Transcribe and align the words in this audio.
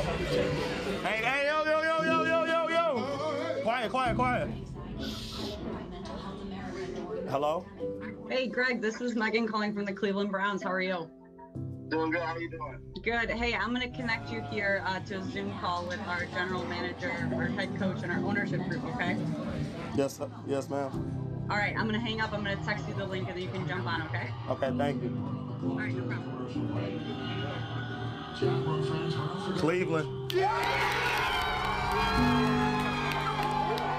Hey, 0.00 1.20
hey, 1.22 1.46
yo, 1.46 1.62
yo, 1.62 1.82
yo, 1.82 2.02
yo, 2.04 2.24
yo, 2.24 2.44
yo, 2.46 2.68
yo. 2.68 3.62
Quiet, 3.62 3.90
quiet, 3.90 4.16
quiet. 4.16 4.48
Hello? 7.28 7.66
Hey, 8.30 8.46
Greg, 8.46 8.80
this 8.80 9.02
is 9.02 9.14
Megan 9.14 9.46
calling 9.46 9.74
from 9.74 9.84
the 9.84 9.92
Cleveland 9.92 10.30
Browns. 10.30 10.62
How 10.62 10.72
are 10.72 10.80
you? 10.80 11.10
Doing 11.88 12.12
good. 12.12 12.22
How 12.22 12.34
are 12.34 12.40
you 12.40 12.50
doing? 12.50 12.78
Good. 13.02 13.30
Hey, 13.30 13.54
I'm 13.54 13.74
going 13.74 13.92
to 13.92 13.94
connect 13.94 14.32
you 14.32 14.40
here 14.50 14.82
uh, 14.86 15.00
to 15.00 15.18
a 15.18 15.30
Zoom 15.32 15.58
call 15.58 15.84
with 15.84 16.00
our 16.06 16.24
general 16.32 16.64
manager, 16.64 17.12
our 17.34 17.48
head 17.48 17.76
coach, 17.78 18.02
and 18.02 18.10
our 18.10 18.20
ownership 18.20 18.62
group, 18.68 18.82
okay? 18.94 19.18
Yes, 19.96 20.18
yes, 20.46 20.70
ma'am. 20.70 21.46
All 21.50 21.58
right, 21.58 21.76
I'm 21.76 21.86
going 21.86 22.00
to 22.00 22.00
hang 22.00 22.22
up. 22.22 22.32
I'm 22.32 22.42
going 22.42 22.56
to 22.56 22.64
text 22.64 22.88
you 22.88 22.94
the 22.94 23.04
link 23.04 23.28
and 23.28 23.36
then 23.36 23.42
you 23.42 23.50
can 23.50 23.68
jump 23.68 23.86
on, 23.86 24.00
okay? 24.04 24.30
Okay, 24.48 24.72
thank 24.78 25.02
you. 25.02 25.10
All 25.62 25.76
right, 25.76 25.94
no 25.94 26.04
problem. 26.04 27.29
Cleveland. 29.58 30.08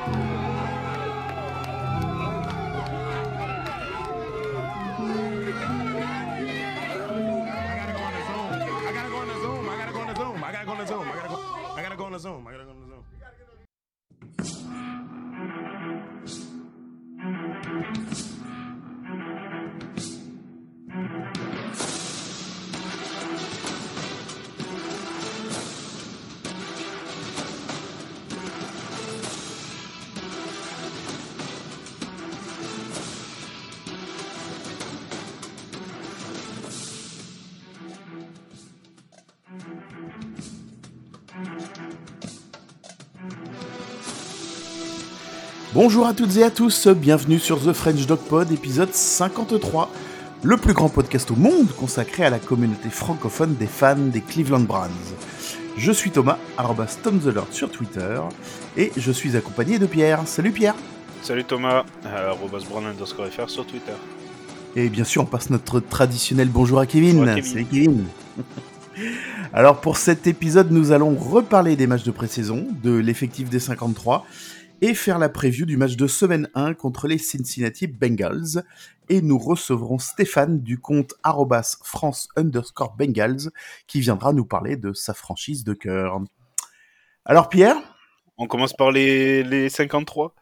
I 0.04 0.41
Bonjour 45.84 46.06
à 46.06 46.14
toutes 46.14 46.38
et 46.38 46.44
à 46.44 46.52
tous, 46.52 46.88
bienvenue 46.90 47.40
sur 47.40 47.60
The 47.60 47.74
French 47.74 48.06
Dog 48.06 48.20
Pod, 48.20 48.52
épisode 48.52 48.94
53, 48.94 49.90
le 50.44 50.56
plus 50.56 50.74
grand 50.74 50.90
podcast 50.90 51.32
au 51.32 51.36
monde 51.36 51.72
consacré 51.76 52.24
à 52.24 52.30
la 52.30 52.38
communauté 52.38 52.92
francophone 52.92 53.56
des 53.56 53.66
fans 53.66 53.96
des 53.96 54.22
Cleveland 54.22 54.60
Browns. 54.60 54.92
Je 55.78 55.92
suis 55.92 56.12
Thomas, 56.12 56.38
arrobas 56.56 57.00
Tom 57.02 57.20
the 57.20 57.34
Lord 57.34 57.48
sur 57.50 57.72
Twitter, 57.72 58.22
et 58.78 58.92
je 58.96 59.12
suis 59.12 59.36
accompagné 59.36 59.80
de 59.80 59.88
Pierre. 59.88 60.28
Salut 60.28 60.52
Pierre 60.52 60.76
Salut 61.24 61.46
Thomas, 61.46 61.84
euh, 62.06 62.30
arrobas 62.30 62.60
underscore 62.88 63.50
sur 63.50 63.66
Twitter. 63.66 63.98
Et 64.76 64.88
bien 64.88 65.04
sûr, 65.04 65.24
on 65.24 65.26
passe 65.26 65.50
notre 65.50 65.80
traditionnel 65.80 66.50
bonjour 66.50 66.80
à 66.80 66.86
Kevin. 66.86 67.18
Bonjour 67.18 67.34
à 67.34 67.36
Kevin. 67.38 67.52
Salut 67.52 67.66
Kevin. 67.66 68.06
Alors 69.54 69.82
pour 69.82 69.98
cet 69.98 70.28
épisode, 70.28 70.70
nous 70.70 70.92
allons 70.92 71.16
reparler 71.16 71.76
des 71.76 71.88
matchs 71.88 72.04
de 72.04 72.12
pré-saison, 72.12 72.68
de 72.84 72.92
l'effectif 72.92 73.50
des 73.50 73.60
53, 73.60 74.28
et 74.82 74.94
faire 74.94 75.20
la 75.20 75.30
preview 75.30 75.66
du 75.66 75.78
match 75.78 75.96
de 75.96 76.08
semaine 76.08 76.50
1 76.56 76.74
contre 76.74 77.08
les 77.08 77.18
Cincinnati 77.18 77.88
Bengals. 77.88 78.64
Et 79.10 79.22
nous 79.22 79.38
recevrons 79.38 80.00
Stéphane 80.00 80.62
du 80.62 80.80
compte 80.80 81.14
arrobas 81.24 81.78
France 81.84 82.30
underscore 82.36 82.96
Bengals, 82.98 83.52
qui 83.88 84.00
viendra 84.02 84.34
nous 84.34 84.46
parler 84.46 84.78
de 84.78 84.94
sa 84.94 85.14
franchise 85.14 85.64
de 85.64 85.74
cœur. 85.74 86.20
Alors 87.26 87.50
Pierre, 87.50 87.78
On 88.38 88.48
commence 88.48 88.74
par 88.74 88.92
les, 88.92 89.44
les 89.44 89.70
53 89.70 90.34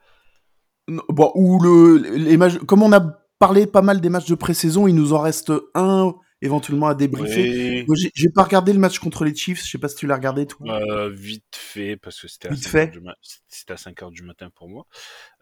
n- 0.88 1.02
bon, 1.10 1.32
ou 1.36 1.60
le, 1.62 1.98
les 1.98 2.38
matchs, 2.38 2.58
comme 2.60 2.84
on 2.84 2.94
a 2.94 3.02
parlé 3.40 3.68
pas 3.68 3.82
mal 3.82 4.00
des 4.02 4.10
matchs 4.10 4.30
de 4.30 4.36
pré-saison, 4.36 4.88
il 4.88 4.96
nous 4.96 5.14
en 5.14 5.20
reste 5.20 5.52
un 5.74 6.14
éventuellement 6.42 6.88
à 6.88 6.96
débriefer. 6.96 7.50
Oui, 7.88 8.12
j'ai 8.16 8.30
pas 8.30 8.44
regardé 8.44 8.74
le 8.74 8.80
match 8.80 9.00
contre 9.00 9.26
les 9.26 9.36
Chiefs, 9.36 9.64
je 9.66 9.72
sais 9.72 9.78
pas 9.78 9.90
si 9.90 9.96
tu 9.98 10.08
l'as 10.08 10.16
regardé 10.16 10.46
toi. 10.48 10.68
euh, 10.68 11.10
vite 11.10 11.56
fait, 11.56 11.96
parce 11.98 12.20
que 12.22 12.28
c'était 12.28 12.50
à, 12.50 12.56
Vite 12.56 12.68
5 12.68 12.68
fait. 12.68 12.82
heures 12.82 12.90
du 12.90 13.00
ma- 13.00 13.16
c'était 13.48 13.74
à 13.74 13.78
5 13.78 14.02
heures 14.04 14.12
du 14.12 14.24
matin 14.24 14.50
pour 14.54 14.68
moi. 14.70 14.86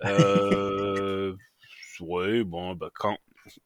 Euh, 0.06 1.36
ouais, 2.02 2.44
bon, 2.44 2.76
bah 2.76 2.92
quand... 2.94 3.18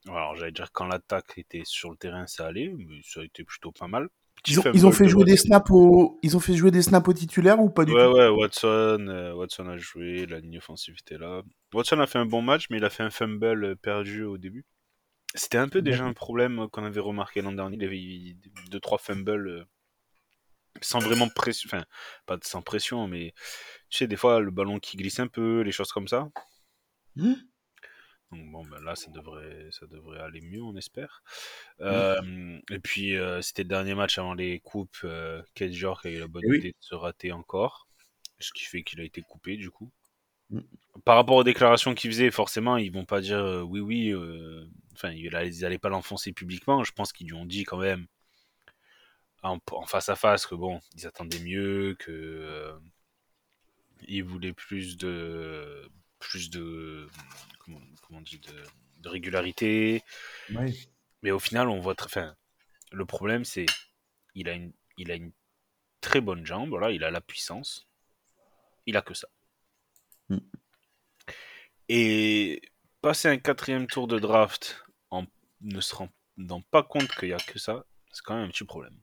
Alors 0.08 0.36
j'allais 0.36 0.52
dire 0.52 0.72
quand 0.74 0.86
l'attaque 0.88 1.34
était 1.38 1.64
sur 1.66 1.92
le 1.92 1.98
terrain, 1.98 2.28
ça 2.28 2.48
allait, 2.48 2.70
mais 2.78 3.02
ça 3.04 3.22
a 3.22 3.24
été 3.26 3.44
plutôt 3.44 3.72
pas 3.72 3.88
mal. 3.88 4.10
Ils 4.46 4.60
ont, 4.60 4.64
fumble 4.64 4.74
ils 4.74 4.86
ont 4.86 4.92
fait 4.92 5.08
de 5.08 5.10
jouer 5.10 5.24
des 5.24 5.36
snaps 5.36 5.72
au, 5.72 6.20
ils 6.22 6.38
ont 6.38 6.40
fait 6.40 6.54
jouer 6.54 6.70
des 6.70 6.84
snaps 6.84 7.08
aux 7.10 7.14
titulaires 7.14 7.60
ou 7.60 7.72
pas 7.72 7.86
du 7.86 7.96
Ouais, 7.96 7.98
tout? 7.98 8.08
ouais, 8.08 8.28
Watson, 8.30 9.06
euh, 9.08 9.34
Watson 9.34 9.68
a 9.68 9.78
joué, 9.78 10.26
la 10.26 10.40
ligne 10.40 10.58
offensive 10.58 10.96
était 11.00 11.18
là. 11.18 11.42
Watson 11.74 12.00
a 12.00 12.08
fait 12.08 12.18
un 12.20 12.26
bon 12.26 12.42
match, 12.42 12.68
mais 12.70 12.78
il 12.78 12.86
a 12.86 12.90
fait 12.90 13.04
un 13.04 13.10
fumble 13.12 13.76
perdu 13.78 14.24
au 14.24 14.38
début. 14.38 14.66
C'était 15.34 15.58
un 15.58 15.70
peu 15.70 15.82
déjà 15.82 16.04
un 16.06 16.14
problème 16.14 16.68
qu'on 16.70 16.84
avait 16.84 17.00
remarqué 17.00 17.42
l'an 17.42 17.54
dernier. 17.54 17.78
Il 17.78 17.84
avait 17.86 18.02
eu 18.02 18.36
deux, 18.70 18.80
trois 18.80 18.98
fumbles 18.98 19.48
euh, 19.48 19.66
sans 20.82 21.00
vraiment 21.00 21.30
pression. 21.30 21.70
Enfin, 21.72 21.86
pas 22.26 22.38
sans 22.44 22.62
pression, 22.62 23.08
mais 23.08 23.34
tu 23.90 24.00
sais, 24.00 24.08
des 24.08 24.18
fois, 24.18 24.40
le 24.40 24.52
ballon 24.52 24.80
qui 24.80 24.98
glisse 24.98 25.20
un 25.20 25.28
peu, 25.28 25.62
les 25.62 25.72
choses 25.72 25.92
comme 25.92 26.08
ça. 26.08 26.30
Hmm 27.16 27.34
Donc 28.32 28.50
bon, 28.52 28.66
ben 28.66 28.82
là, 28.82 28.96
ça 28.96 29.12
devrait, 29.12 29.68
ça 29.72 29.86
devrait 29.88 30.20
aller 30.22 30.42
mieux, 30.42 30.62
on 30.62 30.76
espère. 30.76 31.24
Euh, 31.82 32.60
et 32.70 32.80
puis, 32.80 33.16
euh, 33.18 33.42
c'était 33.42 33.64
le 33.64 33.70
dernier 33.70 33.96
match 33.96 34.18
avant 34.18 34.34
les 34.34 34.60
coupes. 34.60 34.98
Euh, 35.04 35.42
Kate 35.54 35.74
York 35.74 36.06
a 36.06 36.10
eu 36.10 36.20
la 36.20 36.28
bonne 36.28 36.44
Eh 36.46 36.50
oui. 36.52 36.58
idée 36.60 36.72
de 36.72 36.78
se 36.80 36.96
rater 36.96 37.32
encore. 37.32 37.88
Ce 38.40 38.52
qui 38.54 38.64
fait 38.64 38.84
qu'il 38.84 39.00
a 39.02 39.04
été 39.04 39.22
coupé, 39.22 39.58
du 39.58 39.70
coup. 39.70 39.92
Mm. 40.50 40.62
Par 41.06 41.16
rapport 41.16 41.36
aux 41.36 41.44
déclarations 41.44 41.94
qu'il 41.94 42.10
faisait, 42.12 42.32
forcément, 42.32 42.78
ils 42.78 42.92
vont 42.92 43.06
pas 43.06 43.22
dire 43.22 43.38
euh, 43.38 43.62
oui, 43.62 43.80
oui. 43.82 44.14
Enfin, 44.94 45.12
ils 45.12 45.36
allaient- 45.36 45.50
ils 45.50 45.66
allaient 45.66 45.80
pas 45.80 45.90
l'enfoncer 45.90 46.34
publiquement. 46.34 46.84
Je 46.84 46.92
pense 46.92 47.14
qu'ils 47.14 47.28
lui 47.28 47.34
ont 47.34 47.46
dit 47.46 47.64
quand 47.64 47.78
même 47.78 48.08
en, 49.44 49.60
en 49.72 49.86
face 49.86 50.10
à 50.10 50.16
face 50.16 50.46
que 50.46 50.56
bon, 50.56 50.82
ils 50.96 51.08
attendaient 51.08 51.40
mieux, 51.40 51.96
que 52.00 52.12
euh, 52.12 52.78
ils 54.08 54.24
voulaient 54.24 54.54
plus 54.54 54.98
de 54.98 55.90
plus 56.20 56.50
de 56.50 57.08
comment, 57.60 57.82
comment 58.02 58.20
on 58.20 58.22
dit 58.22 58.40
de, 58.40 58.64
de 59.00 59.10
régularité. 59.10 60.04
Ouais. 60.52 60.74
Mais 61.24 61.32
au 61.32 61.40
final, 61.40 61.70
on 61.70 61.80
voit 61.80 61.96
très. 61.96 62.08
Enfin, 62.08 62.36
le 62.92 63.06
problème, 63.06 63.46
c'est 63.46 63.66
il 64.36 64.50
a 64.50 64.54
une 64.54 64.74
il 64.98 65.12
a 65.12 65.16
une 65.16 65.32
très 66.02 66.22
bonne 66.22 66.46
jambe. 66.46 66.70
Voilà, 66.70 66.92
il 66.92 67.04
a 67.04 67.12
la 67.12 67.22
puissance. 67.22 67.88
Il 68.86 68.98
a 68.98 69.02
que 69.02 69.14
ça. 69.14 69.28
Mm. 70.30 70.38
Et 71.90 72.62
passer 73.02 73.28
un 73.28 73.38
quatrième 73.38 73.88
tour 73.88 74.08
de 74.08 74.20
draft 74.20 74.84
en 75.10 75.26
ne 75.62 75.82
se 75.82 75.96
rendant 75.96 76.62
pas 76.72 76.84
compte 76.84 77.08
qu'il 77.08 77.30
y 77.30 77.34
a 77.34 77.38
que 77.38 77.60
ça, 77.60 77.86
c'est 78.12 78.24
quand 78.24 78.36
même 78.36 78.46
un 78.46 78.50
petit 78.50 78.64
problème. 78.64 78.96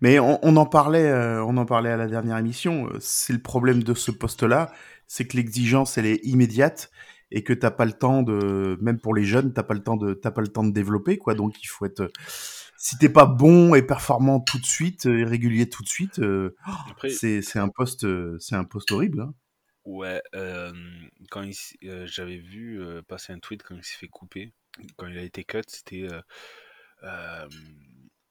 Mais 0.00 0.18
on, 0.18 0.40
on 0.44 0.56
en 0.56 0.66
parlait, 0.66 1.06
euh, 1.06 1.44
on 1.44 1.56
en 1.56 1.66
parlait 1.66 1.90
à 1.90 1.96
la 1.96 2.08
dernière 2.08 2.36
émission. 2.38 2.88
euh, 2.88 2.98
C'est 3.00 3.32
le 3.32 3.40
problème 3.40 3.82
de 3.82 3.94
ce 3.94 4.10
poste-là, 4.10 4.72
c'est 5.06 5.26
que 5.26 5.36
l'exigence 5.36 5.98
elle 5.98 6.06
est 6.06 6.24
immédiate 6.24 6.90
et 7.30 7.44
que 7.44 7.52
t'as 7.52 7.70
pas 7.70 7.84
le 7.84 7.92
temps 7.92 8.22
de, 8.22 8.76
même 8.80 9.00
pour 9.00 9.14
les 9.14 9.24
jeunes, 9.24 9.52
t'as 9.52 9.62
pas 9.62 9.74
le 9.74 9.82
temps 9.82 9.96
de, 9.96 10.14
t'as 10.14 10.30
pas 10.30 10.40
le 10.40 10.48
temps 10.48 10.64
de 10.64 10.72
développer 10.72 11.16
quoi. 11.18 11.34
Donc 11.34 11.62
il 11.62 11.66
faut 11.66 11.86
être, 11.86 12.10
si 12.76 12.98
t'es 12.98 13.08
pas 13.08 13.26
bon 13.26 13.74
et 13.74 13.82
performant 13.82 14.40
tout 14.40 14.58
de 14.58 14.66
suite, 14.66 15.06
euh, 15.06 15.20
et 15.20 15.24
régulier 15.24 15.68
tout 15.68 15.82
de 15.82 15.88
suite, 15.88 16.18
euh, 16.18 16.54
c'est 17.08 17.58
un 17.58 17.68
poste, 17.68 18.04
euh, 18.04 18.36
c'est 18.40 18.56
un 18.56 18.64
poste 18.64 18.92
horrible. 18.92 19.22
Hein. 19.22 19.34
Ouais, 19.84 20.22
euh, 20.34 20.72
quand 21.30 21.42
il 21.42 21.50
s- 21.50 21.76
euh, 21.84 22.06
j'avais 22.06 22.38
vu 22.38 22.80
euh, 22.80 23.02
passer 23.02 23.32
un 23.32 23.38
tweet 23.38 23.62
quand 23.62 23.76
il 23.76 23.84
s'est 23.84 23.98
fait 23.98 24.08
couper, 24.08 24.52
quand 24.96 25.06
il 25.06 25.18
a 25.18 25.22
été 25.22 25.44
cut, 25.44 25.60
c'était 25.68 26.04
euh, 26.10 26.22
euh, 27.02 27.48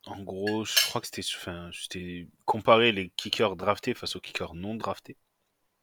en 0.05 0.21
gros, 0.23 0.65
je 0.65 0.75
crois 0.87 0.99
que 1.01 1.07
c'était 1.07 1.21
enfin, 1.35 1.69
c'était 1.73 2.27
comparer 2.45 2.91
les 2.91 3.09
kickers 3.11 3.55
draftés 3.55 3.93
face 3.93 4.15
aux 4.15 4.19
kickers 4.21 4.55
non 4.55 4.75
draftés. 4.75 5.17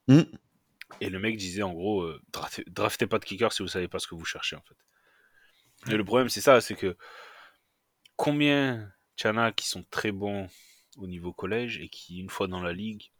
Mm. 0.09 0.41
Et 1.01 1.09
le 1.09 1.19
mec 1.21 1.37
disait 1.37 1.63
en 1.63 1.73
gros, 1.73 2.03
euh, 2.03 2.21
draftez, 2.33 2.65
draftez 2.67 3.07
pas 3.07 3.19
de 3.19 3.25
kicker 3.25 3.53
si 3.53 3.63
vous 3.63 3.69
savez 3.69 3.89
pas 3.89 3.99
ce 3.99 4.07
que 4.09 4.15
vous 4.15 4.25
cherchez 4.25 4.57
en 4.57 4.63
fait. 4.63 4.77
Et 5.93 5.97
le 5.97 6.05
problème 6.05 6.29
c'est 6.29 6.41
ça, 6.41 6.61
c'est 6.61 6.75
que 6.75 6.97
combien 8.17 8.93
as 9.23 9.53
qui 9.53 9.69
sont 9.69 9.85
très 9.91 10.13
bons 10.13 10.49
au 10.97 11.07
niveau 11.07 11.33
collège 11.33 11.79
et 11.79 11.89
qui 11.89 12.19
une 12.19 12.31
fois 12.31 12.49
dans 12.49 12.63
la 12.63 12.73
ligue 12.73 13.11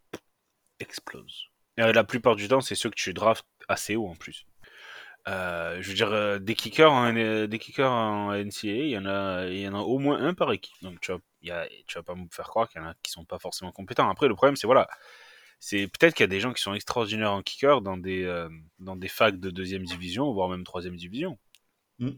explosent. 0.79 1.50
Et 1.77 1.93
la 1.93 2.03
plupart 2.03 2.35
du 2.35 2.47
temps, 2.47 2.61
c'est 2.61 2.75
ceux 2.75 2.89
que 2.89 2.95
tu 2.95 3.13
draftes 3.13 3.45
assez 3.67 3.95
haut 3.95 4.07
en 4.07 4.15
plus. 4.15 4.45
Euh, 5.27 5.81
je 5.81 5.89
veux 5.89 5.93
dire, 5.93 6.11
euh, 6.11 6.39
des 6.39 6.55
kickers 6.55 6.91
en, 6.91 7.15
euh, 7.15 7.47
des 7.47 7.59
kickers 7.59 7.91
en 7.91 8.33
NCAA, 8.33 8.69
il 8.69 8.89
y 8.89 8.97
en 8.97 9.05
a, 9.05 9.45
il 9.47 9.59
y 9.59 9.67
en 9.67 9.75
a 9.75 9.79
au 9.79 9.99
moins 9.99 10.19
un 10.19 10.33
par 10.33 10.51
équipe. 10.51 10.75
Donc 10.81 10.99
tu 10.99 11.11
vas, 11.11 11.19
il 11.41 11.49
y 11.49 11.51
a, 11.51 11.67
tu 11.87 11.97
vas 11.97 12.03
pas 12.03 12.15
me 12.15 12.25
faire 12.31 12.47
croire 12.47 12.67
qu'il 12.67 12.81
y 12.81 12.83
en 12.83 12.87
a 12.87 12.95
qui 13.03 13.11
sont 13.11 13.25
pas 13.25 13.39
forcément 13.39 13.71
compétents. 13.71 14.09
Après, 14.09 14.27
le 14.27 14.35
problème, 14.35 14.55
c'est 14.55 14.67
voilà, 14.67 14.87
c'est 15.61 15.87
peut-être 15.87 16.15
qu'il 16.15 16.23
y 16.23 16.25
a 16.25 16.27
des 16.27 16.39
gens 16.39 16.53
qui 16.53 16.61
sont 16.61 16.73
extraordinaires 16.73 17.31
en 17.31 17.43
kicker 17.43 17.81
dans 17.81 17.95
des, 17.95 18.23
euh, 18.23 18.49
dans 18.79 18.95
des 18.95 19.07
facs 19.07 19.39
de 19.39 19.51
deuxième 19.51 19.85
division, 19.85 20.33
voire 20.33 20.49
même 20.49 20.63
troisième 20.63 20.95
division. 20.95 21.37
Mm. 21.99 22.09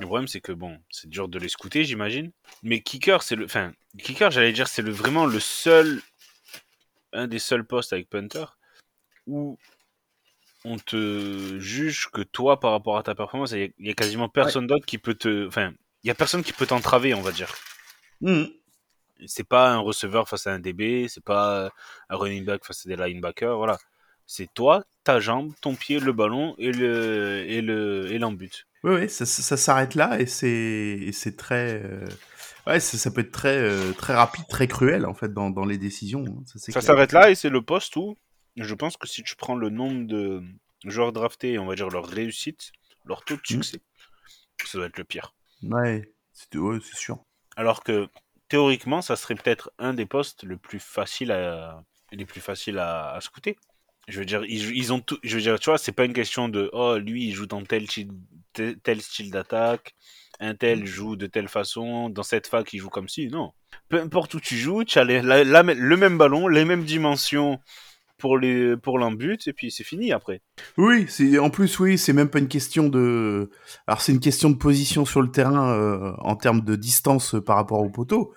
Le 0.00 0.06
problème, 0.06 0.26
c'est 0.26 0.40
que 0.40 0.50
bon, 0.50 0.80
c'est 0.90 1.08
dur 1.08 1.28
de 1.28 1.38
les 1.38 1.48
scouter, 1.48 1.84
j'imagine. 1.84 2.32
Mais 2.64 2.82
kicker, 2.82 3.22
c'est 3.22 3.36
le. 3.36 3.44
Enfin, 3.44 3.72
kicker, 3.98 4.32
j'allais 4.32 4.52
dire, 4.52 4.66
c'est 4.66 4.82
le, 4.82 4.90
vraiment 4.90 5.26
le 5.26 5.38
seul. 5.38 6.02
Un 7.12 7.28
des 7.28 7.38
seuls 7.38 7.64
postes 7.64 7.92
avec 7.92 8.10
punter 8.10 8.57
où 9.28 9.58
on 10.64 10.76
te 10.78 11.58
juge 11.58 12.08
que 12.12 12.22
toi, 12.22 12.58
par 12.60 12.72
rapport 12.72 12.98
à 12.98 13.02
ta 13.02 13.14
performance, 13.14 13.52
il 13.52 13.72
y, 13.78 13.90
a 13.90 13.94
quasiment 13.94 14.28
personne 14.28 14.66
d'autre 14.66 14.86
qui 14.86 14.98
peut 14.98 15.14
te. 15.14 15.46
Enfin, 15.46 15.72
il 16.02 16.08
y 16.08 16.10
a 16.10 16.14
personne 16.14 16.42
qui 16.42 16.52
peut 16.52 16.66
t'entraver, 16.66 17.14
on 17.14 17.22
va 17.22 17.32
dire. 17.32 17.54
Mhm. 18.20 18.48
C'est 19.26 19.48
pas 19.48 19.70
un 19.70 19.78
receveur 19.78 20.28
face 20.28 20.46
à 20.46 20.52
un 20.52 20.60
DB, 20.60 21.06
c'est 21.08 21.24
pas 21.24 21.70
un 22.08 22.16
running 22.16 22.44
back 22.44 22.64
face 22.64 22.86
à 22.86 22.88
des 22.88 22.96
linebackers, 22.96 23.56
voilà. 23.56 23.78
C'est 24.26 24.48
toi, 24.54 24.84
ta 25.04 25.18
jambe, 25.20 25.52
ton 25.60 25.74
pied, 25.74 25.98
le 26.00 26.12
ballon 26.12 26.54
et 26.58 26.70
le 26.70 27.44
et 27.48 27.60
le 27.62 28.12
et 28.12 28.18
l'embut. 28.18 28.66
Oui, 28.84 28.94
oui, 28.94 29.08
ça, 29.10 29.26
ça- 29.26 29.42
ça 29.42 29.56
s'arrête 29.56 29.94
là 29.94 30.20
et 30.20 30.26
c'est 30.26 31.10
c'est 31.12 31.36
très. 31.36 31.82
euh, 31.84 32.06
Ouais, 32.66 32.80
ça, 32.80 32.98
ça 32.98 33.10
peut 33.10 33.22
être 33.22 33.32
très, 33.32 33.56
euh, 33.56 33.92
très 33.94 34.14
rapide, 34.14 34.44
très 34.46 34.68
cruel 34.68 35.06
en 35.06 35.14
fait 35.14 35.32
dans, 35.32 35.48
dans 35.48 35.64
les 35.64 35.78
décisions. 35.78 36.24
hein, 36.28 36.42
Ça, 36.54 36.80
s'arrête 36.82 37.12
là 37.12 37.30
et 37.30 37.34
c'est 37.34 37.48
le 37.48 37.62
poste 37.62 37.96
où 37.96 38.18
je 38.64 38.74
pense 38.74 38.96
que 38.96 39.06
si 39.08 39.22
tu 39.22 39.36
prends 39.36 39.56
le 39.56 39.70
nombre 39.70 40.06
de 40.06 40.42
joueurs 40.84 41.12
draftés 41.12 41.52
et 41.54 41.58
on 41.58 41.66
va 41.66 41.74
dire 41.74 41.88
leur 41.88 42.06
réussite, 42.06 42.72
leur 43.04 43.24
taux 43.24 43.36
de 43.36 43.40
Mhm. 43.50 43.62
succès, 43.62 43.80
ça 44.64 44.78
doit 44.78 44.86
être 44.86 44.98
le 44.98 45.04
pire. 45.04 45.34
Ouais, 45.62 46.12
c'est 46.32 46.56
ouais, 46.58 46.78
sûr. 46.94 47.18
Alors 47.56 47.82
que 47.82 48.08
théoriquement, 48.48 49.02
ça 49.02 49.16
serait 49.16 49.34
peut-être 49.34 49.72
un 49.78 49.94
des 49.94 50.06
postes 50.06 50.44
le 50.44 50.56
plus 50.56 50.80
facile 50.80 51.32
à 51.32 51.82
les 52.12 52.24
plus 52.24 52.40
faciles 52.40 52.78
à, 52.78 53.12
à 53.12 53.20
scouter. 53.20 53.56
Je 54.06 54.18
veux 54.18 54.24
dire, 54.24 54.42
ils, 54.46 54.74
ils 54.74 54.92
ont 54.92 55.00
tout. 55.00 55.18
Je 55.22 55.36
veux 55.36 55.42
dire, 55.42 55.58
tu 55.60 55.68
vois, 55.68 55.76
c'est 55.78 55.92
pas 55.92 56.06
une 56.06 56.14
question 56.14 56.48
de 56.48 56.70
oh 56.72 56.96
lui 56.96 57.26
il 57.28 57.34
joue 57.34 57.46
dans 57.46 57.62
tel 57.62 57.86
style, 57.86 58.08
tel, 58.54 58.78
tel 58.80 59.02
style 59.02 59.30
d'attaque, 59.30 59.94
un 60.40 60.54
tel 60.54 60.86
joue 60.86 61.16
de 61.16 61.26
telle 61.26 61.48
façon, 61.48 62.08
dans 62.08 62.22
cette 62.22 62.46
fac 62.46 62.72
il 62.72 62.78
joue 62.78 62.88
comme 62.88 63.08
ci. 63.08 63.28
Non, 63.28 63.52
peu 63.90 64.00
importe 64.00 64.32
où 64.34 64.40
tu 64.40 64.56
joues, 64.56 64.84
tu 64.84 64.98
as 64.98 65.04
les- 65.04 65.20
la- 65.20 65.44
la- 65.44 65.62
le 65.62 65.96
même 65.98 66.16
ballon, 66.16 66.48
les 66.48 66.64
mêmes 66.64 66.84
dimensions 66.84 67.60
pour 68.18 68.36
les 68.38 68.76
pour 68.76 68.98
l'embut 68.98 69.46
et 69.46 69.52
puis 69.52 69.70
c'est 69.70 69.84
fini 69.84 70.12
après. 70.12 70.42
Oui, 70.76 71.06
c'est 71.08 71.38
en 71.38 71.50
plus 71.50 71.78
oui, 71.78 71.96
c'est 71.98 72.12
même 72.12 72.28
pas 72.28 72.38
une 72.40 72.48
question 72.48 72.88
de. 72.88 73.50
Alors 73.86 74.00
c'est 74.00 74.12
une 74.12 74.20
question 74.20 74.50
de 74.50 74.56
position 74.56 75.04
sur 75.04 75.22
le 75.22 75.30
terrain 75.30 75.72
euh, 75.72 76.12
en 76.18 76.36
termes 76.36 76.60
de 76.62 76.76
distance 76.76 77.34
euh, 77.36 77.40
par 77.40 77.56
rapport 77.56 77.80
au 77.80 77.90
poteau, 77.90 78.34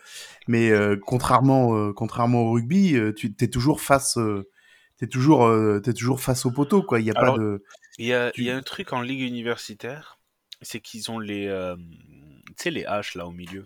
mais 0.47 0.69
euh, 0.71 0.95
contrairement 1.05 1.75
euh, 1.75 1.93
contrairement 1.93 2.41
au 2.43 2.51
rugby, 2.53 2.95
tu 3.17 3.33
t'es 3.33 3.47
toujours 3.47 3.81
face, 3.81 4.17
t'es 4.97 5.07
toujours 5.07 5.49
t'es 5.83 5.93
toujours 5.93 6.21
face 6.21 6.45
au 6.45 6.51
poteau 6.51 6.83
quoi. 6.83 6.99
Il 6.99 7.05
y 7.07 7.11
a 7.11 7.13
Alors, 7.17 7.35
pas 7.35 7.41
de. 7.41 7.63
Il 7.97 8.05
y 8.05 8.13
a, 8.13 8.31
Tu- 8.31 8.43
y 8.43 8.49
a 8.51 8.55
un 8.55 8.61
truc 8.61 8.93
en 8.93 9.01
ligue 9.01 9.21
universitaire, 9.21 10.17
c'est 10.61 10.79
qu'ils 10.79 11.11
ont 11.11 11.19
les 11.19 11.47
tu 12.47 12.53
sais 12.63 12.71
les 12.71 12.85
haches 12.85 13.15
là 13.15 13.25
au 13.25 13.31
milieu. 13.31 13.65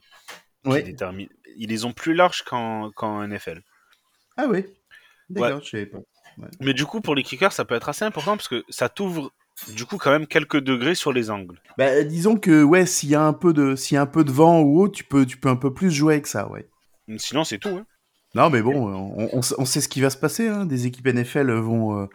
Ouais. 0.65 0.81
déterminent- 0.81 1.29
Ils 1.57 1.69
les 1.69 1.85
ont 1.85 1.93
plus 1.93 2.13
larges 2.15 2.41
qu'en 2.43 2.89
qu'en 2.91 3.21
NFL. 3.27 3.61
Ah 4.37 4.47
oui. 4.49 4.65
D'accord, 5.29 5.61
je 5.63 5.69
savais 5.69 5.85
pas. 5.85 5.99
Mais 6.59 6.73
du 6.73 6.85
coup, 6.85 7.01
pour 7.01 7.15
les 7.15 7.23
kickers, 7.23 7.53
ça 7.53 7.65
peut 7.65 7.75
être 7.75 7.89
assez 7.89 8.03
important 8.05 8.35
parce 8.35 8.47
que 8.49 8.63
ça 8.69 8.89
t'ouvre 8.89 9.31
du 9.73 9.85
coup 9.85 9.97
quand 9.97 10.11
même 10.11 10.27
quelques 10.27 10.59
degrés 10.59 10.95
sur 10.95 11.13
les 11.13 11.29
angles. 11.29 11.59
Bah, 11.77 12.03
disons 12.03 12.35
que 12.35 12.61
ouais, 12.63 12.85
s'il 12.85 13.09
y 13.09 13.15
a 13.15 13.21
un 13.23 13.31
peu 13.33 13.53
de 13.53 13.75
s'il 13.75 13.95
y 13.95 13.97
a 13.97 14.01
un 14.01 14.05
peu 14.05 14.23
de 14.25 14.31
vent 14.31 14.61
ou 14.61 14.81
autre, 14.81 14.93
tu 14.93 15.03
peux 15.05 15.25
tu 15.25 15.37
peux 15.37 15.47
un 15.49 15.55
peu 15.55 15.73
plus 15.73 15.91
jouer 15.91 16.15
avec 16.15 16.27
ça, 16.27 16.49
ouais. 16.49 16.67
Sinon, 17.17 17.43
c'est 17.45 17.57
tout. 17.59 17.69
hein. 17.69 17.85
Non, 18.33 18.49
mais 18.49 18.61
bon, 18.61 18.75
on, 18.75 19.29
on, 19.31 19.39
on 19.57 19.65
sait 19.65 19.79
ce 19.79 19.87
qui 19.87 20.01
va 20.01 20.09
se 20.09 20.17
passer. 20.17 20.49
Hein. 20.49 20.65
Des 20.65 20.87
équipes 20.87 21.07
NFL 21.07 21.51
vont, 21.53 22.01
euh, 22.01 22.07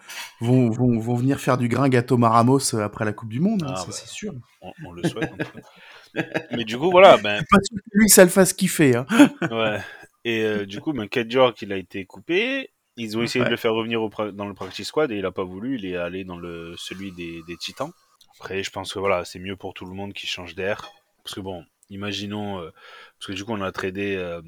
vont, 0.42 0.68
vont, 0.68 0.98
vont 0.98 1.14
venir 1.14 1.40
faire 1.40 1.56
du 1.56 1.66
gringue 1.68 1.96
à 1.96 2.02
Thomas 2.02 2.28
Ramos 2.28 2.74
euh, 2.74 2.82
après 2.84 3.06
la 3.06 3.14
Coupe 3.14 3.30
du 3.30 3.40
Monde, 3.40 3.62
hein, 3.62 3.72
Ah, 3.74 3.76
ça 3.76 3.86
bah. 3.86 3.92
c'est 3.92 4.08
sûr. 4.08 4.34
On, 4.60 4.70
on 4.84 4.92
le 4.92 5.02
souhaite. 5.08 5.32
en. 5.32 6.20
Mais 6.56 6.64
du 6.64 6.76
coup, 6.76 6.90
voilà. 6.90 7.16
Ben, 7.16 7.42
Pas 7.50 7.58
sûr 7.62 7.78
que 7.78 7.90
lui, 7.98 8.10
ça 8.10 8.22
le 8.24 8.28
fasse 8.30 8.52
kiffer. 8.52 8.96
Hein. 8.96 9.06
ouais. 9.50 9.80
Et 10.26 10.42
euh, 10.44 10.66
du 10.66 10.82
coup, 10.82 10.92
ben, 10.92 11.08
Kate 11.08 11.32
York, 11.32 11.62
il 11.62 11.72
a 11.72 11.76
été 11.78 12.04
coupé. 12.04 12.70
Ils 13.02 13.16
ont 13.18 13.22
essayé 13.22 13.40
Ouais. 13.42 13.46
de 13.48 13.50
le 13.50 13.56
faire 13.56 13.72
revenir 13.74 14.02
au 14.02 14.10
dans 14.32 14.46
le 14.46 14.54
practice 14.54 14.88
squad 14.88 15.10
et 15.10 15.16
il 15.16 15.26
a 15.26 15.32
pas 15.32 15.44
voulu. 15.44 15.76
Il 15.78 15.86
est 15.86 15.96
allé 15.96 16.24
dans 16.24 16.36
le 16.38 16.74
celui 16.76 17.12
des, 17.12 17.40
des 17.46 17.56
Titans. 17.56 17.92
Après, 18.38 18.62
je 18.62 18.70
pense 18.70 18.92
que 18.92 18.98
voilà, 18.98 19.24
c'est 19.24 19.38
mieux 19.38 19.56
pour 19.56 19.74
tout 19.74 19.84
le 19.86 19.92
monde 19.94 20.12
qui 20.12 20.26
change 20.26 20.54
d'air. 20.54 20.90
Parce 21.24 21.34
que 21.34 21.40
bon, 21.40 21.64
imaginons, 21.90 22.60
euh, 22.60 22.70
parce 23.18 23.26
que 23.28 23.32
du 23.32 23.44
coup, 23.44 23.52
on 23.52 23.60
a 23.60 23.72
tradé 23.72 24.16
euh, 24.16 24.40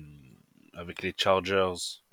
avec 0.74 1.02
les 1.02 1.12
Chargers 1.16 1.72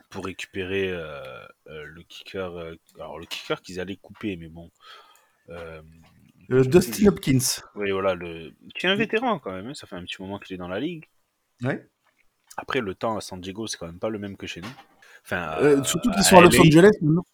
pour 0.09 0.25
récupérer 0.25 0.91
euh, 0.91 1.45
le 1.65 2.01
kicker. 2.03 2.51
alors 2.95 3.19
le 3.19 3.25
kicker 3.25 3.61
qu'ils 3.61 3.79
allaient 3.79 3.95
couper, 3.95 4.35
mais 4.37 4.49
bon. 4.49 4.69
Euh, 5.49 5.81
Dustin 6.49 7.07
Hopkins. 7.07 7.61
oui, 7.75 7.91
voilà, 7.91 8.15
le... 8.15 8.51
qui 8.75 8.87
est 8.87 8.89
un 8.89 8.95
vétéran 8.95 9.37
quand 9.39 9.51
même. 9.51 9.67
hein, 9.67 9.73
Ça 9.73 9.85
fait 9.87 9.95
un 9.95 10.03
petit 10.03 10.19
moment 10.21 10.39
qu'il 10.39 10.55
est 10.55 10.57
dans 10.57 10.67
la 10.67 10.79
ligue. 10.79 11.07
Ouais. 11.61 11.87
Après, 12.57 12.81
le 12.81 12.95
temps 12.95 13.15
à 13.17 13.21
San 13.21 13.39
Diego, 13.39 13.67
c'est 13.67 13.77
quand 13.77 13.85
même 13.85 13.99
pas 13.99 14.09
le 14.09 14.17
même 14.19 14.35
que 14.35 14.47
chez 14.47 14.61
nous. 14.61 14.73
Enfin, 15.23 15.55
Euh, 15.61 15.83
surtout 15.83 16.09
qu'ils 16.11 16.23
sont 16.23 16.37
à 16.37 16.41
Los 16.41 16.49
LA. 16.51 16.61
Angeles. 16.61 16.91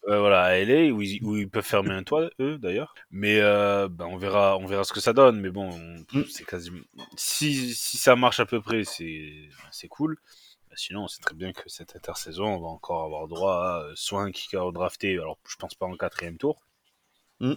Euh, 0.08 0.20
voilà, 0.20 0.42
à 0.42 0.56
LA, 0.58 0.92
où 0.92 1.00
ils, 1.02 1.22
où 1.22 1.36
ils 1.36 1.48
peuvent 1.48 1.64
fermer 1.64 1.92
un 1.94 2.02
toit, 2.02 2.28
eux, 2.40 2.58
d'ailleurs. 2.58 2.94
Mais 3.10 3.40
euh, 3.40 3.88
ben, 3.88 4.06
on, 4.06 4.16
verra, 4.18 4.56
on 4.58 4.66
verra 4.66 4.84
ce 4.84 4.92
que 4.92 5.00
ça 5.00 5.12
donne. 5.12 5.40
Mais 5.40 5.50
bon, 5.50 5.70
on- 5.70 6.18
Mm. 6.18 6.24
c'est 6.30 6.44
quasiment. 6.46 6.80
Si, 7.16 7.74
si 7.74 7.96
ça 7.96 8.14
marche 8.16 8.38
à 8.40 8.46
peu 8.46 8.60
près, 8.60 8.84
c'est 8.84 9.32
c'est 9.70 9.88
cool. 9.88 10.16
Ben, 10.68 10.76
Sinon, 10.76 11.04
on 11.04 11.08
sait 11.08 11.20
très 11.22 11.34
bien 11.34 11.52
que 11.52 11.68
cette 11.68 11.96
intersaison, 11.96 12.44
on 12.46 12.60
va 12.60 12.68
encore 12.68 13.04
avoir 13.04 13.28
droit 13.28 13.54
à 13.64 13.80
euh, 13.84 13.92
soit 13.96 14.22
un 14.22 14.30
kicker 14.30 14.72
drafté, 14.72 15.12
alors 15.14 15.38
je 15.48 15.56
pense 15.56 15.74
pas 15.74 15.86
en 15.86 15.96
quatrième 15.96 16.36
tour, 16.38 16.60
Mm. 17.40 17.54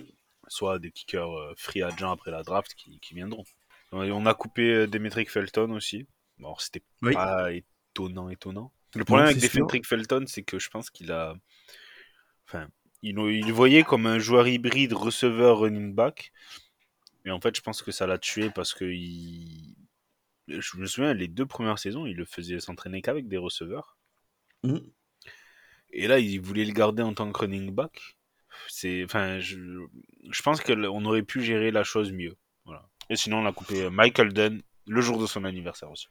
soit 0.48 0.80
des 0.80 0.92
kickers 0.92 1.30
free 1.58 1.84
agents 1.84 2.12
après 2.12 2.32
la 2.32 2.44
draft 2.44 2.74
qui, 2.76 3.00
qui 3.00 3.14
viendront. 3.14 3.44
On 3.92 4.26
a 4.26 4.34
coupé 4.36 4.88
Demetric 4.88 5.30
Felton 5.32 5.72
aussi. 5.72 6.06
Bon, 6.38 6.48
alors, 6.50 6.62
c'était 6.62 6.84
Oui. 7.02 7.14
pas 7.14 7.52
étonnant, 7.52 8.30
étonnant. 8.30 8.72
Le 8.96 9.06
problème 9.06 9.28
avec. 9.28 9.42
Demetric 9.42 9.86
Felton, 9.86 10.26
c'est 10.28 10.44
que 10.44 10.60
je 10.60 10.70
pense 10.70 10.90
qu'il 10.90 11.12
a. 11.12 11.36
Enfin, 12.48 12.68
il, 13.02 13.18
il 13.18 13.46
le 13.46 13.54
voyait 13.54 13.84
comme 13.84 14.08
un 14.08 14.20
joueur 14.20 14.48
hybride 14.48 14.94
receveur 14.94 15.60
running 15.60 15.94
back. 15.94 16.32
Et 17.26 17.32
en 17.32 17.40
fait, 17.40 17.56
je 17.56 17.62
pense 17.62 17.82
que 17.82 17.92
ça 17.92 18.08
l'a 18.08 18.18
tué 18.18 18.50
parce 18.50 18.74
que 18.74 18.86
il... 18.86 19.76
je 20.48 20.78
me 20.78 20.86
souviens, 20.86 21.14
les 21.14 21.28
deux 21.28 21.46
premières 21.46 21.78
saisons, 21.78 22.06
il 22.06 22.16
le 22.16 22.26
faisait 22.26 22.60
s'entraîner 22.60 23.02
qu'avec 23.02 23.28
des 23.28 23.38
receveurs. 23.38 23.98
Mm. 24.64 24.80
Et 25.92 26.08
là, 26.08 26.20
il 26.20 26.40
voulait 26.40 26.66
le 26.66 26.74
garder 26.74 27.04
en 27.04 27.14
tant 27.14 27.32
que 27.32 27.40
running 27.40 27.72
back. 27.72 28.18
C'est, 28.68 29.04
enfin, 29.04 29.40
je, 29.40 29.60
je 30.30 30.42
pense 30.42 30.62
qu'on 30.62 31.06
aurait 31.06 31.24
pu 31.24 31.44
gérer 31.44 31.72
la 31.72 31.84
chose 31.84 32.12
mieux. 32.12 32.36
Voilà. 32.66 32.88
Et 33.10 33.16
sinon, 33.16 33.40
on 33.40 33.46
a 33.46 33.54
coupé 33.54 33.90
Michael 33.90 34.34
Dunn 34.34 34.62
le 34.88 35.02
jour 35.02 35.20
de 35.20 35.28
son 35.28 35.44
anniversaire 35.46 35.92
aussi. 35.92 36.08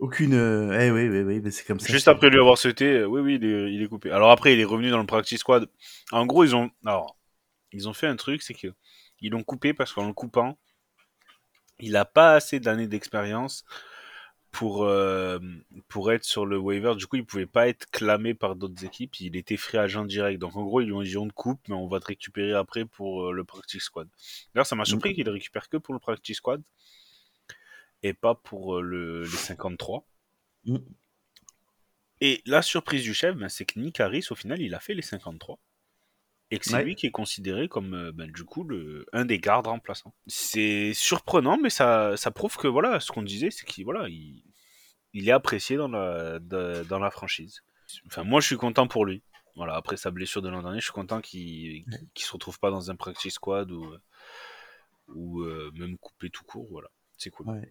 Aucune. 0.00 0.34
euh, 0.34 0.78
Eh 0.80 0.90
oui, 0.90 1.08
oui, 1.08 1.20
oui, 1.20 1.40
mais 1.42 1.50
c'est 1.50 1.64
comme 1.64 1.78
ça. 1.78 1.92
Juste 1.92 2.08
après 2.08 2.30
lui 2.30 2.38
avoir 2.40 2.58
sauté, 2.58 2.86
euh, 2.86 3.06
oui, 3.06 3.20
oui, 3.20 3.34
il 3.40 3.44
est, 3.44 3.72
il 3.72 3.82
est 3.82 3.88
coupé. 3.88 4.10
Alors 4.10 4.30
après, 4.30 4.54
il 4.54 4.60
est 4.60 4.64
revenu 4.64 4.90
dans 4.90 4.98
le 4.98 5.06
practice 5.06 5.40
squad. 5.40 5.68
En 6.10 6.26
gros, 6.26 6.44
ils 6.44 6.56
ont, 6.56 6.70
alors, 6.84 7.16
ils 7.72 7.88
ont 7.88 7.92
fait 7.92 8.06
un 8.06 8.16
truc, 8.16 8.42
c'est 8.42 8.54
que 8.54 8.68
ils 9.20 9.30
l'ont 9.30 9.44
coupé 9.44 9.74
parce 9.74 9.92
qu'en 9.92 10.06
le 10.06 10.14
coupant, 10.14 10.58
il 11.78 11.96
a 11.96 12.04
pas 12.04 12.34
assez 12.34 12.60
d'années 12.60 12.86
d'expérience 12.86 13.64
pour 14.52 14.84
euh, 14.84 15.38
pour 15.88 16.12
être 16.12 16.24
sur 16.24 16.46
le 16.46 16.58
waiver. 16.58 16.94
Du 16.96 17.06
coup, 17.06 17.16
il 17.16 17.24
pouvait 17.24 17.46
pas 17.46 17.68
être 17.68 17.88
clamé 17.90 18.34
par 18.34 18.56
d'autres 18.56 18.84
équipes. 18.84 19.20
Il 19.20 19.36
était 19.36 19.56
free 19.56 19.78
agent 19.78 20.04
direct. 20.04 20.40
Donc 20.40 20.56
en 20.56 20.64
gros, 20.64 20.80
ils 20.80 20.86
lui 20.86 20.92
ont 20.94 21.02
dit 21.02 21.16
on 21.16 21.28
te 21.28 21.32
coupe, 21.32 21.60
mais 21.68 21.74
on 21.74 21.86
va 21.86 22.00
te 22.00 22.06
récupérer 22.06 22.54
après 22.54 22.84
pour 22.84 23.28
euh, 23.28 23.32
le 23.32 23.44
practice 23.44 23.84
squad. 23.84 24.08
D'ailleurs, 24.54 24.66
ça 24.66 24.76
m'a 24.76 24.84
surpris 24.84 25.14
qu'il 25.14 25.24
le 25.26 25.32
récupère 25.32 25.68
que 25.68 25.76
pour 25.76 25.94
le 25.94 26.00
practice 26.00 26.38
squad 26.38 26.62
et 28.02 28.14
pas 28.14 28.34
pour 28.34 28.76
euh, 28.78 28.82
le, 28.82 29.22
les 29.24 29.28
53. 29.28 30.06
Mm. 30.64 30.78
Et 32.20 32.42
la 32.46 32.62
surprise 32.62 33.02
du 33.02 33.14
chef, 33.14 33.34
ben, 33.36 33.48
c'est 33.48 33.64
que 33.64 33.78
Nick 33.78 34.00
Harris, 34.00 34.26
au 34.30 34.34
final, 34.34 34.60
il 34.60 34.74
a 34.74 34.80
fait 34.80 34.94
les 34.94 35.02
53. 35.02 35.58
Et 36.52 36.58
que 36.58 36.64
c'est 36.66 36.74
Ouais. 36.74 36.84
lui 36.84 36.96
qui 36.96 37.06
est 37.06 37.10
considéré 37.12 37.68
comme, 37.68 37.94
euh, 37.94 38.12
ben, 38.12 38.30
du 38.30 38.44
coup, 38.44 38.64
le, 38.64 39.06
un 39.12 39.24
des 39.24 39.38
gardes 39.38 39.68
remplaçants. 39.68 40.14
C'est 40.26 40.92
surprenant, 40.94 41.58
mais 41.58 41.70
ça, 41.70 42.16
ça 42.16 42.30
prouve 42.32 42.56
que, 42.56 42.66
voilà, 42.68 43.00
ce 43.00 43.12
qu'on 43.12 43.22
disait, 43.22 43.50
c'est 43.50 43.64
qu'il 43.66 43.84
voilà, 43.84 44.08
il, 44.08 44.42
il 45.14 45.28
est 45.28 45.32
apprécié 45.32 45.76
dans 45.76 45.88
la, 45.88 46.38
de- 46.40 46.84
dans 46.88 46.98
la 46.98 47.10
franchise. 47.10 47.62
Enfin, 48.06 48.24
moi, 48.24 48.40
je 48.40 48.46
suis 48.48 48.56
content 48.56 48.88
pour 48.88 49.06
lui. 49.06 49.22
Voilà, 49.56 49.74
après 49.76 49.96
sa 49.96 50.10
blessure 50.10 50.42
de 50.42 50.48
l'an 50.48 50.62
dernier, 50.62 50.80
je 50.80 50.84
suis 50.86 50.92
content 50.92 51.20
qu'il 51.20 51.84
qu'il 52.14 52.24
se 52.26 52.32
retrouve 52.32 52.58
pas 52.60 52.70
dans 52.70 52.90
un 52.90 52.96
practice 52.96 53.34
squad 53.34 53.70
ou, 53.72 53.94
ou 55.08 55.42
euh, 55.42 55.70
même 55.74 55.98
coupé 55.98 56.30
tout 56.30 56.44
court. 56.44 56.66
Voilà, 56.70 56.88
c'est 57.18 57.30
cool. 57.30 57.48
Ouais. 57.48 57.70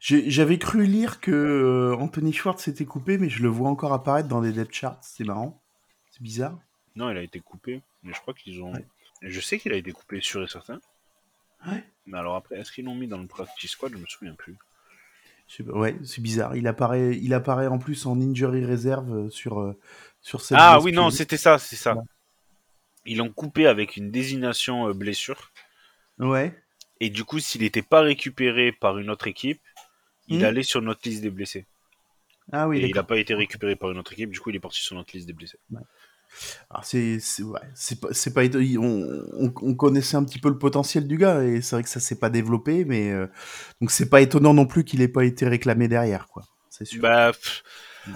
J'avais 0.00 0.58
cru 0.58 0.84
lire 0.84 1.20
que 1.20 1.30
euh, 1.30 1.96
Anthony 1.96 2.32
Schwartz 2.32 2.62
s'était 2.62 2.84
coupé, 2.84 3.16
mais 3.16 3.30
je 3.30 3.42
le 3.42 3.48
vois 3.48 3.70
encore 3.70 3.92
apparaître 3.94 4.28
dans 4.28 4.42
des 4.42 4.52
depth 4.52 4.74
charts. 4.74 4.98
C'est 5.00 5.24
marrant. 5.24 5.62
C'est 6.10 6.22
bizarre. 6.22 6.58
Non, 6.94 7.10
il 7.10 7.16
a 7.16 7.22
été 7.22 7.40
coupé, 7.40 7.82
mais 8.02 8.12
je 8.12 8.20
crois 8.20 8.34
qu'ils 8.34 8.62
ont. 8.62 8.74
Ouais. 8.74 8.86
Je 9.22 9.40
sais 9.40 9.58
qu'il 9.58 9.72
a 9.72 9.76
été 9.76 9.92
coupé 9.92 10.20
sûr 10.20 10.42
et 10.42 10.48
certain. 10.48 10.78
Ouais. 11.66 11.82
Mais 12.06 12.18
alors 12.18 12.36
après, 12.36 12.56
est-ce 12.56 12.70
qu'ils 12.70 12.84
l'ont 12.84 12.94
mis 12.94 13.08
dans 13.08 13.18
le 13.18 13.26
practice 13.26 13.70
squad? 13.70 13.92
Je 13.92 13.98
me 13.98 14.06
souviens 14.06 14.34
plus. 14.34 14.56
Ouais, 15.66 15.96
c'est 16.04 16.20
bizarre. 16.20 16.56
Il 16.56 16.66
apparaît, 16.66 17.16
il 17.16 17.32
apparaît 17.32 17.66
en 17.66 17.78
plus 17.78 18.06
en 18.06 18.20
injury 18.20 18.64
reserve 18.64 19.12
euh, 19.12 19.30
sur, 19.30 19.60
euh, 19.60 19.78
sur 20.20 20.40
cette 20.40 20.58
Ah 20.60 20.80
oui, 20.80 20.92
non, 20.92 21.10
c'était 21.10 21.36
ça, 21.36 21.58
c'est 21.58 21.76
ça. 21.76 21.94
Ouais. 21.94 22.02
Ils 23.06 23.18
l'ont 23.18 23.30
coupé 23.30 23.66
avec 23.66 23.96
une 23.96 24.10
désignation 24.10 24.90
blessure. 24.90 25.50
Ouais. 26.18 26.54
Et 27.00 27.10
du 27.10 27.24
coup, 27.24 27.40
s'il 27.40 27.62
n'était 27.62 27.82
pas 27.82 28.00
récupéré 28.00 28.72
par 28.72 28.98
une 28.98 29.10
autre 29.10 29.28
équipe, 29.28 29.60
il 30.28 30.44
Hmm. 30.44 30.44
allait 30.44 30.62
sur 30.64 30.82
notre 30.82 31.08
liste 31.08 31.22
des 31.22 31.30
blessés. 31.30 31.66
Ah 32.52 32.66
oui, 32.68 32.80
et 32.80 32.86
il 32.88 32.94
n'a 32.94 33.02
pas 33.02 33.18
été 33.18 33.34
récupéré 33.34 33.74
par 33.74 33.90
une 33.90 33.98
autre 33.98 34.12
équipe, 34.12 34.30
du 34.30 34.38
coup, 34.38 34.50
il 34.50 34.56
est 34.56 34.60
parti 34.60 34.80
sur 34.80 34.94
notre 34.94 35.12
liste 35.14 35.26
des 35.26 35.32
blessés. 35.32 35.58
Alors, 36.70 36.84
c'est 36.84 37.18
ouais, 37.42 37.60
c'est 37.74 38.00
pas 38.00 38.08
pas 38.48 38.58
on, 38.78 39.24
on, 39.32 39.52
on 39.62 39.74
connaissait 39.74 40.16
un 40.16 40.24
petit 40.24 40.38
peu 40.38 40.48
le 40.48 40.58
potentiel 40.58 41.06
du 41.06 41.16
gars 41.18 41.42
et 41.44 41.60
c'est 41.62 41.76
vrai 41.76 41.82
que 41.82 41.88
ça 41.88 42.00
s'est 42.00 42.18
pas 42.18 42.30
développé, 42.30 42.84
mais 42.84 43.10
euh, 43.10 43.26
donc 43.80 43.90
c'est 43.90 44.08
pas 44.08 44.20
étonnant 44.20 44.54
non 44.54 44.66
plus 44.66 44.84
qu'il 44.84 45.00
ait 45.02 45.08
pas 45.08 45.24
été 45.24 45.46
réclamé 45.48 45.88
derrière, 45.88 46.26
quoi. 46.28 46.44
C'est 46.70 46.84
sûr. 46.84 47.02
Bah, 47.02 47.32
pff, 47.32 47.62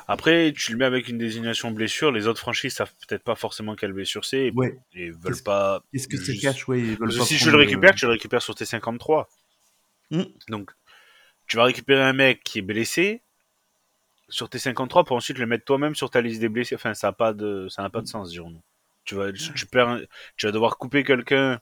après, 0.07 0.53
tu 0.57 0.73
le 0.73 0.79
mets 0.79 0.85
avec 0.85 1.09
une 1.09 1.19
désignation 1.19 1.71
blessure, 1.71 2.13
les 2.13 2.27
autres 2.27 2.41
franchises 2.41 2.75
savent 2.75 2.93
peut-être 3.07 3.23
pas 3.25 3.35
forcément 3.35 3.75
quelle 3.77 3.93
blessure 3.93 4.25
c'est 4.25 4.47
et, 4.47 4.53
Ouais. 4.55 4.79
et 4.95 5.11
veulent 5.11 5.43
pas. 5.45 5.83
Qu'est-ce 5.93 6.09
que 6.09 6.17
c'est 6.17 6.33
juste- 6.33 6.43
cash, 6.43 6.69
ouais, 6.69 6.81
ils 6.81 6.97
veulent 6.97 7.11
que 7.11 7.19
pas 7.19 7.25
si 7.25 7.37
je 7.37 7.51
le 7.51 7.57
récupère, 7.59 7.95
tu 7.95 8.05
le 8.07 8.13
récupères 8.13 8.43
sur 8.43 8.55
tes 8.55 8.65
53. 8.65 9.29
Hmm. 10.11 10.23
Donc, 10.49 10.71
tu 11.47 11.57
vas 11.57 11.65
récupérer 11.65 12.03
un 12.03 12.13
mec 12.13 12.43
qui 12.45 12.59
est 12.59 12.63
blessé 12.63 13.23
sur 14.29 14.49
tes 14.51 14.59
53 14.59 15.05
pour 15.05 15.17
ensuite 15.17 15.39
le 15.39 15.47
mettre 15.47 15.65
toi-même 15.65 15.95
sur 15.95 16.11
ta 16.11 16.21
liste 16.21 16.41
des 16.41 16.49
blessés. 16.51 16.75
Enfin, 16.75 16.93
ça 16.95 17.09
n'a 17.09 17.13
pas 17.13 17.33
de, 17.33 17.69
ça 17.71 17.83
n'a 17.83 17.91
pas 17.91 18.01
de 18.03 18.07
sens, 18.07 18.31
dirons-nous. 18.31 18.61
Tu 19.05 19.15
vas, 19.15 19.33
tu, 19.33 19.65
perds 19.67 19.89
un- 19.89 20.01
tu 20.37 20.45
vas 20.47 20.53
devoir 20.53 20.77
couper 20.77 21.03
quelqu'un 21.03 21.61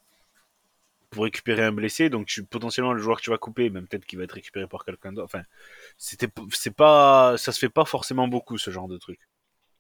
pour 1.11 1.25
récupérer 1.25 1.63
un 1.63 1.73
blessé, 1.73 2.11
donc 2.11 2.27
tu, 2.27 2.45
potentiellement 2.45 2.93
le 2.93 3.01
joueur 3.01 3.19
que 3.19 3.23
tu 3.23 3.31
vas 3.31 3.39
couper, 3.39 3.71
même 3.71 3.87
peut-être 3.87 4.07
qu'il 4.07 4.19
va 4.19 4.25
être 4.25 4.33
récupéré 4.33 4.67
par 4.67 4.85
quelqu'un 4.85 5.13
d'autre. 5.13 5.27
Enfin, 5.27 5.45
c'était, 5.99 6.29
c'est 6.53 6.75
pas, 6.75 7.37
ça 7.39 7.53
se 7.53 7.59
fait 7.59 7.69
pas 7.69 7.85
forcément 7.85 8.29
beaucoup 8.29 8.59
ce 8.59 8.71
genre 8.71 8.89
de 8.89 8.99
truc. 8.99 9.21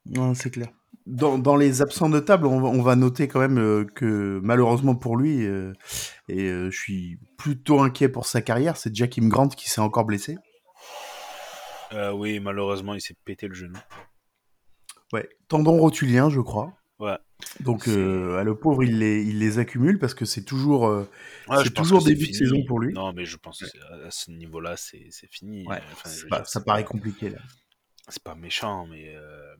Non, 0.06 0.34
c'est 0.34 0.50
clair. 0.50 0.68
Dans, 1.06 1.38
dans 1.38 1.56
les 1.56 1.82
absents 1.82 2.08
de 2.08 2.20
table, 2.20 2.46
on 2.46 2.60
va, 2.60 2.68
on 2.68 2.82
va 2.82 2.96
noter 2.96 3.28
quand 3.28 3.40
même 3.40 3.58
euh, 3.58 3.84
que 3.84 4.40
malheureusement 4.42 4.94
pour 4.94 5.16
lui, 5.16 5.44
euh, 5.46 5.72
et 6.28 6.44
euh, 6.44 6.70
je 6.70 6.78
suis 6.78 7.18
plutôt 7.38 7.80
inquiet 7.80 8.08
pour 8.08 8.26
sa 8.26 8.40
carrière, 8.40 8.76
c'est 8.76 8.94
Jakim 8.94 9.28
Grant 9.28 9.48
qui 9.48 9.68
s'est 9.70 9.80
encore 9.80 10.04
blessé. 10.04 10.36
Euh, 11.92 12.12
oui, 12.12 12.40
malheureusement, 12.40 12.94
il 12.94 13.00
s'est 13.00 13.16
pété 13.24 13.46
le 13.46 13.54
genou. 13.54 13.78
Ouais, 15.12 15.28
tendon 15.48 15.76
rotulien, 15.78 16.30
je 16.30 16.40
crois. 16.40 16.72
Ouais. 16.98 17.18
Donc 17.60 17.88
euh, 17.88 18.38
ah, 18.40 18.44
le 18.44 18.56
pauvre, 18.56 18.82
il 18.82 18.98
les, 18.98 19.22
il 19.22 19.38
les 19.38 19.58
accumule 19.58 19.98
parce 19.98 20.14
que 20.14 20.24
c'est 20.24 20.44
toujours, 20.44 20.86
euh, 20.86 21.08
Ouais, 21.48 21.62
C'est 21.62 21.74
toujours 21.74 22.02
début 22.02 22.26
de 22.28 22.32
saison 22.32 22.64
pour 22.66 22.80
lui. 22.80 22.92
Non, 22.94 23.12
mais 23.12 23.24
je 23.26 23.36
pense 23.36 23.60
que 23.60 23.66
c'est- 23.66 23.78
à 24.04 24.10
ce 24.10 24.30
niveau-là, 24.30 24.76
c'est 24.76 25.08
c'est 25.10 25.30
fini. 25.30 25.66
ouais, 25.66 25.80
Enfin, 25.92 26.08
je 26.08 26.14
c'est 26.14 26.22
veux 26.22 26.28
pas- 26.28 26.36
dire, 26.38 26.46
ça 26.48 26.60
paraît 26.62 26.84
compliqué 26.84 27.28
là. 27.30 27.38
c'est 28.08 28.22
pas 28.22 28.34
méchant, 28.34 28.86
mais 28.86 29.14
euh, 29.14 29.54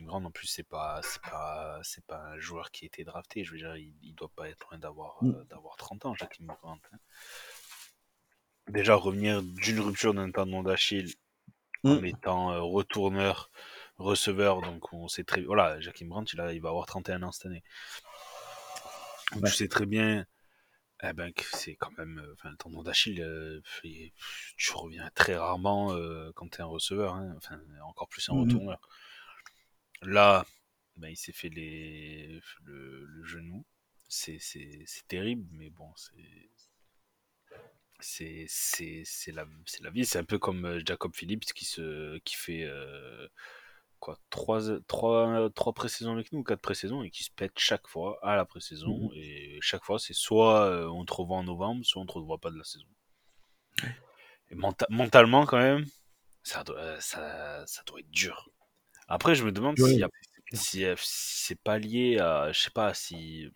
Grant 0.00 0.22
en 0.24 0.30
plus 0.30 0.48
c'est 0.48 0.66
pas 0.68 1.00
c'est 1.02 1.22
pas 1.22 1.78
c'est 1.82 2.04
pas 2.04 2.18
un 2.34 2.38
joueur 2.38 2.70
qui 2.72 2.84
a 2.84 2.86
été 2.86 3.04
drafté. 3.04 3.42
Je 3.44 3.52
veux 3.52 3.58
dire, 3.58 3.74
il, 3.76 3.94
il 4.02 4.14
doit 4.14 4.30
pas 4.34 4.48
être 4.50 4.66
loin 4.70 4.78
d'avoir 4.78 5.16
Mm. 5.22 5.30
euh, 5.30 5.44
d'avoir 5.44 5.76
30 5.76 6.04
ans, 6.04 6.14
Jakim 6.14 6.46
Grant. 6.46 6.78
hein. 6.92 6.98
Déjà 8.68 8.94
revenir 8.94 9.42
d'une 9.42 9.80
rupture 9.80 10.14
d'un 10.14 10.30
tendon 10.30 10.62
d'Achille 10.62 11.12
en 11.84 12.00
Mm. 12.00 12.04
étant 12.06 12.52
euh, 12.52 12.60
retourneur, 12.60 13.50
receveur, 14.02 14.62
donc 14.62 14.92
on 14.92 15.08
sait 15.08 15.24
très 15.24 15.42
voilà, 15.42 15.80
Jakim 15.80 16.08
Grant 16.08 16.24
il, 16.32 16.40
a, 16.40 16.52
il 16.52 16.60
va 16.60 16.70
avoir 16.70 16.86
31 16.86 17.22
ans 17.22 17.32
cette 17.32 17.46
année. 17.46 17.62
Donc 19.32 19.42
Ouais. 19.42 19.50
Tu 19.50 19.54
sais 19.56 19.68
très 19.68 19.86
bien 19.86 20.26
eh 21.04 21.12
ben, 21.14 21.32
que 21.32 21.44
c'est 21.44 21.76
quand 21.76 21.96
même 21.98 22.18
euh, 22.20 22.34
enfin, 22.34 22.50
le 22.50 22.56
tendon 22.56 22.82
d'Achille 22.82 23.22
euh, 23.22 23.60
tu 24.56 24.72
reviens 24.74 25.10
très 25.14 25.36
rarement 25.36 25.92
euh, 25.94 26.32
quand 26.34 26.48
tu 26.50 26.58
es 26.58 26.62
un 26.62 26.66
receveur 26.66 27.14
hein, 27.14 27.34
enfin 27.36 27.60
encore 27.84 28.08
plus 28.08 28.28
un 28.28 28.34
Mhm. 28.34 28.40
retourneur 28.40 28.80
là 30.02 30.44
ben, 30.96 31.08
il 31.08 31.16
s'est 31.16 31.32
fait 31.32 31.48
les 31.48 32.40
le, 32.64 33.04
le 33.04 33.24
genou 33.24 33.64
c'est 34.08 34.38
terrible 35.08 35.46
mais 35.52 35.70
bon 35.70 35.90
c'est 38.00 38.46
c'est 38.48 39.32
la 39.32 39.46
c'est 39.66 39.82
la 39.82 39.90
vie 39.90 40.04
c'est 40.04 40.18
un 40.18 40.24
peu 40.24 40.38
comme 40.38 40.80
Jacob 40.84 41.14
Phillips 41.14 41.44
qui 41.54 41.64
se 41.64 42.18
qui 42.18 42.34
fait 42.34 42.64
euh, 42.64 43.28
trois 44.42 44.60
trois 44.88 45.50
trois 45.54 45.72
pré-saisons 45.72 46.12
avec 46.12 46.32
nous 46.32 46.40
ou 46.40 46.42
quatre 46.44 46.60
pré-saisons 46.60 47.02
et 47.04 47.10
qui 47.10 47.22
se 47.24 47.30
pète 47.30 47.52
chaque 47.58 47.86
fois 47.86 48.18
à 48.22 48.36
la 48.36 48.44
pré-saison 48.44 48.96
Mhm. 48.98 49.10
et 49.14 49.58
chaque 49.60 49.84
fois 49.84 49.98
c'est 49.98 50.14
soit 50.14 50.66
euh, 50.66 50.86
on 50.88 51.04
te 51.04 51.12
revoit 51.12 51.36
en 51.38 51.44
novembre 51.44 51.84
soit 51.84 52.02
on 52.02 52.06
te 52.06 52.12
revoit 52.12 52.38
pas 52.38 52.50
de 52.50 52.58
la 52.58 52.64
saison. 52.64 52.86
Et 54.50 54.54
menta- 54.54 54.86
mentalement 54.90 55.46
quand 55.46 55.58
même 55.58 55.84
ça 56.42 56.64
doit 56.64 56.78
euh, 56.78 57.00
ça, 57.00 57.64
ça 57.66 57.82
doit 57.86 58.00
être 58.00 58.10
dur. 58.10 58.48
Après 59.08 59.34
je 59.34 59.44
me 59.44 59.52
demande 59.52 59.78
si 60.52 60.84
c'est 60.96 61.60
pas 61.62 61.78
lié 61.78 62.18
à 62.18 62.52
je 62.52 62.60
sais 62.60 62.70
pas 62.70 62.94
si 62.94 63.48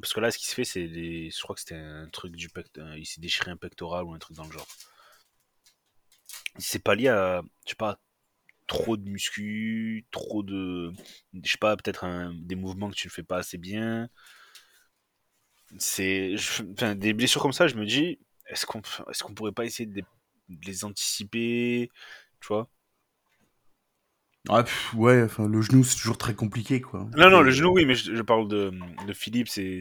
parce 0.00 0.12
que 0.14 0.20
là 0.20 0.30
ce 0.30 0.38
qui 0.38 0.46
se 0.46 0.54
fait 0.54 0.64
c'est 0.64 0.88
des 0.88 1.30
je 1.30 1.42
crois 1.42 1.54
que 1.54 1.60
c'était 1.60 1.76
un 1.76 2.08
truc 2.10 2.36
du 2.36 2.48
pect... 2.48 2.78
euh, 2.78 2.96
il 2.98 3.06
s'est 3.06 3.20
déchiré 3.20 3.50
un 3.50 3.56
pectoral 3.56 4.04
ou 4.04 4.14
un 4.14 4.18
truc 4.18 4.36
dans 4.36 4.44
le 4.46 4.52
genre. 4.52 4.68
C'est 6.58 6.82
pas 6.82 6.94
lié 6.94 7.08
à 7.08 7.42
je 7.66 7.70
sais 7.70 7.76
pas 7.76 7.98
trop 8.72 8.96
de 8.96 9.08
muscu 9.08 10.06
trop 10.10 10.42
de 10.42 10.92
je 11.42 11.50
sais 11.52 11.58
pas 11.58 11.76
peut-être 11.76 12.04
des 12.44 12.56
mouvements 12.56 12.90
que 12.90 12.94
tu 12.96 13.08
ne 13.08 13.12
fais 13.12 13.22
pas 13.22 13.38
assez 13.38 13.58
bien 13.58 14.08
c'est 15.78 16.34
enfin, 16.72 16.94
des 16.94 17.12
blessures 17.14 17.42
comme 17.42 17.52
ça 17.52 17.66
je 17.66 17.76
me 17.76 17.86
dis 17.86 18.18
est-ce 18.48 18.66
qu'on 18.66 18.82
qu'on 18.82 19.34
pourrait 19.34 19.52
pas 19.52 19.64
essayer 19.64 19.86
de 19.86 19.94
les, 19.96 20.02
de 20.48 20.66
les 20.66 20.84
anticiper 20.84 21.90
tu 22.40 22.48
vois? 22.48 22.68
Ah, 24.48 24.62
pff, 24.62 24.94
ouais, 24.94 25.22
enfin 25.24 25.48
le 25.48 25.60
genou 25.62 25.82
c'est 25.82 25.96
toujours 25.96 26.16
très 26.16 26.34
compliqué 26.36 26.80
quoi. 26.80 27.08
non 27.16 27.30
non 27.30 27.42
le 27.42 27.50
genou 27.50 27.70
oui 27.72 27.84
mais 27.84 27.94
je, 27.94 28.14
je 28.14 28.22
parle 28.22 28.48
de, 28.48 28.72
de 29.06 29.12
Philippe 29.12 29.48
c'est 29.48 29.80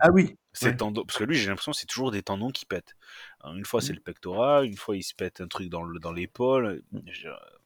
Ah 0.00 0.10
oui. 0.10 0.36
Ouais. 0.62 0.78
tendons, 0.78 1.04
parce 1.04 1.18
que 1.18 1.24
lui, 1.24 1.36
j'ai 1.36 1.48
l'impression 1.48 1.72
que 1.72 1.78
c'est 1.78 1.86
toujours 1.86 2.10
des 2.12 2.22
tendons 2.22 2.50
qui 2.50 2.66
pètent. 2.66 2.94
Alors, 3.40 3.56
une 3.56 3.64
fois, 3.66 3.80
c'est 3.82 3.92
Mm. 3.92 3.94
le 3.94 4.00
pectoral, 4.00 4.66
une 4.66 4.76
fois, 4.76 4.96
il 4.96 5.02
se 5.04 5.14
pète 5.14 5.40
un 5.40 5.48
truc 5.48 5.68
dans 5.70 5.82
le- 5.84 6.00
dans 6.00 6.12
l'épaule. 6.12 6.82
Mm. 6.92 7.00
Je 7.06 7.12
veux 7.12 7.18
dire, 7.30 7.40
euh, 7.44 7.58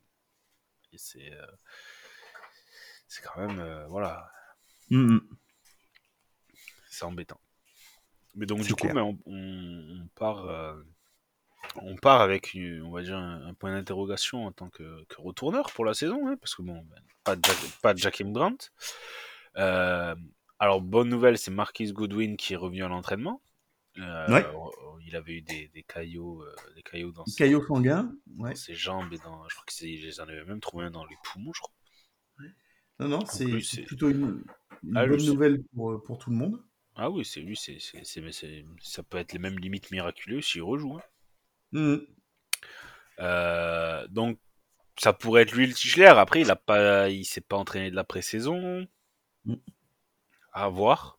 et 0.95 0.99
C'est 0.99 1.33
euh, 1.33 1.47
c'est 3.09 3.23
quand 3.23 3.41
même, 3.47 3.59
euh, 3.61 3.87
voilà, 3.89 4.31
Mm, 4.91 5.15
mm. 5.17 5.37
c'est 6.91 7.05
embêtant. 7.05 7.41
Mais 8.35 8.47
donc, 8.47 8.63
du 8.63 8.75
coup, 8.75 8.89
mais 8.95 9.01
on, 9.01 9.19
on- 9.27 10.01
on 10.03 10.09
part, 10.17 10.47
euh, 10.49 10.75
on 11.77 11.97
part 11.97 12.21
avec, 12.21 12.55
une- 12.55 12.83
on 12.83 12.91
va 12.91 13.03
dire, 13.03 13.17
un, 13.17 13.47
un 13.47 13.55
point 13.55 13.73
d'interrogation 13.73 14.47
en 14.47 14.53
tant 14.53 14.69
que, 14.71 15.05
que 15.07 15.21
retourneur 15.21 15.73
pour 15.73 15.85
la 15.85 15.95
saison, 15.95 16.27
hein, 16.29 16.37
parce 16.41 16.55
que 16.55 16.63
bon, 16.63 16.83
ben, 16.91 17.03
pas 17.25 17.37
de, 17.37 17.43
Jack- 17.45 17.81
pas 17.83 17.95
de 17.95 17.99
Jakim 17.99 18.33
Grant. 18.33 18.57
Euh, 19.57 20.15
alors, 20.59 20.81
bonne 20.81 21.09
nouvelle, 21.09 21.39
c'est 21.39 21.51
Marquis 21.51 21.93
Goodwin 21.93 22.37
qui 22.37 22.55
est 22.55 22.57
revenu 22.57 22.85
à 22.85 22.89
l'entraînement. 22.89 23.41
Euh, 23.99 24.29
Ouais. 24.29 24.45
Il 25.07 25.17
avait 25.17 25.35
eu 25.35 25.43
des, 25.43 25.69
des 25.69 25.83
caillots, 25.83 26.43
euh, 26.43 26.55
des 26.75 26.83
caillots 26.83 27.13
dans, 27.13 27.27
ses, 27.27 27.37
Caillot 27.37 27.65
sanguin. 27.67 28.13
Ouais. 28.39 28.51
dans 28.51 28.57
ses 28.57 28.75
jambes 28.75 29.13
et 29.13 29.19
dans, 29.19 29.47
je 29.49 29.55
crois 29.55 29.65
que 29.67 29.73
c'est, 29.73 29.89
ils 29.91 30.21
en 30.21 30.25
avaient 30.25 30.45
même 30.45 30.61
trouvé 30.61 30.87
un 30.87 30.91
dans 30.91 31.05
les 31.05 31.17
poumons, 31.23 31.53
je 31.55 31.61
crois. 31.61 31.75
Non 33.01 33.09
non, 33.09 33.27
c'est 33.27 33.83
plutôt 33.83 34.09
une, 34.09 34.43
une 34.83 34.97
Ah, 34.97 35.07
bonne 35.07 35.25
nouvelle 35.27 35.63
pour, 35.75 35.93
euh, 35.93 36.03
pour 36.03 36.19
tout 36.19 36.31
le 36.31 36.37
monde. 36.37 36.63
Ah 36.97 37.11
oui, 37.11 37.25
c'est 37.25 37.41
lui, 37.41 37.57
c'est, 37.57 37.79
ça 38.81 39.03
peut 39.03 39.19
être 39.19 39.33
les 39.33 39.39
mêmes 39.39 39.59
limites 39.59 39.91
miraculeux 39.91 40.41
s'il 40.41 40.63
rejoue. 40.63 40.95
hein. 40.97 41.03
Mm. 41.73 41.97
Euh, 43.21 44.07
donc, 44.09 44.39
ça 44.99 45.13
pourrait 45.13 45.43
être 45.43 45.53
lui 45.53 45.67
le 45.67 45.75
titulaire. 45.75 46.19
Après, 46.19 46.41
il 46.41 46.51
a 46.51 46.57
pas, 46.57 47.11
il 47.11 47.25
s'est 47.25 47.41
pas 47.41 47.57
entraîné 47.57 47.91
de 47.91 47.97
la 47.97 48.05
pré-saison. 48.05 48.87
Mm. 49.45 49.55
À 50.53 50.69
voir. 50.69 51.19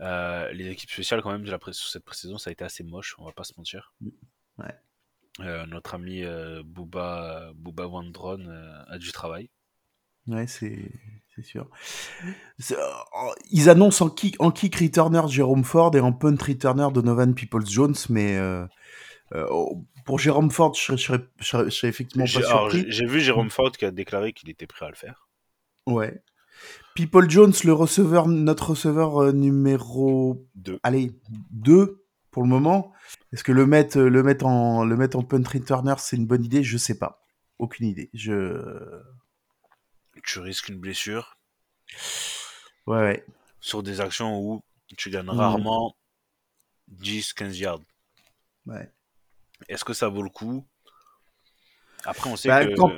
Euh, 0.00 0.52
les 0.52 0.68
équipes 0.68 0.90
spéciales, 0.90 1.22
quand 1.22 1.32
même, 1.32 1.44
de 1.44 1.50
la 1.50 1.58
sur 1.72 1.88
cette 1.88 2.04
pré-saison, 2.04 2.38
ça 2.38 2.50
a 2.50 2.52
été 2.52 2.64
assez 2.64 2.84
moche, 2.84 3.16
on 3.18 3.24
va 3.24 3.32
pas 3.32 3.44
se 3.44 3.52
mentir. 3.56 3.94
Ouais. 4.58 4.74
Euh, 5.40 5.66
notre 5.66 5.94
ami 5.94 6.22
euh, 6.22 6.62
Booba, 6.64 7.50
Booba 7.54 7.86
Wandron 7.86 8.46
euh, 8.46 8.82
a 8.88 8.98
du 8.98 9.12
travail. 9.12 9.50
Ouais, 10.26 10.46
c'est 10.46 10.90
sûr. 11.42 11.68
Euh, 12.24 12.74
Ils 13.50 13.68
annoncent 13.68 14.04
en 14.04 14.10
kick, 14.10 14.36
en 14.38 14.50
kick 14.50 14.76
returner 14.76 15.22
Jérôme 15.28 15.64
Ford 15.64 15.94
et 15.94 16.00
en 16.00 16.12
punt 16.12 16.36
returner 16.40 16.88
Donovan 16.92 17.34
Peoples-Jones, 17.34 17.94
mais 18.08 18.36
euh, 18.36 18.66
euh, 19.34 19.46
oh, 19.50 19.84
pour 20.04 20.18
Jérôme 20.18 20.50
Ford, 20.50 20.74
je 20.74 20.96
serais, 20.96 21.20
effectivement 21.88 22.24
pas 22.24 22.42
surpris. 22.42 22.86
j'ai 22.88 23.06
vu 23.06 23.20
Jérôme 23.20 23.50
Ford 23.50 23.70
qui 23.72 23.84
a 23.84 23.90
déclaré 23.90 24.32
qu'il 24.32 24.48
était 24.50 24.66
prêt 24.66 24.86
à 24.86 24.88
le 24.88 24.94
faire. 24.94 25.28
Ouais. 25.86 26.22
People 26.94 27.28
Jones, 27.28 27.52
le 27.64 27.72
receveur, 27.72 28.26
notre 28.28 28.70
receveur 28.70 29.22
euh, 29.22 29.32
numéro, 29.32 30.46
Deux. 30.54 30.78
allez, 30.82 31.12
2 31.50 32.02
pour 32.30 32.42
le 32.42 32.48
moment. 32.48 32.92
Est-ce 33.32 33.44
que 33.44 33.52
le 33.52 33.66
mettre, 33.66 33.98
le 34.00 34.22
mettre 34.22 34.46
en, 34.46 34.84
le 34.84 34.96
mettre 34.96 35.18
en 35.18 35.22
punt 35.22 35.42
returner, 35.46 35.94
c'est 35.98 36.16
une 36.16 36.26
bonne 36.26 36.44
idée? 36.44 36.62
Je 36.62 36.78
sais 36.78 36.98
pas. 36.98 37.22
Aucune 37.58 37.86
idée. 37.86 38.10
Je, 38.14 38.62
Tu 40.24 40.38
risques 40.40 40.68
une 40.68 40.78
blessure? 40.78 41.36
Ouais, 42.86 42.98
ouais. 42.98 43.26
sur 43.60 43.82
des 43.82 44.00
actions 44.00 44.38
où 44.40 44.60
tu 44.96 45.10
gagnes 45.10 45.26
Mhm. 45.26 45.38
rarement 45.38 45.96
10-15 46.88 47.58
yards. 47.58 47.80
ouais. 48.66 48.90
Est-ce 49.68 49.84
que 49.84 49.92
ça 49.94 50.08
vaut 50.08 50.22
le 50.22 50.28
coup? 50.30 50.66
Après, 52.04 52.28
on 52.30 52.36
sait 52.36 52.48
Bah, 52.48 52.64
que. 52.66 52.74
quand- 52.76 52.92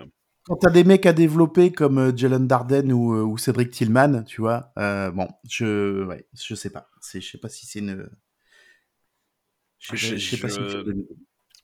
Quand 0.49 0.57
t'as 0.57 0.71
des 0.71 0.83
mecs 0.85 1.05
à 1.05 1.13
développer 1.13 1.73
comme 1.73 1.99
euh, 1.99 2.17
Jalen 2.17 2.47
Darden 2.47 2.91
ou, 2.93 3.15
euh, 3.15 3.23
ou 3.23 3.37
Cédric 3.37 3.71
Tillman, 3.71 4.25
tu 4.25 4.41
vois, 4.41 4.73
euh, 4.79 5.11
bon, 5.11 5.29
je, 5.49 6.05
ouais, 6.07 6.27
je 6.33 6.55
sais 6.55 6.71
pas. 6.71 6.89
C'est, 7.03 7.21
je 7.21 7.31
sais 7.31 7.39
pas 7.39 7.51
si 7.51 7.67
c'est 7.67 7.81
une, 7.81 8.09
Je 9.79 9.89
sais 9.89 10.09
pas, 10.09 10.17
je 10.17 10.31
sais 10.31 10.37
pas 10.39 10.49
si 10.49 10.59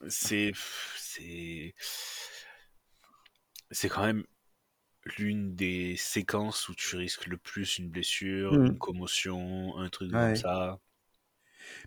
c'est 0.07 0.51
c'est 0.97 1.73
c'est 3.71 3.89
quand 3.89 4.05
même 4.05 4.23
l'une 5.17 5.55
des 5.55 5.95
séquences 5.97 6.69
où 6.69 6.75
tu 6.75 6.95
risques 6.95 7.27
le 7.27 7.37
plus 7.37 7.77
une 7.79 7.89
blessure, 7.89 8.53
Mhm. 8.53 8.67
une 8.67 8.77
commotion, 8.77 9.77
un 9.77 9.89
truc 9.89 10.11
Ouais. 10.11 10.19
comme 10.19 10.35
ça. 10.35 10.79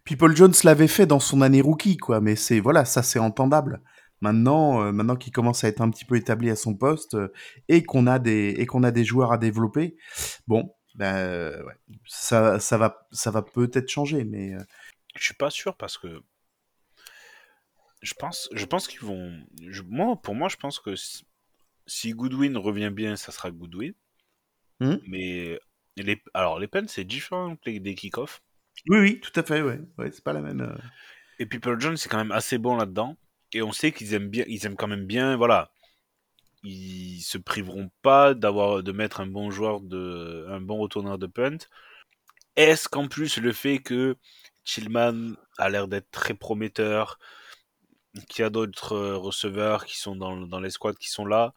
Puis 0.04 0.16
Paul 0.16 0.36
Jones 0.36 0.54
l'avait 0.64 0.88
fait 0.88 1.06
dans 1.06 1.20
son 1.20 1.40
année 1.40 1.60
rookie, 1.60 1.96
quoi. 1.96 2.20
Mais 2.20 2.36
c'est 2.36 2.60
voilà, 2.60 2.84
ça 2.84 3.02
c'est 3.02 3.18
entendable. 3.18 3.80
Maintenant, 4.20 4.82
euh, 4.82 4.92
maintenant 4.92 5.16
qu'il 5.16 5.32
commence 5.32 5.62
à 5.64 5.68
être 5.68 5.80
un 5.80 5.90
petit 5.90 6.04
peu 6.04 6.16
établi 6.16 6.50
à 6.50 6.56
son 6.56 6.74
poste 6.74 7.14
euh, 7.14 7.28
et 7.68 7.84
qu'on 7.84 8.06
a 8.06 8.18
des 8.18 8.54
et 8.58 8.66
qu'on 8.66 8.82
a 8.82 8.90
des 8.90 9.04
joueurs 9.04 9.32
à 9.32 9.38
développer, 9.38 9.96
bon, 10.48 10.74
ben 10.96 11.62
ouais, 11.64 11.74
ça 12.06 12.58
ça 12.60 12.78
va 12.78 13.06
ça 13.12 13.30
va 13.30 13.42
peut-être 13.42 13.88
changer, 13.88 14.24
mais 14.24 14.54
euh, 14.54 14.62
Je 15.16 15.24
suis 15.24 15.34
pas 15.34 15.50
sûr 15.50 15.76
parce 15.76 15.98
que 15.98 16.22
je 18.02 18.14
pense 18.14 18.48
je 18.52 18.64
pense 18.64 18.86
qu'ils 18.88 19.00
vont 19.00 19.32
je- 19.66 19.82
moi 19.82 20.16
pour 20.20 20.34
moi 20.34 20.48
je 20.48 20.56
pense 20.56 20.78
que 20.78 20.94
si, 20.96 21.24
si 21.86 22.12
Goodwin 22.12 22.56
revient 22.56 22.90
bien, 22.92 23.16
ça 23.16 23.32
sera 23.32 23.50
Goodwin. 23.50 23.92
Mhm. 24.80 25.00
Mais 25.08 25.58
les 25.96 26.22
alors 26.34 26.58
les 26.58 26.68
peines 26.68 26.88
c'est 26.88 27.04
différent 27.04 27.56
que 27.56 27.70
les- 27.70 27.80
des 27.80 27.94
kick-offs. 27.94 28.42
oui 28.88 28.98
oui, 28.98 29.20
tout 29.20 29.32
à 29.38 29.42
fait, 29.42 29.62
ouais, 29.62 29.80
ouais, 29.98 30.10
c'est 30.12 30.22
pas 30.24 30.32
la 30.32 30.40
même. 30.40 30.78
Et 31.40 31.46
Paul 31.46 31.80
Jones, 31.80 31.96
c'est 31.96 32.08
quand 32.08 32.18
même 32.18 32.32
assez 32.32 32.58
bon 32.58 32.76
là-dedans. 32.76 33.16
Et 33.52 33.62
on 33.62 33.72
sait 33.72 33.92
qu'ils 33.92 34.14
aiment 34.14 34.28
bien, 34.28 34.44
ils 34.48 34.64
aiment 34.66 34.76
quand 34.76 34.88
même 34.88 35.06
bien, 35.06 35.36
voilà. 35.36 35.70
Ils 36.64 37.22
se 37.22 37.38
priveront 37.38 37.90
pas 38.02 38.34
d'avoir, 38.34 38.82
de 38.82 38.92
mettre 38.92 39.20
un 39.20 39.26
bon 39.26 39.50
joueur 39.50 39.80
de, 39.80 40.46
un 40.50 40.60
bon 40.60 40.78
retourneur 40.78 41.18
de 41.18 41.26
punt. 41.26 41.58
Est-ce 42.56 42.88
qu'en 42.88 43.08
plus 43.08 43.38
le 43.38 43.52
fait 43.52 43.78
que 43.78 44.16
Chillman 44.64 45.34
a 45.58 45.70
l'air 45.70 45.88
d'être 45.88 46.10
très 46.10 46.34
prometteur, 46.34 47.18
qu'il 48.28 48.42
y 48.42 48.46
a 48.46 48.50
d'autres 48.50 48.94
euh, 48.94 49.16
receveurs 49.16 49.84
qui 49.84 49.98
sont 49.98 50.16
dans, 50.16 50.36
dans 50.36 50.60
les 50.60 50.70
squads 50.70 50.94
qui 50.94 51.08
sont 51.08 51.26
là, 51.26 51.54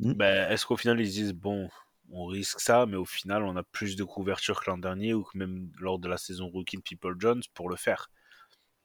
Mm. 0.00 0.12
ben, 0.12 0.50
est-ce 0.50 0.64
qu'au 0.66 0.76
final 0.76 1.00
ils 1.00 1.08
se 1.08 1.12
disent 1.12 1.32
bon, 1.32 1.68
on 2.10 2.26
risque 2.26 2.60
ça, 2.60 2.86
mais 2.86 2.96
au 2.96 3.04
final 3.04 3.44
on 3.44 3.56
a 3.56 3.62
plus 3.62 3.96
de 3.96 4.04
couverture 4.04 4.62
que 4.62 4.70
l'an 4.70 4.78
dernier 4.78 5.14
ou 5.14 5.24
que 5.24 5.36
même 5.36 5.70
lors 5.78 5.98
de 5.98 6.08
la 6.08 6.18
saison 6.18 6.48
rookie 6.48 6.76
de 6.76 6.82
People 6.82 7.16
Jones 7.18 7.42
pour 7.54 7.68
le 7.68 7.76
faire? 7.76 8.10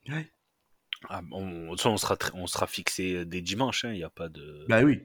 Ouais. 0.10 0.30
Ah, 1.10 1.22
on, 1.32 1.70
on 1.70 1.98
sera, 1.98 2.18
on 2.34 2.48
sera 2.48 2.68
fixé 2.68 3.26
dès 3.26 3.42
dimanche, 3.42 3.86
hein, 3.86 3.92
il 3.92 3.98
n'y 3.98 4.04
a 4.04 4.10
pas 4.10 4.30
de, 4.30 4.68
Bah 4.68 4.82
oui, 4.84 5.02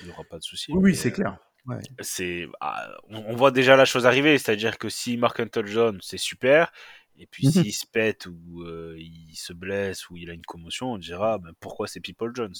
il 0.00 0.06
y 0.06 0.10
aura 0.10 0.24
pas 0.24 0.38
de 0.38 0.44
souci. 0.44 0.72
oui, 0.72 0.94
c'est 0.94 1.10
euh, 1.10 1.12
clair. 1.12 1.38
Ouais. 1.66 1.80
C'est, 2.00 2.46
ah, 2.60 2.90
on, 3.08 3.18
on 3.18 3.36
voit 3.36 3.50
déjà 3.50 3.76
la 3.76 3.84
chose 3.84 4.06
arriver, 4.06 4.38
c'est-à-dire 4.38 4.78
que 4.78 4.88
si 4.88 5.16
Mark 5.16 5.40
Hunter 5.40 5.62
John, 5.66 5.98
c'est 6.02 6.18
super, 6.18 6.72
et 7.18 7.26
puis 7.26 7.44
Mhm. 7.44 7.64
s'il 7.64 7.72
se 7.74 7.86
pète 7.86 8.26
ou 8.26 8.62
euh, 8.64 8.96
il 8.98 9.36
se 9.36 9.52
blesse 9.52 10.10
ou 10.10 10.16
il 10.16 10.30
a 10.30 10.34
une 10.34 10.42
commotion, 10.46 10.92
on 10.92 10.98
dira 10.98 11.38
ben, 11.38 11.52
pourquoi 11.60 11.88
c'est 11.88 12.00
People 12.00 12.32
Jones? 12.34 12.54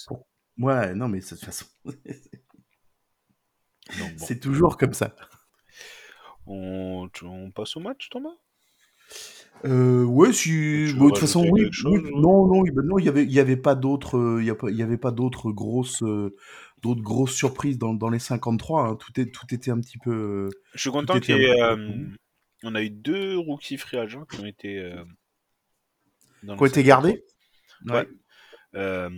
Ouais, 0.58 0.94
non, 0.94 1.08
mais 1.08 1.20
de 1.20 1.26
toute 1.26 1.40
façon, 1.44 1.66
bon, 3.94 4.16
c'est 4.16 4.40
toujours 4.40 4.76
comme 4.76 4.94
ça. 4.94 5.14
on, 6.46 7.08
on 7.22 7.50
passe 7.50 7.76
au 7.76 7.80
match, 7.80 8.08
Thomas? 8.10 8.36
Euh, 9.64 10.04
ouais, 10.04 10.32
si. 10.32 10.50
De 10.50 10.92
toute 11.08 11.18
façon, 11.18 11.46
oui. 11.50 11.68
chose, 11.72 12.00
oui, 12.04 12.10
ou- 12.12 12.20
non, 12.20 12.46
non, 12.46 12.64
il 12.66 12.72
ben 12.72 12.82
non, 12.84 12.98
il 12.98 13.04
y 13.06 13.08
avait, 13.08 13.24
il 13.24 13.32
y 13.32 13.40
avait 13.40 13.56
pas 13.56 13.74
d'autres, 13.74 14.18
euh, 14.18 14.42
il 14.42 14.46
y 14.46 14.50
a 14.50 14.54
pas, 14.54 14.70
il 14.70 14.76
y 14.76 14.82
avait 14.82 14.98
pas 14.98 15.10
d'autres 15.10 15.50
grosses, 15.52 16.02
euh, 16.02 16.36
d'autres 16.82 17.00
grosses 17.02 17.34
surprises 17.34 17.78
dans, 17.78 17.94
dans 17.94 18.10
les 18.10 18.18
53. 18.18 18.82
hein. 18.88 18.96
Tout 18.96 19.18
est, 19.18 19.30
tout 19.32 19.46
était 19.54 19.70
un 19.70 19.80
petit 19.80 19.96
peu. 19.98 20.12
euh, 20.12 20.48
Je 20.74 20.80
suis 20.80 20.90
content 20.90 21.18
peu- 21.18 21.32
euh, 21.32 22.06
on 22.62 22.74
a 22.74 22.82
eu 22.82 22.90
deux 22.90 23.38
rookies 23.38 23.78
free 23.78 23.96
agents 23.96 24.24
qui 24.26 24.40
ont 24.40 24.46
été, 24.46 24.78
euh, 24.78 25.02
dans 26.42 26.56
qui 26.56 26.60
ont 26.62 26.64
le 26.64 26.70
été 26.70 26.82
53. 26.84 26.84
gardés. 26.84 27.24
Ouais. 27.86 28.08
Euh, 28.76 29.08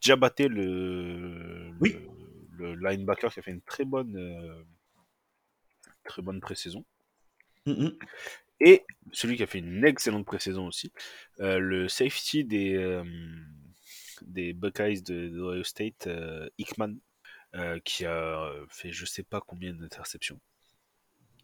Diabaté, 0.00 0.46
le, 0.48 1.70
Oui. 1.80 1.96
le, 2.58 2.74
le 2.74 2.90
linebacker 2.90 3.32
qui 3.32 3.40
a 3.40 3.42
fait 3.42 3.50
une 3.50 3.62
très 3.62 3.84
bonne, 3.84 4.14
euh, 4.16 4.62
très 6.04 6.22
bonne 6.22 6.40
pré-saison. 6.40 6.84
Mhm. 7.66 7.92
Et 8.60 8.84
celui 9.12 9.36
qui 9.36 9.42
a 9.42 9.46
fait 9.46 9.58
une 9.60 9.84
excellente 9.84 10.26
pré-saison 10.26 10.66
aussi, 10.66 10.92
euh, 11.40 11.58
le 11.58 11.88
safety 11.88 12.44
des, 12.44 12.74
euh, 12.74 13.04
des 14.22 14.52
Buckeyes 14.52 15.02
de, 15.02 15.28
de 15.28 15.40
Ohio 15.40 15.64
State, 15.64 16.06
euh, 16.06 16.48
Hickman, 16.58 16.94
euh, 17.54 17.80
qui 17.80 18.04
a 18.04 18.52
fait 18.68 18.92
je 18.92 19.04
sais 19.06 19.22
pas 19.22 19.40
combien 19.40 19.72
d'interceptions. 19.74 20.40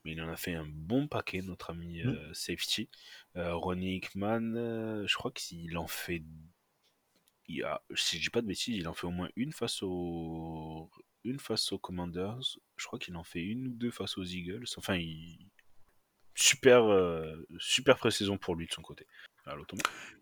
Mais 0.05 0.13
il 0.13 0.23
en 0.23 0.29
a 0.29 0.37
fait 0.37 0.55
un 0.55 0.67
bon 0.67 1.09
paquet, 1.09 1.43
notre 1.43 1.71
ami 1.71 2.03
Mm. 2.05 2.33
safety. 2.33 2.89
Ronnie 3.35 3.97
Hickman, 3.97 5.05
je 5.07 5.15
crois 5.17 5.33
qu'il 5.33 5.77
en 5.79 5.89
fait. 5.89 6.23
Il 7.49 7.63
a, 7.65 7.83
si 7.95 8.19
je 8.19 8.23
dis 8.25 8.31
pas 8.31 8.41
de 8.43 8.47
bêtises, 8.47 8.77
il 8.77 8.89
en 8.89 8.95
fait 8.95 9.07
au 9.07 9.11
moins 9.11 9.31
une 9.37 9.53
face 9.53 9.83
aux, 9.83 10.91
une 11.25 11.39
face 11.41 11.73
aux 11.73 11.79
Commanders. 11.79 12.39
Je 12.77 12.87
crois 12.87 12.99
qu'il 12.99 13.17
en 13.17 13.25
fait 13.25 13.41
une 13.43 13.69
ou 13.69 13.71
deux 13.75 13.91
face 13.91 14.19
aux 14.19 14.25
Eagles. 14.25 14.65
Enfin, 14.77 14.97
il... 14.97 15.39
super, 16.37 16.85
euh, 16.85 17.47
super 17.59 17.97
pré-saison 17.97 18.39
pour 18.39 18.55
lui 18.55 18.67
de 18.67 18.73
son 18.73 18.83
côté. 18.83 19.07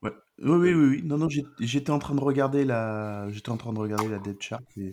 Ouais. 0.03 0.11
Oui, 0.39 0.51
oui, 0.51 0.75
oui, 0.75 0.89
oui. 0.89 1.03
Non, 1.03 1.17
non, 1.17 1.29
j'étais 1.61 1.91
en 1.91 1.99
train 1.99 2.15
de 2.15 2.21
regarder 2.21 2.65
la, 2.65 3.27
j'étais 3.31 3.51
en 3.51 3.57
train 3.57 3.73
de 3.73 3.79
regarder 3.79 4.09
la 4.09 4.19
depth 4.19 4.43
chart. 4.43 4.63
Et 4.77 4.93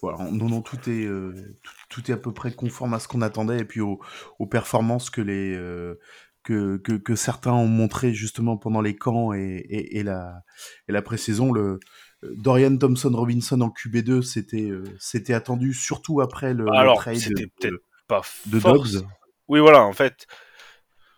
voilà, 0.00 0.18
non, 0.30 0.48
non, 0.48 0.62
tout 0.62 0.78
est, 0.88 1.04
euh, 1.04 1.34
tout, 1.62 1.72
tout 2.02 2.10
est 2.10 2.14
à 2.14 2.16
peu 2.16 2.32
près 2.32 2.52
conforme 2.52 2.94
à 2.94 3.00
ce 3.00 3.08
qu'on 3.08 3.22
attendait 3.22 3.60
et 3.60 3.64
puis 3.64 3.80
aux, 3.80 4.00
aux 4.38 4.46
performances 4.46 5.10
que 5.10 5.20
les, 5.20 5.54
euh, 5.56 5.98
que, 6.44 6.76
que, 6.76 6.92
que 6.92 7.16
certains 7.16 7.52
ont 7.52 7.66
montré 7.66 8.14
justement 8.14 8.56
pendant 8.56 8.80
les 8.80 8.96
camps 8.96 9.32
et, 9.32 9.40
et, 9.40 9.98
et 9.98 10.02
la, 10.04 10.42
et 10.88 10.92
la 10.92 11.02
pré-saison. 11.02 11.52
Le 11.52 11.80
Dorian 12.22 12.76
Thompson 12.76 13.10
Robinson 13.12 13.60
en 13.62 13.68
QB2, 13.70 14.22
c'était, 14.22 14.70
euh, 14.70 14.84
c'était 15.00 15.34
attendu, 15.34 15.74
surtout 15.74 16.20
après 16.20 16.54
le, 16.54 16.64
le 16.64 16.72
Alors, 16.72 16.98
trade 16.98 17.18
de, 17.60 17.82
pas 18.06 18.22
de 18.46 18.60
force. 18.60 18.92
Dobbs. 18.92 19.06
Oui, 19.48 19.58
voilà, 19.60 19.82
en 19.82 19.92
fait, 19.92 20.26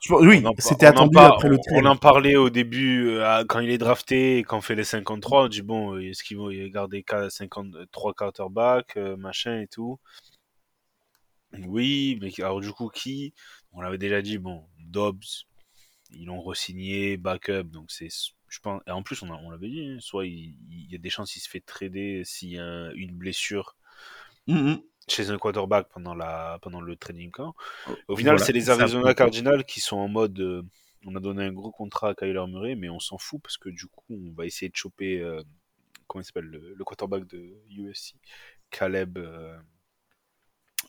Je 0.05 0.09
pense- 0.12 0.21
Oui, 0.23 0.43
c'était 0.59 0.87
attendu 0.87 1.14
par- 1.14 1.33
après 1.35 1.49
le 1.49 1.57
trade. 1.57 1.79
On 1.83 1.87
en 1.87 1.97
parlait 1.97 2.37
au 2.37 2.51
début, 2.51 3.09
euh, 3.09 3.45
quand 3.49 3.61
il 3.61 3.71
est 3.71 3.79
drafté, 3.79 4.38
et 4.38 4.43
quand 4.45 4.59
on 4.59 4.61
fait 4.61 4.75
les 4.75 4.85
53, 4.85 5.45
on 5.45 5.49
dit 5.49 5.62
bon, 5.62 5.97
est-ce 5.99 6.23
qu'ils 6.23 6.37
vont 6.37 6.51
garder 6.69 7.03
53 7.31 8.12
quarterbacks, 8.14 8.97
euh, 8.99 9.17
machin 9.17 9.61
et 9.62 9.67
tout. 9.67 9.99
Oui, 11.67 12.19
mais 12.21 12.33
alors 12.43 12.61
du 12.61 12.73
coup, 12.73 12.88
qui? 12.88 13.33
On 13.73 13.81
l'avait 13.81 13.99
déjà 13.99 14.23
dit, 14.23 14.38
bon, 14.38 14.64
Dobbs, 14.81 15.23
ils 16.11 16.27
l'ont 16.27 16.43
re-signé, 16.43 17.17
backup, 17.17 17.64
donc 17.64 17.90
c'est. 17.90 18.09
Je 18.49 18.61
pense, 18.61 18.83
et 18.87 18.90
en 18.90 19.03
plus, 19.03 19.23
on, 19.23 19.31
on 19.31 19.51
l'avait 19.51 19.69
dit, 19.69 19.85
hein, 19.87 19.97
soit 20.01 20.27
il, 20.27 20.57
il 20.71 20.90
y 20.93 20.95
a 20.95 20.99
des 20.99 21.11
chances 21.11 21.33
qu'il 21.33 21.43
se 21.43 21.49
fait 21.49 21.61
trader 21.61 22.23
s'il 22.25 22.51
y 22.51 22.59
a 22.59 22.64
un- 22.64 22.93
une 22.95 23.12
blessure 23.12 23.77
Mhm. 24.49 24.83
Chez 25.09 25.31
un 25.31 25.38
quarterback 25.38 25.88
pendant, 25.88 26.14
la, 26.14 26.59
pendant 26.62 26.81
le 26.81 26.97
training 26.97 27.31
camp. 27.31 27.55
Au 28.09 28.17
final, 28.17 28.35
Voilà, 28.35 28.45
c'est 28.47 28.53
les 28.53 28.71
Arizona 28.71 29.14
Cardinals 29.14 29.64
qui 29.64 29.81
sont 29.81 29.97
en 29.97 30.09
mode. 30.09 30.38
euh, 30.40 30.62
on 31.07 31.14
a 31.17 31.21
donné 31.21 31.45
un 31.45 31.53
gros 31.53 31.71
contrat 31.71 32.11
à 32.11 32.14
Kyler 32.14 32.45
Murray, 32.49 32.75
mais 32.77 32.88
on 32.88 33.01
s'en 33.01 33.19
fout 33.19 33.40
parce 33.43 33.59
que 33.59 33.69
du 33.69 33.87
coup, 33.87 34.05
on 34.11 34.33
va 34.33 34.47
essayer 34.47 34.71
de 34.71 34.77
choper. 34.77 35.21
euh, 35.21 35.43
comment 36.07 36.23
il 36.23 36.25
s'appelle 36.25 36.45
le, 36.47 36.75
le 36.75 36.85
quarterback 36.85 37.27
de 37.27 37.61
USC 37.71 38.14
Caleb. 38.71 39.19
euh, 39.19 39.59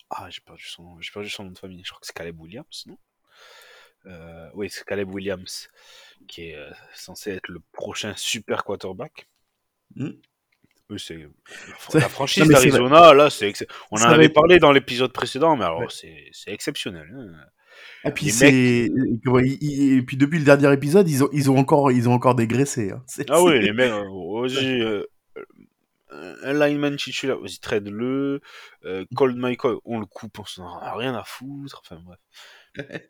Ah, 0.09 0.29
j'ai 0.29 0.41
perdu, 0.41 0.63
son... 0.65 0.99
j'ai 1.01 1.11
perdu 1.11 1.29
son 1.29 1.43
nom 1.45 1.51
de 1.51 1.57
famille. 1.59 1.83
Je 1.83 1.89
crois 1.89 1.99
que 1.99 2.07
c'est 2.07 2.15
Caleb 2.15 2.39
Williams, 2.39 2.85
non? 2.87 2.97
Oui, 4.53 4.69
c'est 4.69 4.85
Caleb 4.85 5.11
Williams 5.13 5.67
qui 6.27 6.49
est 6.49 6.57
censé 6.93 7.31
être 7.31 7.47
le 7.49 7.59
prochain 7.71 8.13
super 8.15 8.63
quarterback. 8.63 9.27
Mm. 9.95 10.09
C'est 10.97 11.19
la 11.95 12.01
franchise 12.09 12.43
Non, 12.43 12.49
d'Arizona. 12.49 13.13
Là, 13.13 13.29
c'est 13.29 13.49
ex- 13.49 13.65
on 13.91 13.95
en 13.95 13.99
Ça 13.99 14.09
avait 14.09 14.29
parlé 14.29 14.59
dans 14.59 14.71
l'épisode 14.71 15.11
précédent, 15.11 15.55
mais 15.55 15.65
alors 15.65 15.79
Ouais. 15.79 15.87
c'est 15.89 16.51
exceptionnel. 16.51 17.07
hein. 17.17 17.31
Et 18.07 18.11
puis 18.11 18.29
c'est 18.29 18.53
et 18.53 20.01
puis- 20.05 20.15
depuis 20.17 20.37
le 20.39 20.45
dernier 20.45 20.71
épisode, 20.71 21.09
ils 21.09 21.23
ont 21.23 21.29
ils 21.33 21.49
ont 21.49 21.57
encore 21.57 21.91
ils 21.91 22.07
ont 22.07 22.13
encore 22.13 22.35
dégraissé. 22.35 22.91
hein. 22.91 23.03
Ah 23.29 23.41
oui, 23.41 23.59
les 23.59 23.73
mecs, 23.73 23.91
euh, 23.91 25.03
euh, 26.13 26.35
un 26.43 26.53
lineman 26.53 26.95
titulaire, 26.97 27.39
vas-y, 27.39 27.57
trade-le. 27.59 28.41
Euh, 28.85 29.05
Cold 29.15 29.35
Michael, 29.37 29.77
on 29.85 29.99
le 29.99 30.05
coupe, 30.05 30.37
on 30.39 30.45
s'en 30.45 30.65
a 30.67 30.93
rien 30.95 31.15
à 31.15 31.23
foutre. 31.25 31.81
Enfin 31.83 31.99
bref. 32.05 32.19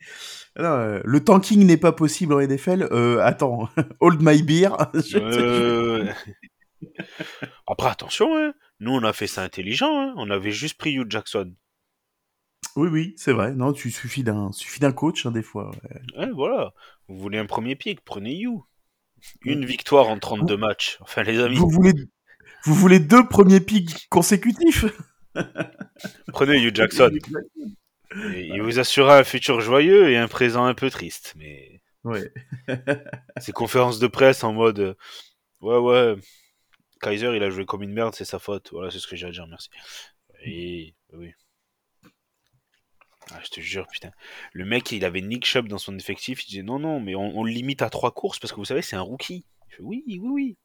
Alors, 0.56 0.80
euh, 0.80 1.02
le 1.04 1.24
tanking 1.24 1.66
n'est 1.66 1.78
pas 1.78 1.92
possible 1.92 2.34
en 2.34 2.40
NFL. 2.40 2.88
Euh, 2.92 3.20
attends, 3.22 3.68
hold 4.00 4.22
my 4.22 4.42
beer. 4.44 4.72
Je- 4.94 6.08
Après, 7.68 7.90
attention, 7.90 8.36
hein. 8.38 8.54
nous 8.80 8.92
on 8.92 9.04
a 9.04 9.14
fait 9.14 9.28
ça 9.28 9.44
intelligent. 9.44 9.90
hein. 10.02 10.14
On 10.18 10.30
avait 10.30 10.52
juste 10.52 10.78
pris 10.78 10.94
Hugh 10.94 11.10
Jackson. 11.10 11.54
Oui 12.76 12.90
oui, 12.90 13.14
c'est 13.18 13.32
vrai. 13.32 13.54
Non, 13.54 13.72
tu 13.74 13.90
suffis 13.92 14.24
d'un 14.24 14.52
suffit 14.52 14.80
d'un 14.82 14.92
coach 14.92 15.26
hein, 15.26 15.32
des 15.32 15.44
fois. 15.44 15.72
ouais. 15.72 16.02
Ouais, 16.26 16.32
voilà. 16.32 16.74
Vous 17.08 17.18
voulez 17.18 17.38
un 17.38 17.46
premier 17.46 17.76
pick, 17.76 18.02
prenez 18.04 18.38
Hugh. 18.40 18.60
Une 19.44 19.66
victoire 19.66 20.10
en 20.10 20.20
32 20.20 20.58
matchs. 20.58 20.98
Enfin, 21.02 21.24
les 21.24 21.40
amis, 21.40 21.56
Vous 21.56 21.70
voulez 21.70 21.94
vous 22.66 22.74
voulez 22.74 23.00
deux 23.00 23.28
premiers 23.28 23.60
pics 23.60 24.08
consécutifs? 24.10 24.86
Prenez 26.28 26.60
Hugh 26.62 26.76
Jackson. 26.76 27.12
Et 28.34 28.48
il 28.48 28.62
vous 28.62 28.80
assurera 28.80 29.18
un 29.20 29.24
futur 29.24 29.62
joyeux 29.62 30.10
et 30.10 30.18
un 30.18 30.28
présent 30.28 30.66
un 30.66 30.74
peu 30.74 30.90
triste. 30.90 31.34
Mais 31.38 31.82
Ouais. 32.04 32.32
Ces 33.38 33.52
conférences 33.52 34.00
de 34.00 34.08
presse 34.08 34.44
en 34.44 34.54
mode 34.54 34.80
euh, 34.80 34.94
Ouais, 35.62 35.78
ouais, 35.78 36.16
Kaiser, 37.06 37.36
il 37.36 37.44
a 37.44 37.50
joué 37.50 37.66
comme 37.66 37.84
une 37.84 37.94
merde, 37.94 38.16
c'est 38.16 38.26
sa 38.26 38.40
faute. 38.40 38.70
Voilà, 38.72 38.90
c'est 38.90 39.00
ce 39.00 39.08
que 39.08 39.16
j'ai 39.16 39.28
à 39.28 39.32
dire, 39.32 39.48
merci. 39.48 39.70
Et 40.44 40.96
oui. 41.14 41.32
Ah, 43.32 43.40
je 43.44 43.50
te 43.50 43.60
jure, 43.60 43.88
putain. 43.88 44.12
Le 44.54 44.66
mec, 44.66 44.92
il 44.92 45.06
avait 45.06 45.22
Nick 45.22 45.46
Chubb 45.46 45.68
dans 45.68 45.78
son 45.78 45.98
effectif. 45.98 46.44
Il 46.46 46.50
disait 46.50 46.64
non, 46.64 46.80
non, 46.80 47.00
mais 47.00 47.16
on, 47.16 47.38
on 47.38 47.44
le 47.44 47.52
limite 47.52 47.82
à 47.82 47.90
trois 47.90 48.12
courses 48.12 48.40
parce 48.40 48.52
que 48.52 48.58
vous 48.58 48.66
savez, 48.66 48.82
c'est 48.82 48.96
un 48.96 49.02
rookie. 49.02 49.46
Je 49.70 49.78
fais, 49.78 49.84
oui, 49.84 50.04
oui, 50.08 50.20
oui. 50.20 50.58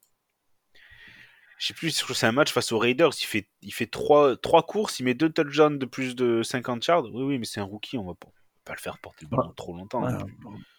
Je 1.59 1.66
sais 1.66 1.74
plus, 1.74 1.90
c'est 1.90 2.26
un 2.26 2.33
match 2.33 2.53
face 2.53 2.72
aux 2.72 2.79
Raiders. 2.79 3.12
Il 3.20 3.26
fait, 3.26 3.48
il 3.61 3.72
fait 3.72 3.87
trois, 3.87 4.35
trois 4.37 4.62
courses, 4.62 4.98
il 4.98 5.05
met 5.05 5.14
deux 5.14 5.31
touchdowns 5.31 5.79
de 5.79 5.85
plus 5.85 6.16
de 6.16 6.42
50 6.42 6.87
yards. 6.87 7.05
Oui, 7.12 7.22
oui, 7.22 7.38
mais 7.38 7.44
c'est 7.44 7.61
un 7.61 7.64
rookie, 7.64 7.98
on 7.98 8.07
va 8.07 8.14
pas, 8.14 8.33
pas 8.64 8.72
le 8.72 8.79
faire 8.79 8.98
porter 8.98 9.26
le 9.31 9.37
ballon 9.37 9.53
trop 9.55 9.76
longtemps. 9.76 10.03
Ouais, 10.03 10.16
plus. 10.16 10.35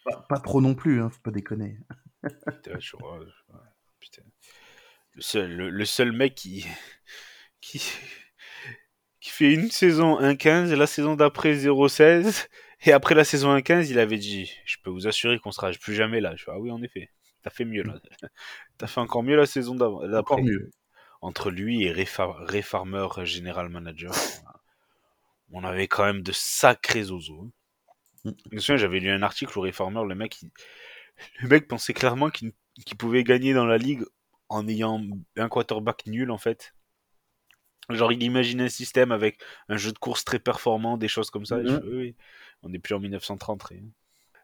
pas, 0.05 0.25
pas 0.27 0.39
trop 0.39 0.59
non 0.59 0.73
plus, 0.73 1.01
hein, 1.01 1.11
faut 1.11 1.21
pas 1.21 1.29
déconner. 1.29 1.77
Putain, 2.23 2.79
je 2.79 2.95
ouais. 2.95 3.27
Le 5.21 5.23
seul, 5.23 5.51
le, 5.55 5.69
le 5.69 5.85
seul 5.85 6.11
mec 6.13 6.33
qui, 6.33 6.65
qui, 7.61 7.79
qui 9.19 9.29
fait 9.29 9.53
une 9.53 9.69
saison 9.69 10.19
1-15 10.19 10.71
et 10.71 10.75
la 10.75 10.87
saison 10.87 11.15
d'après 11.15 11.53
0-16. 11.53 12.47
Et 12.85 12.91
après 12.91 13.13
la 13.13 13.23
saison 13.23 13.55
1-15, 13.55 13.91
il 13.91 13.99
avait 13.99 14.17
dit 14.17 14.51
Je 14.65 14.77
peux 14.83 14.89
vous 14.89 15.05
assurer 15.07 15.37
qu'on 15.37 15.51
sera 15.51 15.69
plus 15.73 15.93
jamais 15.93 16.21
là. 16.21 16.35
Je 16.35 16.43
fais 16.43 16.51
Ah 16.51 16.59
oui, 16.59 16.71
en 16.71 16.81
effet. 16.81 17.11
T'as 17.43 17.51
fait 17.51 17.65
mieux 17.65 17.83
là. 17.83 17.99
T'as 18.79 18.87
fait 18.87 18.99
encore 18.99 19.21
mieux 19.21 19.35
la 19.35 19.45
saison 19.45 19.75
d'avant. 19.75 19.97
Encore 19.97 20.09
d'après. 20.09 20.41
mieux. 20.41 20.71
Entre 21.21 21.51
lui 21.51 21.83
et 21.83 21.91
Ray, 21.91 22.07
Far- 22.07 22.37
Ray 22.47 22.63
Farmer, 22.63 23.07
General 23.25 23.69
Manager, 23.69 24.11
on 25.51 25.63
avait 25.63 25.87
quand 25.87 26.03
même 26.05 26.23
de 26.23 26.31
sacrés 26.31 27.11
oiseaux. 27.11 27.51
Mm. 28.25 28.31
Je 28.49 28.55
me 28.55 28.59
souviens, 28.59 28.77
j'avais 28.77 28.99
lu 28.99 29.09
un 29.11 29.21
article 29.21 29.55
où 29.55 29.61
Ray 29.61 29.71
Farmer, 29.71 30.01
le 30.07 30.15
mec, 30.15 30.41
il- 30.41 30.49
le 31.41 31.47
mec 31.47 31.67
pensait 31.67 31.93
clairement 31.93 32.31
qu'il 32.31 32.53
qu'il 32.85 32.97
pouvait 32.97 33.23
gagner 33.23 33.53
dans 33.53 33.65
la 33.65 33.77
ligue 33.77 34.03
en 34.51 34.67
ayant 34.67 35.01
un 35.37 35.47
quarterback 35.49 36.05
nul 36.05 36.29
en 36.29 36.37
fait. 36.37 36.73
Genre, 37.89 38.11
il 38.13 38.21
imaginait 38.23 38.65
un 38.65 38.69
système 38.69 39.11
avec 39.11 39.39
un 39.67 39.75
jeu 39.77 39.91
de 39.91 39.97
course 39.97 40.23
très 40.23 40.39
performant, 40.39 40.97
des 40.97 41.07
choses 41.07 41.29
comme 41.29 41.45
ça. 41.45 41.61
Je 41.63 41.71
Mhm. 41.73 41.81
oui, 41.93 42.15
on 42.63 42.69
n'est 42.69 42.79
plus 42.79 42.93
en 42.95 42.99
1930. 42.99 43.63
rien. 43.63 43.81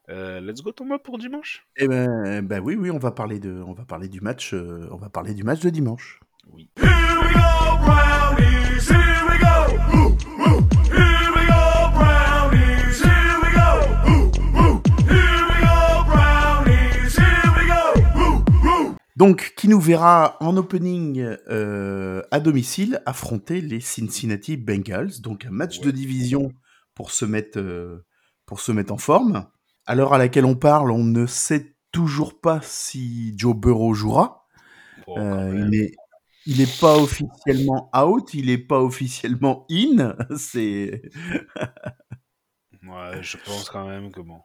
Euh, 0.10 0.40
let's 0.40 0.62
go 0.62 0.72
Thomas 0.72 1.00
pour 1.00 1.18
dimanche 1.18 1.66
Eh 1.76 1.88
ben, 1.88 2.42
ben 2.42 2.62
oui, 2.62 2.76
oui, 2.76 2.90
on 2.92 2.98
va 2.98 3.12
parler 3.12 3.40
de, 3.40 3.62
on 3.66 3.74
va 3.74 3.84
parler 3.86 4.08
du 4.08 4.22
match, 4.22 4.54
euh, 4.54 4.88
on 4.92 4.96
va 4.98 5.10
parler 5.10 5.34
du 5.34 5.44
match 5.44 5.60
de 5.60 5.70
dimanche. 5.70 6.20
Oui. 6.50 6.70
Here 6.78 6.86
we 7.22 7.34
go, 7.34 7.78
Brownies. 7.86 8.90
Here 8.90 9.26
we 9.30 9.38
go. 9.40 9.57
Donc, 19.18 19.54
qui 19.58 19.68
nous 19.68 19.80
verra 19.82 20.38
en 20.42 20.56
opening 20.58 21.22
euh, 21.50 22.22
à 22.32 22.40
domicile 22.40 23.02
affronter 23.08 23.62
les 23.62 23.80
Cincinnati 23.82 24.58
Bengals. 24.58 25.22
Donc, 25.22 25.46
un 25.46 25.50
match 25.50 25.80
Ouais. 25.80 25.86
de 25.88 25.92
division 25.92 26.54
pour 26.94 27.10
se 27.12 27.26
mettre, 27.26 27.60
euh, 27.60 28.06
pour 28.46 28.60
se 28.60 28.72
mettre 28.72 28.94
en 28.94 28.98
forme. 29.00 29.48
À 29.88 29.96
l'heure 29.96 30.14
à 30.14 30.20
laquelle 30.20 30.46
on 30.46 30.56
parle, 30.56 30.92
on 30.92 31.04
ne 31.04 31.26
sait 31.26 31.76
toujours 31.92 32.40
pas 32.40 32.60
si 32.62 33.34
Joe 33.38 33.56
Burrow 33.56 33.96
jouera. 33.96 34.46
Euh, 35.10 35.66
il 35.68 35.76
est, 35.76 35.92
il 36.46 36.62
est 36.62 36.80
pas 36.80 36.96
officiellement 36.98 37.90
out, 37.98 38.34
il 38.36 38.52
est 38.52 38.58
pas 38.60 38.82
officiellement 38.82 39.66
in. 39.72 40.16
C'est, 40.38 41.02
Ouais, 42.84 43.22
je 43.22 43.38
pense 43.38 43.70
quand 43.70 43.88
même 43.88 44.12
que 44.12 44.22
bon. 44.22 44.40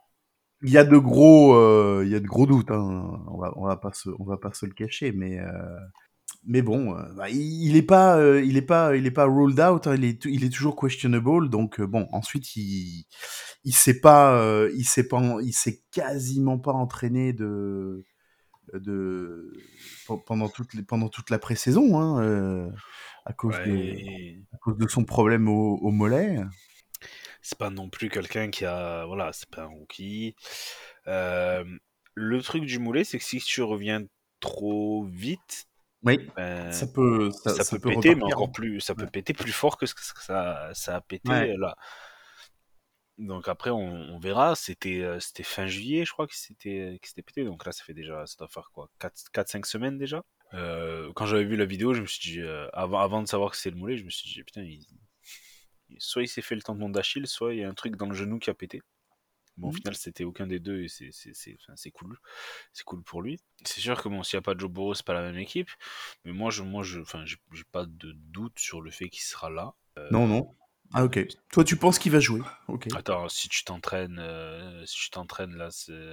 Il 0.63 0.71
y 0.71 0.77
a 0.77 0.83
de 0.83 0.97
gros, 0.97 1.55
euh, 1.55 2.03
il 2.05 2.11
y 2.11 2.15
a 2.15 2.19
de 2.19 2.27
gros 2.27 2.45
doutes. 2.47 2.71
Hein. 2.71 3.21
On 3.27 3.37
va, 3.39 3.53
on 3.57 3.65
va 3.67 3.77
pas 3.77 3.91
se, 3.93 4.09
on 4.19 4.23
va 4.23 4.37
pas 4.37 4.53
se 4.53 4.65
le 4.65 4.73
cacher, 4.73 5.11
mais, 5.11 5.39
euh, 5.39 5.77
mais 6.45 6.61
bon, 6.61 6.95
euh, 6.97 7.03
bah, 7.15 7.29
il 7.29 7.67
il 7.67 7.75
est 7.75 7.81
pas, 7.83 8.17
euh, 8.17 8.41
il 8.43 8.57
est 8.57 8.61
pas, 8.61 8.95
il 8.95 9.05
est 9.05 9.11
pas 9.11 9.25
ruled 9.25 9.59
out. 9.59 9.87
hein. 9.87 9.95
Il 9.95 10.05
est, 10.05 10.25
il 10.25 10.43
est 10.43 10.49
toujours 10.49 10.75
questionable. 10.75 11.49
Donc 11.49 11.81
bon, 11.81 12.07
ensuite 12.11 12.55
il, 12.55 13.05
il 13.63 13.73
s'est 13.73 13.99
pas, 13.99 14.67
il 14.75 14.85
s'est 14.85 15.07
pas, 15.07 15.21
il 15.41 15.53
s'est 15.53 15.81
quasiment 15.91 16.57
pas 16.59 16.73
entraîné 16.73 17.33
de, 17.33 18.03
de 18.73 19.51
pe- 20.07 20.17
pendant 20.25 20.49
toute, 20.49 20.69
pendant 20.87 21.09
toute 21.09 21.29
la 21.29 21.39
pré-saison, 21.39 21.99
hein, 21.99 22.69
à 23.25 23.33
cause 23.33 23.55
de, 23.65 23.95
à 24.53 24.57
cause 24.57 24.77
de 24.77 24.87
son 24.87 25.05
problème 25.05 25.47
au, 25.47 25.77
au 25.77 25.91
mollet. 25.91 26.39
C'est 27.43 27.57
pas 27.57 27.69
non 27.69 27.89
plus 27.89 28.09
quelqu'un 28.09 28.49
qui 28.49 28.65
a. 28.65 29.05
Voilà, 29.05 29.31
c'est 29.33 29.49
pas 29.49 29.63
un 29.63 29.67
rookie. 29.67 30.35
Euh, 31.07 31.63
le 32.15 32.41
truc 32.41 32.63
du 32.65 32.79
moulet, 32.79 33.03
c'est 33.03 33.19
que 33.19 33.23
si 33.23 33.39
tu 33.39 33.61
reviens 33.61 34.01
trop 34.39 35.03
vite, 35.05 35.65
Oui, 36.03 36.19
ben, 36.35 36.71
ça 36.71 36.87
peut, 36.87 37.29
ça, 37.31 37.55
ça, 37.55 37.63
ça 37.63 37.79
peut, 37.79 37.89
péter, 37.89 38.15
mais 38.15 38.23
encore 38.23 38.47
hein. 38.49 38.51
plus, 38.53 38.79
ça 38.81 38.95
peut 38.95 39.03
Ouais. 39.03 39.09
péter 39.11 39.33
plus 39.33 39.51
fort 39.51 39.77
que 39.77 39.85
ce 39.85 39.93
que 39.93 40.01
ça, 40.01 40.71
ça 40.73 40.95
a 40.95 41.01
pété 41.01 41.29
Ouais. 41.29 41.55
là. 41.57 41.75
Donc 43.17 43.47
après, 43.47 43.69
on, 43.69 43.77
on 43.79 44.19
verra. 44.19 44.55
C'était, 44.55 45.01
euh, 45.01 45.19
c'était 45.19 45.43
fin 45.43 45.67
juillet, 45.67 46.03
je 46.05 46.11
crois 46.11 46.27
que 46.27 46.35
c'était, 46.35 46.97
que 47.01 47.07
c'était 47.07 47.21
pété. 47.21 47.43
Donc 47.45 47.65
là, 47.65 47.71
ça 47.71 47.83
fait 47.83 47.93
déjà, 47.93 48.25
ça 48.25 48.35
doit 48.39 48.47
faire 48.47 48.69
quoi, 48.73 48.89
4-5 48.99 49.65
semaines 49.65 49.97
déjà. 49.97 50.23
Euh, 50.53 51.11
quand 51.15 51.25
j'avais 51.25 51.45
vu 51.45 51.55
la 51.55 51.65
vidéo, 51.65 51.93
je 51.93 52.01
me 52.01 52.05
suis 52.07 52.31
dit, 52.33 52.39
euh, 52.41 52.67
avant, 52.73 52.99
avant 52.99 53.21
de 53.21 53.27
savoir 53.27 53.51
que 53.51 53.57
c'était 53.57 53.71
le 53.71 53.77
mollet, 53.77 53.97
je 53.97 54.03
me 54.05 54.09
suis 54.09 54.29
dit, 54.31 54.43
putain, 54.43 54.61
il- 54.63 54.85
soit 55.99 56.23
il 56.23 56.27
s'est 56.27 56.41
fait 56.41 56.55
le 56.55 56.61
tendon 56.61 56.89
d'Achille, 56.89 57.27
soit 57.27 57.53
il 57.53 57.59
y 57.61 57.63
a 57.63 57.69
un 57.69 57.73
truc 57.73 57.95
dans 57.97 58.07
le 58.07 58.13
genou 58.15 58.39
qui 58.39 58.49
a 58.49 58.53
pété. 58.53 58.81
Bon, 59.57 59.69
au 59.69 59.71
Mhm. 59.71 59.77
final, 59.77 59.95
c'était 59.95 60.23
aucun 60.23 60.47
des 60.47 60.59
deux 60.59 60.83
et 60.83 60.87
c'est, 60.87 61.09
c'est, 61.11 61.33
c'est, 61.35 61.55
enfin, 61.61 61.73
c'est 61.75 61.91
cool. 61.91 62.17
C'est 62.73 62.83
cool 62.85 63.03
pour 63.03 63.21
lui. 63.21 63.39
C'est 63.65 63.81
sûr 63.81 64.01
que 64.01 64.09
bon, 64.09 64.23
s'il 64.23 64.37
n'y 64.37 64.39
a 64.39 64.43
pas 64.43 64.55
Joe 64.57 64.71
Burrow, 64.71 64.95
c'est 64.95 65.05
pas 65.05 65.13
la 65.13 65.21
même 65.21 65.37
équipe. 65.37 65.69
Mais 66.25 66.33
moi, 66.33 66.51
je, 66.51 66.63
moi, 66.63 66.83
je, 66.83 67.01
enfin, 67.01 67.25
j'ai, 67.25 67.37
j'ai 67.53 67.63
pas 67.71 67.85
de 67.85 68.13
doute 68.13 68.59
sur 68.59 68.81
le 68.81 68.91
fait 68.91 69.09
qu'il 69.09 69.23
sera 69.23 69.49
là. 69.51 69.75
Euh, 69.99 70.11
Non, 70.11 70.27
non. 70.27 70.55
Ah 70.93 71.03
ok. 71.05 71.25
Toi, 71.51 71.63
tu 71.63 71.75
penses 71.77 71.99
qu'il 71.99 72.11
va 72.11 72.19
jouer 72.19 72.41
Ok. 72.67 72.87
Attends, 72.95 73.27
si 73.29 73.49
tu 73.49 73.63
t'entraînes, 73.63 74.19
euh, 74.19 74.85
si 74.85 74.95
tu 74.97 75.09
t'entraînes 75.09 75.55
la, 75.55 75.69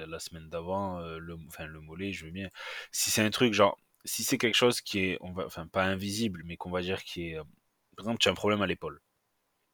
la 0.06 0.18
semaine 0.18 0.48
d'avant, 0.48 0.98
euh, 1.00 1.18
le, 1.18 1.36
enfin 1.48 1.66
le 1.66 1.80
mollet, 1.80 2.12
je 2.12 2.24
veux 2.24 2.30
bien. 2.30 2.48
Si 2.92 3.10
c'est 3.10 3.22
un 3.22 3.30
truc 3.30 3.52
genre, 3.52 3.78
si 4.04 4.24
c'est 4.24 4.38
quelque 4.38 4.54
chose 4.54 4.80
qui 4.80 5.00
est, 5.00 5.18
on 5.20 5.32
va, 5.32 5.44
enfin 5.46 5.66
pas 5.66 5.84
invisible, 5.84 6.42
mais 6.46 6.56
qu'on 6.56 6.70
va 6.70 6.80
dire 6.80 7.02
qui 7.04 7.28
est, 7.30 7.36
par 7.36 8.04
exemple, 8.04 8.18
tu 8.18 8.28
as 8.28 8.32
un 8.32 8.34
problème 8.34 8.62
à 8.62 8.66
l'épaule. 8.66 9.00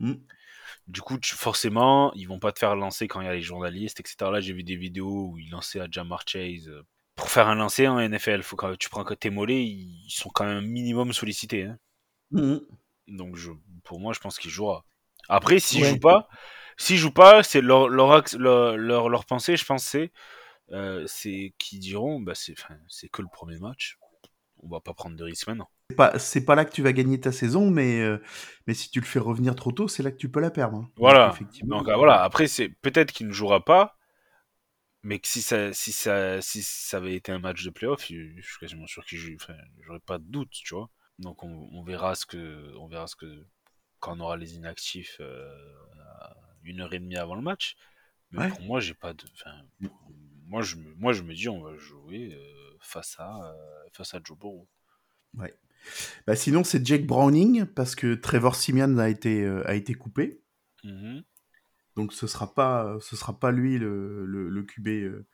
Mm. 0.01 0.15
Du 0.89 1.01
coup, 1.01 1.19
tu, 1.19 1.35
forcément, 1.35 2.13
ils 2.15 2.27
vont 2.27 2.39
pas 2.39 2.53
te 2.53 2.59
faire 2.59 2.77
lancer 2.77 3.09
quand 3.09 3.21
il 3.21 3.27
y 3.27 3.31
a 3.31 3.35
les 3.35 3.43
journalistes, 3.43 4.01
etc. 4.01 4.31
Là, 4.31 4.41
j'ai 4.41 4.53
vu 4.53 4.63
des 4.63 4.77
vidéos 4.77 5.31
où 5.31 5.39
ils 5.39 5.51
lançaient 5.51 5.81
à 5.81 5.89
Jamar 5.91 6.23
Chase. 6.27 6.69
euh, 6.69 6.83
Pour 7.15 7.31
faire 7.31 7.49
un 7.49 7.55
lancer 7.55 7.89
en 7.89 7.99
NFL, 7.99 8.43
faut 8.43 8.57
quand 8.57 8.77
tu 8.77 8.89
prends 8.89 9.05
que 9.05 9.15
tes 9.15 9.31
mollets, 9.31 9.65
ils 9.65 10.07
sont 10.11 10.31
quand 10.31 10.45
même 10.45 10.59
un 10.59 10.61
minimum 10.61 11.13
sollicités. 11.13 11.65
hein. 11.65 11.79
Mhm. 12.31 12.61
Donc 13.09 13.37
je, 13.37 13.53
pour 13.85 14.01
moi, 14.01 14.13
je 14.13 14.21
pense 14.21 14.39
qu'il 14.39 14.51
jouera. 14.51 14.85
Après, 15.29 15.59
s'il 15.61 15.83
Ouais. 15.83 15.89
joue 15.91 15.99
pas, 15.99 16.29
s'il 16.77 16.97
joue 16.99 17.13
pas, 17.13 17.43
c'est 17.43 17.61
leur, 17.61 17.89
leur, 17.89 18.13
axe- 18.13 18.37
leur, 18.37 18.77
leur, 18.77 19.09
leur 19.09 19.25
pensée, 19.25 19.57
je 19.57 19.65
pense, 19.65 19.85
c'est, 19.85 20.13
euh, 20.73 21.07
qu'ils 21.59 21.79
diront, 21.81 22.21
bah 22.21 22.35
c'est 22.35 23.09
que 23.09 23.23
le 23.23 23.29
premier 23.33 23.59
match. 23.59 23.99
On 24.69 24.75
va 24.75 24.81
pas 24.81 24.95
prendre 24.95 25.17
de 25.17 25.23
risques 25.23 25.47
maintenant. 25.47 25.71
C'est 25.91 25.97
pas, 25.97 26.19
c'est 26.19 26.45
pas 26.45 26.57
là 26.57 26.65
que 26.65 26.73
tu 26.73 26.83
vas 26.83 26.93
gagner 26.93 27.21
ta 27.21 27.31
saison, 27.31 27.71
mais, 27.71 28.01
euh, 28.01 28.21
mais 28.67 28.75
si 28.75 28.91
tu 28.91 28.99
le 28.99 29.07
fais 29.07 29.21
revenir 29.21 29.55
trop 29.55 29.71
tôt, 29.71 29.87
c'est 29.87 30.03
là 30.03 30.11
que 30.11 30.17
tu 30.17 30.29
peux 30.29 30.41
la 30.41 30.51
perdre. 30.51 30.79
hein. 30.79 30.91
Voilà. 30.97 31.27
Donc, 31.29 31.37
effectivement. 31.37 31.79
Donc 31.79 31.89
euh, 31.89 31.95
voilà. 31.97 32.23
Après, 32.23 32.49
c'est 32.49 32.69
peut-être 32.69 33.13
qu'il 33.13 33.29
ne 33.29 33.33
jouera 33.33 33.65
pas, 33.65 33.97
mais 35.05 35.21
que 35.21 35.29
si 35.29 35.41
ça, 35.41 35.73
si 35.73 35.93
ça, 35.93 36.41
si 36.43 36.63
ça 36.63 36.97
avait 36.97 37.15
été 37.15 37.31
un 37.31 37.39
match 37.39 37.63
de 37.65 37.71
playoff, 37.71 38.01
je 38.09 38.41
suis 38.43 38.59
quasiment 38.59 38.89
sûr 38.89 39.05
qu'il 39.05 39.19
joue. 39.19 39.35
Enfin, 39.41 39.55
j'aurais 39.85 40.01
pas 40.01 40.19
de 40.19 40.25
doute, 40.25 40.51
tu 40.51 40.75
vois. 40.75 40.91
Donc 41.21 41.45
on, 41.45 41.69
on 41.73 41.83
verra 41.85 42.15
ce 42.17 42.27
que, 42.27 42.75
on 42.79 42.89
verra 42.89 43.07
ce 43.07 43.15
que, 43.15 43.47
quand 44.01 44.17
on 44.17 44.21
aura 44.21 44.37
les 44.37 44.57
inactifs 44.57 45.17
euh, 45.21 45.49
une 46.65 46.81
heure 46.81 46.93
et 46.93 46.99
demie 46.99 47.17
avant 47.17 47.37
le 47.37 47.43
match. 47.43 47.77
Mais 48.33 48.41
Ouais. 48.41 48.49
pour 48.49 48.61
moi, 48.63 48.81
j'ai 48.81 48.95
pas 48.95 49.13
de. 49.15 49.25
Moi, 50.49 50.63
je 50.63 50.77
me, 50.77 50.93
moi, 50.95 51.13
je 51.13 51.23
me 51.23 51.35
dis, 51.35 51.49
on 51.49 51.61
va 51.63 51.77
jouer 51.77 52.35
euh, 52.35 52.56
face 52.87 53.17
à, 53.19 53.51
euh, 53.51 53.89
face 53.93 54.15
à 54.15 54.21
Joe 54.23 54.39
Burrow. 54.39 54.69
Bah, 56.27 56.35
sinon, 56.35 56.65
c'est 56.65 56.85
Jake 56.85 57.07
Browning, 57.07 57.67
parce 57.67 57.95
que 57.95 58.15
Trevor 58.15 58.57
Simeon 58.57 58.99
a 58.99 59.09
été, 59.09 59.45
euh, 59.45 59.69
a 59.69 59.75
été 59.75 59.95
coupé. 59.95 60.43
Mhm. 60.85 61.23
Donc 61.97 62.13
ce 62.13 62.27
sera 62.27 62.53
pas, 62.53 62.99
ce 63.01 63.17
sera 63.17 63.39
pas 63.39 63.51
lui 63.51 63.79
le, 63.79 64.27
le, 64.27 64.51
le 64.51 64.63
QB, 64.63 64.89
euh, 64.89 65.27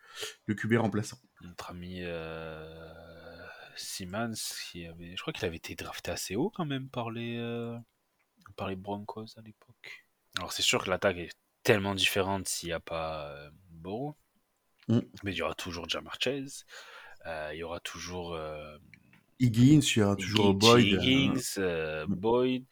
le 0.47 0.55
QB 0.55 0.75
remplaçant. 0.75 1.19
Notre 1.41 1.71
ami 1.71 1.99
euh, 2.03 2.97
Simmons, 3.77 4.35
qui 4.71 4.87
avait, 4.87 5.17
je 5.17 5.21
crois 5.21 5.33
qu'il 5.33 5.45
avait 5.45 5.57
été 5.57 5.75
drafté 5.75 6.13
assez 6.13 6.37
haut 6.37 6.51
quand 6.51 6.65
même 6.65 6.89
par 6.89 7.11
les, 7.11 7.37
euh, 7.37 7.77
par 8.57 8.69
les 8.69 8.77
Broncos 8.77 9.27
à 9.37 9.43
l'époque. 9.43 10.07
Alors 10.39 10.53
c'est 10.53 10.63
sûr 10.63 10.85
que 10.85 10.91
l'attaque 10.91 11.17
est 11.17 11.37
tellement 11.65 11.97
différente 11.97 12.47
s'il 12.47 12.69
n'y 12.69 12.75
a 12.75 12.81
pas 12.81 13.29
euh. 13.29 13.51
Mm. 14.89 15.01
Mais 15.25 15.33
il 15.33 15.37
y 15.37 15.43
aura 15.43 15.55
toujours 15.55 15.89
Jamar 15.89 16.17
Chase. 16.21 16.65
Euh, 17.27 17.51
il 17.53 17.59
y 17.59 17.63
aura 17.63 17.81
toujours 17.81 18.35
euh, 18.35 18.77
Higgins, 19.41 19.81
il 19.81 19.99
y 19.99 20.03
aura 20.03 20.17
toujours 20.17 20.55
Boyd. 20.55 20.87
Higgins, 21.03 21.41
euh. 21.59 22.07
Boyd. 22.09 22.65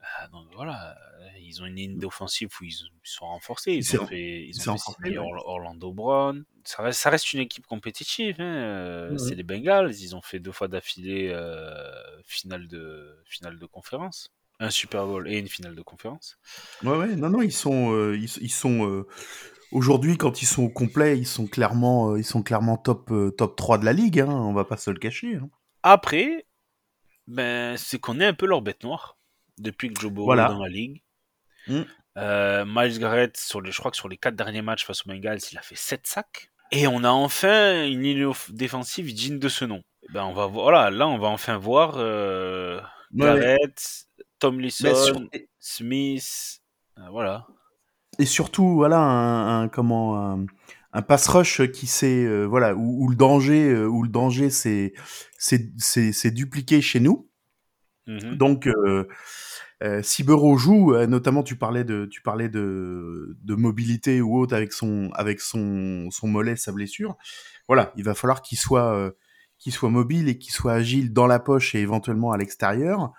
Bah, 0.00 0.28
donc 0.32 0.46
voilà, 0.54 0.96
ils 1.40 1.62
ont 1.62 1.66
une 1.66 1.74
ligne 1.76 1.98
d'offensive 1.98 2.48
où 2.60 2.64
ils, 2.64 2.72
sont 3.02 3.26
renforcés. 3.26 3.72
Ils 3.72 4.00
ont 4.00 4.06
fait, 4.06 4.42
ils 4.42 4.48
il 4.48 4.54
s'est 4.54 4.68
ont 4.68 4.76
fait 4.76 4.84
renforcé. 4.86 5.18
Or- 5.18 5.46
Orlando 5.46 5.92
Brown. 5.92 6.44
Ça 6.64 6.82
reste, 6.82 7.00
ça 7.00 7.10
reste 7.10 7.32
une 7.32 7.40
équipe 7.40 7.66
compétitive. 7.66 8.36
hein, 8.40 8.44
euh, 8.44 9.18
C'est 9.18 9.34
les 9.34 9.42
Bengals. 9.42 9.94
Ils 10.00 10.14
ont 10.16 10.22
fait 10.22 10.38
deux 10.38 10.52
fois 10.52 10.68
d'affilée 10.68 11.28
euh, 11.30 12.22
finale 12.24 12.66
de 12.68 13.16
finale 13.24 13.58
de 13.58 13.66
conférence, 13.66 14.32
un 14.58 14.70
Super 14.70 15.06
Bowl 15.06 15.28
et 15.28 15.38
une 15.38 15.48
finale 15.48 15.74
de 15.74 15.82
conférence. 15.82 16.38
Ouais, 16.82 16.96
ouais, 16.96 17.16
non, 17.16 17.30
non, 17.30 17.42
ils 17.42 17.52
sont, 17.52 17.92
euh, 17.92 18.16
ils, 18.16 18.30
ils 18.42 18.50
sont 18.50 18.88
euh, 18.88 19.06
aujourd'hui 19.72 20.16
quand 20.16 20.42
ils 20.42 20.46
sont 20.46 20.64
au 20.64 20.68
complet, 20.68 21.18
ils 21.18 21.26
sont 21.26 21.46
clairement, 21.46 22.10
euh, 22.12 22.18
ils 22.18 22.24
sont 22.24 22.42
clairement 22.42 22.76
top, 22.76 23.10
euh, 23.10 23.30
top 23.30 23.56
3 23.56 23.78
de 23.78 23.84
la 23.84 23.92
ligue. 23.92 24.20
Hein, 24.20 24.28
on 24.28 24.52
va 24.52 24.64
pas 24.64 24.76
se 24.76 24.90
le 24.90 24.98
cacher. 24.98 25.36
hein. 25.36 25.48
Après, 25.82 26.46
ben 27.26 27.76
c'est 27.76 27.98
qu'on 27.98 28.20
est 28.20 28.26
un 28.26 28.34
peu 28.34 28.46
leur 28.46 28.62
bête 28.62 28.82
noire 28.84 29.16
depuis 29.58 29.92
que 29.92 30.00
Joe 30.00 30.10
Burrow 30.12 30.26
Voilà. 30.26 30.46
est 30.46 30.48
dans 30.54 30.62
la 30.62 30.68
ligue. 30.68 31.02
Mm. 31.68 31.80
Euh, 32.18 32.64
Miles 32.66 32.98
Garrett, 32.98 33.36
sur 33.36 33.60
les, 33.60 33.70
je 33.72 33.78
crois 33.78 33.90
que 33.90 33.96
sur 33.96 34.08
les 34.08 34.16
quatre 34.16 34.36
derniers 34.36 34.62
matchs 34.62 34.86
face 34.86 35.02
aux 35.04 35.08
Bengals, 35.10 35.38
il 35.52 35.58
a 35.58 35.62
fait 35.62 35.76
7 35.76 36.06
sacs. 36.06 36.50
Et 36.72 36.86
on 36.86 37.04
a 37.04 37.10
enfin 37.10 37.86
une 37.86 38.02
ligne 38.02 38.32
défensive 38.50 39.12
digne 39.14 39.38
de 39.38 39.48
ce 39.48 39.64
nom. 39.64 39.82
Eh 40.08 40.12
Ben 40.12 40.24
on 40.24 40.32
va 40.32 40.46
voilà, 40.46 40.90
là 40.90 41.06
on 41.08 41.18
va 41.18 41.28
enfin 41.28 41.56
voir 41.58 41.94
euh, 41.96 42.80
Ouais, 43.12 43.24
ouais. 43.30 43.40
Garrett, 43.40 44.08
sur- 44.70 45.20
et- 45.32 45.48
Smith, 45.58 46.60
euh, 46.98 47.02
voilà. 47.10 47.46
Et 48.18 48.26
surtout, 48.26 48.74
voilà, 48.74 48.98
un, 48.98 49.62
un- 49.62 49.68
comment, 49.68 50.16
un, 50.18 50.46
un 50.92 51.02
pass 51.02 51.28
rush 51.28 51.70
qui 51.72 51.86
s'est, 51.86 52.24
euh, 52.24 52.44
voilà, 52.44 52.74
où, 52.74 53.04
où 53.04 53.08
le 53.08 53.16
danger, 53.16 53.70
euh, 53.70 53.86
où 53.86 54.02
le 54.02 54.08
danger 54.08 54.50
s'est, 54.50 54.94
s'est, 55.38 56.30
dupliqué 56.30 56.80
chez 56.80 57.00
nous. 57.00 57.28
Mhm. 58.06 58.36
Donc, 58.36 58.66
euh, 58.66 59.06
euh, 59.82 60.00
si 60.02 60.24
Burrow 60.24 60.56
joue, 60.56 60.94
euh, 60.94 61.06
notamment 61.06 61.42
tu 61.42 61.56
parlais 61.56 61.84
de, 61.84 62.06
tu 62.06 62.22
parlais 62.22 62.48
de, 62.48 63.36
de 63.42 63.54
mobilité 63.54 64.22
ou 64.22 64.38
autre 64.38 64.54
avec 64.54 64.72
son, 64.72 65.10
avec 65.14 65.40
son, 65.40 66.08
son 66.10 66.28
mollet, 66.28 66.56
sa 66.56 66.72
blessure. 66.72 67.16
Voilà, 67.68 67.92
il 67.96 68.04
va 68.04 68.14
falloir 68.14 68.40
qu'il 68.40 68.56
soit, 68.58 68.94
euh, 68.94 69.10
qu'il 69.58 69.72
soit 69.72 69.90
mobile 69.90 70.28
et 70.28 70.38
qu'il 70.38 70.52
soit 70.52 70.72
agile 70.72 71.12
dans 71.12 71.26
la 71.26 71.40
poche 71.40 71.74
et 71.74 71.80
éventuellement 71.80 72.32
à 72.32 72.38
l'extérieur. 72.38 73.12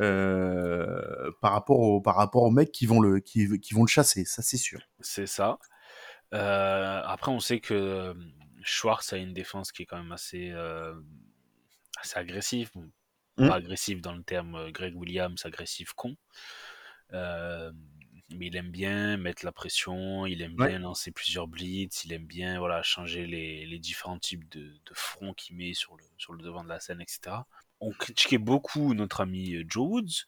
Euh, 0.00 1.30
par 1.40 1.52
rapport 1.52 1.80
au 1.80 2.00
par 2.00 2.16
rapport 2.16 2.42
aux 2.44 2.50
mecs 2.50 2.72
qui 2.72 2.86
vont 2.86 3.00
le 3.00 3.20
qui, 3.20 3.60
qui 3.60 3.74
vont 3.74 3.82
le 3.84 3.88
chasser 3.88 4.24
ça 4.24 4.42
c'est 4.42 4.56
sûr 4.58 4.80
C'est 5.00 5.26
ça. 5.26 5.58
Euh, 6.34 7.02
après, 7.04 7.32
on 7.32 7.40
sait 7.40 7.60
que 7.60 7.74
euh, 7.74 8.14
Schwartz 8.62 9.12
a 9.12 9.18
une 9.18 9.34
défense 9.34 9.72
qui 9.72 9.82
est 9.82 9.86
quand 9.86 9.98
même 9.98 10.12
assez, 10.12 10.52
assez 12.00 12.18
agressive. 12.18 12.70
Bon, 12.74 12.90
Mm. 13.38 13.48
Pas 13.48 13.56
agressive 13.56 14.00
dans 14.00 14.14
le 14.14 14.22
terme 14.22 14.70
Greg 14.72 14.96
Williams, 14.96 15.44
agressif 15.44 15.92
con. 15.92 16.16
Euh, 17.12 17.70
mais 18.30 18.46
il 18.46 18.56
aime 18.56 18.70
bien 18.70 19.18
mettre 19.18 19.44
la 19.44 19.52
pression, 19.52 20.24
il 20.26 20.40
aime 20.42 20.56
Ouais. 20.58 20.68
bien 20.68 20.78
lancer 20.78 21.12
plusieurs 21.12 21.46
blitz, 21.46 22.04
il 22.06 22.14
aime 22.14 22.26
bien 22.26 22.58
voilà, 22.58 22.82
changer 22.82 23.26
les, 23.26 23.66
les 23.66 23.78
différents 23.78 24.18
types 24.18 24.48
de, 24.48 24.68
de 24.70 24.94
fronts 24.94 25.34
qu'il 25.34 25.56
met 25.56 25.74
sur 25.74 25.96
le, 25.96 26.04
sur 26.16 26.32
le 26.32 26.42
devant 26.42 26.64
de 26.64 26.70
la 26.70 26.80
scène, 26.80 27.00
etc. 27.02 27.46
On 27.80 27.90
critiquait 27.92 28.38
beaucoup 28.38 28.94
notre 28.94 29.20
ami 29.20 29.54
euh, 29.54 29.64
Joe 29.68 29.86
Woods. 29.88 30.24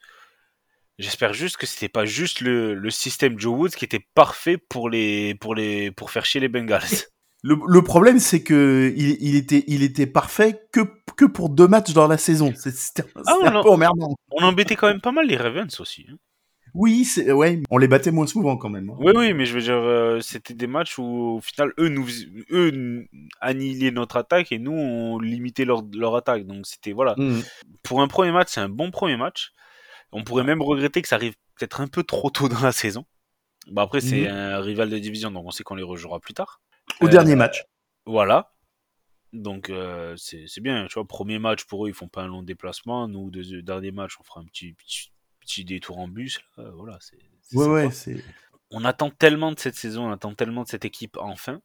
J'espère 0.98 1.32
juste 1.32 1.56
que 1.56 1.66
c'était 1.66 1.88
pas 1.88 2.04
juste 2.04 2.40
le, 2.40 2.74
le 2.74 2.90
système 2.90 3.38
Joe 3.38 3.56
Woods 3.56 3.70
qui 3.70 3.84
était 3.84 4.04
parfait 4.14 4.58
pour 4.58 4.90
les 4.90 5.34
pour 5.36 5.54
les 5.54 5.90
pour 5.92 6.10
faire 6.10 6.24
chier 6.24 6.40
les 6.40 6.48
Bengals. 6.48 6.82
le, 7.44 7.56
le 7.66 7.82
problème 7.82 8.18
c'est 8.18 8.42
que 8.42 8.92
il, 8.96 9.16
il 9.20 9.36
était 9.36 9.62
il 9.68 9.82
était 9.84 10.08
parfait 10.08 10.60
que 10.72 10.80
que 11.16 11.24
pour 11.24 11.50
deux 11.50 11.68
matchs 11.68 11.92
dans 11.92 12.08
la 12.08 12.18
saison 12.18 12.52
c'était 12.56 13.04
Ah, 13.26 13.36
un 13.44 13.50
non. 13.52 13.62
peu 13.62 13.70
emmerdant 13.70 14.16
On 14.32 14.42
embêtait 14.42 14.74
quand 14.76 14.88
même 14.88 15.00
pas 15.00 15.12
mal 15.12 15.26
les 15.26 15.36
Ravens 15.36 15.78
aussi. 15.80 16.06
hein. 16.10 16.16
Oui 16.74 17.04
c'est 17.04 17.32
ouais 17.32 17.62
on 17.70 17.78
les 17.78 17.88
battait 17.88 18.10
moins 18.10 18.26
souvent 18.26 18.56
quand 18.56 18.68
même 18.68 18.90
hein. 18.90 18.96
Oui, 18.98 19.12
oui, 19.16 19.34
mais 19.34 19.46
je 19.46 19.54
veux 19.54 19.60
dire, 19.62 19.74
euh, 19.76 20.20
c'était 20.20 20.54
des 20.54 20.66
matchs 20.66 20.98
où 20.98 21.36
au 21.36 21.40
final, 21.40 21.72
eux 21.78 21.88
nous 21.88 22.06
eux 22.50 23.06
annihilaient 23.40 23.90
notre 23.90 24.16
attaque 24.16 24.52
et 24.52 24.58
nous 24.58 24.72
on 24.72 25.18
limitait 25.18 25.64
leur, 25.64 25.82
leur 25.94 26.14
attaque. 26.16 26.46
Donc 26.46 26.66
c'était 26.66 26.92
voilà. 26.92 27.14
Mhm. 27.16 27.42
Pour 27.82 28.02
un 28.02 28.08
premier 28.08 28.32
match, 28.32 28.48
c'est 28.50 28.60
un 28.60 28.68
bon 28.68 28.90
premier 28.90 29.16
match. 29.16 29.52
On 30.12 30.24
pourrait 30.24 30.44
même 30.44 30.62
regretter 30.62 31.02
que 31.02 31.08
ça 31.08 31.16
arrive 31.16 31.34
peut-être 31.58 31.80
un 31.80 31.88
peu 31.88 32.02
trop 32.02 32.30
tôt 32.30 32.48
dans 32.48 32.60
la 32.60 32.72
saison. 32.72 33.04
Bah 33.70 33.82
après, 33.82 34.00
c'est 34.00 34.22
Mhm. 34.22 34.34
un 34.36 34.60
rival 34.60 34.88
de 34.90 34.98
division, 34.98 35.30
donc 35.30 35.44
on 35.46 35.50
sait 35.50 35.62
qu'on 35.64 35.74
les 35.74 35.82
rejouera 35.82 36.20
plus 36.20 36.34
tard. 36.34 36.60
au 37.00 37.06
Euh, 37.06 37.10
dernier 37.10 37.36
match 37.36 37.64
Voilà. 38.06 38.52
Donc 39.34 39.68
euh, 39.68 40.14
c'est 40.16 40.44
c'est 40.46 40.62
bien, 40.62 40.86
tu 40.88 40.94
vois, 40.94 41.06
premier 41.06 41.38
match 41.38 41.64
pour 41.64 41.84
eux, 41.84 41.90
ils 41.90 41.94
font 41.94 42.08
pas 42.08 42.22
un 42.22 42.28
long 42.28 42.42
déplacement. 42.42 43.06
Nous, 43.08 43.30
deux, 43.30 43.60
dernier 43.62 43.90
match, 43.92 44.14
on 44.18 44.24
fera 44.24 44.40
un 44.40 44.44
petit, 44.46 44.72
petit, 44.72 45.12
petit 45.48 45.64
détour 45.64 45.98
en 45.98 46.08
bus. 46.08 46.40
là. 46.56 46.70
Voilà, 46.74 46.98
c'est 47.00 47.18
ouais 47.56 47.66
ouais 47.66 47.90
c'est 47.90 48.22
On 48.70 48.84
attend 48.84 49.10
tellement 49.10 49.50
de 49.52 49.58
cette 49.58 49.74
saison, 49.76 50.08
on 50.08 50.12
attend 50.12 50.34
tellement 50.34 50.62
de 50.64 50.68
cette 50.68 50.84
équipe 50.84 51.16
enfin. 51.18 51.60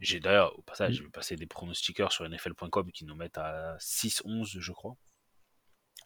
J'ai 0.00 0.20
d'ailleurs, 0.20 0.56
au 0.58 0.62
passage, 0.62 0.94
Mm. 0.94 0.98
je 0.98 1.02
vais 1.04 1.10
passer 1.10 1.36
des 1.36 1.46
pronostiqueurs 1.46 2.12
sur 2.12 2.24
NFL.com 2.28 2.90
qui 2.92 3.04
nous 3.04 3.14
mettent 3.16 3.38
à 3.38 3.76
6-11, 3.80 4.58
je 4.60 4.72
crois. 4.72 4.96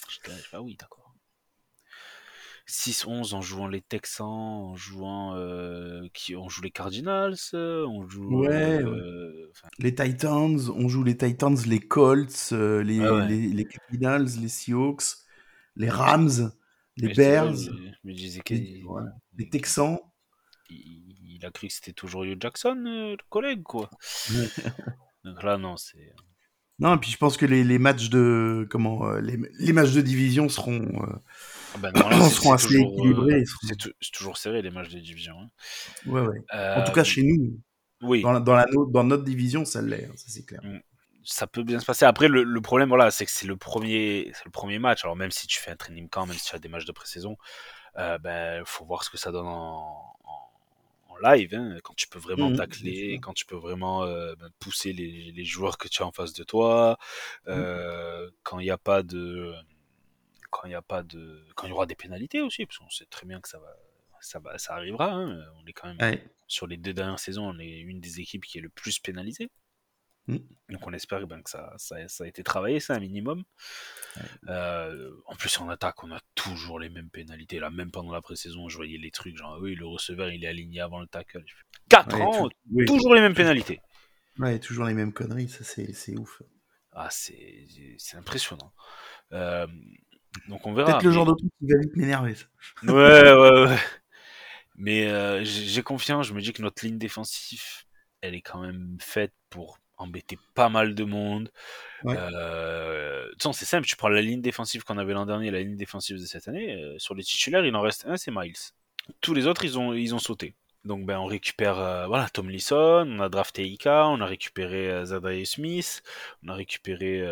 J'étais 0.09 0.37
ah 0.53 0.63
oui, 0.63 0.77
d'accord. 0.79 1.15
6-11 2.69 3.35
en 3.35 3.41
jouant 3.43 3.67
les 3.67 3.81
Texans, 3.83 4.27
en 4.27 4.77
jouant 4.77 5.35
euh, 5.37 6.07
qui, 6.15 6.37
on 6.37 6.49
joue 6.49 6.63
les 6.63 6.71
Cardinals, 6.71 7.35
euh, 7.55 7.85
on 7.87 8.09
joue 8.09 8.41
Ouais, 8.45 8.81
euh, 8.83 9.51
les 9.79 9.95
Titans 9.95 10.59
on 10.75 10.89
joue 10.89 11.03
les 11.03 11.17
Titans 11.17 11.57
les 11.67 11.81
Colts 11.81 12.51
euh, 12.53 12.83
les, 12.83 13.01
Ah 13.01 13.15
ouais. 13.15 13.29
les 13.29 13.49
les 13.49 13.65
Cardinals 13.67 14.29
les 14.41 14.49
Seahawks 14.49 15.03
les 15.77 15.91
Rams 15.91 16.53
les 16.97 17.09
mais 17.09 17.15
Bears 17.15 17.55
je, 17.55 17.71
je 18.05 18.13
disais 18.13 18.41
les, 18.51 18.83
voilà, 18.85 19.11
les 19.39 19.49
Texans 19.49 19.99
il, 20.71 21.17
il 21.37 21.47
a 21.47 21.51
cru 21.51 21.69
que 21.69 21.73
c'était 21.75 21.93
toujours 21.93 22.25
Hugh 22.25 22.41
Jackson, 22.41 22.77
euh, 22.87 23.11
le 23.13 23.17
collègue, 23.29 23.63
quoi. 23.63 23.91
Donc 25.25 25.43
là, 25.43 25.59
non, 25.59 25.77
c'est. 25.77 26.13
non 26.79 26.95
et 26.97 26.99
puis 26.99 27.11
je 27.11 27.17
pense 27.17 27.37
que 27.37 27.47
les, 27.47 27.65
les 27.65 27.79
matchs 27.79 28.09
de 28.11 28.67
comment 28.71 29.07
euh, 29.09 29.21
les, 29.21 29.39
les 29.59 29.73
matchs 29.73 29.93
de 29.93 30.01
division 30.01 30.49
seront 30.49 30.81
euh, 31.03 31.17
Ah 31.75 31.79
ben 31.79 31.93
non, 31.95 32.09
là, 32.09 32.21
seront 32.31 32.53
assez 32.53 32.69
toujours, 32.69 32.91
euh, 32.93 32.95
équilibrés 32.97 33.45
seront- 33.45 33.67
C'est 33.69 33.77
tou- 33.77 33.93
c'est 34.01 34.13
toujours 34.13 34.37
serré 34.37 34.63
les 34.63 34.71
matchs 34.71 34.91
de 34.91 35.01
division. 35.01 35.35
hein. 35.41 35.51
ouais 36.07 36.21
ouais 36.21 36.39
en 36.51 36.83
tout 36.85 36.91
Euh, 36.91 36.95
cas 36.95 37.05
chez 37.05 37.23
nous 37.23 37.61
oui, 38.03 38.23
dans 38.23 38.33
la, 38.33 38.41
dans 38.41 38.55
la 38.55 38.67
dans 38.91 39.05
notre 39.05 39.23
division 39.25 39.65
ça 39.65 39.81
l'est 39.83 40.07
hein, 40.07 40.13
ça 40.17 40.25
c'est 40.29 40.45
clair 40.45 40.61
ça 41.25 41.47
peut 41.47 41.63
bien 41.63 41.79
se 41.81 41.87
passer. 41.87 42.05
Après, 42.05 42.29
le, 42.29 42.43
le 42.45 42.61
problème, 42.61 42.89
voilà, 42.89 43.11
c'est 43.11 43.25
que 43.27 43.31
c'est 43.31 43.47
le 43.47 43.57
premier, 43.57 44.33
le 44.45 44.51
premier 44.51 44.79
match. 44.79 45.05
Alors 45.05 45.17
même 45.17 45.31
si 45.31 45.47
tu 45.47 45.59
fais 45.61 45.71
un 45.71 45.77
training 45.77 46.09
camp, 46.09 46.27
même 46.27 46.39
si 46.39 46.49
tu 46.51 46.55
as 46.57 46.59
des 46.59 46.69
matchs 46.69 46.85
de 46.87 46.93
pré-saison, 46.93 47.37
euh, 47.99 48.19
ben 48.19 48.65
faut 48.67 48.85
voir 48.87 49.05
ce 49.05 49.11
que 49.11 49.19
ça 49.19 49.33
donne 49.33 49.47
en, 49.47 50.17
en, 50.25 50.51
en 51.11 51.17
live, 51.19 51.55
hein, 51.55 51.79
quand 51.85 51.95
tu 51.97 52.09
peux 52.09 52.19
vraiment 52.21 52.51
Mhm, 52.51 52.53
tacler, 52.53 53.19
quand 53.23 53.35
tu 53.35 53.47
peux 53.47 53.57
vraiment 53.57 54.05
euh, 54.05 54.35
ben, 54.37 54.51
pousser 54.61 54.93
les, 54.93 55.33
les 55.33 55.45
joueurs 55.45 55.79
que 55.79 55.89
tu 55.89 56.03
as 56.03 56.07
en 56.07 56.13
face 56.13 56.33
de 56.35 56.45
toi, 56.45 56.99
euh, 57.49 58.31
quand 58.45 58.59
il 58.61 58.65
n'y 58.65 58.71
a 58.71 58.79
pas 58.79 59.03
de, 59.03 59.55
quand 60.51 60.65
il 60.67 60.71
n'y 60.71 60.75
a 60.75 60.83
pas 60.83 61.03
de, 61.03 61.45
quand 61.57 61.67
il 61.67 61.71
y 61.71 61.73
aura 61.73 61.87
des 61.87 61.95
pénalités 61.95 62.41
aussi, 62.41 62.67
parce 62.67 62.79
qu'on 62.79 62.91
sait 62.91 63.07
très 63.07 63.27
bien 63.27 63.41
que 63.41 63.49
ça 63.49 63.59
va, 63.59 63.75
ça 64.21 64.39
va, 64.39 64.59
ça 64.59 64.75
arrivera. 64.75 65.13
hein. 65.13 65.41
On 65.63 65.67
est 65.67 65.73
quand 65.73 65.89
même 65.89 66.01
Ouais. 66.01 66.23
sur 66.47 66.67
les 66.67 66.77
deux 66.77 66.93
dernières 66.93 67.19
saisons, 67.19 67.49
on 67.49 67.59
est 67.59 67.79
une 67.81 68.01
des 68.01 68.21
équipes 68.21 68.45
qui 68.45 68.59
est 68.59 68.61
le 68.63 68.69
plus 68.69 68.99
pénalisée. 68.99 69.51
Mm. 70.29 70.37
Donc 70.71 70.87
on 70.87 70.93
espère 70.93 71.27
ben, 71.27 71.43
que 71.43 71.51
ça, 71.51 71.73
ça, 71.79 71.97
ça 72.09 72.25
a 72.25 72.27
été 72.27 72.43
travaillé, 72.45 72.79
ça, 72.81 72.95
un 72.95 73.01
minimum. 73.01 73.43
Euh, 74.49 75.11
en 75.27 75.35
plus, 75.35 75.59
en 75.61 75.69
attaque, 75.69 76.03
on 76.05 76.13
a 76.13 76.21
toujours 76.35 76.79
les 76.79 76.89
mêmes 76.89 77.11
pénalités. 77.11 77.59
Là, 77.59 77.71
même 77.71 77.91
pendant 77.91 78.13
la 78.13 78.23
pré-saison, 78.23 78.69
je 78.69 78.77
voyais 78.77 78.99
les 78.99 79.11
trucs, 79.11 79.37
genre, 79.37 79.59
oui, 79.61 79.75
le 79.75 79.87
receveur, 79.87 80.31
il 80.31 80.45
est 80.45 80.49
aligné 80.49 80.81
avant 80.81 81.01
le 81.01 81.07
tackle. 81.07 81.45
4 81.89 82.17
Ouais, 82.17 82.23
ans, 82.23 82.49
tout- 82.49 82.57
oui. 82.73 82.85
toujours 82.87 83.15
les 83.15 83.21
mêmes 83.21 83.35
pénalités. 83.35 83.81
Ouais, 84.39 84.59
toujours 84.59 84.85
les 84.87 84.95
mêmes 84.95 85.13
conneries, 85.13 85.49
ça 85.49 85.63
c'est 85.65 85.93
c'est 85.93 86.17
ouf. 86.19 86.41
Ah, 86.93 87.09
c'est 87.11 87.67
c'est 87.99 88.17
impressionnant. 88.17 88.73
Euh, 89.33 89.67
donc 90.49 90.67
on 90.67 90.73
verra. 90.73 90.93
Peut-être 90.93 91.05
le 91.05 91.11
genre 91.13 91.27
de 91.27 91.35
truc 91.35 91.51
qui 91.59 91.67
va 91.71 91.79
vite 91.81 91.97
m'énerver. 91.97 92.35
ça. 92.35 92.45
Ouais, 92.85 93.33
ouais, 93.33 93.67
ouais. 93.67 93.77
Mais 94.77 95.07
euh, 95.07 95.45
j'ai 95.45 95.65
j'ai 95.67 95.83
confiance, 95.83 96.27
je 96.27 96.33
me 96.35 96.41
dis 96.41 96.53
que 96.53 96.63
notre 96.63 96.85
ligne 96.85 96.97
défensive, 96.99 97.63
elle 98.23 98.35
est 98.35 98.41
quand 98.41 98.63
même 98.63 98.97
faite 99.01 99.35
pour 99.51 99.79
embêter 99.97 100.39
pas 100.55 100.69
mal 100.69 100.95
de 100.95 101.05
monde. 101.05 101.51
Ouais. 102.05 102.17
Euh, 102.19 103.27
de 103.27 103.31
toute 103.31 103.43
façon, 103.43 103.53
c'est 103.53 103.65
simple, 103.65 103.87
tu 103.87 103.97
prends 103.97 104.09
la 104.09 104.23
ligne 104.23 104.41
défensive 104.41 104.85
qu'on 104.85 104.99
avait 104.99 105.13
l'an 105.13 105.27
dernier 105.27 105.49
et 105.49 105.51
la 105.51 105.61
ligne 105.61 105.77
défensive 105.77 106.19
de 106.19 106.25
cette 106.25 106.49
année, 106.49 106.75
euh, 106.75 106.99
sur 106.99 107.15
les 107.15 107.23
titulaires, 107.23 107.65
il 107.65 107.75
en 107.77 107.81
reste 107.81 108.07
un, 108.07 108.17
c'est 108.17 108.31
Miles. 108.31 108.55
Tous 109.21 109.35
les 109.35 109.47
autres, 109.47 109.65
ils 109.65 109.79
ont, 109.79 109.93
ils 109.93 110.15
ont 110.15 110.19
sauté. 110.19 110.55
Donc 110.85 111.07
ben, 111.07 111.19
on 111.19 111.27
récupère 111.27 111.79
euh, 111.79 112.07
voilà, 112.09 112.29
Tom 112.29 112.51
Lisson, 112.51 113.07
on 113.07 113.21
a 113.21 113.29
drafté 113.29 113.65
Ika, 113.69 114.09
on 114.09 114.21
a 114.21 114.27
récupéré 114.27 114.91
euh, 114.91 115.05
Zadarius 115.05 115.53
Smith, 115.53 116.03
on 116.45 116.49
a 116.49 116.55
récupéré 116.55 117.25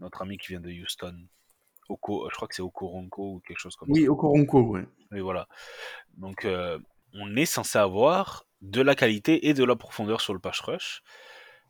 notre 0.00 0.22
ami 0.22 0.38
qui 0.38 0.48
vient 0.48 0.60
de 0.60 0.70
Houston, 0.70 1.14
Oko, 1.90 2.28
je 2.30 2.34
crois 2.34 2.48
que 2.48 2.54
c'est 2.54 2.62
Okoronko 2.62 3.34
ou 3.34 3.42
quelque 3.46 3.58
chose 3.58 3.76
comme 3.76 3.88
ça. 3.88 3.92
Oui, 3.92 4.08
Okoronko, 4.08 4.62
ouais. 4.62 4.84
Et 5.14 5.20
voilà. 5.20 5.46
Donc, 6.16 6.46
on 7.12 7.36
est 7.36 7.44
censé 7.44 7.78
avoir 7.78 8.46
de 8.62 8.80
la 8.80 8.94
qualité 8.94 9.48
et 9.48 9.54
de 9.54 9.64
la 9.64 9.76
profondeur 9.76 10.22
sur 10.22 10.32
le 10.32 10.40
pass 10.40 10.60
rush. 10.60 11.02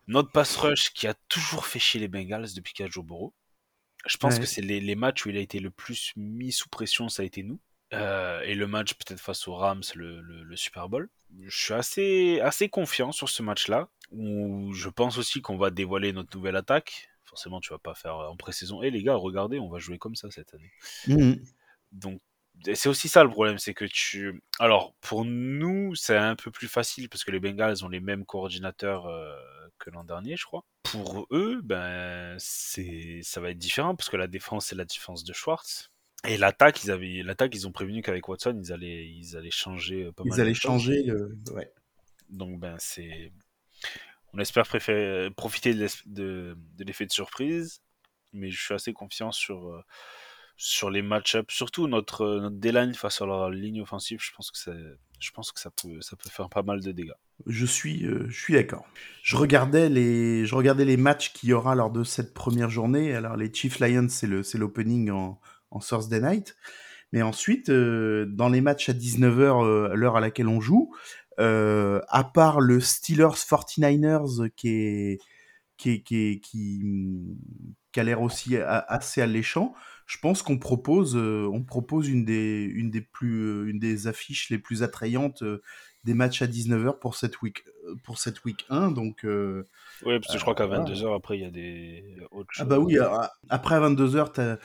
Notre 0.07 0.31
pass 0.31 0.57
rush 0.57 0.91
qui 0.93 1.07
a 1.07 1.15
toujours 1.29 1.67
fait 1.67 1.79
chier 1.79 2.01
les 2.01 2.09
Bengals 2.09 2.49
depuis 2.55 2.73
qu'il 2.75 2.85
y 2.85 2.89
a 2.89 2.91
Joe 2.91 3.05
Burrow. 3.05 3.33
Je 4.07 4.17
pense 4.19 4.35
Ouais. 4.35 4.41
que 4.41 4.47
c'est 4.47 4.61
les, 4.61 4.81
les 4.81 4.95
matchs 4.97 5.25
où 5.25 5.31
il 5.31 5.37
a 5.37 5.41
été 5.41 5.61
le 5.61 5.71
plus 5.71 6.13
mis 6.17 6.53
sous 6.53 6.69
pression, 6.69 7.09
ça 7.09 7.23
a 7.23 7.25
été 7.27 7.43
nous. 7.43 7.59
Euh, 7.95 8.41
et 8.43 8.55
le 8.55 8.67
match 8.67 8.95
peut-être 8.95 9.21
face 9.21 9.47
aux 9.49 9.55
Rams, 9.55 9.83
le, 9.95 10.21
le- 10.21 10.43
le 10.43 10.57
Super 10.57 10.89
Bowl. 10.89 11.09
Je 11.47 11.57
suis 11.57 11.75
assez, 11.75 12.41
assez 12.41 12.69
confiant 12.69 13.13
sur 13.13 13.29
ce 13.29 13.43
match-là, 13.43 13.89
où 14.11 14.73
je 14.75 14.89
pense 14.89 15.17
aussi 15.17 15.41
qu'on 15.43 15.57
va 15.57 15.71
dévoiler 15.71 16.13
notre 16.13 16.37
nouvelle 16.37 16.57
attaque. 16.57 17.09
Forcément, 17.25 17.61
tu 17.61 17.71
vas 17.73 17.79
pas 17.79 17.95
faire 17.95 18.17
en 18.17 18.37
pré-saison. 18.37 18.83
Et 18.83 18.91
les 18.91 19.03
gars, 19.03 19.15
regardez, 19.15 19.59
on 19.59 19.69
va 19.69 19.79
jouer 19.79 19.99
comme 19.99 20.15
ça 20.17 20.31
cette 20.31 20.53
année. 20.55 20.71
Mhm. 21.09 21.43
Donc, 21.93 22.21
c'est 22.75 22.89
aussi 22.89 23.09
ça 23.09 23.25
le 23.25 23.31
problème, 23.31 23.59
c'est 23.59 23.75
que 23.75 23.85
tu. 23.85 24.43
Alors, 24.59 24.95
pour 25.01 25.25
nous, 25.25 25.95
c'est 25.95 26.17
un 26.17 26.37
peu 26.37 26.51
plus 26.51 26.69
facile 26.69 27.09
parce 27.09 27.25
que 27.25 27.31
les 27.31 27.41
Bengals 27.41 27.85
ont 27.85 27.89
les 27.89 28.01
mêmes 28.01 28.25
coordinateurs 28.25 29.07
euh, 29.07 29.35
que 29.85 29.91
l'an 29.91 30.05
dernier, 30.05 30.37
je 30.37 30.45
crois. 30.45 30.65
Pour 30.83 31.27
eux, 31.31 31.61
ben, 31.63 32.37
c'est, 32.39 33.21
ça 33.23 33.41
va 33.41 33.51
être 33.51 33.59
différent 33.59 33.95
parce 33.95 34.09
que 34.09 34.17
la 34.17 34.27
défense, 34.27 34.67
c'est 34.67 34.77
la 34.77 34.85
défense 34.85 35.25
de 35.25 35.33
Schwartz. 35.33 35.91
Et 36.27 36.39
l'attaque, 36.39 36.83
ils 36.85 36.91
avaient, 36.91 37.23
l'attaque, 37.23 37.55
ils 37.55 37.67
ont 37.69 37.73
prévenu 37.73 38.01
qu'avec 38.01 38.27
Watson, 38.29 38.59
ils 38.63 38.73
allaient, 38.73 39.07
ils 39.07 39.37
allaient 39.37 39.51
changer 39.51 40.05
euh, 40.05 40.13
pas 40.13 40.25
mal 40.25 40.39
Ils 40.39 40.41
allaient 40.41 40.51
de 40.53 40.57
changer 40.57 41.03
le. 41.03 41.37
Ouais. 41.53 41.71
Donc, 42.31 42.59
ben, 42.59 42.77
c'est. 42.79 43.31
On 44.33 44.39
espère 44.39 44.67
préférer, 44.67 45.31
profiter 45.31 45.75
de, 45.75 45.81
l'es- 45.85 46.03
de, 46.07 46.57
de 46.77 46.85
l'effet 46.85 47.07
de 47.07 47.13
surprise, 47.13 47.83
mais 48.33 48.51
je 48.51 48.61
suis 48.61 48.75
assez 48.75 48.93
confiant 48.93 49.31
sur, 49.33 49.69
euh, 49.69 49.83
sur 50.57 50.91
les 50.91 51.03
match-ups, 51.03 51.53
surtout 51.53 51.89
notre, 51.89 52.23
euh, 52.23 52.41
notre 52.41 52.57
D-line 52.57 52.95
face 52.95 53.21
à 53.21 53.27
leur 53.27 53.51
ligne 53.51 53.83
offensive. 53.83 54.19
Je 54.21 54.31
pense 54.37 54.51
que, 54.51 54.97
je 55.19 55.31
pense 55.33 55.53
que 55.53 55.61
ça, 55.61 55.71
peut, 55.71 56.01
ça 56.01 56.17
peut 56.17 56.31
faire 56.31 56.49
pas 56.49 56.63
mal 56.63 56.81
de 56.81 56.93
dégâts. 56.93 57.13
Je 57.47 57.67
suis, 57.67 58.07
euh, 58.07 58.31
suis 58.31 58.55
d'accord. 58.55 58.87
Je 59.23 59.37
regardais 59.37 59.89
les, 59.89 60.47
je 60.47 60.55
regardais 60.55 60.85
les 60.85 60.97
matchs 60.97 61.33
qu'il 61.33 61.49
y 61.49 61.53
aura 61.53 61.75
lors 61.75 61.91
de 61.91 62.05
cette 62.05 62.35
première 62.35 62.71
journée. 62.71 63.15
Alors 63.15 63.37
les 63.37 63.53
Chiefs 63.53 63.81
Lions, 63.81 64.09
c'est 64.09 64.27
le, 64.27 64.43
l'opening 64.55 65.11
en, 65.11 65.41
en 65.71 65.79
Thursday 65.81 66.21
night. 66.21 66.57
Mais 67.13 67.23
ensuite, 67.23 67.69
euh, 67.69 68.27
dans 68.27 68.49
les 68.49 68.61
matchs 68.61 68.89
à 68.89 68.93
19h, 68.93 69.91
à 69.93 69.95
l'heure 69.95 70.17
à 70.17 70.21
laquelle 70.21 70.49
on 70.49 70.61
joue, 70.61 70.93
euh, 71.41 72.01
à 72.09 72.23
part 72.23 72.61
le 72.61 72.81
Steelers 72.81 73.37
49ers 73.37 74.51
qui 74.51 75.19
qui, 75.77 76.05
qui, 76.05 76.41
qui, 76.41 78.01
a 78.01 78.05
l'air 78.05 78.23
aussi 78.23 78.57
assez 78.57 79.21
alléchant, 79.21 79.75
je 80.07 80.19
pense 80.19 80.43
qu'on 80.43 80.59
propose, 80.59 81.17
euh, 81.17 81.49
on 81.53 81.63
propose 81.63 82.09
une 82.09 82.25
des, 82.25 82.63
une 82.65 82.91
des 82.91 83.01
plus, 83.01 83.41
euh, 83.41 83.69
une 83.71 83.79
des 83.79 84.07
affiches 84.07 84.51
les 84.51 84.59
plus 84.59 84.83
attrayantes 84.83 85.43
euh, 85.43 85.63
des 86.05 86.13
matchs 86.15 86.43
à 86.43 86.47
19h 86.47 86.99
pour 86.99 87.15
cette 87.17 87.41
week, 87.41 87.65
pour 88.03 88.19
cette 88.19 88.45
week 88.45 88.67
1. 88.69 88.91
Donc, 88.91 89.25
euh, 89.25 89.67
Oui, 90.05 90.19
parce 90.21 90.33
que 90.33 90.39
je 90.39 90.43
crois 90.43 90.55
qu'à 90.55 90.67
voilà. 90.67 90.85
22h, 90.85 91.17
après, 91.17 91.39
il 91.39 91.41
y 91.41 91.47
a 91.47 91.51
des 91.51 92.17
autres 92.31 92.51
ah 92.57 92.59
choses. 92.59 92.69
bah 92.69 92.79
oui, 92.79 92.99
à- 92.99 93.33
après 93.49 93.77
à 93.77 93.81
22h, 93.81 94.33
t'as 94.33 94.59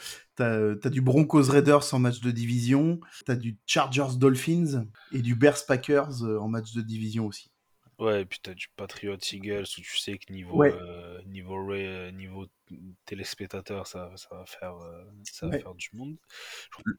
as, 0.43 0.89
du 0.89 0.99
Broncos 1.01 1.43
Raiders 1.49 1.93
en 1.93 1.99
match 1.99 2.19
de 2.19 2.31
division, 2.31 2.99
t'as 3.25 3.35
du 3.35 3.57
Chargers 3.65 4.17
Dolphins 4.17 4.85
et 5.13 5.21
du 5.21 5.35
Bears 5.35 5.65
Packers 5.65 6.23
en 6.23 6.49
match 6.49 6.73
de 6.73 6.81
division 6.81 7.25
aussi. 7.27 7.49
Ouais, 7.99 8.21
et 8.21 8.25
puis 8.25 8.39
t'as 8.41 8.53
du 8.53 8.67
Patriot 8.77 9.17
Eagles 9.33 9.63
où 9.77 9.81
tu 9.81 9.97
sais 9.97 10.17
que 10.17 10.31
niveau, 10.31 10.57
Ouais. 10.57 10.73
euh, 10.73 11.21
niveau, 11.23 11.69
euh, 11.73 12.11
niveau 12.11 12.47
téléspectateur, 13.05 13.87
ça, 13.87 14.09
ça 14.15 14.29
va 14.31 14.45
faire, 14.45 14.75
euh, 14.77 15.03
ça 15.25 15.47
va 15.47 15.53
Ouais. 15.53 15.61
faire 15.61 15.75
du 15.75 15.89
monde. 15.93 16.15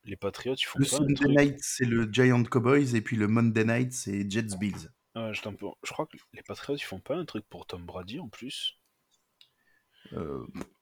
Les 0.04 0.16
Patriots, 0.16 0.54
ils 0.56 0.64
font 0.64 0.78
Le 0.78 0.84
pas 0.84 0.96
Sunday 0.96 1.14
truc. 1.14 1.30
Night, 1.30 1.56
c'est 1.60 1.86
le 1.86 2.06
Giant 2.12 2.44
Cowboys 2.44 2.94
et 2.94 3.00
puis 3.00 3.16
le 3.16 3.28
Monday 3.28 3.64
Night, 3.64 3.92
c'est 3.94 4.30
Jets 4.30 4.56
Bills. 4.58 4.90
Ouais, 5.16 5.32
je, 5.32 5.40
je 5.40 5.92
crois 5.92 6.06
que 6.06 6.18
les 6.34 6.42
Patriots, 6.42 6.76
ils 6.76 6.84
font 6.84 7.00
pas 7.00 7.16
un 7.16 7.24
truc 7.24 7.46
pour 7.48 7.66
Tom 7.66 7.84
Brady 7.86 8.20
en 8.20 8.28
plus. 8.28 8.76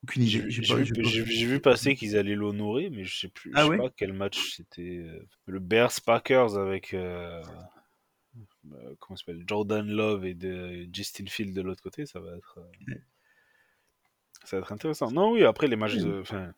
Aucune 0.03 0.23
idée. 0.23 0.45
J'ai 0.49 1.45
vu, 1.45 1.61
passer 1.61 1.95
qu'ils 1.95 2.17
allaient 2.17 2.35
l'honorer, 2.35 2.91
mais 2.91 3.05
je 3.05 3.21
sais 3.21 3.29
plus. 3.29 3.53
Ah 3.55 3.61
je 3.61 3.65
sais 3.65 3.71
ouais? 3.71 3.77
pas 3.79 3.91
quel 3.97 4.13
match 4.13 4.57
c'était. 4.57 5.07
Le 5.47 5.59
Bears 5.61 5.93
Packers 6.05 6.57
avec 6.57 6.95
comment 8.99 9.17
ça 9.17 9.25
s'appelle 9.25 9.45
Jordan 9.47 9.87
Love 9.87 10.25
et 10.27 10.35
de 10.35 10.87
Justin 10.93 11.27
Field 11.27 11.55
de 11.55 11.63
l'autre 11.63 11.83
côté, 11.83 12.07
ça 12.07 12.21
va 12.21 12.37
être 12.37 12.59
euh, 12.59 12.95
ça 14.45 14.57
va 14.57 14.63
être 14.63 14.73
intéressant. 14.73 15.11
Non, 15.11 15.33
oui, 15.33 15.45
après 15.45 15.67
les 15.67 15.77
matchs 15.77 15.97
de. 15.97 16.21
enfin, 16.21 16.53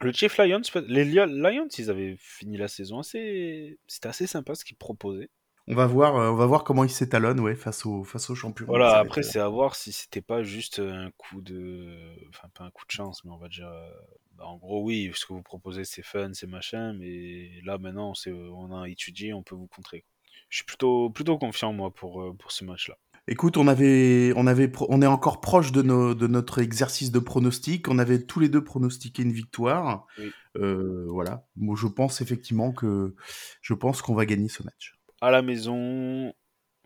le 0.00 0.12
Chief 0.12 0.36
Lions, 0.38 0.60
les 0.88 1.04
Li- 1.04 1.14
Lions, 1.14 1.68
ils 1.78 1.90
avaient 1.90 2.16
fini 2.18 2.56
la 2.56 2.68
saison 2.68 3.00
assez. 3.00 3.78
C'était 3.86 4.08
assez 4.08 4.26
sympa 4.26 4.54
ce 4.54 4.64
qu'ils 4.64 4.76
proposaient. 4.76 5.30
On 5.68 5.74
va 5.74 5.86
voir, 5.86 6.14
euh, 6.16 6.30
on 6.30 6.36
va 6.36 6.46
voir 6.46 6.62
comment 6.62 6.84
ils 6.84 6.90
s'étalonnent, 6.90 7.40
ouais, 7.40 7.56
face 7.56 7.86
aux 7.86 8.04
face 8.04 8.30
aux 8.30 8.36
champions. 8.36 8.66
Voilà, 8.66 8.98
après 8.98 9.24
c'est 9.24 9.40
à 9.40 9.48
voir 9.48 9.74
si 9.74 9.90
c'était 9.90 10.20
pas 10.20 10.44
juste 10.44 10.78
un 10.78 11.10
coup 11.16 11.40
de, 11.40 12.14
enfin 12.28 12.48
pas 12.54 12.62
un 12.64 12.70
coup 12.70 12.84
de 12.86 12.92
chance, 12.92 13.24
mais 13.24 13.32
on 13.32 13.36
va 13.36 13.48
dire, 13.48 13.66
euh, 13.66 13.90
bah, 14.34 14.44
en 14.46 14.58
gros 14.58 14.84
oui, 14.84 15.10
ce 15.14 15.26
que 15.26 15.32
vous 15.32 15.42
proposez 15.42 15.84
c'est 15.84 16.04
fun, 16.04 16.32
c'est 16.34 16.46
machin, 16.46 16.92
mais 16.92 17.50
là 17.64 17.78
maintenant 17.78 18.14
c'est, 18.14 18.30
on 18.32 18.80
a 18.80 18.88
étudié, 18.88 19.32
on 19.32 19.42
peut 19.42 19.56
vous 19.56 19.66
contrer. 19.66 20.04
Je 20.48 20.58
suis 20.58 20.64
plutôt, 20.64 21.10
plutôt 21.10 21.38
confiant 21.38 21.72
moi 21.72 21.92
pour, 21.92 22.22
euh, 22.22 22.32
pour 22.38 22.52
ce 22.52 22.64
match-là. 22.64 22.96
Écoute, 23.28 23.56
on 23.56 23.66
avait, 23.66 24.32
on 24.36 24.46
avait, 24.46 24.70
on 24.88 25.02
est 25.02 25.06
encore 25.06 25.40
proche 25.40 25.72
de, 25.72 25.82
nos, 25.82 26.14
de 26.14 26.28
notre 26.28 26.60
exercice 26.60 27.10
de 27.10 27.18
pronostic. 27.18 27.88
On 27.88 27.98
avait 27.98 28.22
tous 28.22 28.38
les 28.38 28.48
deux 28.48 28.62
pronostiqué 28.62 29.24
une 29.24 29.32
victoire. 29.32 30.06
Oui. 30.18 30.30
Euh, 30.56 31.06
voilà. 31.08 31.44
Moi, 31.56 31.74
je 31.76 31.88
pense 31.88 32.20
effectivement 32.20 32.70
que, 32.72 33.16
je 33.62 33.74
pense 33.74 34.00
qu'on 34.00 34.14
va 34.14 34.26
gagner 34.26 34.48
ce 34.48 34.62
match. 34.62 34.96
À 35.20 35.32
la 35.32 35.42
maison, 35.42 36.32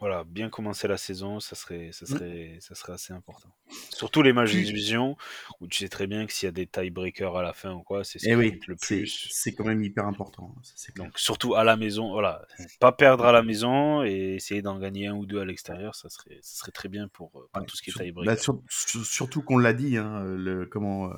voilà, 0.00 0.24
bien 0.24 0.48
commencer 0.48 0.88
la 0.88 0.96
saison, 0.96 1.40
ça 1.40 1.54
serait, 1.54 1.90
ça 1.92 2.06
Mm. 2.06 2.08
serait, 2.08 2.58
ça 2.60 2.74
serait 2.74 2.94
assez 2.94 3.12
important. 3.12 3.50
Surtout 3.90 4.22
les 4.22 4.32
matchs 4.32 4.52
division 4.52 5.16
où 5.60 5.66
tu 5.68 5.78
sais 5.78 5.88
très 5.88 6.06
bien 6.06 6.26
que 6.26 6.32
s'il 6.32 6.46
y 6.46 6.48
a 6.48 6.52
des 6.52 6.66
tiebreakers 6.66 7.36
à 7.36 7.42
la 7.42 7.52
fin 7.52 7.72
ou 7.74 7.82
quoi, 7.82 8.02
c'est 8.02 8.18
ce 8.18 8.26
Eh 8.26 8.30
qui 8.30 8.36
oui, 8.36 8.50
compte 8.52 8.66
le 8.66 8.76
plus. 8.76 9.28
c'est 9.30 9.54
quand 9.54 9.64
même 9.64 9.82
hyper 9.84 10.06
important. 10.06 10.54
ça, 10.62 10.72
c'est 10.76 10.92
clair. 10.92 11.06
Donc 11.06 11.18
surtout 11.18 11.54
à 11.54 11.64
la 11.64 11.76
maison, 11.76 12.10
voilà, 12.12 12.46
pas 12.80 12.92
perdre 12.92 13.24
à 13.26 13.32
la 13.32 13.42
maison 13.42 14.02
et 14.02 14.34
essayer 14.36 14.62
d'en 14.62 14.78
gagner 14.78 15.06
un 15.08 15.14
ou 15.14 15.26
deux 15.26 15.38
à 15.40 15.44
l'extérieur, 15.44 15.94
ça 15.94 16.08
serait, 16.08 16.38
ça 16.42 16.56
serait 16.60 16.72
très 16.72 16.88
bien 16.88 17.06
pour, 17.08 17.28
euh, 17.38 17.48
pour 17.52 17.60
Ouais, 17.60 17.66
tout 17.66 17.76
ce 17.76 17.82
qui 17.82 17.90
est 17.90 17.92
tiebreaker. 17.92 18.24
bah, 18.34 18.40
sur- 18.40 18.60
sur- 18.68 19.04
surtout 19.04 19.42
qu'on 19.42 19.58
l'a 19.58 19.74
dit, 19.74 19.98
hein, 19.98 20.24
le, 20.24 20.64
comment, 20.66 21.10
euh, 21.12 21.14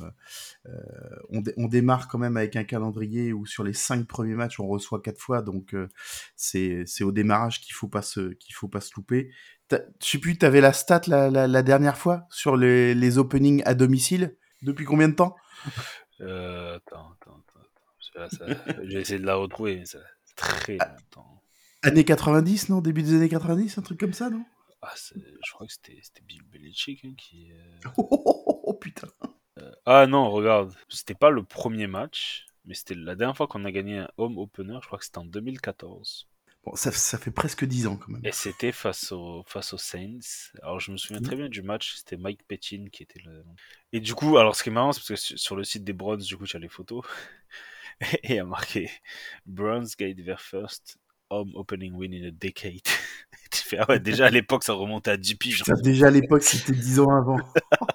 euh, 0.66 0.71
on, 1.31 1.40
dé- 1.40 1.55
on 1.57 1.68
démarre 1.68 2.09
quand 2.09 2.18
même 2.18 2.37
avec 2.37 2.57
un 2.57 2.64
calendrier 2.64 3.33
où 3.33 3.47
sur 3.47 3.64
les 3.64 3.73
cinq 3.73 4.07
premiers 4.07 4.35
matchs 4.35 4.61
on 4.61 4.66
reçoit 4.66 5.01
quatre 5.01 5.21
fois, 5.21 5.40
donc 5.42 5.75
euh, 5.75 5.88
c'est 6.37 6.85
c'est 6.87 7.05
au 7.05 7.12
démarrage 7.12 7.61
qu'il 7.61 7.75
faut 7.75 7.88
pas 7.88 8.03
se 8.03 8.33
qu'il 8.35 8.55
faut 8.55 8.68
pas 8.73 8.81
se 8.81 8.91
louper. 8.97 9.31
Je 9.71 9.79
sais 10.01 10.19
plus, 10.19 10.37
t'avais 10.37 10.61
la 10.61 10.73
stat 10.73 11.03
la, 11.07 11.31
la, 11.31 11.47
la 11.47 11.63
dernière 11.63 11.97
fois 11.97 12.27
sur 12.31 12.57
les, 12.57 12.95
les 12.95 13.19
openings 13.19 13.63
à 13.65 13.75
domicile? 13.75 14.37
Depuis 14.63 14.85
combien 14.85 15.09
de 15.09 15.15
temps? 15.15 15.37
Euh, 16.21 16.77
attends, 16.77 17.13
attends, 17.21 17.43
attends, 18.17 18.27
vais 18.85 18.95
essayer 19.01 19.19
de 19.19 19.27
la 19.27 19.37
retrouver, 19.37 19.77
mais 19.77 19.87
ça 19.87 19.99
très 20.37 20.77
Ah. 20.81 20.89
longtemps. 20.89 21.43
Années 21.83 22.05
90, 22.05 22.69
non? 22.69 22.81
Début 22.81 23.03
des 23.03 23.15
années 23.15 23.29
90, 23.29 23.79
un 23.79 23.83
truc 23.83 23.99
comme 23.99 24.13
ça, 24.13 24.31
non? 24.31 24.45
Ah, 24.83 24.93
je 24.97 25.53
crois 25.53 25.67
que 25.67 25.73
c'était 25.73 26.01
Bill 26.27 26.43
Belichick 26.51 27.05
hein, 27.05 27.15
qui. 27.17 27.53
euh, 27.53 27.89
oh, 27.97 28.09
oh, 28.11 28.43
oh, 28.47 28.61
oh, 28.65 28.75
putain. 28.75 29.09
Ah 29.87 30.07
non, 30.07 30.31
regarde, 30.31 30.75
c'était 30.89 31.15
pas 31.15 31.31
le 31.31 31.45
premier 31.45 31.87
match, 31.87 32.47
mais 32.65 32.75
c'était 32.75 32.95
la 32.95 33.15
dernière 33.15 33.37
fois 33.37 33.47
qu'on 33.47 33.65
a 33.65 33.71
gagné 33.73 33.99
un 33.99 34.09
home 34.17 34.39
opener, 34.39 34.79
je 34.81 34.87
crois 34.87 34.99
que 34.99 35.05
c'était 35.05 35.19
en 35.19 35.25
2014. 35.25 36.29
Bon, 36.64 36.77
ça, 36.77 36.92
ça 36.92 37.18
fait 37.18 37.33
presque 37.33 37.64
10 37.64 37.88
ans 37.88 37.96
quand 37.96 38.09
même. 38.12 38.20
Et 38.25 38.31
c'était 38.31 38.70
face, 38.70 39.11
au, 39.11 39.42
face 39.48 39.72
aux 39.72 39.79
Saints. 39.79 40.20
Alors 40.62 40.79
je 40.79 40.92
me 40.92 40.96
souviens 40.96 41.18
Mhm. 41.20 41.27
très 41.27 41.37
bien 41.37 41.48
du 41.48 41.61
match, 41.62 41.94
c'était 41.96 42.16
Mike 42.16 42.46
Pettin 42.46 42.85
qui 42.92 43.03
était 43.03 43.18
le... 43.25 43.44
Et 43.92 43.98
du 44.01 44.14
coup, 44.14 44.38
alors 44.38 44.55
ce 44.55 44.62
qui 44.62 44.68
est 44.68 44.72
marrant, 44.72 44.92
c'est 44.92 45.01
parce 45.01 45.09
que 45.09 45.16
sur- 45.16 45.38
sur 45.38 45.57
le 45.57 45.64
site 45.64 45.83
des 45.85 45.92
Browns, 45.92 46.20
du 46.20 46.37
coup, 46.37 46.46
tu 46.46 46.57
as 46.57 46.61
les 46.61 46.68
photos. 46.68 47.05
Et 48.22 48.31
il 48.31 48.35
y 48.37 48.38
a 48.38 48.44
marqué 48.44 48.90
Browns 49.46 49.87
get 49.98 50.14
their 50.14 50.40
first 50.40 50.98
home 51.31 51.51
opening 51.55 51.94
win 51.94 52.12
in 52.14 52.29
a 52.29 52.31
decade. 52.31 52.81
tu 53.51 53.59
fais, 53.62 53.79
ah 53.79 53.87
ouais, 53.88 53.98
déjà 54.01 54.27
à 54.27 54.31
l'époque, 54.31 54.62
ça 54.64 54.72
remontait 54.75 55.11
à 55.11 55.16
10 55.16 55.35
piges. 55.35 55.62
Déjà 55.83 56.07
à 56.07 56.11
l'époque, 56.11 56.42
c'était 56.42 56.72
10 56.72 57.01
ans 57.01 57.11
avant. 57.11 57.38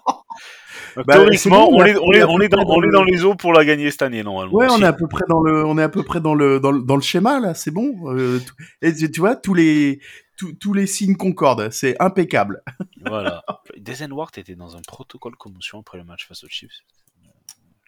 Bah, 1.05 1.13
théoriquement, 1.15 1.69
on, 1.69 1.83
est, 1.86 1.93
a- 1.95 2.01
on, 2.01 2.12
est, 2.12 2.23
on 2.23 2.27
a 2.29 2.31
on, 2.33 2.39
est 2.41 2.49
dans, 2.49 2.63
dans 2.63 2.73
on 2.75 2.81
est 2.83 2.86
le- 2.88 2.91
dans 2.91 3.03
les 3.03 3.23
eaux 3.23 3.36
pour 3.36 3.53
la 3.53 3.65
gagner 3.65 3.91
cette 3.91 4.01
année, 4.01 4.23
normalement. 4.23 4.53
Ouais, 4.53 4.67
on 4.69 4.81
est 4.81 4.86
à 4.86 4.93
peu 4.93 5.07
près 5.07 5.23
dans 5.29 5.41
le, 5.41 5.65
on 5.65 5.77
est 5.77 5.83
à 5.83 5.89
peu 5.89 6.03
près 6.03 6.19
dans 6.21 6.33
le, 6.36 6.60
dans 6.60 6.71
le, 6.71 6.81
dans 6.81 6.95
le 6.95 7.01
schéma 7.01 7.39
là, 7.39 7.53
c'est 7.53 7.71
bon. 7.71 8.12
Euh, 8.13 8.39
et 8.81 8.93
tu 8.93 9.19
vois, 9.19 9.35
tous 9.35 9.54
les, 9.54 10.00
tous- 10.37 10.54
tous 10.54 10.73
les 10.73 10.87
signes 10.87 11.15
concordent, 11.15 11.69
c'est 11.71 11.95
impeccable. 12.02 12.63
Voilà. 13.06 13.43
Denzel 13.77 14.13
Ward 14.13 14.31
était 14.37 14.56
dans 14.56 14.75
un 14.77 14.81
protocole 14.81 15.35
commotion 15.35 15.79
après 15.79 15.98
le 15.98 16.04
match 16.04 16.27
face 16.27 16.43
aux 16.43 16.50
Chiefs. 16.50 16.79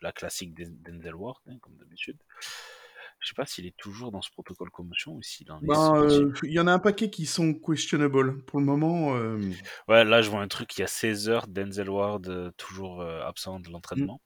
La 0.01 0.11
classique 0.11 0.53
Den- 0.55 0.77
Denzel 0.85 1.15
Ward, 1.15 1.37
hein, 1.49 1.55
comme 1.61 1.75
d'habitude. 1.77 2.17
Je 3.21 3.27
sais 3.27 3.33
pas 3.35 3.45
s'il 3.45 3.65
est 3.65 3.75
toujours 3.77 4.11
dans 4.11 4.21
ce 4.21 4.31
protocole 4.31 4.69
commotion 4.71 5.13
ou 5.13 5.21
s'il 5.21 5.51
en 5.51 5.61
est 5.61 5.67
Ben, 5.67 5.95
euh, 5.95 6.31
il 6.43 6.53
y 6.53 6.59
en 6.59 6.67
a 6.67 6.71
un 6.73 6.79
paquet 6.79 7.09
qui 7.09 7.25
sont 7.25 7.53
questionable 7.53 8.43
pour 8.45 8.59
le 8.59 8.65
moment. 8.65 9.15
euh, 9.15 9.39
Ouais, 9.87 10.03
là 10.05 10.21
je 10.21 10.29
vois 10.29 10.41
un 10.41 10.47
truc, 10.47 10.77
il 10.77 10.81
y 10.81 10.83
a 10.83 10.87
16 10.87 11.27
heures, 11.29 11.47
Denzel 11.47 11.89
Ward 11.89 12.27
euh, 12.29 12.51
toujours 12.57 13.01
absent 13.03 13.59
de 13.59 13.69
l'entraînement. 13.69 14.21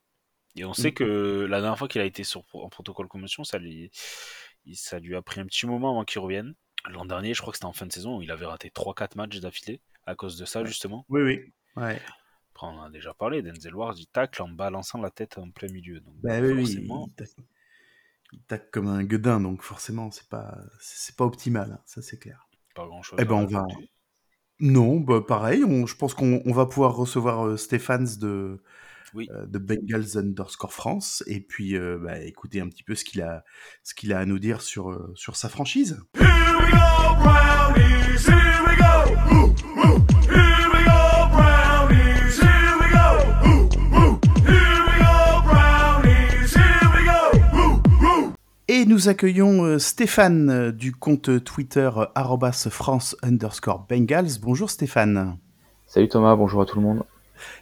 Et 0.55 0.65
on 0.65 0.73
sait 0.73 0.91
Mm. 0.91 0.93
que 0.93 1.47
la 1.49 1.61
dernière 1.61 1.77
fois 1.79 1.87
qu'il 1.87 2.01
a 2.01 2.05
été 2.05 2.23
sur, 2.23 2.43
en 2.53 2.69
protocole 2.69 3.07
commotion, 3.07 3.43
ça 3.43 3.57
lui, 3.57 3.89
il- 4.65 4.75
ça 4.75 4.99
lui 4.99 5.15
a 5.15 5.21
pris 5.23 5.41
un 5.41 5.45
petit 5.47 5.65
moment 5.65 5.89
avant 5.91 6.03
qu'il 6.05 6.19
revienne. 6.21 6.53
L'an 6.89 7.05
dernier, 7.05 7.33
je 7.33 7.41
crois 7.41 7.51
que 7.53 7.57
c'était 7.57 7.65
en 7.65 7.73
fin 7.73 7.87
de 7.87 7.91
saison, 7.91 8.17
où 8.17 8.21
il 8.21 8.29
avait 8.29 8.45
raté 8.45 8.69
3-4 8.69 9.15
matchs 9.15 9.39
d'affilée 9.39 9.81
à 10.05 10.13
cause 10.15 10.37
de 10.37 10.45
ça, 10.45 10.61
Ouais. 10.61 10.67
justement. 10.67 11.05
Oui, 11.09 11.21
oui. 11.23 11.39
Ouais. 11.75 11.99
Après, 12.53 12.67
on 12.67 12.77
en 12.77 12.83
a 12.83 12.89
déjà 12.91 13.15
parlé, 13.15 13.41
Denzel 13.41 13.73
Ward, 13.73 13.97
il 13.97 14.05
tacle 14.05 14.43
en 14.43 14.49
balançant 14.49 15.01
la 15.01 15.09
tête 15.09 15.39
en 15.39 15.49
plein 15.49 15.69
milieu. 15.69 15.99
Donc, 16.01 16.13
Bah 16.21 16.39
oui, 16.39 16.51
oui. 16.53 17.09
Il- 18.33 18.41
tacle 18.47 18.67
comme 18.71 18.87
un 18.87 19.03
gueudin, 19.03 19.39
donc 19.39 19.61
forcément, 19.61 20.11
c'est 20.11 20.27
pas, 20.27 20.57
c'est 20.79 21.15
pas 21.15 21.25
optimal, 21.25 21.71
hein, 21.73 21.81
ça 21.85 22.01
c'est 22.01 22.17
clair. 22.17 22.47
Pas 22.75 22.85
grand 22.87 23.01
chose. 23.03 23.19
Eh 23.21 23.25
ben, 23.25 23.35
on 23.35 23.45
va. 23.45 23.65
Non, 24.59 24.99
bah 24.99 25.21
pareil, 25.27 25.63
on- 25.63 25.85
je 25.85 25.95
pense 25.95 26.13
qu'on 26.13 26.41
on 26.45 26.53
va 26.53 26.65
pouvoir 26.65 26.95
recevoir 26.95 27.45
euh, 27.47 27.57
Stéphane 27.57 28.07
de, 28.19 28.61
Oui. 29.13 29.27
euh, 29.31 29.45
de 29.45 29.57
Bengals 29.59 30.17
underscore 30.17 30.73
France 30.73 31.23
et 31.27 31.39
puis 31.41 31.75
euh, 31.75 31.97
bah, 32.01 32.19
écouter 32.19 32.61
un 32.61 32.67
petit 32.69 32.83
peu 32.83 32.95
ce 32.95 33.03
qu'il 33.03 33.21
a, 33.21 33.43
ce 33.83 33.93
qu'il 33.93 34.13
a 34.13 34.19
à 34.19 34.25
nous 34.25 34.39
dire 34.39 34.61
sur, 34.61 34.91
euh, 34.91 35.11
sur 35.15 35.35
sa 35.35 35.49
franchise. 35.49 35.99
Here 36.15 36.25
we 36.59 36.71
go, 36.71 37.92
Et 48.83 48.85
nous 48.85 49.07
accueillons 49.07 49.63
euh, 49.63 49.79
Stéphane 49.79 50.49
euh, 50.49 50.71
du 50.73 50.91
compte 50.91 51.41
Twitter 51.45 51.89
euh, 51.95 52.51
France 52.69 53.15
underscore 53.23 53.85
Bengals. 53.87 54.41
Bonjour 54.41 54.69
Stéphane. 54.69 55.37
Salut 55.87 56.09
Thomas, 56.09 56.35
bonjour 56.35 56.63
à 56.63 56.65
tout 56.65 56.75
le 56.75 56.81
monde. 56.81 57.03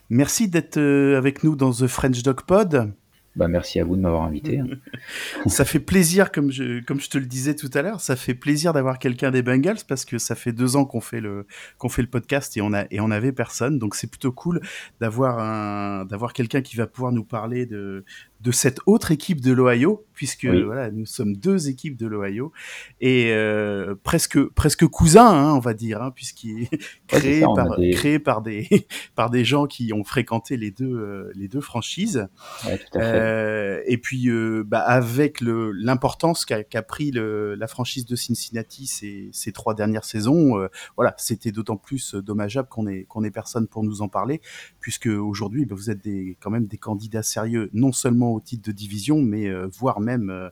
Merci 0.10 0.48
d'être 0.48 0.80
avec 0.80 1.44
nous 1.44 1.56
dans 1.56 1.72
The 1.74 1.86
French 1.86 2.24
Dog 2.24 2.42
Pod. 2.48 2.92
Bah, 3.36 3.48
merci 3.48 3.80
à 3.80 3.86
vous 3.86 3.96
de 3.96 4.02
m'avoir 4.02 4.24
invité. 4.24 4.60
hein. 4.60 4.68
Ça 5.46 5.64
fait 5.64 5.80
plaisir, 5.80 6.32
comme 6.32 6.52
je, 6.52 6.84
comme 6.84 7.00
je 7.00 7.10
te 7.10 7.18
le 7.18 7.26
disais 7.26 7.56
tout 7.56 7.70
à 7.74 7.82
l'heure, 7.82 8.02
ça 8.02 8.18
fait 8.18 8.34
plaisir 8.34 8.74
d'avoir 8.74 9.00
quelqu'un 9.00 9.32
des 9.32 9.42
Bengals 9.42 9.86
parce 9.88 10.04
que 10.04 10.18
ça 10.18 10.36
fait 10.36 10.52
deux 10.52 10.76
ans 10.76 10.84
qu'on 10.84 11.00
fait 11.00 11.22
le, 11.22 11.46
qu'on 11.78 11.88
fait 11.88 12.02
le 12.02 12.10
podcast 12.10 12.58
et 12.58 12.62
on 12.62 12.74
a, 12.74 12.86
et 12.92 13.00
on 13.00 13.10
avait 13.10 13.32
personne. 13.32 13.80
Donc 13.80 13.96
c'est 13.96 14.08
plutôt 14.08 14.34
cool 14.34 14.60
d'avoir 15.00 15.40
un, 15.40 16.04
d'avoir 16.06 16.34
quelqu'un 16.34 16.62
qui 16.62 16.76
va 16.76 16.88
pouvoir 16.88 17.14
nous 17.14 17.24
parler 17.24 17.66
de, 17.66 18.04
de 18.44 18.52
cette 18.52 18.80
autre 18.86 19.12
équipe 19.12 19.40
de 19.42 19.52
l'Ohio, 19.52 20.06
puisque 20.14 20.48
Oui. 20.50 20.64
voilà, 20.64 20.90
nous 20.92 21.06
sommes 21.06 21.36
deux 21.36 21.70
équipes 21.70 21.96
de 21.98 22.08
l'Ohio 22.08 22.52
et 23.00 23.32
euh, 23.34 23.96
presque, 24.04 24.40
presque 24.50 24.86
cousins, 24.88 25.30
hein, 25.30 25.54
on 25.54 25.60
va 25.60 25.74
dire, 25.74 26.02
hein, 26.02 26.12
puisqu'il 26.12 26.64
est 26.64 26.82
créé 27.08 27.42
par, 27.42 27.78
des- 27.78 27.90
créé 27.92 28.20
par 28.20 28.42
des, 28.42 28.68
par 29.16 29.30
des 29.30 29.46
gens 29.46 29.66
qui 29.68 29.94
ont 29.94 30.04
fréquenté 30.04 30.58
les 30.58 30.72
deux, 30.72 30.86
euh, 30.96 31.32
les 31.36 31.48
deux 31.48 31.62
franchises. 31.62 32.28
Ouais, 32.66 32.78
tout 32.78 32.98
à 32.98 33.02
fait. 33.02 33.06
Euh, 33.20 33.82
et 33.86 33.98
puis, 33.98 34.30
bah, 34.66 34.80
avec 34.80 35.40
le- 35.42 35.72
l'importance 35.72 36.46
qu'a 36.46 36.82
pris 36.84 37.12
le, 37.12 37.56
la 37.56 37.68
franchise 37.68 38.06
de 38.06 38.16
Cincinnati 38.16 38.88
ces, 38.88 39.30
ces 39.32 39.52
trois 39.52 39.76
dernières 39.76 40.06
saisons, 40.06 40.68
voilà, 40.96 41.14
c'était 41.18 41.52
d'autant 41.52 41.78
plus 41.78 42.16
dommageable 42.16 42.68
qu'on 42.70 42.88
ait, 42.88 43.04
qu'on 43.04 43.24
ait 43.24 43.32
personne 43.32 43.68
pour 43.68 43.84
nous 43.84 44.02
en 44.02 44.08
parler, 44.08 44.42
puisque 44.80 45.08
aujourd'hui, 45.08 45.66
bah, 45.66 45.76
vous 45.78 45.90
êtes 45.90 46.04
des, 46.04 46.38
quand 46.40 46.50
même 46.50 46.66
des 46.66 46.78
candidats 46.78 47.24
sérieux, 47.24 47.70
non 47.74 47.92
seulement 47.92 48.31
au 48.34 48.42
titre 48.42 48.68
de 48.68 48.72
division, 48.72 49.22
mais 49.22 49.48
euh, 49.48 49.68
voire 49.68 50.00
même 50.00 50.30
euh, 50.30 50.50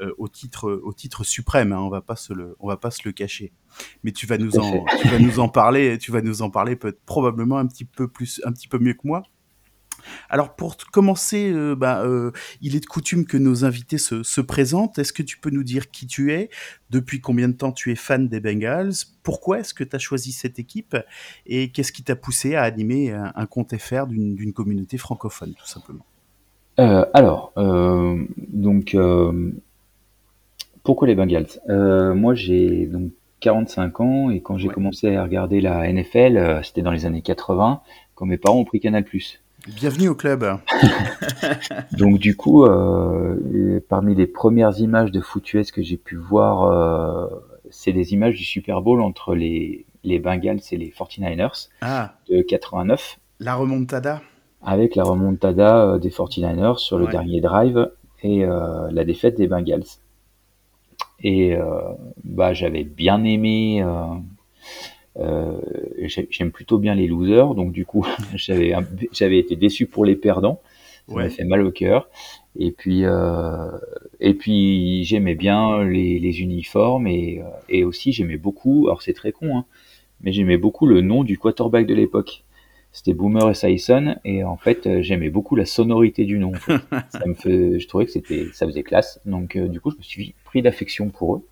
euh, 0.00 0.12
au 0.18 0.28
titre, 0.28 0.70
au 0.70 0.92
titre 0.92 1.24
suprême. 1.24 1.72
hein, 1.72 1.78
on 1.80 1.88
va 1.88 2.00
pas 2.00 2.16
se 2.16 2.32
le, 2.32 2.56
on 2.60 2.68
va 2.68 2.76
pas 2.76 2.90
se 2.90 3.02
le 3.04 3.12
cacher. 3.12 3.52
Mais 4.04 4.12
tu 4.12 4.26
vas 4.26 4.38
nous 4.38 4.58
en, 4.58 4.84
tu 5.00 5.08
vas 5.08 5.18
nous 5.18 5.40
en 5.40 5.48
parler, 5.48 5.98
tu 5.98 6.10
vas 6.12 6.22
nous 6.22 6.42
en 6.42 6.50
parler 6.50 6.76
peut 6.76 6.96
probablement 7.06 7.58
un 7.58 7.66
petit 7.66 7.84
peu 7.84 8.08
plus, 8.08 8.40
un 8.44 8.52
petit 8.52 8.68
peu 8.68 8.78
mieux 8.78 8.94
que 8.94 9.06
moi. 9.06 9.22
Alors 10.28 10.56
pour 10.56 10.76
commencer, 10.76 11.50
euh, 11.52 11.74
bah, 11.74 12.02
euh, 12.04 12.30
il 12.60 12.76
est 12.76 12.80
de 12.80 12.86
coutume 12.86 13.26
que 13.26 13.36
nos 13.36 13.64
invités 13.64 13.98
se, 13.98 14.22
se 14.22 14.40
présentent. 14.40 14.98
Est-ce 14.98 15.12
que 15.12 15.22
tu 15.22 15.38
peux 15.38 15.50
nous 15.50 15.64
dire 15.64 15.90
qui 15.90 16.06
tu 16.06 16.32
es, 16.32 16.50
depuis 16.90 17.20
combien 17.20 17.48
de 17.48 17.54
temps 17.54 17.72
tu 17.72 17.90
es 17.92 17.96
fan 17.96 18.28
des 18.28 18.40
Bengals, 18.40 18.92
pourquoi 19.22 19.60
est-ce 19.60 19.74
que 19.74 19.84
tu 19.84 19.94
as 19.94 19.98
choisi 19.98 20.32
cette 20.32 20.58
équipe 20.58 20.96
et 21.46 21.70
qu'est-ce 21.72 21.92
qui 21.92 22.02
t'a 22.02 22.16
poussé 22.16 22.54
à 22.54 22.62
animer 22.62 23.12
un, 23.12 23.32
un 23.34 23.46
compte 23.46 23.76
FR 23.76 24.06
d'une 24.06 24.52
communauté 24.52 24.98
francophone, 24.98 25.54
tout 25.54 25.66
simplement? 25.66 26.06
Euh, 26.80 27.04
alors, 27.14 27.52
euh, 27.58 28.16
donc, 28.48 28.94
euh, 28.94 29.52
pourquoi 30.82 31.06
les 31.08 31.14
Bengals? 31.14 31.46
Euh, 31.68 32.14
Moi, 32.14 32.34
j'ai 32.34 32.86
donc 32.86 33.10
45 33.40 34.00
ans 34.00 34.30
et 34.30 34.40
quand 34.40 34.56
j'ai 34.58 34.68
Ouais. 34.68 34.74
commencé 34.74 35.14
à 35.14 35.22
regarder 35.22 35.60
la 35.60 35.86
NFL, 35.92 36.36
euh, 36.36 36.62
c'était 36.62 36.82
dans 36.82 36.90
les 36.90 37.06
années 37.06 37.22
80, 37.22 37.80
quand 38.14 38.26
mes 38.26 38.38
parents 38.38 38.58
ont 38.58 38.64
pris 38.64 38.80
Canal+. 38.80 39.04
Bienvenue 39.68 40.08
au 40.08 40.14
club. 40.14 40.58
Donc 41.98 42.18
du 42.18 42.34
coup, 42.34 42.64
euh, 42.64 43.78
parmi 43.90 44.14
les 44.14 44.26
premières 44.26 44.78
images 44.80 45.10
de 45.10 45.20
foot 45.20 45.52
US 45.52 45.70
que 45.70 45.82
j'ai 45.82 45.98
pu 45.98 46.16
voir, 46.16 46.62
euh, 46.64 47.26
c'est 47.70 47.92
des 47.92 48.14
images 48.14 48.36
du 48.36 48.44
Super 48.44 48.80
Bowl 48.80 49.02
entre 49.02 49.34
les, 49.34 49.84
les 50.02 50.18
Bengals 50.18 50.60
et 50.72 50.76
les 50.78 50.88
49ers 50.90 51.68
Ah, 51.82 52.14
de 52.30 52.40
89. 52.40 53.18
la 53.38 53.54
remontada. 53.54 54.22
Avec 54.62 54.94
la 54.96 55.04
remontada 55.04 55.84
euh, 55.94 55.98
des 55.98 56.10
49ers 56.10 56.78
sur 56.78 56.98
le 56.98 57.06
Ouais. 57.06 57.10
dernier 57.12 57.40
drive 57.40 57.90
et 58.22 58.44
euh, 58.44 58.90
la 58.92 59.04
défaite 59.04 59.36
des 59.36 59.46
Bengals. 59.48 59.84
Et 61.22 61.54
euh, 61.54 61.80
bah, 62.24 62.52
j'avais 62.54 62.84
bien 62.84 63.24
aimé. 63.24 63.82
euh, 65.18 65.58
j'ai- 66.02 66.28
J'aime 66.30 66.50
plutôt 66.52 66.78
bien 66.78 66.94
les 66.94 67.06
losers, 67.06 67.54
donc 67.54 67.72
du 67.72 67.84
coup 67.84 68.06
j'avais 68.36 69.38
été 69.38 69.56
déçu 69.56 69.86
pour 69.86 70.04
les 70.04 70.16
perdants. 70.16 70.60
Ça 71.08 71.14
Ouais. 71.16 71.24
m'a 71.24 71.30
fait 71.30 71.44
mal 71.44 71.62
au 71.62 71.72
cœur. 71.72 72.08
Et 72.58 72.70
puis 72.70 73.04
euh, 73.04 73.70
et 74.20 74.34
puis 74.34 75.04
j'aimais 75.04 75.34
bien 75.34 75.82
les, 75.84 76.18
les 76.18 76.40
uniformes 76.40 77.06
et, 77.06 77.42
et 77.68 77.84
aussi 77.84 78.12
j'aimais 78.12 78.36
beaucoup. 78.36 78.86
Alors 78.86 79.02
c'est 79.02 79.12
très 79.12 79.32
con, 79.32 79.58
hein, 79.58 79.64
mais 80.20 80.32
j'aimais 80.32 80.56
beaucoup 80.58 80.86
le 80.86 81.00
nom 81.00 81.24
du 81.24 81.38
quarterback 81.38 81.86
de 81.86 81.94
l'époque. 81.94 82.44
C'était 82.92 83.14
Boomer 83.14 83.48
Esiason 83.48 84.16
et 84.24 84.42
en 84.42 84.56
fait 84.56 84.86
euh, 84.86 85.00
j'aimais 85.00 85.30
beaucoup 85.30 85.54
la 85.54 85.64
sonorité 85.64 86.24
du 86.24 86.38
nom. 86.38 86.52
en 86.52 86.58
fait. 86.58 86.80
ça 87.10 87.24
me 87.26 87.34
fait, 87.34 87.78
je 87.78 87.88
trouvais 87.88 88.06
que 88.06 88.10
c'était, 88.10 88.46
ça 88.52 88.66
faisait 88.66 88.82
classe. 88.82 89.20
Donc 89.26 89.56
euh, 89.56 89.68
du 89.68 89.80
coup 89.80 89.90
je 89.90 89.96
me 89.96 90.02
suis 90.02 90.34
pris 90.44 90.60
d'affection 90.62 91.08
pour 91.08 91.36
eux. 91.36 91.46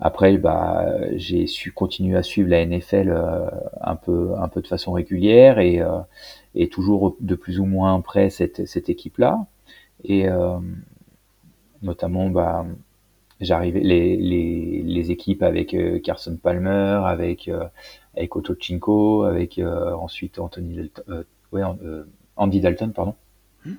Après 0.00 0.36
bah 0.38 0.86
j'ai 1.16 1.46
su 1.46 1.72
continuer 1.72 2.16
à 2.16 2.22
suivre 2.22 2.48
la 2.48 2.64
NFL 2.64 3.10
euh, 3.10 3.46
un 3.80 3.96
peu 3.96 4.32
un 4.38 4.48
peu 4.48 4.62
de 4.62 4.66
façon 4.66 4.92
régulière 4.92 5.58
et 5.58 5.80
euh, 5.80 5.98
et 6.54 6.68
toujours 6.68 7.16
de 7.20 7.34
plus 7.34 7.60
ou 7.60 7.64
moins 7.64 8.00
près 8.00 8.30
cette 8.30 8.66
cette 8.66 8.88
équipe 8.88 9.18
là 9.18 9.46
et 10.04 10.26
notamment 11.82 12.30
bah 12.30 12.64
j'arrivais 13.40 13.80
les, 13.80 14.16
les, 14.16 14.82
les 14.82 15.10
équipes 15.10 15.42
avec 15.42 15.76
Carson 16.04 16.38
Palmer, 16.40 17.00
avec 17.04 17.50
avec 18.18 18.36
Otto 18.36 18.54
Cinco, 18.60 19.22
avec 19.22 19.58
euh, 19.58 19.94
ensuite 19.94 20.38
Anthony 20.38 20.76
Dalton, 20.76 21.04
euh, 21.08 21.24
ouais, 21.52 21.62
euh, 21.82 22.04
Andy 22.36 22.60
Dalton 22.60 22.92
pardon. 22.92 23.14
Hmm. 23.64 23.76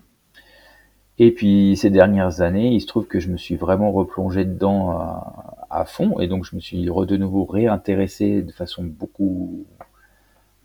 Et 1.18 1.32
puis 1.32 1.76
ces 1.78 1.90
dernières 1.90 2.42
années, 2.42 2.72
il 2.74 2.82
se 2.82 2.88
trouve 2.88 3.06
que 3.06 3.20
je 3.20 3.30
me 3.30 3.38
suis 3.38 3.56
vraiment 3.56 3.92
replongé 3.92 4.46
dedans 4.46 4.92
à, 4.92 5.68
à 5.70 5.86
fond 5.86 6.20
et 6.20 6.28
donc 6.28 6.46
je 6.46 6.56
me 6.56 6.62
suis 6.62 6.88
re- 6.88 7.06
de 7.06 7.18
nouveau 7.18 7.46
réintéressé 7.46 8.42
de 8.42 8.52
façon 8.52 8.84
beaucoup 8.84 9.66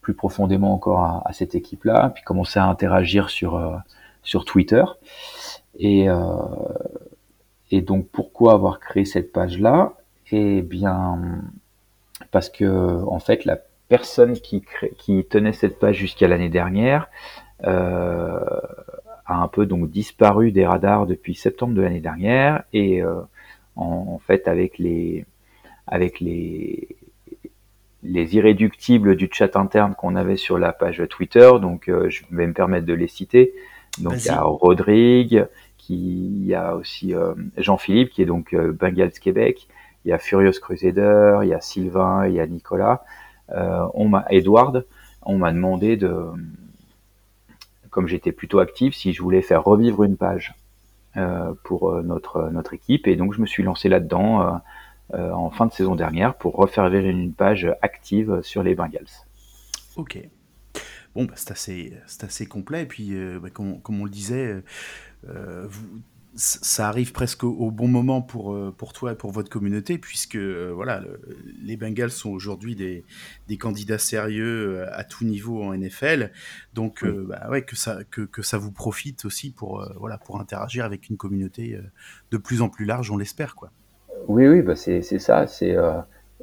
plus 0.00 0.14
profondément 0.14 0.72
encore 0.72 1.00
à, 1.00 1.22
à 1.26 1.32
cette 1.32 1.54
équipe-là, 1.54 2.10
puis 2.14 2.22
commencer 2.24 2.58
à 2.60 2.66
interagir 2.66 3.30
sur 3.30 3.56
euh, 3.56 3.76
sur 4.22 4.44
Twitter 4.44 4.84
et 5.78 6.08
euh, 6.08 6.16
et 7.70 7.80
donc 7.80 8.06
pourquoi 8.12 8.52
avoir 8.52 8.78
créé 8.78 9.04
cette 9.04 9.32
page-là? 9.32 9.94
Eh 10.30 10.62
bien 10.62 11.42
parce 12.30 12.48
que 12.48 12.64
en 13.06 13.18
fait 13.18 13.44
la 13.44 13.58
personne 13.88 14.32
qui, 14.34 14.62
crée- 14.62 14.92
qui 14.98 15.24
tenait 15.24 15.52
cette 15.52 15.78
page 15.78 15.96
jusqu'à 15.96 16.28
l'année 16.28 16.48
dernière 16.48 17.08
euh, 17.64 18.38
a 19.26 19.36
un 19.42 19.48
peu 19.48 19.66
donc 19.66 19.90
disparu 19.90 20.52
des 20.52 20.66
radars 20.66 21.06
depuis 21.06 21.34
septembre 21.34 21.74
de 21.74 21.82
l'année 21.82 22.00
dernière 22.00 22.64
et 22.72 23.02
euh, 23.02 23.20
en, 23.76 24.06
en 24.14 24.18
fait 24.18 24.48
avec 24.48 24.78
les 24.78 25.24
avec 25.86 26.20
les 26.20 26.96
les 28.02 28.36
irréductibles 28.36 29.16
du 29.16 29.30
chat 29.32 29.56
interne 29.56 29.94
qu'on 29.94 30.14
avait 30.14 30.36
sur 30.36 30.58
la 30.58 30.74
page 30.74 31.02
Twitter, 31.08 31.50
donc 31.60 31.88
euh, 31.88 32.10
je 32.10 32.22
vais 32.30 32.46
me 32.46 32.52
permettre 32.52 32.84
de 32.86 32.92
les 32.92 33.08
citer. 33.08 33.54
Donc 33.98 34.14
il 34.18 34.26
y 34.26 34.28
a. 34.28 34.42
Rodrigue, 34.42 35.46
qui 35.78 35.94
il 35.94 36.46
y 36.46 36.54
a 36.54 36.74
aussi 36.76 37.14
euh, 37.14 37.32
Jean-Philippe 37.56 38.10
qui 38.10 38.20
est 38.22 38.26
donc 38.26 38.52
euh, 38.52 38.72
Bengals 38.72 39.12
Québec, 39.12 39.68
il 40.05 40.11
y 40.11 40.12
a 40.12 40.18
Furious 40.18 40.61
Crusader, 40.61 41.40
il 41.42 41.48
y 41.48 41.55
a 41.55 41.61
Sylvain, 41.61 42.26
il 42.26 42.34
y 42.34 42.40
a 42.40 42.46
Nicolas, 42.46 43.05
euh, 43.50 43.86
on 43.94 44.09
m'a 44.09 44.26
Edward, 44.30 44.84
on 45.22 45.38
m'a 45.38 45.52
demandé 45.52 45.96
de 45.96 46.26
comme 47.90 48.09
j'étais 48.09 48.32
plutôt 48.32 48.59
actif 48.59 48.94
si 48.94 49.12
je 49.12 49.22
voulais 49.22 49.42
faire 49.42 49.62
revivre 49.62 50.02
une 50.02 50.16
page 50.16 50.55
euh, 51.16 51.55
pour 51.62 51.90
euh, 51.90 52.02
notre 52.02 52.50
notre 52.50 52.74
équipe 52.74 53.07
et 53.07 53.16
donc 53.16 53.34
je 53.34 53.40
me 53.40 53.46
suis 53.46 53.62
lancé 53.62 53.88
là-dedans 53.88 54.61
en 55.12 55.50
fin 55.50 55.66
de 55.66 55.72
saison 55.72 55.94
dernière 55.94 56.34
pour 56.34 56.57
refaire 56.57 56.88
vivre 56.88 57.07
une 57.07 57.32
page 57.32 57.70
active 57.82 58.40
sur 58.42 58.62
les 58.62 58.74
Bengals. 58.74 59.05
Ok. 59.96 60.18
Bon, 61.14 61.24
bah, 61.24 61.34
c'est 61.36 61.52
assez, 61.52 61.92
assez 62.20 62.46
complet. 62.46 62.82
Et 62.82 62.86
puis, 62.86 63.14
bah, 63.40 63.50
comme, 63.50 63.80
comme 63.82 64.00
on 64.00 64.07
le 64.07 64.11
disait, 64.11 64.64
vous, 65.22 66.00
ça 66.37 66.89
arrive 66.89 67.12
presque 67.12 67.45
au, 67.45 67.70
bon 67.70 67.89
moment 67.89 68.20
pour, 68.22 68.53
euh, 68.55 68.74
pour 68.76 68.93
toi 68.93 69.12
et 69.12 69.14
pour 69.16 69.30
votre 69.30 69.51
communauté, 69.51 69.99
puisque 69.99 70.37
euh, 70.37 70.72
voilà, 70.74 71.01
le- 71.01 71.20
les 71.62 71.76
Bengals 71.76 72.11
sont 72.11 72.30
aujourd'hui 72.30 72.74
des, 72.76 73.05
des 73.49 73.57
candidats 73.59 73.99
sérieux 73.99 74.80
euh, 74.80 74.87
à 74.93 75.05
tout 75.05 75.24
niveau 75.24 75.62
en 75.62 75.72
NFL. 75.72 76.32
Donc, 76.72 77.03
Oui. 77.03 77.11
euh, 77.11 77.24
bah 77.28 77.47
ouais, 77.51 77.62
que, 77.64 77.76
ça, 77.76 77.99
que, 78.11 78.22
que 78.22 78.43
ça 78.43 78.59
vous 78.59 78.72
profite 78.72 79.24
aussi 79.24 79.53
pour, 79.53 79.80
euh, 79.82 79.95
voilà, 79.99 80.18
pour 80.18 80.41
interagir 80.41 80.85
avec 80.85 81.09
une 81.09 81.16
communauté 81.16 81.78
de 82.30 82.37
plus 82.37 82.62
en 82.62 82.68
plus 82.68 82.85
large, 82.85 83.11
on 83.11 83.16
l'espère. 83.16 83.55
quoi. 83.55 83.70
Oui, 84.28 84.47
oui, 84.49 84.62
bah 84.62 84.76
c'est 84.76 85.03
ça. 85.03 85.47
C'est 85.47 85.76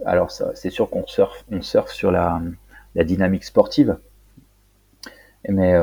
alors 0.06 0.32
c'est 0.32 0.70
sûr 0.70 0.90
qu'on 0.90 1.06
surfe, 1.08 1.44
on 1.52 1.62
surfe 1.62 1.92
sur 1.92 2.12
la, 2.12 2.42
la 2.96 3.04
dynamique 3.04 3.44
sportive, 3.44 3.98
mais 5.50 5.76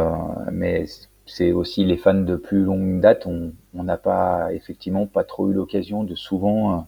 mais 0.53 0.85
c'est 1.27 1.53
aussi 1.53 1.85
les 1.85 1.97
fans 1.97 2.15
de 2.15 2.37
plus 2.37 2.63
longue 2.65 3.01
date. 3.01 3.27
On 3.75 3.85
n'a 3.85 3.97
pas 3.97 4.53
effectivement 4.53 5.07
pas 5.07 5.25
trop 5.25 5.51
eu 5.51 5.53
l'occasion 5.55 6.05
de 6.05 6.15
souvent 6.15 6.73
euh, 6.73 6.83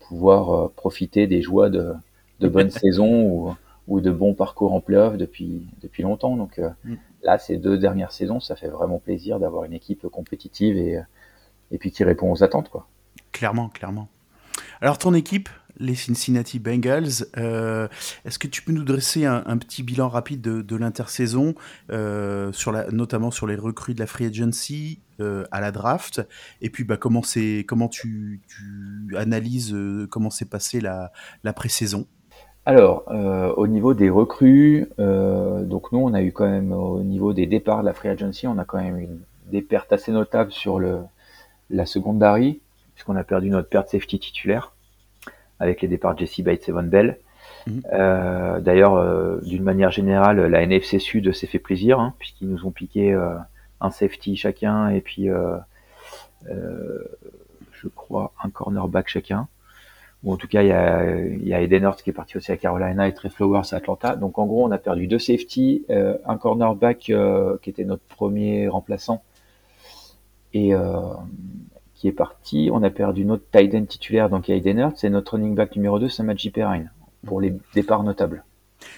pouvoir 0.00 0.52
euh, 0.54 0.72
profiter 0.74 1.26
des 1.26 1.42
joies 1.42 1.70
de 1.70 1.94
de 2.40 2.48
bonnes 2.48 2.70
saisons 2.82 3.22
ou 3.24 3.54
ou 3.86 4.00
de 4.00 4.10
bons 4.10 4.34
parcours 4.34 4.72
en 4.72 4.80
playoff 4.80 5.16
depuis 5.16 5.66
depuis 5.82 6.02
longtemps. 6.02 6.36
Donc 6.36 6.58
euh, 6.58 6.70
Mm. 6.84 6.94
là, 7.22 7.38
ces 7.38 7.56
deux 7.56 7.78
dernières 7.78 8.12
saisons, 8.12 8.40
ça 8.40 8.56
fait 8.56 8.68
vraiment 8.68 8.98
plaisir 8.98 9.38
d'avoir 9.38 9.64
une 9.64 9.74
équipe 9.74 10.06
compétitive 10.08 10.76
et 10.76 11.00
et 11.70 11.78
puis 11.78 11.90
qui 11.90 12.04
répond 12.04 12.30
aux 12.30 12.42
attentes, 12.44 12.68
quoi. 12.68 12.86
Clairement, 13.32 13.68
clairement. 13.68 14.08
Alors, 14.80 14.98
ton 14.98 15.14
équipe, 15.14 15.48
les 15.78 15.94
Cincinnati 15.94 16.58
Bengals, 16.58 17.26
euh, 17.36 17.88
est-ce 18.24 18.38
que 18.38 18.46
tu 18.46 18.62
peux 18.62 18.72
nous 18.72 18.84
dresser 18.84 19.24
un, 19.24 19.56
petit 19.58 19.82
bilan 19.82 20.08
rapide 20.08 20.40
de, 20.40 20.76
l'intersaison, 20.76 21.54
euh, 21.90 22.52
notamment 22.92 23.30
sur 23.30 23.46
les 23.46 23.56
recrues 23.56 23.94
de 23.94 24.00
la 24.00 24.06
free 24.06 24.26
agency 24.26 25.00
euh, 25.20 25.44
à 25.50 25.60
la 25.60 25.70
draft, 25.70 26.26
et 26.60 26.70
puis 26.70 26.84
bah, 26.84 26.96
comment, 26.96 27.22
comment 27.66 27.88
tu, 27.88 28.40
analyses 29.16 29.76
comment 30.10 30.30
s'est 30.30 30.44
passée 30.44 30.80
la, 30.80 31.12
la 31.42 31.52
pré-saison? 31.52 32.06
Alors, 32.66 33.04
au 33.58 33.66
niveau 33.66 33.92
des 33.92 34.08
recrues, 34.08 34.88
donc 34.98 35.92
nous, 35.92 35.98
on 35.98 36.14
a 36.14 36.22
eu 36.22 36.32
quand 36.32 36.48
même, 36.48 36.72
au 36.72 37.02
niveau 37.02 37.32
des 37.32 37.46
départs 37.46 37.80
de 37.80 37.86
la 37.86 37.92
free 37.92 38.08
agency, 38.08 38.46
on 38.46 38.58
a 38.58 38.64
quand 38.64 38.80
même 38.80 38.98
eu 38.98 39.08
des 39.50 39.60
pertes 39.60 39.92
assez 39.92 40.12
notables 40.12 40.50
sur 40.50 40.80
la 41.70 41.86
secondary, 41.86 42.60
puisqu'on 42.94 43.16
a 43.16 43.24
perdu 43.24 43.50
notre 43.50 43.68
perte 43.68 43.90
safety 43.90 44.18
titulaire, 44.18 44.73
avec 45.60 45.82
les 45.82 45.88
départs 45.88 46.14
de 46.14 46.20
Jesse 46.20 46.40
Bates 46.40 46.68
et 46.68 46.72
Von 46.72 46.84
Bell. 46.84 47.18
Mhm. 47.66 47.82
Euh, 47.92 48.60
D'ailleurs, 48.60 48.94
euh, 48.94 49.40
d'une 49.42 49.62
manière 49.62 49.90
générale, 49.90 50.40
la 50.46 50.62
NFC 50.62 50.98
Sud 50.98 51.32
s'est 51.32 51.46
fait 51.46 51.58
plaisir, 51.58 52.00
hein, 52.00 52.14
puisqu'ils 52.18 52.48
nous 52.48 52.66
ont 52.66 52.70
piqué 52.70 53.12
euh, 53.12 53.34
un 53.80 53.90
safety 53.90 54.36
chacun, 54.36 54.88
et 54.90 55.00
puis, 55.00 55.30
euh, 55.30 55.56
euh, 56.50 57.04
je 57.72 57.88
crois, 57.88 58.32
un 58.42 58.50
cornerback 58.50 59.08
chacun 59.08 59.48
ou 60.24 60.32
en 60.32 60.36
tout 60.36 60.48
cas 60.48 60.62
il 60.62 60.68
y 60.68 60.72
a, 60.72 61.16
il 61.20 61.46
y 61.46 61.54
a 61.54 61.60
Eden 61.60 61.84
Hurst 61.84 62.02
qui 62.02 62.10
est 62.10 62.14
parti 62.14 62.36
aussi 62.36 62.50
à 62.50 62.56
Carolina 62.56 63.06
et 63.06 63.14
Trey 63.14 63.28
Flowers 63.28 63.72
à 63.72 63.76
Atlanta. 63.76 64.16
Donc 64.16 64.38
en 64.38 64.46
gros 64.46 64.66
on 64.66 64.70
a 64.70 64.78
perdu 64.78 65.06
deux 65.06 65.18
safety, 65.18 65.84
euh, 65.90 66.16
un 66.26 66.38
cornerback 66.38 67.10
euh, 67.10 67.58
qui 67.62 67.70
était 67.70 67.84
notre 67.84 68.02
premier 68.04 68.68
remplaçant 68.68 69.22
et 70.54 70.74
euh, 70.74 70.80
qui 72.04 72.08
est 72.08 72.12
parti. 72.12 72.68
On 72.70 72.82
a 72.82 72.90
perdu 72.90 73.24
notre 73.24 73.44
tight 73.50 73.74
end 73.74 73.86
titulaire 73.86 74.28
donc 74.28 74.50
Eden 74.50 74.78
Hurst 74.78 75.04
et 75.04 75.08
notre 75.08 75.32
running 75.36 75.54
back 75.54 75.74
numéro 75.74 75.98
2 75.98 76.10
c'est 76.10 76.22
Maji 76.22 76.50
Perrine 76.50 76.90
pour 77.24 77.40
les 77.40 77.54
départs 77.74 78.02
notables. 78.02 78.44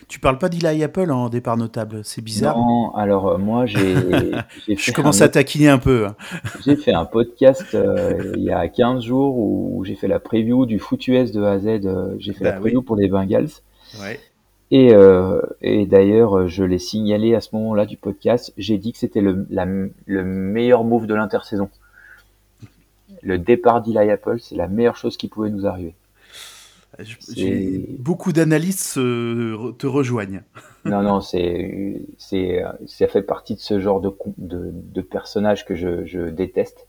Tu 0.09 0.19
parles 0.19 0.39
pas 0.39 0.49
d'Eli 0.49 0.83
Apple 0.83 1.13
en 1.13 1.29
départ 1.29 1.57
notable, 1.57 2.01
c'est 2.03 2.21
bizarre. 2.21 2.59
Non, 2.59 2.93
alors 2.97 3.29
euh, 3.29 3.39
moi 3.39 3.65
j'ai 3.65 3.95
Je 4.77 4.91
commence 4.91 5.23
un 5.23 5.27
à 5.27 5.29
taquiner 5.29 5.69
un 5.69 5.79
peu. 5.79 6.07
hein. 6.07 6.17
J'ai 6.65 6.75
fait 6.75 6.93
un 6.93 7.05
podcast 7.05 7.77
euh, 7.77 8.33
il 8.37 8.43
y 8.43 8.51
a 8.51 8.67
15 8.67 9.05
jours 9.05 9.39
où 9.39 9.85
j'ai 9.85 9.95
fait 9.95 10.09
la 10.09 10.19
preview 10.19 10.67
du 10.67 10.81
foot 10.81 11.07
US 11.07 11.31
de 11.31 11.45
A 11.45 11.53
à 11.53 11.59
Z. 11.61 11.67
euh, 11.85 12.17
j'ai 12.19 12.33
fait 12.33 12.43
Bah 12.43 12.51
la 12.51 12.57
oui. 12.57 12.63
preview 12.63 12.83
pour 12.83 12.97
les 12.97 13.07
Bengals. 13.07 13.51
Ouais. 14.03 14.19
Et, 14.73 14.93
euh, 14.93 15.41
et 15.63 15.87
d'ailleurs, 15.87 16.49
je 16.49 16.65
l'ai 16.65 16.81
signalé 16.81 17.37
à 17.37 17.41
ce 17.41 17.51
moment-là 17.55 17.87
du 17.87 17.97
podcast. 17.97 18.53
J'ai 18.59 18.79
dit 18.79 18.91
que 18.91 18.99
c'était 18.99 19.21
le, 19.21 19.47
le 19.49 20.25
meilleur 20.25 20.83
move 20.83 21.07
de 21.07 21.15
l'intersaison. 21.15 21.69
Le 23.23 23.39
départ 23.39 23.83
d'Eli 23.83 24.11
Apple, 24.11 24.39
c'est 24.41 24.55
la 24.57 24.69
meilleure 24.69 24.97
chose 24.97 25.17
qui 25.17 25.29
pouvait 25.29 25.51
nous 25.51 25.67
arriver. 25.67 25.95
Beaucoup 27.99 28.33
d'analystes 28.33 28.97
euh, 28.99 29.73
te 29.79 29.87
rejoignent. 29.87 30.43
Non, 30.87 31.03
non, 31.03 31.21
c'est, 31.21 32.01
c'est, 32.17 32.63
ça 32.87 33.09
fait 33.09 33.23
partie 33.23 33.57
de 33.57 33.59
ce 33.61 33.81
genre 33.81 34.01
de, 34.01 34.09
de, 34.39 34.71
de 34.73 35.01
personnage 35.01 35.65
que 35.65 35.75
je, 35.75 36.07
je 36.07 36.29
déteste. 36.29 36.87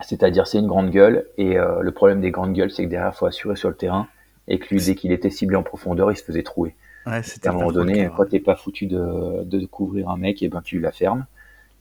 C'est-à-dire, 0.00 0.48
c'est 0.48 0.58
une 0.58 0.66
grande 0.66 0.90
gueule, 0.90 1.26
et 1.38 1.56
euh, 1.56 1.80
le 1.80 1.92
problème 1.92 2.20
des 2.20 2.32
grandes 2.32 2.54
gueules, 2.54 2.72
c'est 2.72 2.84
que 2.84 2.90
derrière, 2.90 3.12
il 3.14 3.16
faut 3.16 3.26
assurer 3.26 3.54
sur 3.54 3.68
le 3.68 3.76
terrain, 3.76 4.08
et 4.48 4.58
que 4.58 4.66
lui, 4.74 4.82
dès 4.84 4.96
qu'il 4.96 5.12
était 5.12 5.30
ciblé 5.30 5.54
en 5.54 5.62
profondeur, 5.62 6.10
il 6.10 6.16
se 6.16 6.24
faisait 6.24 6.42
trouer. 6.42 6.74
Ouais, 7.06 7.20
à 7.44 7.50
un 7.50 7.52
moment 7.52 7.70
donné, 7.70 8.10
quand 8.16 8.24
t'es 8.28 8.40
pas 8.40 8.56
foutu 8.56 8.86
de, 8.86 9.44
de 9.44 9.64
couvrir 9.66 10.08
un 10.10 10.16
mec, 10.16 10.42
et 10.42 10.48
ben 10.48 10.60
tu 10.60 10.80
la 10.80 10.90
fermes, 10.90 11.24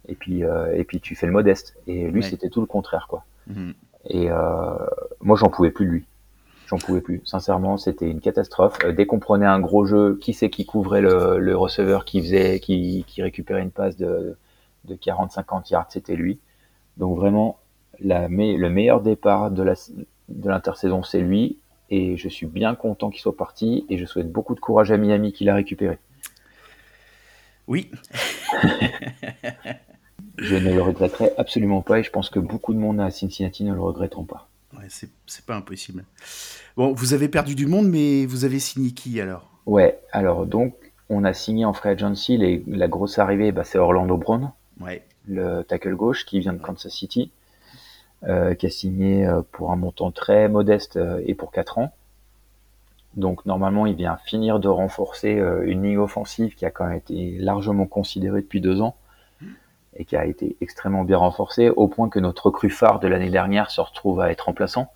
et 0.08 0.14
puis, 0.14 0.44
euh, 0.44 0.72
et 0.76 0.84
puis 0.84 1.00
tu 1.00 1.16
fais 1.16 1.26
le 1.26 1.32
modeste. 1.34 1.76
Et 1.88 2.12
lui, 2.12 2.22
Ouais. 2.22 2.30
c'était 2.30 2.50
tout 2.50 2.62
le 2.62 2.68
contraire, 2.68 3.08
quoi. 3.10 3.26
Mhm. 3.50 3.74
Et 4.10 4.32
euh, 4.32 4.38
moi, 5.22 5.36
j'en 5.38 5.50
pouvais 5.50 5.72
plus 5.72 5.86
de 5.86 5.92
lui. 5.92 6.06
J'en 6.68 6.78
pouvais 6.78 7.02
plus. 7.02 7.22
Sincèrement, 7.26 7.78
c'était 7.78 8.10
une 8.10 8.22
catastrophe. 8.22 8.78
Euh, 8.84 8.92
dès 8.94 9.06
qu'on 9.06 9.20
prenait 9.20 9.46
un 9.46 9.60
gros 9.60 9.86
jeu, 9.86 10.18
qui 10.22 10.34
c'est 10.34 10.50
qui 10.50 10.66
couvrait 10.66 11.02
le, 11.02 11.40
le 11.40 11.58
receveur 11.58 12.06
qui 12.06 12.22
faisait, 12.22 12.60
qui, 12.60 13.04
qui 13.08 13.22
récupérait 13.24 13.62
une 13.64 13.72
passe 13.72 13.98
de, 13.98 14.38
de 14.86 14.96
40-50 14.96 15.72
yards, 15.72 15.88
c'était 15.90 16.16
lui. 16.16 16.40
Donc 16.98 17.18
vraiment, 17.18 17.58
la, 18.00 18.30
me- 18.30 18.56
le 18.58 18.70
meilleur 18.70 19.02
départ 19.02 19.52
de 19.52 19.64
la 19.64 19.74
de 20.30 20.48
l'intersaison, 20.50 21.02
c'est 21.04 21.22
lui. 21.22 21.58
Et 21.90 22.18
je 22.18 22.30
suis 22.30 22.46
bien 22.46 22.76
content 22.76 23.10
qu'il 23.10 23.20
soit 23.22 23.36
parti. 23.36 23.86
Et 23.90 23.98
je 23.98 24.06
souhaite 24.06 24.32
beaucoup 24.32 24.54
de 24.54 24.60
courage 24.60 24.92
à 24.92 24.98
Miami 24.98 25.34
qui 25.34 25.44
l'a 25.44 25.56
récupéré. 25.56 25.98
Oui, 27.68 27.90
Je 30.42 30.56
ne 30.56 30.74
le 30.74 30.82
regretterai 30.82 31.32
absolument 31.38 31.82
pas. 31.82 32.00
Et 32.00 32.04
je 32.04 32.10
pense 32.12 32.30
que 32.30 32.40
beaucoup 32.40 32.74
de 32.74 32.80
monde 32.80 33.00
à 33.00 33.12
Cincinnati 33.12 33.64
ne 33.64 33.74
le 33.74 33.82
regretteront 33.82 34.24
pas. 34.24 34.48
ouais, 34.78 34.88
c'est 34.90 35.46
pas 35.46 35.56
impossible. 35.56 36.06
Bon, 36.78 36.94
vous 36.94 37.14
avez 37.14 37.28
perdu 37.28 37.56
du 37.56 37.66
monde, 37.66 37.88
mais 37.90 38.26
vous 38.26 38.46
avez 38.46 38.60
signé 38.60 38.92
qui 38.92 39.20
alors? 39.20 39.50
Ouais, 39.66 40.00
alors 40.12 40.46
donc, 40.46 40.74
on 41.10 41.24
a 41.24 41.34
signé 41.34 41.66
en 41.66 41.74
free 41.74 41.90
agency, 41.90 42.38
les- 42.38 42.64
la 42.68 42.88
grosse 42.88 43.20
arrivée, 43.20 43.52
bah, 43.52 43.64
c'est 43.64 43.78
Orlando 43.80 44.16
Brown, 44.18 44.52
Ouais. 44.80 45.04
le 45.28 45.64
tackle 45.64 45.96
gauche 45.96 46.26
qui 46.26 46.40
vient 46.40 46.54
de 46.54 46.60
Kansas 46.62 46.92
City, 46.94 47.32
euh, 48.28 48.54
qui 48.54 48.66
a 48.66 48.70
signé 48.70 49.26
euh, 49.28 49.42
pour 49.52 49.72
un 49.72 49.76
montant 49.76 50.12
très 50.12 50.48
modeste 50.50 50.98
euh, 50.98 51.22
et 51.26 51.34
pour 51.36 51.52
4 51.52 51.78
ans. 51.80 51.94
Donc 53.16 53.46
normalement, 53.46 53.86
il 53.88 53.96
vient 53.96 54.18
finir 54.26 54.60
de 54.60 54.68
renforcer 54.68 55.42
une 55.66 55.84
ligne 55.84 55.98
offensive 55.98 56.54
qui 56.56 56.66
a 56.66 56.70
quand 56.70 56.86
même 56.86 56.98
été 56.98 57.38
largement 57.40 57.86
considérée 57.88 58.42
depuis 58.42 58.62
deux 58.62 58.82
ans 58.82 58.96
et 60.00 60.06
qui 60.06 60.16
a 60.16 60.26
été 60.26 60.56
extrêmement 60.62 61.04
bien 61.04 61.18
renforcée, 61.18 61.70
au 61.70 61.88
point 61.88 62.10
que 62.10 62.20
notre 62.20 62.48
recrue 62.48 62.70
phare 62.70 63.00
de 63.00 63.08
l'année 63.08 63.30
dernière 63.30 63.70
se 63.70 63.82
retrouve 63.82 64.22
à 64.22 64.32
être 64.32 64.46
remplaçant. 64.46 64.92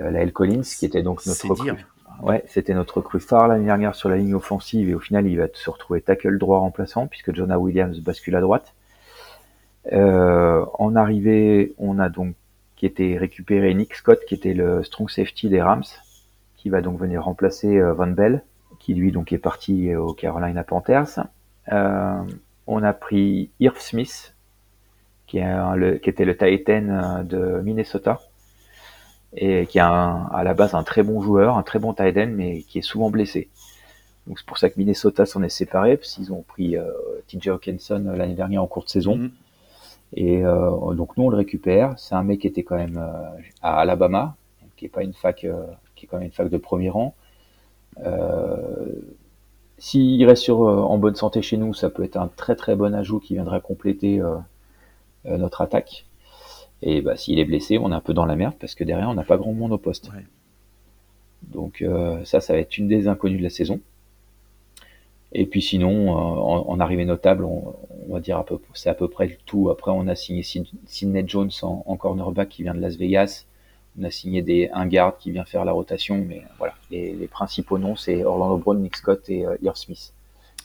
Euh, 0.00 0.10
Lael 0.10 0.32
Collins, 0.32 0.62
qui 0.62 0.86
était 0.86 1.02
donc 1.02 1.24
notre 1.26 1.48
recrue. 1.48 1.86
Ouais, 2.22 2.42
c'était 2.46 2.74
notre 2.74 2.98
recrue 2.98 3.20
phare 3.20 3.48
l'année 3.48 3.66
dernière 3.66 3.94
sur 3.94 4.08
la 4.08 4.16
ligne 4.16 4.34
offensive 4.34 4.90
et 4.90 4.94
au 4.94 5.00
final 5.00 5.26
il 5.26 5.38
va 5.38 5.46
se 5.52 5.70
retrouver 5.70 6.02
tackle 6.02 6.36
droit 6.38 6.58
remplaçant 6.58 7.06
puisque 7.06 7.34
Jonah 7.34 7.58
Williams 7.58 7.98
bascule 8.00 8.36
à 8.36 8.40
droite. 8.40 8.74
Euh, 9.92 10.66
en 10.78 10.96
arrivée, 10.96 11.74
on 11.78 11.98
a 11.98 12.10
donc 12.10 12.34
qui 12.76 12.84
était 12.84 13.16
récupéré 13.18 13.72
Nick 13.72 13.94
Scott 13.94 14.20
qui 14.26 14.34
était 14.34 14.52
le 14.52 14.82
strong 14.82 15.08
safety 15.08 15.48
des 15.48 15.62
Rams 15.62 15.84
qui 16.56 16.68
va 16.68 16.82
donc 16.82 16.98
venir 16.98 17.24
remplacer 17.24 17.78
euh, 17.78 17.94
Von 17.94 18.08
Bell 18.08 18.42
qui 18.78 18.94
lui 18.94 19.12
donc 19.12 19.32
est 19.32 19.38
parti 19.38 19.94
au 19.94 20.12
Carolina 20.12 20.62
Panthers. 20.62 21.20
Euh, 21.72 22.22
on 22.70 22.82
a 22.82 22.92
pris 22.92 23.50
Irv 23.60 23.78
Smith 23.80 24.34
qui, 25.26 25.38
est 25.38 25.42
un- 25.44 25.76
le, 25.76 25.98
qui 25.98 26.10
était 26.10 26.24
le 26.24 26.36
Titan 26.36 26.88
euh, 26.88 27.22
de 27.24 27.60
Minnesota 27.62 28.20
et 29.36 29.66
qui 29.66 29.78
est 29.78 29.82
un- 29.82 30.28
à 30.32 30.42
la 30.44 30.54
base 30.54 30.74
un 30.74 30.82
très 30.82 31.02
bon 31.02 31.20
joueur, 31.22 31.56
un 31.56 31.62
très 31.62 31.78
bon 31.78 31.92
tight 31.94 32.16
end, 32.16 32.30
mais 32.32 32.62
qui 32.62 32.78
est 32.78 32.82
souvent 32.82 33.10
blessé. 33.10 33.48
Donc 34.26 34.38
c'est 34.38 34.46
pour 34.46 34.58
ça 34.58 34.70
que 34.70 34.74
Minnesota 34.78 35.26
s'en 35.26 35.42
est 35.42 35.48
séparé, 35.48 35.96
parce 35.96 36.14
qu'ils 36.14 36.32
ont 36.32 36.42
pris 36.46 36.76
euh, 36.76 36.84
TJ 37.28 37.48
Hawkinson 37.48 38.04
euh, 38.08 38.16
l'année 38.16 38.34
dernière 38.34 38.62
en 38.62 38.66
courte 38.66 38.88
saison. 38.88 39.16
Mhm. 39.16 39.30
Et 40.14 40.44
euh, 40.44 40.94
donc 40.94 41.16
nous 41.16 41.24
on 41.24 41.30
le 41.30 41.36
récupère. 41.36 41.98
C'est 41.98 42.14
un 42.16 42.24
mec 42.24 42.40
qui 42.40 42.46
était 42.48 42.64
quand 42.64 42.76
même 42.76 42.98
euh, 42.98 43.40
à 43.62 43.80
Alabama, 43.80 44.34
qui 44.76 44.86
est 44.86 44.88
pas 44.88 45.02
une 45.04 45.14
fac, 45.14 45.46
qui 45.94 46.06
est 46.06 46.08
quand 46.08 46.18
même 46.18 46.26
une 46.26 46.32
fac 46.32 46.48
de 46.48 46.56
premier 46.58 46.90
rang. 46.90 47.14
S'il 49.80 50.24
reste 50.26 50.42
sur, 50.42 50.62
euh, 50.62 50.76
en 50.76 50.98
bonne 50.98 51.16
santé 51.16 51.42
chez 51.42 51.56
nous, 51.56 51.74
ça 51.74 51.90
peut 51.90 52.04
être 52.04 52.16
un 52.18 52.28
très 52.28 52.54
très 52.54 52.76
bon 52.76 52.94
ajout 52.94 53.18
qui 53.18 53.34
viendra 53.34 53.60
compléter 53.60 54.20
euh, 54.20 54.36
euh, 55.26 55.38
notre 55.38 55.62
attaque. 55.62 56.06
Et 56.82 57.00
bah, 57.00 57.16
s'il 57.16 57.38
est 57.38 57.44
blessé, 57.44 57.78
on 57.78 57.90
est 57.90 57.94
un 57.94 58.00
peu 58.00 58.14
dans 58.14 58.26
la 58.26 58.36
merde 58.36 58.54
parce 58.60 58.74
que 58.74 58.84
derrière, 58.84 59.08
on 59.08 59.14
n'a 59.14 59.24
pas 59.24 59.38
grand 59.38 59.52
monde 59.52 59.72
au 59.72 59.78
poste. 59.78 60.10
Ouais. 60.12 60.24
Donc 61.42 61.82
euh, 61.82 62.24
ça, 62.24 62.40
ça 62.40 62.52
va 62.52 62.60
être 62.60 62.78
une 62.78 62.88
des 62.88 63.08
inconnues 63.08 63.38
de 63.38 63.42
la 63.42 63.50
saison. 63.50 63.80
Et 65.32 65.46
puis 65.46 65.62
sinon, 65.62 66.10
en, 66.10 66.68
en 66.68 66.80
arrivée 66.80 67.04
notable, 67.04 67.44
on, 67.44 67.74
on 68.08 68.12
va 68.12 68.20
dire 68.20 68.36
à 68.36 68.44
peu, 68.44 68.58
c'est 68.74 68.90
à 68.90 68.94
peu 68.94 69.08
près 69.08 69.28
le 69.28 69.36
tout. 69.46 69.70
Après, 69.70 69.90
on 69.90 70.08
a 70.08 70.14
signé 70.14 70.42
Sid- 70.42 70.72
Sidney 70.86 71.24
Jones 71.26 71.50
en, 71.62 71.84
en 71.86 71.96
cornerback 71.96 72.48
qui 72.48 72.62
vient 72.64 72.74
de 72.74 72.80
Las 72.80 72.96
Vegas. 72.96 73.46
On 74.00 74.04
a 74.04 74.10
signé 74.10 74.40
des, 74.40 74.70
un 74.72 74.86
garde 74.86 75.16
qui 75.18 75.30
vient 75.30 75.44
faire 75.44 75.64
la 75.64 75.72
rotation, 75.72 76.24
mais 76.26 76.42
voilà, 76.58 76.72
les, 76.90 77.12
les 77.12 77.26
principaux 77.26 77.76
noms, 77.78 77.96
c'est 77.96 78.24
Orlando 78.24 78.56
Brown, 78.56 78.80
Nick 78.80 78.96
Scott 78.96 79.28
et 79.28 79.44
euh, 79.44 79.56
Irv 79.62 79.76
Smith. 79.76 80.12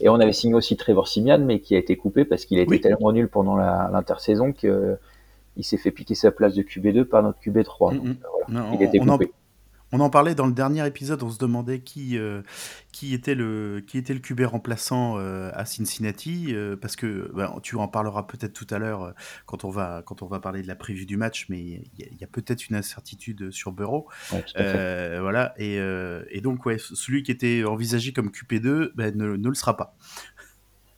Et 0.00 0.08
on 0.08 0.14
avait 0.20 0.32
signé 0.32 0.54
aussi 0.54 0.76
Trevor 0.76 1.06
Simian, 1.08 1.38
mais 1.38 1.60
qui 1.60 1.74
a 1.74 1.78
été 1.78 1.96
coupé 1.96 2.24
parce 2.24 2.44
qu'il 2.46 2.58
a 2.58 2.62
été 2.62 2.70
Oui. 2.70 2.80
tellement 2.80 3.12
nul 3.12 3.28
pendant 3.28 3.56
la- 3.56 3.90
l'intersaison 3.92 4.52
que 4.52 4.96
il 5.58 5.64
s'est 5.64 5.78
fait 5.78 5.90
piquer 5.90 6.14
sa 6.14 6.30
place 6.30 6.54
de 6.54 6.62
QB2 6.62 7.04
par 7.04 7.22
notre 7.22 7.38
QB3. 7.40 7.94
Mm, 7.94 7.96
Donc, 7.96 8.04
mm. 8.06 8.10
euh, 8.10 8.14
voilà, 8.48 8.68
Non, 8.70 8.76
il 8.78 8.82
était 8.82 8.98
coupé. 8.98 9.30
On 9.92 10.00
en 10.00 10.10
parlait 10.10 10.34
dans 10.34 10.46
le 10.46 10.52
dernier 10.52 10.84
épisode, 10.84 11.22
on 11.22 11.30
se 11.30 11.38
demandait 11.38 11.78
qui, 11.78 12.18
euh, 12.18 12.42
qui, 12.90 13.14
était, 13.14 13.36
le, 13.36 13.80
qui 13.86 13.98
était 13.98 14.14
le 14.14 14.18
QB 14.18 14.40
remplaçant 14.40 15.16
euh, 15.18 15.50
à 15.54 15.64
Cincinnati, 15.64 16.48
euh, 16.50 16.74
parce 16.76 16.96
que 16.96 17.30
ben, 17.34 17.54
tu 17.62 17.76
en 17.76 17.86
parleras 17.86 18.24
peut-être 18.24 18.52
tout 18.52 18.66
à 18.70 18.78
l'heure 18.78 19.14
quand, 19.46 19.64
on 19.64 19.70
va- 19.70 20.02
quand 20.04 20.22
on 20.22 20.26
va 20.26 20.40
parler 20.40 20.62
de 20.62 20.66
la 20.66 20.74
prévue 20.74 21.06
du 21.06 21.16
match, 21.16 21.46
mais 21.48 21.60
il 21.60 22.18
y 22.20 22.24
a, 22.24 22.26
peut-être 22.26 22.68
une 22.68 22.74
incertitude 22.74 23.52
sur. 23.52 23.76
Ouais. 23.78 24.44
Euh, 24.58 25.18
voilà, 25.20 25.54
et, 25.56 25.76
et 26.30 26.40
donc 26.40 26.66
ouais, 26.66 26.78
celui 26.78 27.22
qui 27.22 27.30
était 27.30 27.64
envisagé 27.64 28.12
comme 28.12 28.30
QP2 28.30 28.90
ben, 28.94 29.16
ne, 29.16 29.36
ne 29.36 29.48
le 29.48 29.54
sera 29.54 29.76
pas. 29.76 29.94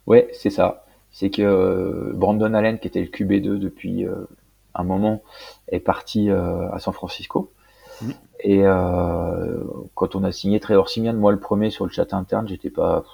Ouais, 0.06 0.28
c'est 0.32 0.50
ça. 0.50 0.86
C'est 1.10 1.30
que 1.30 2.12
Brandon 2.14 2.54
Allen, 2.54 2.78
qui 2.78 2.88
était 2.88 3.00
le 3.00 3.08
QB2 3.08 3.58
depuis 3.58 4.06
un 4.74 4.84
moment, 4.84 5.22
est 5.70 5.80
parti 5.80 6.30
à 6.30 6.78
San 6.78 6.94
Francisco. 6.94 7.52
Et 8.40 8.60
euh, 8.64 9.62
quand 9.94 10.14
on 10.14 10.24
a 10.24 10.32
signé 10.32 10.60
Trevor 10.60 10.88
Simian, 10.88 11.14
moi 11.14 11.32
le 11.32 11.40
premier 11.40 11.70
sur 11.70 11.84
le 11.84 11.90
chat 11.90 12.12
interne, 12.14 12.46
j'étais 12.48 12.70
pas, 12.70 13.04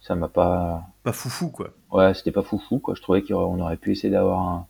ça 0.00 0.14
m'a 0.14 0.28
pas, 0.28 0.82
Pas 1.02 1.12
foufou, 1.12 1.48
quoi. 1.48 1.70
ouais, 1.92 2.14
c'était 2.14 2.30
pas 2.32 2.42
foufou 2.42 2.78
quoi. 2.78 2.94
Je 2.94 3.02
trouvais 3.02 3.22
qu'on 3.22 3.60
aurait 3.60 3.76
pu 3.76 3.92
essayer 3.92 4.10
d'avoir 4.12 4.40
un- 4.40 4.66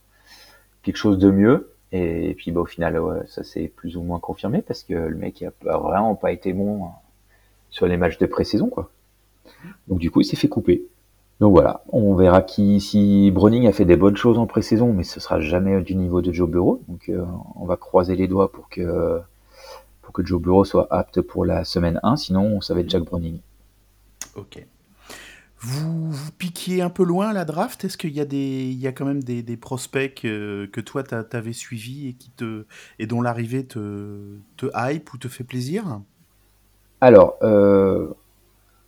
quelque 0.83 0.97
chose 0.97 1.19
de 1.19 1.31
mieux. 1.31 1.71
Et, 1.93 2.35
puis 2.35 2.51
bah, 2.53 2.63
au 2.63 2.67
final, 2.67 2.99
ouais, 2.99 3.21
ça 3.27 3.45
s'est 3.45 3.69
plus 3.69 3.97
ou 3.97 4.03
moins 4.03 4.19
confirmé 4.19 4.63
parce 4.63 4.83
que 4.83 4.95
le 4.95 5.17
mec 5.17 5.45
a 5.69 5.77
vraiment 5.79 6.15
pas 6.15 6.33
été 6.33 6.53
bon 6.53 6.85
euh, 6.85 6.89
sur 7.71 7.87
les 7.87 7.97
matchs 7.97 8.19
de 8.19 8.27
pré-saison 8.27 8.69
quoi. 8.69 8.91
Donc 9.89 9.99
du 9.99 10.11
coup, 10.11 10.21
il 10.21 10.25
s'est 10.25 10.37
fait 10.37 10.49
couper. 10.49 10.85
Donc 11.41 11.53
voilà, 11.53 11.83
on 11.89 12.15
verra 12.15 12.41
qui 12.43 12.81
si 12.81 13.31
Browning 13.33 13.67
a 13.67 13.73
fait 13.73 13.85
des 13.85 13.97
bonnes 13.97 14.17
choses 14.17 14.39
en 14.39 14.47
pré-saison, 14.47 14.93
mais 14.93 15.03
ce 15.05 15.21
sera 15.21 15.41
jamais 15.41 15.81
du 15.83 15.95
niveau 15.97 16.23
de 16.23 16.33
Joe 16.33 16.49
Burrow. 16.49 16.81
Donc 16.89 17.09
euh, 17.09 17.25
on 17.57 17.67
va 17.67 17.77
croiser 17.77 18.17
les 18.17 18.29
doigts 18.29 18.51
pour 18.53 18.69
que 18.69 19.21
pour 20.03 20.13
que 20.13 20.25
Joe 20.27 20.41
Burrow 20.43 20.65
soit 20.65 20.89
apte 20.91 21.23
pour 21.23 21.45
la 21.47 21.65
semaine 21.65 22.01
1, 22.03 22.17
sinon 22.17 22.61
ça 22.61 22.75
va 22.75 22.81
être 22.81 22.91
Jack 22.91 23.05
Browning. 23.05 23.41
Ok. 24.35 24.67
Vous, 25.61 26.11
vous 26.11 26.33
piquiez 26.33 26.83
un 26.83 26.91
peu 26.91 27.05
loin 27.05 27.29
à 27.29 27.33
la 27.33 27.45
draft? 27.45 27.85
Est-ce 27.85 27.97
qu'il 27.97 28.11
y 28.13 28.21
a, 28.21 28.25
des, 28.25 28.65
il 28.65 28.79
y 28.81 28.89
a 28.89 28.93
quand 28.93 29.05
même 29.05 29.23
des, 29.23 29.43
des 29.45 29.57
prospects 29.57 30.25
euh, 30.25 30.67
que 30.67 30.81
toi 30.81 31.05
tu 31.05 31.15
avais 31.15 31.53
suivis 31.53 32.09
et, 32.09 32.15
qui 32.15 32.31
te, 32.31 32.67
et 32.99 33.07
dont 33.07 33.23
l'arrivée 33.23 33.65
te, 33.67 34.39
te 34.57 34.67
hype 34.75 35.13
ou 35.13 35.19
te 35.19 35.29
fait 35.29 35.45
plaisir? 35.45 36.01
Alors, 37.01 37.37
euh, 37.43 38.09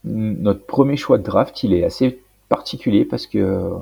notre 0.05 0.67
premier 0.67 0.97
choix 0.97 1.19
de 1.19 1.25
draft, 1.25 1.63
il 1.65 1.75
est 1.75 1.85
assez 1.85 2.21
particulier 2.49 3.05
parce 3.05 3.27
que, 3.27 3.73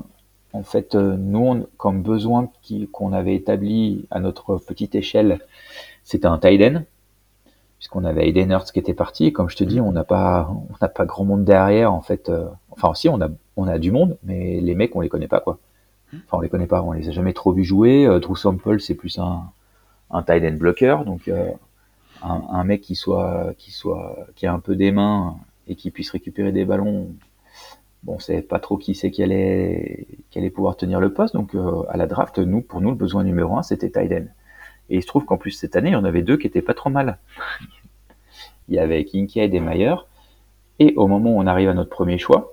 en 0.52 0.62
fait, 0.62 0.94
euh, 0.94 1.16
nous, 1.18 1.40
on- 1.40 1.68
comme 1.78 2.02
besoin 2.02 2.50
qu'on 2.92 3.12
avait 3.12 3.36
établi 3.36 4.06
à 4.10 4.20
notre 4.20 4.56
petite 4.58 4.94
échelle, 4.94 5.40
c'était 6.04 6.26
un 6.26 6.38
tight 6.38 6.62
end, 6.62 6.82
puisqu'on 7.82 8.04
avait 8.04 8.28
Aiden 8.28 8.52
Hurts 8.52 8.70
qui 8.72 8.78
était 8.78 8.94
parti. 8.94 9.26
Et 9.26 9.32
comme 9.32 9.50
je 9.50 9.56
te 9.56 9.64
dis, 9.64 9.80
on 9.80 9.90
n'a 9.90 10.04
pas, 10.04 10.48
on 10.70 10.74
n'a 10.80 10.88
pas 10.88 11.04
grand 11.04 11.24
monde 11.24 11.44
derrière, 11.44 11.92
en 11.92 12.00
fait. 12.00 12.28
euh, 12.28 12.46
enfin, 12.70 12.94
si, 12.94 13.08
on 13.08 13.20
a, 13.20 13.28
on 13.56 13.66
a 13.66 13.80
du 13.80 13.90
monde, 13.90 14.18
mais 14.22 14.60
les 14.60 14.76
mecs, 14.76 14.94
on 14.94 15.00
les 15.00 15.08
connaît 15.08 15.26
pas, 15.26 15.40
quoi. 15.40 15.58
Enfin, 16.14 16.38
on 16.38 16.40
les 16.42 16.48
connaît 16.48 16.68
pas, 16.68 16.80
on 16.80 16.92
les 16.92 17.08
a 17.08 17.10
jamais 17.10 17.32
trop 17.32 17.50
vus 17.50 17.64
jouer. 17.64 18.06
Euh, 18.06 18.20
Drew 18.20 18.36
Sample, 18.36 18.80
c'est 18.80 18.94
plus 18.94 19.18
un, 19.18 19.50
un 20.12 20.22
tight 20.22 20.44
end 20.44 20.56
bloqueur, 20.58 21.04
donc 21.04 21.26
euh, 21.26 21.50
un, 22.22 22.62
mec 22.62 22.82
qui 22.82 22.94
soit, 22.94 23.52
qui 23.58 23.72
soit, 23.72 24.16
qui 24.36 24.46
a 24.46 24.52
un 24.52 24.60
peu 24.60 24.76
des 24.76 24.92
mains 24.92 25.34
et 25.66 25.74
qui 25.74 25.90
puisse 25.90 26.10
récupérer 26.12 26.52
des 26.52 26.64
ballons. 26.64 27.08
Bon, 28.04 28.20
c'est 28.20 28.42
pas 28.42 28.60
trop 28.60 28.76
qui 28.76 28.94
c'est 28.94 29.10
qui 29.10 29.24
allait, 29.24 30.06
pouvoir 30.54 30.76
tenir 30.76 31.00
le 31.00 31.12
poste. 31.12 31.34
Donc, 31.34 31.56
à 31.88 31.96
la 31.96 32.06
draft, 32.06 32.38
nous, 32.38 32.60
pour 32.60 32.80
nous, 32.80 32.90
le 32.90 32.96
besoin 32.96 33.24
numéro 33.24 33.56
un, 33.56 33.64
c'était 33.64 33.90
tight. 33.90 34.28
Et 34.92 34.96
il 34.96 35.02
se 35.02 35.06
trouve 35.06 35.24
qu'en 35.24 35.38
plus, 35.38 35.52
cette 35.52 35.74
année, 35.74 35.88
il 35.88 35.94
y 35.94 35.96
en 35.96 36.04
avait 36.04 36.20
deux 36.20 36.36
qui 36.36 36.46
étaient 36.46 36.60
pas 36.60 36.74
trop 36.74 36.90
mal. 36.90 37.16
il 38.68 38.74
y 38.74 38.78
avait 38.78 39.02
Kincaid 39.06 39.54
et 39.54 39.58
Mayer. 39.58 39.94
Et 40.80 40.92
au 40.96 41.06
moment 41.06 41.30
où 41.34 41.40
on 41.40 41.46
arrive 41.46 41.70
à 41.70 41.74
notre 41.74 41.88
premier 41.88 42.18
choix, 42.18 42.52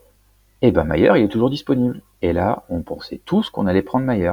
eh 0.61 0.71
ben 0.71 0.85
Mayer, 0.85 1.11
il 1.17 1.23
est 1.23 1.27
toujours 1.27 1.49
disponible. 1.49 2.01
Et 2.21 2.31
là, 2.31 2.63
on 2.69 2.81
pensait 2.81 3.19
tous 3.25 3.49
qu'on 3.49 3.67
allait 3.67 3.81
prendre 3.81 4.05
Mayer 4.05 4.31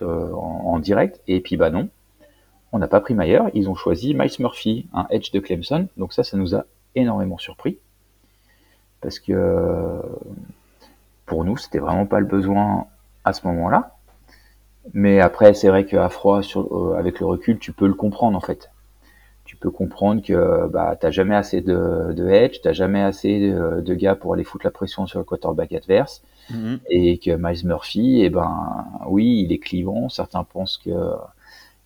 euh, 0.00 0.32
en, 0.32 0.78
direct. 0.78 1.20
Et 1.26 1.40
puis, 1.40 1.56
bah 1.56 1.70
non. 1.70 1.88
On 2.70 2.78
n'a 2.78 2.86
pas 2.86 3.00
pris 3.00 3.14
Mayer. 3.14 3.40
Ils 3.52 3.68
ont 3.68 3.74
choisi 3.74 4.14
Miles 4.14 4.30
Murphy, 4.38 4.86
un 4.92 5.08
edge 5.10 5.32
de 5.32 5.40
Clemson. 5.40 5.88
Donc 5.96 6.12
ça, 6.12 6.22
ça 6.22 6.36
nous 6.36 6.54
a 6.54 6.66
énormément 6.94 7.36
surpris. 7.36 7.78
Parce 9.00 9.18
que 9.18 10.00
pour 11.26 11.44
nous, 11.44 11.56
c'était 11.56 11.80
vraiment 11.80 12.06
pas 12.06 12.20
le 12.20 12.26
besoin 12.26 12.86
à 13.24 13.32
ce 13.32 13.44
moment-là. 13.48 13.96
Mais 14.94 15.20
après, 15.20 15.54
c'est 15.54 15.68
vrai 15.68 15.84
qu'à 15.84 16.08
froid, 16.08 16.42
sur, 16.42 16.62
euh, 16.76 16.96
avec 16.98 17.20
le 17.20 17.26
recul, 17.26 17.58
tu 17.58 17.72
peux 17.72 17.86
le 17.86 17.94
comprendre 17.94 18.36
en 18.36 18.40
fait. 18.40 18.70
Tu 19.44 19.56
peux 19.56 19.70
comprendre 19.70 20.22
que 20.22 20.68
bah, 20.68 20.96
t'as 20.98 21.10
jamais 21.10 21.34
assez 21.34 21.60
de, 21.60 22.12
de 22.12 22.28
edge, 22.28 22.60
t'as 22.62 22.72
jamais 22.72 23.02
assez 23.02 23.40
de, 23.40 23.80
de 23.80 23.94
gars 23.94 24.14
pour 24.14 24.34
aller 24.34 24.44
foutre 24.44 24.64
la 24.64 24.70
pression 24.70 25.06
sur 25.06 25.18
le 25.18 25.24
quarterback 25.24 25.72
adverse, 25.72 26.22
et 26.88 27.18
que 27.18 27.32
Miles 27.36 27.66
Murphy, 27.66 28.22
eh 28.22 28.30
ben 28.30 28.86
oui, 29.06 29.42
il 29.44 29.52
est 29.52 29.58
clivant. 29.58 30.08
Certains 30.08 30.44
pensent 30.44 30.78
que 30.78 30.90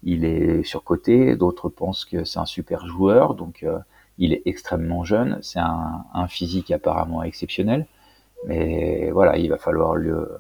il 0.03 0.25
est 0.25 0.63
surcoté, 0.63 1.37
d'autres 1.37 1.71
pensent 1.71 2.05
que 2.05 2.25
c'est 2.25 2.39
un 2.39 2.45
super 2.47 2.87
joueur, 2.87 3.35
donc 3.35 3.63
euh, 3.63 3.79
il 4.19 4.33
est 4.35 4.43
extrêmement 4.45 5.05
jeune. 5.05 5.39
C'est 5.43 5.59
un, 5.59 6.05
un 6.13 6.29
physique 6.29 6.71
apparemment 6.71 7.23
exceptionnel, 7.23 7.87
mais 8.47 9.11
voilà, 9.11 9.39
il 9.39 9.49
va 9.49 9.59
falloir 9.59 9.95
le 9.97 10.39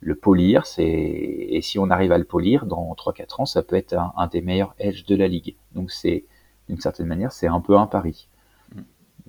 le 0.00 0.14
polir, 0.14 0.66
c'est 0.66 0.84
et 0.84 1.60
si 1.62 1.78
on 1.78 1.88
arrive 1.90 2.12
à 2.12 2.18
le 2.18 2.24
polir 2.24 2.66
dans 2.66 2.94
3-4 2.94 3.40
ans, 3.42 3.46
ça 3.46 3.62
peut 3.62 3.76
être 3.76 3.94
un, 3.94 4.12
un 4.16 4.26
des 4.26 4.42
meilleurs 4.42 4.74
edge 4.78 5.04
de 5.06 5.16
la 5.16 5.28
ligue. 5.28 5.56
Donc 5.74 5.90
c'est 5.90 6.24
d'une 6.68 6.80
certaine 6.80 7.06
manière, 7.06 7.32
c'est 7.32 7.46
un 7.46 7.60
peu 7.60 7.76
un 7.76 7.86
pari. 7.86 8.28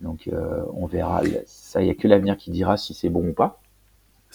Donc 0.01 0.27
euh, 0.27 0.63
on 0.73 0.85
verra. 0.85 1.21
Ça, 1.45 1.81
il 1.81 1.87
y 1.87 1.91
a 1.91 1.95
que 1.95 2.07
l'avenir 2.07 2.35
qui 2.37 2.51
dira 2.51 2.77
si 2.77 2.93
c'est 2.93 3.09
bon 3.09 3.29
ou 3.29 3.33
pas. 3.33 3.61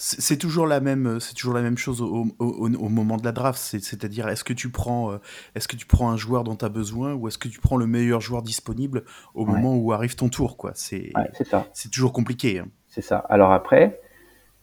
C'est 0.03 0.37
toujours 0.37 0.65
la 0.65 0.79
même, 0.79 1.19
c'est 1.19 1.35
toujours 1.35 1.53
la 1.53 1.61
même 1.61 1.77
chose 1.77 2.01
au, 2.01 2.25
au- 2.39 2.45
au- 2.45 2.73
au 2.73 2.89
moment 2.89 3.17
de 3.17 3.23
la 3.23 3.31
draft. 3.31 3.59
C'est- 3.61 3.83
C'est-à-dire, 3.83 4.27
est-ce 4.29 4.43
que 4.43 4.53
tu 4.53 4.71
prends, 4.71 5.11
euh, 5.11 5.17
est-ce 5.53 5.67
que 5.67 5.75
tu 5.75 5.85
prends 5.85 6.09
un 6.09 6.17
joueur 6.17 6.43
dont 6.43 6.55
tu 6.55 6.65
as 6.65 6.69
besoin 6.69 7.13
ou 7.13 7.27
est-ce 7.27 7.37
que 7.37 7.47
tu 7.47 7.59
prends 7.59 7.77
le 7.77 7.85
meilleur 7.85 8.19
joueur 8.19 8.41
disponible 8.41 9.03
au 9.35 9.45
Ouais. 9.45 9.51
moment 9.51 9.75
où 9.75 9.91
arrive 9.91 10.15
ton 10.15 10.29
tour, 10.29 10.57
quoi. 10.57 10.71
C'est, 10.73 11.11
Ouais, 11.15 11.29
c'est 11.33 11.45
ça. 11.47 11.67
c'est 11.73 11.91
toujours 11.91 12.13
compliqué. 12.13 12.57
hein. 12.59 12.67
C'est 12.87 13.03
ça. 13.03 13.17
Alors 13.29 13.51
après, 13.51 14.01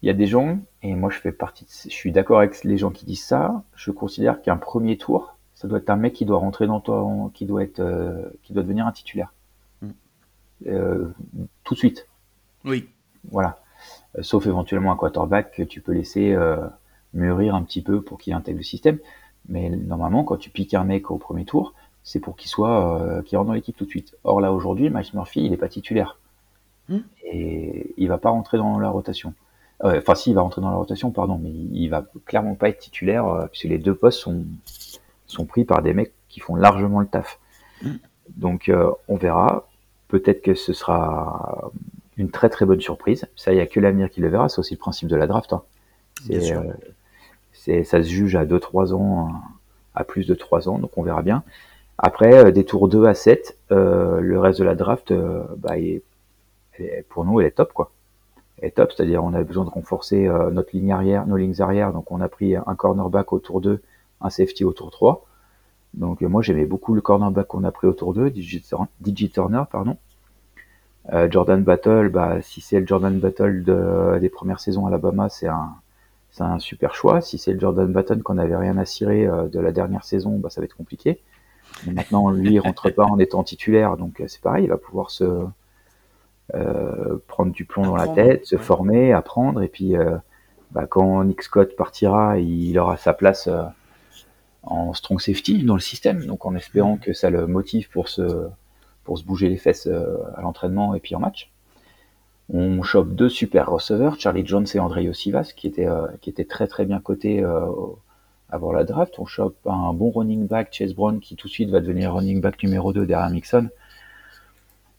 il 0.03 0.07
y 0.07 0.11
a 0.11 0.15
des 0.15 0.27
gens, 0.27 0.59
et 0.83 0.95
moi 0.95 1.11
je 1.11 1.19
fais 1.19 1.33
partie, 1.33 1.65
de, 1.65 1.71
je 1.71 1.95
suis 1.95 2.13
d'accord 2.13 2.39
avec 2.39 2.63
les 2.65 2.79
gens 2.79 2.91
qui 2.91 3.05
disent 3.05 3.25
ça. 3.25 3.63
Je 3.75 3.91
considère 3.91 4.43
qu'un 4.43 4.57
premier 4.57 4.97
tour, 4.97 5.37
ça 5.55 5.69
doit 5.69 5.79
être 5.79 5.91
un 5.91 5.97
mec 5.97 6.13
qui 6.15 6.25
doit 6.25 6.39
rentrer 6.39 6.67
dans 6.67 6.81
toi, 6.81 7.31
qui 7.35 7.47
doit 7.47 7.63
être, 7.63 7.81
euh, 7.81 8.29
qui 8.43 8.53
doit 8.53 8.63
devenir 8.63 8.87
un 8.87 8.93
titulaire 8.93 9.33
Mm. 9.83 9.89
Euh, 10.67 11.09
tout 11.65 11.75
de 11.75 11.79
suite. 11.79 12.09
Oui. 12.65 12.89
Voilà. 13.31 13.61
Euh, 14.17 14.23
sauf 14.23 14.47
éventuellement 14.47 14.93
un 14.93 14.97
quarterback 14.97 15.53
que 15.53 15.63
tu 15.63 15.81
peux 15.81 15.93
laisser 15.93 16.33
euh, 16.33 16.67
mûrir 17.15 17.55
un 17.55 17.63
petit 17.63 17.83
peu 17.83 18.03
pour 18.03 18.19
qu'il 18.19 18.33
intègre 18.33 18.59
le 18.59 18.65
système. 18.65 18.99
Mais 19.49 19.71
normalement, 19.71 20.25
quand 20.25 20.37
tu 20.37 20.51
piques 20.51 20.75
un 20.75 20.85
mec 20.85 21.11
au 21.11 21.17
premier 21.17 21.45
tour, 21.45 21.75
c'est 22.03 22.21
pour 22.21 22.37
qu'il 22.37 22.51
soit, 22.51 23.01
euh, 23.01 23.23
qu'il 23.23 23.39
rentre 23.39 23.49
dans 23.49 23.55
l'équipe 23.55 23.77
tout 23.77 23.85
de 23.85 23.91
suite. 23.91 24.17
Or 24.25 24.41
là 24.41 24.53
aujourd'hui, 24.53 24.91
Miles 24.91 25.11
Murphy, 25.15 25.45
il 25.45 25.51
n'est 25.51 25.57
pas 25.57 25.69
titulaire 25.69 26.19
Hmm. 26.89 27.01
et 27.23 27.93
il 27.99 28.09
va 28.09 28.17
pas 28.17 28.31
rentrer 28.31 28.57
dans 28.57 28.79
la 28.79 28.89
rotation. 28.89 29.35
Enfin, 29.81 30.15
si, 30.17 30.31
il 30.31 30.35
va 30.35 30.41
rentrer 30.43 30.61
dans 30.61 30.71
la 30.71 30.77
rotation, 30.77 31.11
pardon, 31.11 31.39
mais 31.41 31.51
il, 31.51 31.89
va 31.89 32.05
clairement 32.27 32.55
pas 32.57 32.69
être 32.69 32.79
titulaire 32.81 33.27
euh, 33.27 33.47
puisque 33.47 33.65
les 33.65 33.79
deux 33.79 33.95
postes 33.95 34.19
sont 34.19 34.45
sont 35.27 35.45
pris 35.45 35.65
par 35.65 35.83
des 35.83 35.93
mecs 35.93 36.13
qui 36.29 36.41
font 36.41 36.57
largement 36.57 37.01
le 37.01 37.07
taf. 37.07 37.39
Hmm. 37.83 37.97
Donc, 38.37 38.69
euh, 38.69 38.91
on 39.09 39.17
verra. 39.17 39.69
Peut-être 40.09 40.41
que 40.43 40.55
ce 40.55 40.73
sera 40.73 41.71
une 42.17 42.31
très 42.31 42.49
très 42.49 42.65
bonne 42.65 42.81
surprise. 42.81 43.27
Ça, 43.37 43.53
il 43.53 43.59
y 43.59 43.61
a 43.61 43.67
que 43.67 43.79
l'avenir 43.79 44.11
qui 44.11 44.21
le 44.23 44.29
verra. 44.29 44.49
C'est 44.49 44.59
aussi 44.59 44.75
le 44.75 44.79
principe 44.79 45.09
de 45.09 45.17
la 45.17 45.27
draft. 45.27 45.53
hein. 45.53 45.63
C'est, 46.27 46.57
euh, 46.57 46.63
c'est, 47.53 47.85
ça 47.85 48.03
se 48.03 48.09
juge 48.09 48.35
à 48.37 48.45
2-3 48.47 48.93
ans, 48.95 49.31
à 49.95 50.03
plus 50.05 50.27
de 50.27 50.35
3 50.35 50.69
ans, 50.69 50.79
donc 50.79 50.97
on 50.97 51.03
verra 51.03 51.23
bien. 51.23 51.43
Après, 51.99 52.33
euh, 52.47 52.51
des 52.51 52.65
tours 52.65 52.89
2 52.89 53.05
à 53.07 53.15
7, 53.15 53.57
euh, 53.71 54.21
le 54.21 54.39
reste 54.41 54.59
de 54.61 54.65
la 54.65 54.75
draft, 54.75 55.11
euh, 55.11 55.43
bah, 55.59 55.79
est- 55.79 56.03
est- 56.79 57.05
pour 57.09 57.25
nous, 57.25 57.41
elle 57.41 57.47
est 57.47 57.51
top, 57.53 57.73
quoi. 57.73 57.91
Est 58.61 58.77
top, 58.77 58.93
c'est-à-dire 58.93 59.23
on 59.23 59.35
avait 59.35 59.45
besoin 59.45 59.65
de 59.65 59.71
renforcer 59.71 60.27
euh, 60.27 60.51
nos 60.51 60.65
lignes 60.73 61.61
arrière, 61.61 61.93
donc 61.93 62.11
on 62.11 62.21
a 62.21 62.29
pris 62.29 62.57
un 62.57 62.75
cornerback 62.75 63.33
au 63.33 63.39
tour 63.39 63.61
2, 63.61 63.81
un 64.21 64.31
safety 64.31 64.65
au 64.65 64.73
tour 64.73 64.91
3. 64.91 65.25
Donc 65.95 66.23
euh, 66.23 66.29
moi 66.29 66.43
j'aimais 66.43 66.67
beaucoup 66.67 66.95
le 66.95 67.01
cornerback 67.01 67.47
qu'on 67.47 67.63
a 67.63 67.71
pris 67.71 67.87
au 67.87 67.93
tour 67.93 68.15
2, 68.15 68.33
DJ 68.35 69.31
Turner, 69.33 69.63
pardon. 69.71 69.97
Euh, 71.13 71.29
Jordan 71.31 71.63
Battle, 71.63 72.09
bah, 72.09 72.43
si 72.43 72.61
c'est 72.61 72.81
le 72.81 72.87
Jordan 72.87 73.19
Battle 73.19 73.63
de, 73.63 74.19
des 74.21 74.29
premières 74.29 74.61
saisons 74.61 74.87
à 74.87 74.89
Alabama, 74.89 75.29
c'est 75.29 75.47
un, 75.49 76.59
super 76.59 76.95
choix. 76.95 77.21
Si 77.21 77.39
c'est 77.39 77.53
le 77.53 77.61
Jordan 77.61 77.91
Button 77.91 78.21
qu'on 78.23 78.35
n'avait 78.35 78.57
rien 78.57 78.77
à 78.77 78.85
cirer 78.85 79.27
de 79.27 79.61
la 79.61 79.73
dernière 79.73 80.05
saison, 80.05 80.39
bah, 80.39 80.51
ça 80.51 80.61
va 80.61 80.67
être 80.67 80.77
compliqué. 80.77 81.21
Mais 81.87 81.93
maintenant, 81.93 82.31
lui, 82.31 82.55
il 82.55 82.61
rentre 82.61 82.91
pas 82.91 83.05
en 83.05 83.19
étant 83.19 83.43
titulaire, 83.43 83.97
donc 83.97 84.23
c'est 84.27 84.41
pareil, 84.41 84.65
il 84.65 84.69
va 84.69 84.77
pouvoir 84.77 85.11
se 85.11 85.45
prendre 87.27 87.53
du 87.53 87.65
plomb 87.65 87.83
dans 87.83 87.97
la 87.97 88.09
tête, 88.09 88.47
se 88.47 88.57
ouais. 88.57 88.63
former, 88.63 89.13
apprendre, 89.13 89.63
et 89.63 89.69
puis 89.69 89.97
euh, 89.97 90.17
bah, 90.71 90.87
quand 90.87 91.23
Nick 91.25 91.43
Scott 91.43 91.77
partira, 91.77 92.39
il 92.39 92.79
aura 92.79 92.97
sa 92.97 93.13
place 93.13 93.49
euh, 93.49 93.63
en 94.63 94.95
strong 94.95 95.21
safety 95.21 95.65
dans 95.65 95.75
le 95.75 95.81
système, 95.81 96.25
donc 96.27 96.47
en 96.47 96.55
espérant 96.55 96.97
que 96.97 97.13
ça 97.13 97.31
le 97.31 97.47
motive 97.47 97.89
pour 97.91 98.09
se 98.09 98.49
pour 99.09 99.17
se 99.19 99.25
bouger 99.25 99.49
les 99.49 99.57
fesses 99.57 99.87
euh, 99.87 100.19
à 100.37 100.43
l'entraînement 100.43 100.95
et 100.95 101.01
puis 101.01 101.15
en 101.15 101.19
match. 101.19 101.51
On 102.53 102.83
chope 102.83 103.15
deux 103.15 103.31
super 103.31 103.71
receveurs, 103.71 104.21
Charlie 104.21 104.47
Jones 104.47 104.67
et 104.75 104.79
André 104.79 105.05
Yosivas, 105.05 105.53
qui 105.57 105.67
étaient, 105.67 105.89
euh, 105.89 106.07
qui 106.21 106.29
étaient 106.29 106.45
très 106.45 106.67
très 106.67 106.85
bien 106.85 107.01
cotés 107.01 107.43
euh, 107.43 107.67
avant 108.51 108.71
la 108.71 108.85
draft. 108.85 109.19
On 109.19 109.25
chope 109.25 109.57
un 109.67 109.95
bon 109.95 110.11
running 110.11 110.47
back, 110.47 110.69
Chase 110.73 110.93
Brown, 110.95 111.21
qui 111.21 111.37
tout 111.37 111.49
de 111.49 111.53
suite 111.53 111.71
va 111.71 111.81
devenir 111.81 112.13
running 112.13 112.43
back 112.43 112.63
numéro 112.63 112.93
2 112.93 113.07
derrière 113.07 113.31
Mixon. 113.31 113.71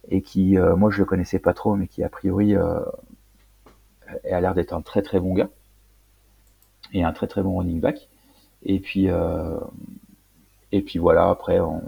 Et 0.08 0.22
qui, 0.22 0.58
euh, 0.58 0.76
moi 0.76 0.90
je 0.90 1.00
le 1.00 1.06
connaissais 1.06 1.40
pas 1.40 1.54
trop, 1.54 1.76
mais 1.76 1.88
qui 1.88 2.04
a 2.04 2.10
priori 2.10 2.56
euh, 2.56 2.80
a 4.32 4.42
l'air 4.42 4.56
d'être 4.56 4.74
un 4.74 4.82
très 4.82 5.02
très 5.02 5.20
bon 5.20 5.34
gars. 5.34 5.50
Et 6.94 7.04
un 7.04 7.12
très 7.12 7.28
très 7.28 7.44
bon 7.44 7.58
running 7.60 7.80
back. 7.80 8.10
Et 8.64 8.80
puis, 8.80 9.10
euh, 9.10 9.60
et 10.72 10.82
puis 10.82 10.98
voilà, 10.98 11.30
après 11.30 11.60
on, 11.60 11.82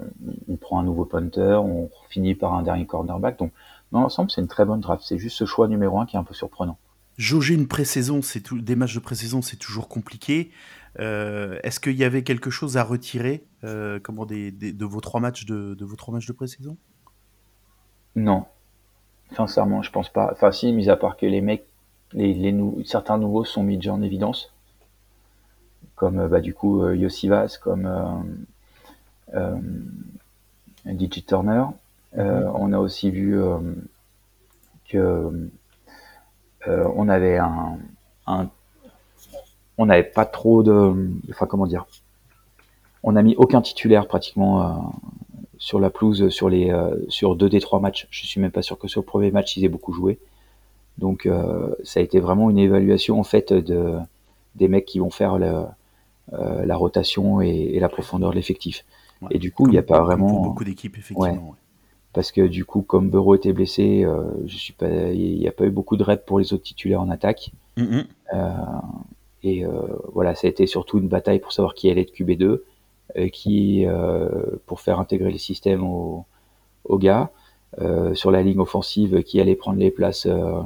prend 0.60 0.78
un 0.78 0.84
nouveau 0.84 1.04
punter, 1.04 1.58
on 1.60 1.90
finit 2.08 2.34
par 2.34 2.54
un 2.54 2.62
dernier 2.62 2.86
cornerback. 2.86 3.38
Donc 3.38 3.52
dans 3.90 4.00
l'ensemble, 4.00 4.30
c'est 4.30 4.40
une 4.40 4.48
très 4.48 4.64
bonne 4.64 4.80
draft. 4.80 5.02
C'est 5.04 5.18
juste 5.18 5.36
ce 5.36 5.44
choix 5.44 5.66
numéro 5.66 5.98
un 5.98 6.06
qui 6.06 6.16
est 6.16 6.18
un 6.18 6.24
peu 6.24 6.34
surprenant. 6.34 6.78
Jauger 7.18 7.54
une 7.54 7.68
pré-saison, 7.68 8.22
c'est 8.22 8.54
des 8.54 8.76
matchs 8.76 8.94
de 8.94 9.00
pré-saison, 9.00 9.42
c'est 9.42 9.56
toujours 9.56 9.88
compliqué. 9.88 10.50
Euh, 10.98 11.58
Est-ce 11.62 11.80
qu'il 11.80 11.96
y 11.96 12.04
avait 12.04 12.22
quelque 12.22 12.50
chose 12.50 12.76
à 12.76 12.84
retirer 12.84 13.44
comment 14.02 14.24
des- 14.24 14.50
de 14.52 14.84
vos 14.84 15.00
trois 15.00 15.20
matchs 15.20 15.44
de, 15.44 15.74
de 15.74 15.84
vos 15.84 15.96
trois 15.96 16.14
matchs 16.14 16.26
de 16.26 16.32
pré-saison? 16.32 16.76
Non, 18.16 18.46
sincèrement, 19.36 19.82
je 19.82 19.90
pense 19.92 20.08
pas. 20.10 20.30
Enfin, 20.32 20.52
si, 20.52 20.72
mis 20.72 20.90
à 20.90 20.96
part 20.96 21.16
que 21.16 21.26
les 21.26 21.40
mecs, 21.42 21.66
les, 22.12 22.34
les 22.34 22.52
nou- 22.52 22.82
certains 22.84 23.18
nouveaux 23.18 23.44
sont 23.44 23.62
mis 23.64 23.76
déjà 23.76 23.94
en 23.94 24.02
évidence, 24.02 24.52
comme 25.96 26.18
euh, 26.20 26.28
bah, 26.28 26.40
du 26.40 26.54
coup 26.54 26.82
euh, 26.82 26.94
Yosivas, 26.96 27.58
comme 27.62 27.86
euh, 27.86 28.04
euh, 29.34 29.56
Turner. 31.26 31.64
Euh, 32.18 32.50
on 32.54 32.72
a 32.72 32.78
aussi 32.78 33.10
vu 33.10 33.38
euh, 33.40 33.58
que 34.88 35.50
euh, 36.68 36.88
on 36.96 37.08
avait 37.08 37.38
un, 37.38 37.78
un- 38.26 38.48
on 39.78 39.86
n'avait 39.86 40.02
pas 40.04 40.24
trop 40.26 40.62
de, 40.62 41.10
enfin 41.30 41.46
comment 41.46 41.66
dire, 41.66 41.86
on 43.02 43.12
n'a 43.12 43.22
mis 43.22 43.34
aucun 43.36 43.60
titulaire 43.62 44.06
pratiquement 44.06 44.62
euh, 44.62 44.72
sur 45.62 45.78
la 45.78 45.90
pelouse 45.90 46.28
sur 46.30 46.48
les 46.48 46.70
euh, 46.70 46.96
sur 47.08 47.36
deux 47.36 47.48
des 47.48 47.60
trois 47.60 47.78
matchs. 47.78 48.08
Je 48.10 48.26
suis 48.26 48.40
même 48.40 48.50
pas 48.50 48.62
sûr 48.62 48.76
que 48.78 48.88
sur 48.88 49.00
le 49.00 49.06
premier 49.06 49.30
match 49.30 49.56
ils 49.56 49.64
aient 49.64 49.68
beaucoup 49.68 49.92
joué. 49.92 50.18
Donc 50.98 51.24
euh, 51.24 51.72
ça 51.84 52.00
a 52.00 52.02
été 52.02 52.18
vraiment 52.18 52.50
une 52.50 52.58
évaluation 52.58 53.20
en 53.20 53.22
fait 53.22 53.52
de 53.52 53.96
des 54.56 54.66
mecs 54.66 54.86
qui 54.86 54.98
vont 54.98 55.10
faire 55.10 55.38
le- 55.38 55.64
euh, 56.32 56.64
la 56.66 56.76
rotation 56.76 57.40
et, 57.40 57.48
et 57.74 57.78
la 57.80 57.88
profondeur 57.88 58.30
de 58.30 58.34
l'effectif. 58.36 58.84
Ouais. 59.22 59.28
Et 59.32 59.38
du 59.38 59.52
coup, 59.52 59.66
il 59.68 59.70
n'y 59.70 59.78
a 59.78 59.82
pas 59.84 60.00
vraiment 60.02 60.42
beaucoup 60.42 60.64
d'équipes, 60.64 60.98
effectivement. 60.98 61.50
ouais. 61.50 61.56
parce 62.12 62.32
que 62.32 62.40
du 62.40 62.64
coup, 62.64 62.82
comme 62.82 63.08
Burrow 63.08 63.36
était 63.36 63.52
blessé, 63.52 64.04
je 64.46 64.56
suis 64.56 64.72
pas, 64.72 64.88
il 65.12 65.38
n'y 65.38 65.46
a 65.48 65.52
pas 65.52 65.64
eu 65.64 65.70
beaucoup 65.70 65.96
de 65.96 66.02
reps 66.02 66.24
pour 66.26 66.40
les 66.40 66.52
autres 66.52 66.64
titulaires 66.64 67.00
en 67.02 67.08
attaque. 67.08 67.52
Mhm. 67.76 68.04
Et 69.44 69.64
voilà, 70.12 70.34
ça 70.34 70.46
a 70.48 70.50
été 70.50 70.66
surtout 70.66 70.98
une 70.98 71.08
bataille 71.08 71.38
pour 71.38 71.52
savoir 71.52 71.74
qui 71.74 71.88
allait 71.90 72.02
être 72.02 72.12
QB2, 72.14 72.42
euh, 72.44 72.64
qui 73.32 73.84
euh, 73.86 74.28
pour 74.66 74.80
faire 74.80 74.98
intégrer 75.00 75.30
le 75.30 75.38
système 75.38 75.84
au, 75.84 76.24
aux 76.84 76.98
gars. 76.98 77.30
Euh, 77.80 78.12
sur 78.14 78.30
la 78.30 78.42
ligne 78.42 78.60
offensive, 78.60 79.22
qui 79.22 79.40
allait 79.40 79.54
prendre 79.56 79.78
les 79.78 79.90
places 79.90 80.26
euh, 80.26 80.60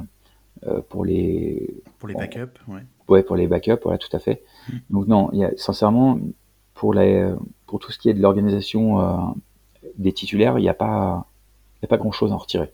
euh, 0.67 0.81
pour 0.89 1.05
les 1.05 1.73
Pour 1.99 2.09
les 2.09 2.15
backups, 2.15 2.59
ouais. 2.67 2.81
Ouais, 3.07 3.23
pour 3.23 3.37
les 3.37 3.47
backups, 3.47 3.79
voilà, 3.83 3.97
tout 3.97 4.13
à 4.13 4.19
fait. 4.19 4.43
Donc 4.89 5.07
non, 5.07 5.29
il 5.31 5.39
y 5.39 5.45
a, 5.45 5.51
sincèrement, 5.55 6.19
pour, 6.73 6.93
les, 6.93 7.31
pour 7.65 7.79
tout 7.79 7.93
ce 7.93 7.97
qui 7.97 8.09
est 8.09 8.13
de 8.13 8.21
l'organisation 8.21 8.99
euh, 8.99 9.15
des 9.97 10.11
titulaires, 10.11 10.59
il 10.59 10.63
n'y 10.63 10.69
a 10.69 10.73
pas, 10.73 11.27
il 11.79 11.83
y 11.83 11.85
a 11.85 11.87
pas 11.87 11.95
grand-chose 11.97 12.33
à 12.33 12.35
en 12.35 12.39
retirer. 12.39 12.71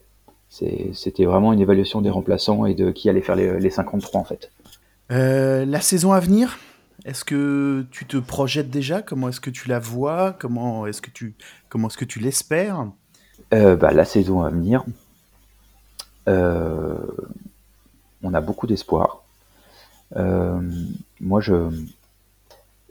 C'est- 0.50 0.90
C'était 0.94 1.26
vraiment 1.26 1.54
une 1.54 1.60
évaluation 1.62 2.02
des 2.02 2.10
remplaçants 2.10 2.66
et 2.66 2.74
de 2.74 2.90
qui 2.90 3.10
allait 3.10 3.22
faire 3.22 3.36
les, 3.36 3.60
les 3.60 3.70
53 3.70 4.20
en 4.20 4.24
fait. 4.24 4.52
Euh, 5.12 5.64
la 5.66 5.82
saison 5.82 6.12
à 6.12 6.20
venir, 6.20 6.58
est-ce 7.06 7.26
que 7.26 7.86
tu 7.92 8.06
te 8.06 8.18
projettes 8.18 8.70
déjà? 8.70 9.02
Comment 9.02 9.30
est-ce 9.30 9.42
que 9.42 9.50
tu 9.50 9.68
la 9.68 9.80
vois? 9.80 10.34
Comment 10.34 10.88
est-ce 10.88 11.02
que 11.02 11.10
tu 11.10 11.36
comment 11.70 11.88
est-ce 11.88 11.98
que 11.98 12.06
tu 12.06 12.20
l'espères? 12.20 12.88
Euh, 13.54 13.76
bah, 13.76 13.92
la 13.92 14.06
saison 14.06 14.42
à 14.42 14.50
venir, 14.50 14.84
euh, 16.28 16.98
on 18.22 18.34
a 18.34 18.42
beaucoup 18.42 18.68
d'espoir. 18.68 19.24
Euh, 20.16 20.62
moi, 21.20 21.42
je, 21.42 21.70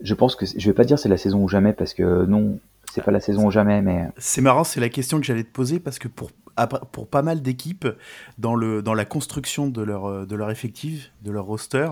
je 0.01 0.13
pense 0.13 0.35
que 0.35 0.45
je 0.45 0.65
vais 0.65 0.73
pas 0.73 0.83
dire 0.83 0.99
c'est 0.99 1.09
la 1.09 1.17
saison 1.17 1.43
ou 1.43 1.47
jamais 1.47 1.73
parce 1.73 1.93
que 1.93 2.25
non, 2.25 2.59
c'est 2.93 3.01
pas 3.01 3.11
la 3.11 3.19
saison 3.19 3.47
ou 3.47 3.51
jamais, 3.51 3.81
mais 3.81 4.07
C'est 4.17 4.41
marrant, 4.41 4.63
c'est 4.63 4.79
la 4.79 4.89
question 4.89 5.19
que 5.19 5.25
j'allais 5.25 5.43
te 5.43 5.51
poser 5.51 5.79
parce 5.79 5.97
que 5.97 6.07
pour, 6.07 6.29
pour 6.91 7.07
pas 7.07 7.23
mal 7.23 7.41
d'équipes, 7.41 7.87
dans, 8.37 8.53
le, 8.53 8.83
dans 8.83 8.93
la 8.93 9.03
construction 9.03 9.67
de 9.67 9.81
leur, 9.81 10.05
euh, 10.05 10.25
de 10.27 10.35
leur 10.35 10.51
effectif, 10.51 11.11
de 11.23 11.31
leur 11.31 11.45
roster, 11.45 11.87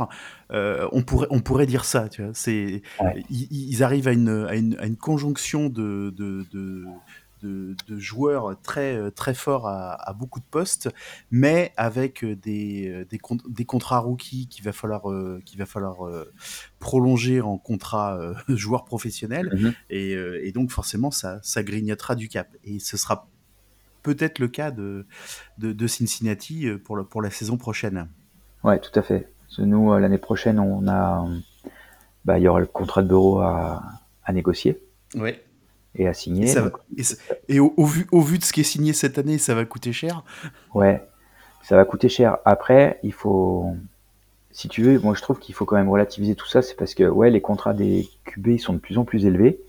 euh, 0.52 0.88
on, 0.91 1.02
pourrait, 1.02 1.26
on 1.32 1.39
pourrait 1.39 1.66
dire 1.66 1.86
ça. 1.86 2.08
Tu 2.08 2.22
vois. 2.22 2.32
C'est, 2.36 2.84
Ouais. 2.99 3.24
ils, 3.32 3.47
ils 3.52 3.82
arrivent 3.82 4.08
à 4.08 4.12
une, 4.12 4.45
à 4.47 4.56
une, 4.56 4.78
à 4.80 4.86
une 4.86 4.95
conjonction 4.95 5.70
de, 5.70 6.14
de, 6.16 6.45
de, 6.54 6.86
de- 7.42 7.76
de 7.88 7.98
joueurs 8.00 8.60
très, 8.62 9.12
très 9.12 9.34
forts 9.34 9.68
à, 9.68 9.94
à 10.10 10.14
beaucoup 10.14 10.39
de 10.39 10.46
postes, 10.50 10.89
mais 11.32 11.72
avec 11.78 12.24
des, 12.26 13.06
des, 13.10 13.18
con- 13.18 13.38
des 13.50 13.66
contrats 13.66 14.00
rookies 14.00 14.48
qu'il 14.48 14.64
va 14.64 14.72
falloir, 14.74 15.10
euh, 15.12 15.42
qu'il 15.46 15.60
va 15.60 15.66
falloir 15.66 16.06
euh, 16.08 16.32
prolonger 16.80 17.42
en 17.42 17.58
contrat 17.58 18.18
euh, 18.18 18.34
joueur 18.56 18.86
professionnel. 18.86 19.50
Mhm. 19.54 19.74
Et, 19.89 20.16
euh, 20.16 20.46
et 20.46 20.52
donc 20.52 20.72
forcément, 20.72 21.12
ça, 21.12 21.39
ça 21.44 21.64
grignotera 21.64 22.16
du 22.16 22.28
cap. 22.30 22.48
Et 22.64 22.80
ce 22.80 22.98
sera 22.98 23.28
peut-être 24.04 24.39
le 24.39 24.48
cas 24.48 24.72
de, 24.72 25.06
de, 25.58 25.74
de 25.74 25.88
Cincinnati 25.88 26.68
pour, 26.84 26.96
le, 26.96 27.04
pour 27.04 27.22
la 27.22 27.30
saison 27.30 27.58
prochaine. 27.58 28.08
Ouais, 28.64 28.80
tout 28.80 28.98
à 29.00 29.02
fait. 29.02 29.28
Nous, 29.58 29.98
l'année 29.98 30.18
prochaine, 30.18 30.60
on 30.60 30.88
a, 30.88 31.28
bah, 32.26 32.39
il 32.39 32.44
y 32.44 32.48
aura 32.48 32.60
le 32.62 32.66
contrat 32.68 33.04
de 33.04 33.08
bureau 33.10 33.39
à, 33.39 33.84
à 34.24 34.34
négocier 34.34 34.82
Ouais. 35.16 35.44
Et 35.96 36.08
à 36.08 36.14
signer. 36.14 36.44
Et, 36.46 36.48
ça 36.48 36.62
va- 36.62 36.70
Donc, 36.70 36.80
et, 36.98 37.04
ça- 37.04 37.16
et 37.50 37.60
au, 37.60 37.74
au 37.78 37.86
vu, 37.86 38.08
au 38.12 38.22
vu 38.22 38.38
de 38.39 38.44
ce 38.44 38.54
qui 38.54 38.62
est 38.62 38.66
signé 38.66 38.94
cette 38.94 39.18
année, 39.18 39.38
ça 39.38 39.56
va 39.56 39.66
coûter 39.66 39.92
cher? 39.94 40.24
ouais, 40.74 41.04
ça 41.64 41.76
va 41.76 41.86
coûter 41.86 42.10
cher. 42.10 42.38
Après, 42.46 43.00
il 43.04 43.14
faut, 43.14 43.74
si 44.52 44.68
tu 44.68 44.82
veux, 44.84 45.00
moi 45.00 45.14
je 45.16 45.22
trouve 45.22 45.39
qu'il 45.39 45.54
faut 45.56 45.66
quand 45.66 45.76
même 45.76 45.89
relativiser 45.89 46.36
tout 46.36 46.48
ça. 46.48 46.62
C'est 46.62 46.76
parce 46.76 46.94
que 46.96 47.04
ouais, 47.04 47.30
les 47.30 47.42
contrats 47.42 47.74
des 47.74 48.10
QB 48.26 48.48
ils 48.48 48.60
sont 48.60 48.74
de 48.74 48.80
plus 48.80 48.98
en 48.98 49.04
plus 49.06 49.26
élevés, 49.26 49.60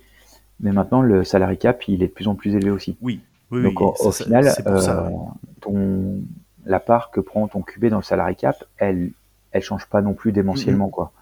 mais 0.61 0.73
maintenant 0.73 1.03
le 1.03 1.25
salary 1.25 1.59
cap 1.59 1.87
il 1.89 2.03
est 2.03 2.09
de 2.09 2.13
plus 2.13 2.29
en 2.29 2.35
plus 2.35 2.55
élevé 2.55 2.71
aussi. 2.71 2.97
Oui. 3.03 3.21
oui 3.51 3.63
Donc 3.63 3.81
oui, 3.81 3.87
au, 4.01 4.07
au 4.09 4.13
ça- 4.13 4.25
final, 4.25 4.45
ça. 4.51 4.63
euh, 4.67 5.09
ouais. 5.09 5.17
ton, 5.61 6.21
la 6.65 6.79
part 6.81 7.11
que 7.11 7.21
prend 7.21 7.47
ton 7.49 7.63
QB 7.63 7.87
dans 7.87 7.97
le 7.99 8.03
salary 8.05 8.37
cap, 8.37 8.63
elle, 8.79 9.11
elle 9.51 9.63
change 9.63 9.87
pas 9.87 10.01
non 10.01 10.15
plus 10.15 10.31
démentiellement 10.33 10.89
quoi. 10.89 11.13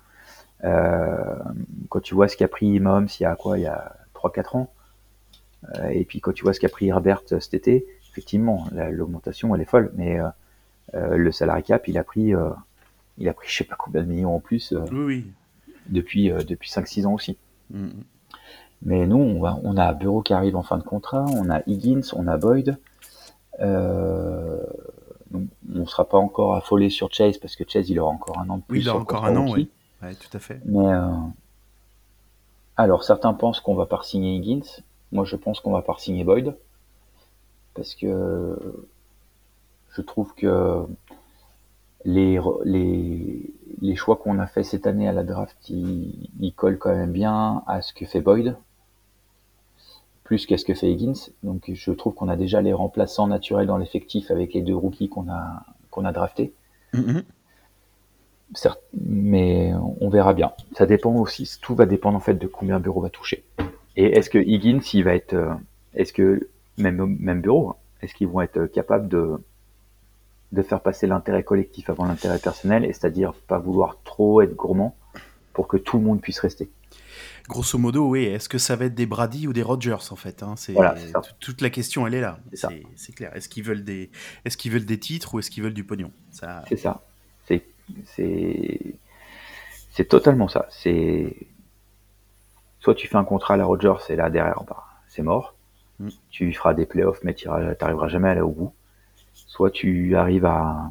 Euh, 0.62 1.34
quand 1.88 2.00
tu 2.00 2.14
vois 2.14 2.28
ce 2.28 2.36
qu'a 2.36 2.46
pris 2.48 2.78
Mahomes 2.80 3.08
il 3.18 3.22
y 3.22 3.26
a 3.26 3.34
quoi, 3.34 3.58
il 3.58 3.62
y 3.62 3.66
a 3.66 3.96
3-4 4.14 4.56
ans, 4.56 4.70
et 5.92 6.04
puis 6.04 6.20
quand 6.20 6.32
tu 6.32 6.42
vois 6.42 6.52
ce 6.54 6.60
qu'a 6.60 6.68
pris 6.68 6.88
Herbert 6.88 7.22
euh, 7.32 7.40
cet 7.40 7.54
été, 7.54 7.86
effectivement, 8.10 8.66
la- 8.72 8.90
l'augmentation 8.90 9.54
elle 9.54 9.60
est 9.60 9.66
folle, 9.66 9.92
mais 9.94 10.18
euh, 10.18 10.28
euh, 10.94 11.16
le 11.16 11.32
salary 11.32 11.62
cap 11.62 11.86
il 11.88 11.98
a 11.98 12.04
pris, 12.04 12.34
euh, 12.34 12.50
il 13.18 13.28
a 13.28 13.32
pris 13.34 13.48
je 13.48 13.56
sais 13.58 13.64
pas 13.64 13.76
combien 13.78 14.02
de 14.02 14.06
millions 14.08 14.34
en 14.34 14.40
plus 14.40 14.72
euh, 14.72 14.80
Oui, 14.90 15.04
oui. 15.04 15.26
depuis 15.88 16.30
euh, 16.30 16.38
depuis 16.42 16.70
5-6 16.70 17.06
ans 17.06 17.12
aussi. 17.14 17.36
Mm, 17.70 17.84
mm. 17.84 17.90
Mais 18.82 19.06
nous, 19.06 19.18
on, 19.18 19.40
va, 19.40 19.58
on 19.62 19.76
a 19.76 19.92
Bureau 19.92 20.22
qui 20.22 20.32
arrive 20.32 20.56
en 20.56 20.62
fin 20.62 20.78
de 20.78 20.82
contrat, 20.82 21.26
on 21.36 21.50
a 21.50 21.60
Higgins, 21.66 22.00
on 22.14 22.26
a 22.26 22.38
Boyd. 22.38 22.78
Euh, 23.60 24.58
donc, 25.30 25.48
on 25.74 25.80
ne 25.80 25.84
sera 25.84 26.08
pas 26.08 26.16
encore 26.16 26.54
affolé 26.56 26.88
sur 26.88 27.12
Chase 27.12 27.36
parce 27.36 27.56
que 27.56 27.64
Chase, 27.68 27.90
il 27.90 28.00
aura 28.00 28.10
encore 28.10 28.38
un 28.38 28.48
an 28.48 28.56
de 28.56 28.62
plus. 28.62 28.78
Oui, 28.78 28.82
il 28.84 28.88
a 28.88 28.92
sur 28.92 28.94
le 28.96 29.02
encore 29.02 29.26
un 29.26 29.36
an, 29.36 29.50
ouais. 29.52 29.68
Ouais, 30.02 30.14
tout 30.14 30.34
à 30.34 30.40
fait. 30.40 30.60
Mais 30.64 30.78
euh, 30.88 31.08
alors, 32.76 33.04
certains 33.04 33.34
pensent 33.34 33.60
qu'on 33.60 33.74
va 33.74 33.84
pas 33.86 34.00
signer 34.02 34.34
Higgins. 34.36 34.82
Moi, 35.12 35.24
je 35.24 35.36
pense 35.36 35.60
qu'on 35.60 35.72
va 35.72 35.82
pas 35.82 35.96
signer 35.98 36.24
Boyd 36.24 36.56
parce 37.74 37.94
que 37.94 38.56
je 39.90 40.02
trouve 40.02 40.34
que 40.34 40.84
les, 42.04 42.40
les, 42.64 43.50
les 43.80 43.96
choix 43.96 44.16
qu'on 44.16 44.38
a 44.38 44.46
fait 44.46 44.62
cette 44.62 44.86
année 44.86 45.08
à 45.08 45.12
la 45.12 45.24
draft, 45.24 45.56
ils, 45.68 46.28
ils 46.40 46.52
collent 46.52 46.78
quand 46.78 46.94
même 46.94 47.12
bien 47.12 47.62
à 47.66 47.82
ce 47.82 47.92
que 47.92 48.06
fait 48.06 48.20
Boyd, 48.20 48.56
plus 50.24 50.46
qu'à 50.46 50.56
ce 50.56 50.64
que 50.64 50.74
fait 50.74 50.90
Higgins. 50.90 51.30
Donc 51.42 51.70
je 51.72 51.90
trouve 51.92 52.14
qu'on 52.14 52.28
a 52.28 52.36
déjà 52.36 52.62
les 52.62 52.72
remplaçants 52.72 53.26
naturels 53.26 53.66
dans 53.66 53.76
l'effectif 53.76 54.30
avec 54.30 54.54
les 54.54 54.62
deux 54.62 54.76
rookies 54.76 55.08
qu'on 55.08 55.28
a, 55.30 55.64
qu'on 55.90 56.04
a 56.04 56.12
draftés. 56.12 56.52
Mm, 56.92 56.98
mm. 57.00 57.22
certes, 58.54 58.82
mais 58.94 59.72
on 60.00 60.08
verra 60.08 60.32
bien. 60.32 60.52
Ça 60.76 60.86
dépend 60.86 61.14
aussi, 61.14 61.50
tout 61.60 61.74
va 61.74 61.86
dépendre 61.86 62.16
en 62.16 62.20
fait 62.20 62.34
de 62.34 62.46
combien 62.46 62.80
Bureau 62.80 63.00
va 63.00 63.10
toucher. 63.10 63.44
Et 63.96 64.06
est-ce 64.16 64.30
que 64.30 64.38
Higgins, 64.38 64.80
il 64.94 65.04
va 65.04 65.14
être, 65.14 65.34
euh, 65.34 65.54
est-ce 65.94 66.12
que 66.12 66.48
même 66.78 67.16
même 67.18 67.40
Bureau, 67.40 67.74
est-ce 68.02 68.14
qu'ils 68.14 68.28
vont 68.28 68.40
être 68.40 68.66
capables 68.66 69.08
de 69.08 69.38
de 70.52 70.62
faire 70.62 70.80
passer 70.80 71.06
l'intérêt 71.06 71.44
collectif 71.44 71.90
avant 71.90 72.06
l'intérêt 72.06 72.38
personnel, 72.38 72.84
et 72.84 72.92
c'est-à-dire 72.92 73.32
pas 73.34 73.58
vouloir 73.58 73.98
trop 74.02 74.40
être 74.42 74.54
gourmand 74.56 74.96
pour 75.52 75.68
que 75.68 75.76
tout 75.76 75.98
le 75.98 76.04
monde 76.04 76.20
puisse 76.20 76.40
rester? 76.40 76.70
Grosso 77.48 77.78
modo, 77.78 78.08
oui. 78.08 78.24
Est-ce 78.24 78.48
que 78.48 78.58
ça 78.58 78.76
va 78.76 78.84
être 78.86 78.94
des 78.94 79.06
Brady 79.06 79.48
ou 79.48 79.52
des 79.52 79.62
Rogers 79.62 80.10
en 80.10 80.16
fait 80.16 80.42
hein? 80.42 80.54
C'est, 80.56 80.72
Voilà, 80.72 80.94
Toute 81.40 81.60
la 81.60 81.70
question, 81.70 82.06
elle 82.06 82.14
est 82.14 82.20
là. 82.20 82.38
C'est 82.52 83.14
clair. 83.14 83.34
Est-ce 83.34 83.48
qu'ils 83.48 83.64
veulent 83.64 83.84
des, 83.84 84.10
est-ce 84.44 84.56
qu'ils 84.56 84.72
veulent 84.72 84.84
des 84.84 84.98
titres 84.98 85.34
ou 85.34 85.38
est-ce 85.38 85.50
qu'ils 85.50 85.62
veulent 85.62 85.74
du 85.74 85.84
pognon? 85.84 86.12
Ça, 86.30 86.64
C'est 86.68 86.76
ça. 86.76 87.02
C'est 87.46 87.64
c'est 88.04 88.94
c'est 89.92 90.04
totalement 90.04 90.48
ça. 90.48 90.66
C'est 90.70 91.36
soit 92.80 92.94
tu 92.94 93.06
fais 93.08 93.16
un 93.16 93.24
contrat 93.24 93.54
à 93.54 93.56
la 93.56 93.64
Rogers 93.64 93.98
et 94.08 94.16
là 94.16 94.30
derrière 94.30 94.62
bah, 94.68 94.84
c'est 95.08 95.22
mort. 95.22 95.54
Mm. 95.98 96.08
Tu 96.30 96.52
feras 96.52 96.74
des 96.74 96.86
playoffs 96.86 97.20
mais 97.22 97.34
tu 97.34 97.48
n'arriveras 97.48 98.08
jamais 98.08 98.28
à 98.28 98.32
aller 98.32 98.40
au 98.40 98.50
bout. 98.50 98.72
Soit 99.34 99.70
tu 99.70 100.16
arrives 100.16 100.46
à 100.46 100.90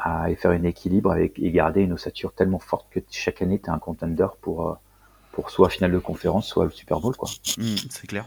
à 0.00 0.28
faire 0.36 0.52
un 0.52 0.62
équilibre 0.62 1.10
avec 1.10 1.38
et 1.40 1.50
garder 1.50 1.82
une 1.82 1.92
ossature 1.92 2.32
tellement 2.32 2.60
forte 2.60 2.86
que 2.90 3.00
chaque 3.10 3.42
année 3.42 3.60
tu 3.62 3.68
as 3.68 3.72
un 3.72 3.78
contender 3.80 4.28
pour 4.40 4.68
euh, 4.70 4.74
pour 5.32 5.50
soit 5.50 5.68
finale 5.70 5.90
de 5.92 5.98
conférence 5.98 6.46
soit 6.46 6.64
le 6.64 6.70
Super 6.70 7.00
Bowl 7.00 7.16
quoi. 7.16 7.28
hmm, 7.56 7.76
c'est 7.90 8.06
clair. 8.06 8.26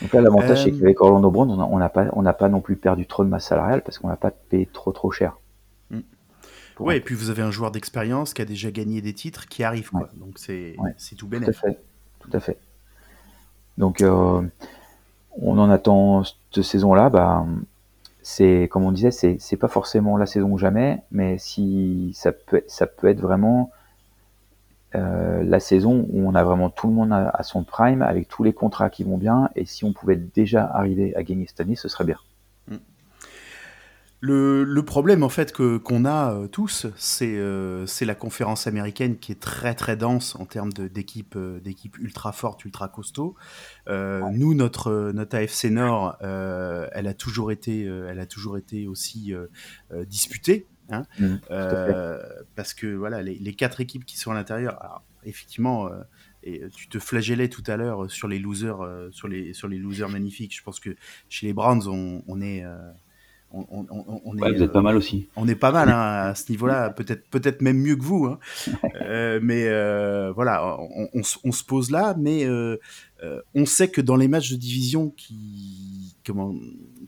Donc 0.00 0.12
là 0.12 0.20
l'avantage 0.20 0.64
c'est 0.64 0.72
Euh, 0.72 0.78
qu'avec 0.78 1.00
Orlando 1.00 1.30
Brown 1.30 1.50
on 1.50 1.78
n'a 1.78 1.88
pas 1.88 2.06
on 2.14 2.24
pas 2.24 2.48
non 2.48 2.60
plus 2.60 2.76
perdu 2.76 3.06
trop 3.06 3.24
de 3.24 3.28
masse 3.28 3.46
salariale 3.46 3.82
parce 3.84 3.98
qu'on 3.98 4.08
n'a 4.08 4.16
pas 4.16 4.30
payé 4.32 4.66
trop 4.66 4.90
trop 4.92 5.10
cher. 5.12 5.36
Mm. 5.90 6.00
Ouais, 6.80 6.94
un- 6.94 6.96
et 6.96 7.00
puis 7.00 7.14
vous 7.14 7.30
avez 7.30 7.42
un 7.42 7.50
joueur 7.52 7.70
d'expérience 7.70 8.34
qui 8.34 8.42
a 8.42 8.44
déjà 8.44 8.70
gagné 8.72 9.00
des 9.02 9.12
titres 9.14 9.46
qui 9.46 9.62
arrive, 9.62 9.90
quoi. 9.90 10.08
Donc 10.16 10.38
c'est, 10.38 10.74
Ouais. 10.78 10.94
tout 11.10 11.14
Tout 11.16 11.26
à 11.26 11.28
bénéf. 11.28 11.60
fait, 11.60 11.78
tout 12.22 12.30
à 12.32 12.40
fait. 12.40 12.58
Donc, 13.78 14.00
euh, 14.00 14.42
on 15.40 15.58
en 15.58 15.70
attend 15.70 16.24
cette 16.24 16.62
saison-là. 16.62 17.10
Bah, 17.10 17.44
c'est 18.22 18.68
comme 18.70 18.84
on 18.84 18.92
disait, 18.92 19.10
c'est 19.10 19.56
pas 19.56 19.68
forcément 19.68 20.16
la 20.16 20.26
saison 20.26 20.50
ou 20.52 20.58
jamais, 20.58 21.02
mais 21.10 21.38
si 21.38 22.12
ça 22.14 22.30
peut 22.32 22.62
ça 22.68 22.86
peut 22.86 23.08
être 23.08 23.20
vraiment 23.20 23.70
euh, 24.94 25.42
la 25.42 25.58
saison 25.58 26.06
où 26.10 26.28
on 26.28 26.34
a 26.34 26.44
vraiment 26.44 26.70
tout 26.70 26.86
le 26.86 26.92
monde 26.92 27.12
à 27.12 27.42
son 27.42 27.64
prime 27.64 28.02
avec 28.02 28.28
tous 28.28 28.44
les 28.44 28.52
contrats 28.52 28.90
qui 28.90 29.04
vont 29.04 29.16
bien. 29.18 29.50
Et 29.56 29.64
si 29.64 29.84
on 29.84 29.92
pouvait 29.92 30.16
déjà 30.16 30.64
arriver 30.64 31.16
à 31.16 31.22
gagner 31.22 31.46
cette 31.48 31.60
année, 31.60 31.76
ce 31.76 31.88
serait 31.88 32.04
bien. 32.04 32.18
Le, 34.24 34.62
le 34.62 34.84
problème 34.84 35.24
en 35.24 35.28
fait 35.28 35.52
que 35.52 35.78
qu'on 35.78 36.04
a 36.04 36.32
euh, 36.32 36.46
tous, 36.46 36.86
c'est 36.96 37.36
euh, 37.36 37.86
c'est 37.86 38.04
la 38.04 38.14
conférence 38.14 38.68
américaine 38.68 39.18
qui 39.18 39.32
est 39.32 39.40
très 39.40 39.74
très 39.74 39.96
dense 39.96 40.36
en 40.36 40.46
termes 40.46 40.72
de- 40.72 40.86
d'équipes 40.86 41.34
euh, 41.34 41.58
d'équipes 41.58 41.98
ultra 41.98 42.30
fortes, 42.30 42.64
ultra 42.64 42.86
costauds. 42.88 43.34
Nous, 43.88 44.54
notre 44.54 45.10
notre 45.12 45.36
AFC 45.36 45.64
Nord, 45.72 46.16
elle 46.20 47.08
a 47.08 47.14
toujours 47.14 47.50
été 47.50 47.82
elle 47.82 48.20
a 48.20 48.26
toujours 48.26 48.56
été 48.56 48.86
aussi 48.86 49.34
disputée. 50.06 50.66
Hein, 50.90 51.04
euh, 51.50 52.18
parce 52.54 52.74
que 52.74 52.86
voilà, 52.94 53.22
les, 53.22 53.36
les 53.38 53.54
quatre 53.54 53.80
équipes 53.80 54.04
qui 54.04 54.18
sont 54.18 54.30
à 54.30 54.34
l'intérieur, 54.34 55.02
effectivement, 55.24 55.88
et 56.44 56.62
tu 56.74 56.88
te 56.88 56.98
flagellais 57.00 57.48
tout 57.48 57.62
à 57.66 57.76
l'heure 57.76 58.10
sur 58.10 58.28
les 58.28 58.38
losers, 58.38 58.78
sur 59.10 59.26
les 59.26 59.52
sur 59.52 59.66
les 59.68 59.78
losers 59.78 60.08
magnifiques. 60.10 60.54
Je 60.56 60.62
pense 60.62 60.78
que 60.80 60.90
chez 61.28 61.46
les 61.46 61.52
Browns, 61.54 61.88
on, 61.88 62.22
on 62.28 62.40
est 62.40 62.64
on, 63.52 63.66
on- 63.70 63.86
on- 63.90 64.20
on 64.24 64.36
est, 64.38 64.52
vous 64.52 64.62
êtes 64.62 64.70
euh, 64.70 64.72
pas 64.72 64.82
mal 64.82 64.96
aussi. 64.96 65.28
on 65.36 65.46
est 65.48 65.54
pas 65.54 65.72
mal 65.72 65.88
hein, 65.88 66.30
à 66.30 66.34
ce 66.34 66.50
niveau-là, 66.50 66.90
peut-être 66.90 67.28
peut-être 67.28 67.60
même 67.62 67.78
mieux 67.78 67.96
que 67.96 68.02
vous. 68.04 68.26
Hein. 68.26 68.38
Euh, 69.02 69.40
mais 69.42 69.64
euh, 69.66 70.32
voilà, 70.32 70.78
on, 70.78 71.08
on 71.14 71.52
se- 71.52 71.64
pose 71.64 71.90
là, 71.90 72.14
mais 72.18 72.44
euh, 72.44 72.78
euh, 73.22 73.40
on 73.54 73.66
sait 73.66 73.88
que 73.88 74.00
dans 74.00 74.16
les 74.16 74.28
matchs 74.28 74.50
de 74.52 74.56
division 74.56 75.10
qui, 75.10 75.34
comment, 76.24 76.54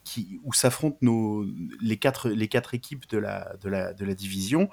qui, 0.05 0.41
où 0.45 0.53
s'affrontent 0.53 0.99
nos 1.03 1.45
les 1.81 1.97
quatre 1.97 2.29
les 2.31 2.49
quatre 2.49 2.75
équipes 2.75 3.09
de 3.09 3.19
la 3.19 3.57
de 3.63 3.69
la 3.69 3.93
de 3.93 4.05
la 4.05 4.15
division, 4.15 4.69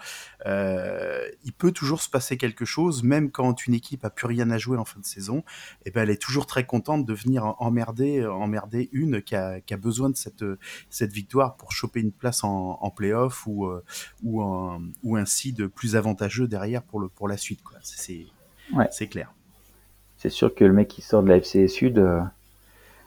euh, 0.46 1.28
il 1.44 1.54
peut 1.54 1.72
toujours 1.72 2.02
se 2.02 2.10
passer 2.10 2.38
quelque 2.38 2.66
chose, 2.66 3.04
même 3.04 3.32
quand 3.32 3.66
une 3.66 3.74
équipe 3.74 4.04
a 4.06 4.10
plus 4.10 4.28
rien 4.28 4.50
à 4.52 4.58
jouer 4.58 4.78
en 4.78 4.86
fin 4.86 5.00
de 5.00 5.06
saison. 5.06 5.44
Et 5.86 5.92
ben 5.92 6.04
elle 6.04 6.10
est 6.10 6.22
toujours 6.22 6.46
très 6.46 6.66
contente 6.66 7.06
de 7.06 7.14
venir 7.14 7.56
emmerder 7.60 8.26
emmerder 8.26 8.90
une 8.92 9.22
qui 9.22 9.36
a, 9.36 9.62
qui 9.62 9.74
a 9.74 9.78
besoin 9.78 10.10
de 10.10 10.16
cette 10.16 10.46
cette 10.90 11.14
victoire 11.14 11.56
pour 11.58 11.72
choper 11.72 12.00
une 12.02 12.12
place 12.12 12.44
en, 12.44 12.78
en 12.82 12.90
playoff 12.92 13.46
ou, 13.48 13.66
euh, 13.66 13.84
ou, 14.24 14.42
un, 14.42 14.82
ou 15.04 15.16
un 15.16 15.26
seed 15.26 15.68
plus 15.68 15.96
avantageux 15.96 16.48
derrière 16.48 16.84
pour, 16.84 17.00
le, 17.00 17.08
pour 17.10 17.28
la 17.28 17.38
suite. 17.38 17.60
C'est 17.84 18.26
Ouais. 18.74 18.88
clair. 19.10 19.34
C'est 20.18 20.30
sûr 20.30 20.54
que 20.54 20.64
le 20.64 20.72
mec 20.72 20.88
qui 20.88 21.02
sort 21.02 21.24
de 21.24 21.30
la 21.30 21.38
FC 21.38 21.68
Sud, 21.68 21.98
euh, 21.98 22.22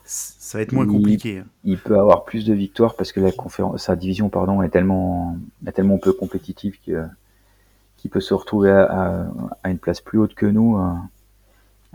Ça 0.06 0.58
va 0.58 0.62
être 0.62 0.72
moins 0.72 0.86
compliqué. 0.86 1.38
hein. 1.38 1.46
il 1.64 1.78
peut 1.78 1.98
avoir 1.98 2.24
plus 2.24 2.44
de 2.44 2.52
victoires 2.52 2.94
parce 2.94 3.10
que 3.12 3.20
la 3.20 3.32
conférence, 3.32 3.82
sa 3.84 3.96
division 3.96 4.28
pardon, 4.28 4.62
est 4.62 4.68
tellement, 4.68 5.36
est 5.66 5.72
tellement 5.72 5.96
peu 5.98 6.12
compétitive 6.12 6.78
qu'il 6.80 8.10
peut 8.10 8.20
se 8.20 8.34
retrouver 8.34 8.70
à, 8.70 8.84
à- 9.22 9.26
à 9.62 9.70
une 9.70 9.78
place 9.78 10.00
plus 10.02 10.18
haute 10.18 10.34
que 10.34 10.44
nous, 10.46 10.76
euh, 10.78 10.92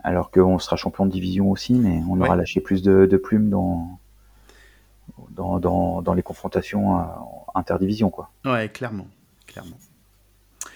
alors 0.04 0.32
qu'on 0.32 0.58
sera 0.60 0.76
champion 0.76 1.06
de 1.06 1.12
division 1.12 1.52
aussi, 1.52 1.74
mais 1.74 2.02
on 2.10 2.20
aura 2.20 2.36
lâché 2.36 2.62
plus 2.62 2.82
de, 2.82 3.06
de 3.06 3.18
plumes 3.18 3.50
dans, 3.50 4.00
dans, 5.32 5.60
dans, 5.60 6.02
dans 6.02 6.14
les 6.14 6.24
confrontations 6.24 7.00
euh, 7.00 7.04
interdivisions. 7.54 8.10
Quoi. 8.10 8.32
Ouais, 8.46 8.70
clairement. 8.70 9.08
clairement. 9.46 9.78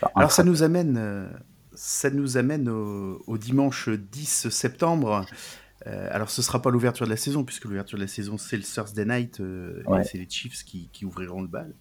Enfin, 0.02 0.12
Alors 0.16 0.32
ça 0.32 0.44
nous 0.44 0.62
amène, 0.64 0.98
euh, 0.98 1.28
ça 1.74 2.10
nous 2.10 2.38
amène 2.38 2.70
au, 2.70 3.22
au 3.26 3.38
dimanche 3.40 3.90
10 3.90 4.50
septembre. 4.50 5.26
Euh, 5.86 6.08
alors 6.12 6.30
ce 6.30 6.42
sera 6.42 6.62
pas 6.62 6.70
l'ouverture 6.70 7.06
de 7.06 7.10
la 7.12 7.18
saison 7.18 7.44
puisque 7.44 7.66
l'ouverture 7.66 7.98
de 7.98 8.04
la 8.04 8.08
saison 8.08 8.38
c'est 8.38 8.56
le 8.56 8.64
Thursday 8.64 9.04
Night 9.06 9.40
euh, 9.42 9.82
et 10.00 10.04
c'est 10.06 10.18
les 10.18 10.30
Chiefs 10.30 10.64
qui, 10.64 10.90
qui 10.94 11.04
ouvriront 11.06 11.42
le 11.42 11.48
bal. 11.48 11.74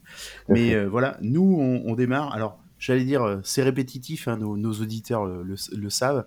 Mais 0.48 0.74
euh, 0.74 0.88
voilà, 0.88 1.16
nous 1.20 1.57
on, 1.61 1.82
on 1.90 1.94
démarre. 1.94 2.34
Alors 2.34 2.59
j'allais 2.78 3.05
dire 3.05 3.40
c'est 3.44 3.62
répétitif, 3.62 4.26
hein, 4.26 4.36
nos, 4.38 4.57
nos 4.57 4.72
auditeurs 4.72 5.24
le, 5.26 5.44
le- 5.44 5.76
le 5.78 5.90
savent. 5.90 6.24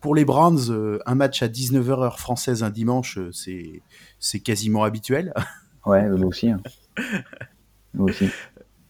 Pour 0.00 0.14
les 0.14 0.24
Browns, 0.24 0.98
un 1.04 1.14
match 1.14 1.42
à 1.42 1.48
19h 1.48 2.02
heure 2.02 2.18
française 2.18 2.62
un 2.62 2.70
dimanche, 2.70 3.18
c'est 3.32 3.82
c'est 4.18 4.40
quasiment 4.40 4.84
habituel. 4.84 5.34
Ouais, 5.84 6.08
nous 6.08 6.26
aussi. 6.28 6.48
hein. 6.50 6.60
Nous 7.94 8.04
aussi. 8.04 8.28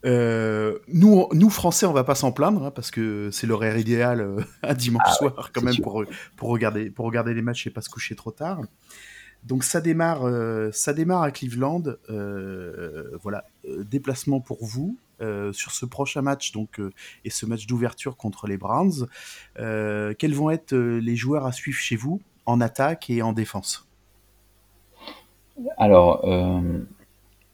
Euh, 0.05 0.79
nous, 0.87 1.27
nous 1.33 1.51
Français, 1.51 1.87
on 1.87 1.93
va 1.93 2.05
pas 2.05 2.15
s'en 2.15 2.31
plaindre 2.31 2.65
hein, 2.65 2.71
parce 2.71 2.91
que 2.91 3.31
c'est 3.33 3.47
l'horaire 3.47 3.79
idéal 3.79 4.21
euh, 4.21 4.41
un 4.63 4.75
dimanche 4.75 5.03
Ah 5.05 5.25
ouais, 5.25 5.31
soir 5.31 5.51
quand 5.53 5.63
même 5.63 5.75
sûr. 5.75 5.83
pour, 5.83 6.05
pour 6.37 6.49
regarder 6.51 6.91
pour 6.91 7.07
regarder 7.07 7.35
les 7.35 7.43
matchs 7.43 7.67
et 7.67 7.71
pas 7.71 7.81
se 7.81 7.89
coucher 7.91 8.15
trop 8.15 8.31
tard. 8.31 8.61
Donc 9.45 9.65
ça 9.65 9.81
démarre 9.81 10.25
euh, 10.25 10.71
ça 10.73 10.93
démarre 10.93 11.23
à 11.23 11.31
Cleveland. 11.31 11.83
voilà, 13.23 13.45
déplacement 13.65 14.41
pour 14.41 14.65
vous 14.65 14.97
sur 15.53 15.73
ce 15.73 15.85
prochain 15.85 16.23
match 16.23 16.53
donc 16.53 16.81
et 17.25 17.31
ce 17.31 17.45
match 17.45 17.67
d'ouverture 17.67 18.17
contre 18.17 18.47
les 18.47 18.57
Browns. 18.57 19.09
Quels 19.57 20.35
vont 20.35 20.51
être 20.51 20.75
les 20.77 21.17
joueurs 21.17 21.45
à 21.45 21.53
suivre 21.53 21.79
chez 21.79 21.97
vous 21.97 22.21
en 22.47 22.61
attaque 22.61 23.11
et 23.11 23.21
en 23.23 23.33
défense? 23.33 23.89
Alors, 25.77 26.25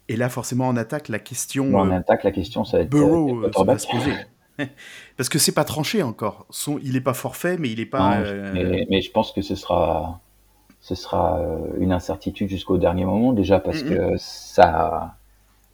Et 0.08 0.16
là 0.16 0.28
forcément 0.28 0.68
en 0.68 0.76
attaque 0.76 1.08
la 1.08 1.18
question 1.18 1.70
bon, 1.70 1.78
en 1.80 1.90
euh, 1.90 1.96
attaque, 1.98 2.24
la 2.24 2.32
question, 2.32 2.64
ça 2.64 2.78
va 2.78 2.82
être 2.82 2.90
Burrow 2.90 3.44
euh, 3.44 3.64
va 3.64 3.78
se 3.78 3.86
poser. 3.88 4.12
Parce 5.16 5.28
que 5.28 5.38
c'est 5.38 5.52
pas 5.52 5.64
tranché 5.64 6.02
encore. 6.02 6.46
Son, 6.50 6.78
il 6.82 6.94
est 6.96 7.00
pas 7.00 7.14
forfait, 7.14 7.56
mais 7.58 7.70
il 7.70 7.80
est 7.80 7.86
pas. 7.86 8.18
Non, 8.18 8.24
euh, 8.26 8.50
mais, 8.52 8.86
mais 8.90 9.00
je 9.00 9.10
pense 9.10 9.32
que 9.32 9.42
ce 9.42 9.54
sera, 9.54 10.20
ce 10.80 10.94
sera 10.94 11.40
une 11.78 11.92
incertitude 11.92 12.48
jusqu'au 12.48 12.78
dernier 12.78 13.04
moment, 13.04 13.32
déjà 13.32 13.58
parce 13.58 13.82
Mhm. 13.82 13.88
que 13.88 14.12
ça, 14.18 15.16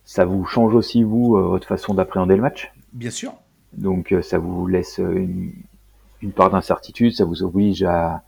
ça 0.05 0.25
vous 0.25 0.45
change 0.47 0.75
aussi, 0.75 1.03
vous, 1.03 1.37
votre 1.37 1.67
façon 1.67 1.93
d'appréhender 1.93 2.37
le 2.37 2.43
match. 2.43 2.73
Bien 2.93 3.11
sûr. 3.11 3.35
Donc, 3.75 4.15
ça 4.23 4.39
vous 4.39 4.67
laisse 4.67 4.99
une, 4.99 5.53
une 6.23 6.33
part 6.33 6.51
d'incertitude, 6.51 7.13
ça 7.15 7.25
vous 7.25 7.43
oblige 7.43 7.83
à, 7.83 8.23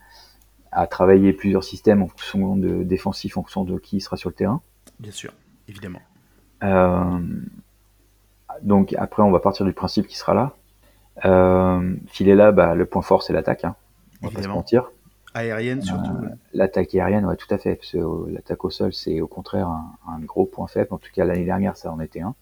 à 0.71 0.87
travailler 0.87 1.33
plusieurs 1.33 1.63
systèmes 1.63 2.01
en 2.03 2.07
fonction 2.07 2.55
de 2.55 2.83
défensif, 2.83 3.37
en 3.37 3.41
fonction 3.41 3.63
de 3.63 3.77
qui 3.77 4.01
sera 4.01 4.17
sur 4.17 4.29
le 4.29 4.35
terrain. 4.35 4.61
Bien 4.99 5.11
sûr. 5.11 5.31
Évidemment. 5.67 6.01
Euh, 6.63 7.19
donc 8.61 8.93
après, 8.97 9.23
on 9.23 9.31
va 9.31 9.39
partir 9.39 9.65
du 9.65 9.73
principe 9.73 10.07
qu'il 10.07 10.17
sera 10.17 10.33
là. 10.33 10.53
Euh, 11.25 11.95
S'il 12.11 12.29
est 12.29 12.35
là, 12.35 12.51
bah, 12.51 12.75
le 12.75 12.85
point 12.85 13.01
fort, 13.01 13.23
c'est 13.23 13.33
l'attaque. 13.33 13.65
Hein. 13.65 13.75
On 14.21 14.27
va 14.27 14.33
pas 14.33 14.41
se 14.41 14.47
mentir. 14.47 14.91
Aérienne 15.33 15.81
surtout. 15.81 16.11
Euh, 16.11 16.29
L'attaque 16.53 16.93
aérienne, 16.93 17.25
ouais, 17.25 17.35
tout 17.35 17.51
à 17.53 17.57
fait. 17.57 17.75
Parce 17.75 17.91
que 17.91 17.97
euh, 17.97 18.31
l'attaque 18.31 18.63
au 18.65 18.69
sol, 18.69 18.93
c'est 18.93 19.19
au 19.19 19.27
contraire 19.27 19.67
un, 19.67 19.91
un 20.07 20.19
gros 20.19 20.45
point 20.45 20.67
faible. 20.67 20.89
En 20.91 20.97
tout 20.97 21.09
cas, 21.13 21.25
l'année 21.25 21.45
dernière, 21.45 21.75
ça 21.75 21.91
en 21.91 21.99
était 21.99 22.21
un. 22.21 22.35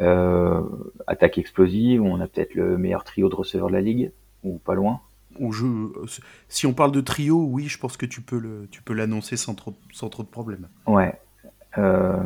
Euh, 0.00 0.62
attaque 1.06 1.36
explosive, 1.36 2.02
on 2.02 2.20
a 2.20 2.26
peut-être 2.26 2.54
le 2.54 2.78
meilleur 2.78 3.04
trio 3.04 3.28
de 3.28 3.34
receveurs 3.34 3.68
de 3.68 3.74
la 3.74 3.82
ligue, 3.82 4.12
ou 4.42 4.56
pas 4.58 4.74
loin. 4.74 5.00
Si 6.48 6.66
on 6.66 6.72
parle 6.72 6.92
de 6.92 7.02
trio, 7.02 7.44
oui, 7.44 7.66
je 7.68 7.78
pense 7.78 7.98
que 7.98 8.06
tu 8.06 8.22
peux 8.22 8.38
le, 8.38 8.66
tu 8.70 8.82
peux 8.82 8.94
l'annoncer 8.94 9.36
sans 9.36 9.54
trop, 9.54 9.74
sans 9.92 10.08
trop 10.08 10.22
de 10.22 10.28
problèmes. 10.28 10.68
Ouais. 10.86 11.20
Euh, 11.78 12.16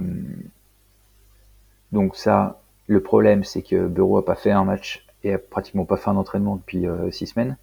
donc 1.93 2.17
ça, 2.17 2.61
le 2.87 3.01
problème, 3.01 3.45
c'est 3.45 3.63
que 3.63 3.87
Bureau 3.87 4.19
a 4.19 4.25
pas 4.25 4.35
fait 4.35 4.51
un 4.51 4.65
match 4.65 5.07
et 5.23 5.33
a 5.35 5.39
pratiquement 5.39 5.85
pas 5.85 5.97
fait 5.97 6.11
un 6.11 6.17
entraînement 6.17 6.57
depuis 6.57 6.87
euh, 6.87 7.11
six 7.11 7.27
semaines. 7.29 7.57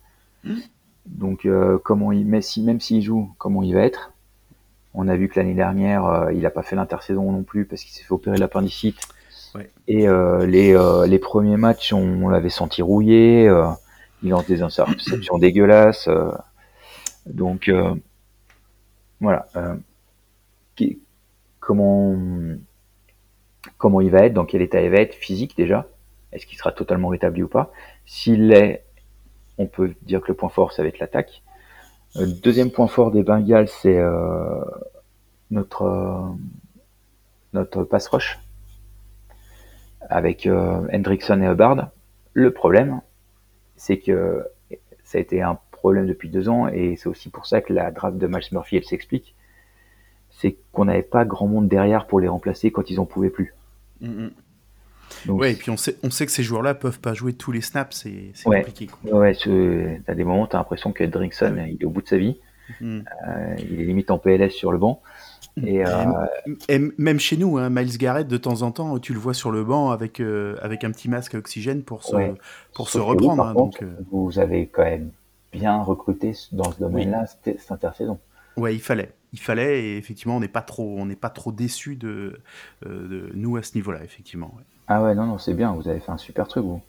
Mhm. 0.44 0.62
Donc, 1.08 1.46
euh, 1.46 1.78
comment 1.84 2.12
il, 2.12 2.26
mais 2.26 2.42
si, 2.42 2.62
même 2.64 2.80
s'il 2.80 3.02
joue, 3.02 3.34
comment 3.38 3.64
il 3.64 3.74
va 3.74 3.82
être? 3.82 4.14
On 4.94 5.08
a 5.08 5.16
vu 5.16 5.30
que 5.30 5.40
l'année 5.40 5.54
dernière, 5.54 6.30
il 6.34 6.46
a 6.46 6.50
pas 6.52 6.64
fait 6.64 6.76
l'intersaison 6.76 7.32
non 7.32 7.44
plus 7.44 7.66
parce 7.66 7.82
qu'il 7.84 7.92
s'est 7.94 8.04
fait 8.04 8.12
opérer 8.14 8.38
l'appendicite. 8.38 8.98
Ouais. 9.56 9.70
Et 9.88 10.08
euh, 10.08 10.46
les, 10.46 10.76
euh, 10.76 11.06
les 11.08 11.18
premiers 11.20 11.58
matchs, 11.58 11.94
on, 11.94 12.24
on 12.24 12.30
l'avait 12.30 12.50
senti 12.50 12.82
rouillé. 12.82 13.48
euh, 13.48 13.68
il 14.24 14.30
lance 14.30 14.46
des 14.48 14.62
interceptions 14.62 15.38
dégueulasses. 15.40 16.08
donc, 17.26 17.72
voilà. 19.20 19.48
qui- 20.76 21.00
comment, 21.62 22.18
comment 23.78 24.02
il 24.02 24.12
va 24.12 24.26
être, 24.26 24.34
dans 24.34 24.46
quel 24.46 24.62
état 24.62 24.82
il 24.82 24.90
va 24.92 24.98
être, 24.98 25.16
physique 25.16 25.56
déjà. 25.56 25.88
Est-ce 26.34 26.46
qu'il 26.46 26.58
sera 26.58 26.74
totalement 26.74 27.08
rétabli 27.08 27.44
ou 27.44 27.48
pas? 27.48 27.72
S'il 28.06 28.48
l'est, 28.48 28.84
on 29.58 29.68
peut 29.68 29.94
dire 30.02 30.22
que 30.22 30.28
le 30.28 30.34
point 30.34 30.50
fort, 30.50 30.74
ça 30.74 30.82
va 30.82 30.90
être 30.90 31.00
l'attaque. 31.00 31.44
Euh, 32.18 32.26
deuxième 32.44 32.72
point 32.72 32.88
fort 32.88 33.12
des 33.12 33.24
Bengals, 33.24 33.70
c'est 33.70 33.98
euh, 33.98 34.62
notre, 35.50 35.84
euh, 35.84 36.28
notre 37.54 37.84
pass 37.84 38.08
rush 38.08 38.40
avec 40.10 40.46
euh, 40.46 40.88
Hendrickson 40.92 41.42
et 41.42 41.48
Hubbard. 41.48 41.92
Le 42.34 42.52
problème, 42.52 43.02
c'est 43.76 44.00
que 44.00 44.46
ça 45.04 45.18
a 45.18 45.22
été 45.22 45.42
un 45.42 45.60
problème 45.72 46.08
depuis 46.08 46.30
deux 46.30 46.50
ans 46.50 46.68
et 46.68 46.96
c'est 46.96 47.08
aussi 47.08 47.30
pour 47.30 47.46
ça 47.46 47.62
que 47.62 47.74
la 47.74 47.92
draft 47.92 48.18
de 48.18 48.28
Miles 48.28 48.42
Murphy, 48.52 48.78
elle 48.78 48.86
s'explique. 48.86 49.36
C'est 50.42 50.56
qu'on 50.72 50.86
n'avait 50.86 51.04
pas 51.04 51.24
grand 51.26 51.48
monde 51.48 51.68
derrière 51.68 52.08
pour 52.08 52.20
les 52.20 52.28
remplacer 52.28 52.72
quand 52.72 52.90
ils 52.90 53.00
en 53.00 53.06
pouvaient 53.06 53.30
plus. 53.30 53.54
Mhm. 54.02 54.32
Donc, 55.28 55.40
Ouais, 55.42 55.52
et 55.52 55.56
puis 55.56 55.70
on 55.70 55.78
sait, 55.78 55.98
on 56.04 56.10
sait 56.10 56.26
que 56.26 56.32
ces 56.32 56.42
joueurs-là 56.42 56.74
peuvent 56.74 57.00
pas 57.00 57.14
jouer 57.14 57.34
tous 57.34 57.52
les 57.52 57.62
snaps, 57.62 57.96
c'est 57.96 58.48
Ouais. 58.48 58.60
compliqué. 58.62 58.88
Quoi. 58.88 59.20
Ouais, 59.20 59.36
t'as 60.06 60.16
des 60.16 60.24
moments, 60.24 60.48
t'as 60.48 60.58
l'impression 60.58 60.92
que 60.94 61.04
Hendrickson, 61.04 61.56
il 61.68 61.78
est 61.82 61.86
au 61.86 61.90
bout 61.90 62.02
de 62.02 62.08
sa 62.08 62.18
vie. 62.18 62.40
Mhm. 62.80 63.04
Euh, 63.28 63.56
il 63.60 63.82
est 63.82 63.86
limite 63.86 64.10
en 64.10 64.18
PLS 64.18 64.52
sur 64.54 64.72
le 64.72 64.78
banc. 64.78 65.02
Et, 65.64 65.86
euh, 65.86 66.06
Et 66.70 66.80
même 66.98 67.20
chez 67.20 67.36
nous, 67.36 67.58
hein, 67.58 67.70
Miles 67.70 67.98
Garrett, 67.98 68.26
de 68.28 68.38
temps 68.38 68.62
en 68.62 68.72
temps, 68.72 68.98
tu 69.00 69.14
le 69.14 69.20
vois 69.20 69.34
sur 69.34 69.52
le 69.52 69.64
banc 69.66 69.92
avec, 69.92 70.22
euh, 70.22 70.56
avec 70.62 70.86
un 70.86 70.92
petit 70.92 71.10
masque 71.10 71.36
à 71.36 71.40
oxygène 71.40 71.84
pour 71.84 72.04
se, 72.04 72.16
Ouais. 72.16 72.34
pour 72.74 72.90
se 72.90 72.98
vous, 72.98 73.06
reprendre. 73.06 73.36
par 73.44 73.48
hein, 73.50 73.54
contre, 73.54 73.84
donc, 73.84 73.94
vous 74.12 74.40
avez 74.40 74.68
quand 74.68 74.84
même 74.84 75.12
bien 75.52 75.84
recruté 75.84 76.32
dans 76.54 76.72
ce 76.72 76.80
domaine-là 76.80 77.26
cette, 77.28 77.60
cette 77.60 77.72
intersaison. 77.72 78.18
ouais, 78.56 78.74
il 78.74 78.80
fallait. 78.82 79.12
Il 79.34 79.40
fallait, 79.40 79.84
et 79.84 79.98
effectivement, 79.98 80.36
on 80.36 80.40
n'est 80.40 80.48
pas 80.48 80.62
trop, 80.62 80.98
on 81.00 81.06
n'est 81.06 81.16
pas 81.16 81.30
trop 81.30 81.52
déçus 81.52 81.96
de, 81.96 82.40
euh, 82.86 83.08
de 83.08 83.32
nous 83.34 83.56
à 83.58 83.64
ce 83.64 83.76
niveau-là, 83.76 84.04
effectivement. 84.04 84.54
ouais. 84.58 84.64
Ah 84.88 85.02
ouais, 85.02 85.16
non, 85.16 85.26
non, 85.26 85.38
c'est 85.38 85.54
bien, 85.54 85.72
vous 85.74 85.88
avez 85.88 86.00
fait 86.02 86.12
un 86.12 86.18
super 86.18 86.48
truc, 86.48 86.66
vous. 86.66 86.82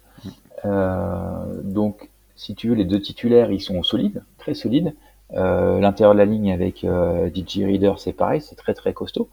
Euh, 0.64 1.62
donc, 1.62 2.11
si 2.34 2.55
tu 2.55 2.68
veux, 2.68 2.74
les 2.74 2.84
deux 2.84 3.01
titulaires, 3.01 3.51
ils 3.53 3.61
sont 3.61 3.82
solides, 3.82 4.24
très 4.38 4.55
solides. 4.55 4.95
Euh, 5.34 5.78
L'intérieur 5.80 6.14
de 6.14 6.18
la 6.18 6.24
ligne 6.24 6.53
avec 6.53 6.84
euh, 6.84 7.30
DJ 7.32 7.59
Reader, 7.64 7.95
c'est 7.99 8.12
pareil, 8.12 8.40
c'est 8.40 8.57
très 8.57 8.74
très 8.74 8.93
costaud. 8.93 9.28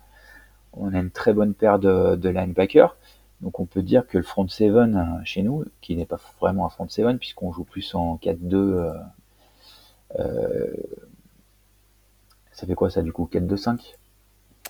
On 0.74 0.94
a 0.94 1.00
une 1.00 1.10
très 1.12 1.34
bonne 1.34 1.54
paire 1.54 1.80
de, 1.80 2.16
de 2.16 2.30
linebackers. 2.30 2.96
Donc 3.42 3.60
on 3.60 3.66
peut 3.66 3.82
dire 3.82 4.06
que 4.08 4.18
le 4.18 4.24
front 4.24 4.48
7 4.48 4.72
euh, 4.72 5.04
chez 5.24 5.42
nous, 5.44 5.66
qui 5.82 5.96
n'est 5.96 6.06
pas 6.06 6.20
vraiment 6.40 6.66
un 6.66 6.70
front 6.70 6.88
7, 6.88 7.18
puisqu'on 7.18 7.52
joue 7.52 7.64
plus 7.64 7.96
en 7.96 8.18
4-2, 8.18 8.54
euh, 8.56 8.92
euh, 10.20 10.68
ça 12.60 12.68
fait 12.68 12.76
quoi 12.76 12.90
ça 12.90 13.02
du 13.02 13.12
coup 13.14 13.30
4-2-5 13.32 13.96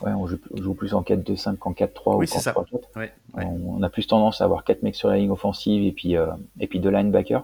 Ouais, 0.04 0.14
on 0.14 0.28
joue, 0.28 0.38
on 0.58 0.62
joue 0.62 0.74
plus 0.76 0.94
en 0.94 1.02
4-2-5 1.02 1.58
qu'en 1.58 1.74
4-3 1.74 2.16
Oui, 2.16 2.26
ou 2.26 2.28
ça. 2.40 2.52
3-4. 2.54 2.66
Ouais, 2.96 3.12
ouais. 3.34 3.44
On, 3.46 3.80
on 3.80 3.84
a 3.84 3.90
plus 3.90 4.08
tendance 4.08 4.40
à 4.40 4.46
avoir 4.46 4.64
quatre 4.64 4.82
mecs 4.82 4.96
sur 4.96 5.10
la 5.10 5.18
ligne 5.18 5.30
offensive 5.32 5.84
et 5.84 5.92
puis, 5.92 6.16
euh, 6.16 6.28
et 6.60 6.68
puis 6.68 6.80
deux 6.80 6.90
linebackers. 6.90 7.44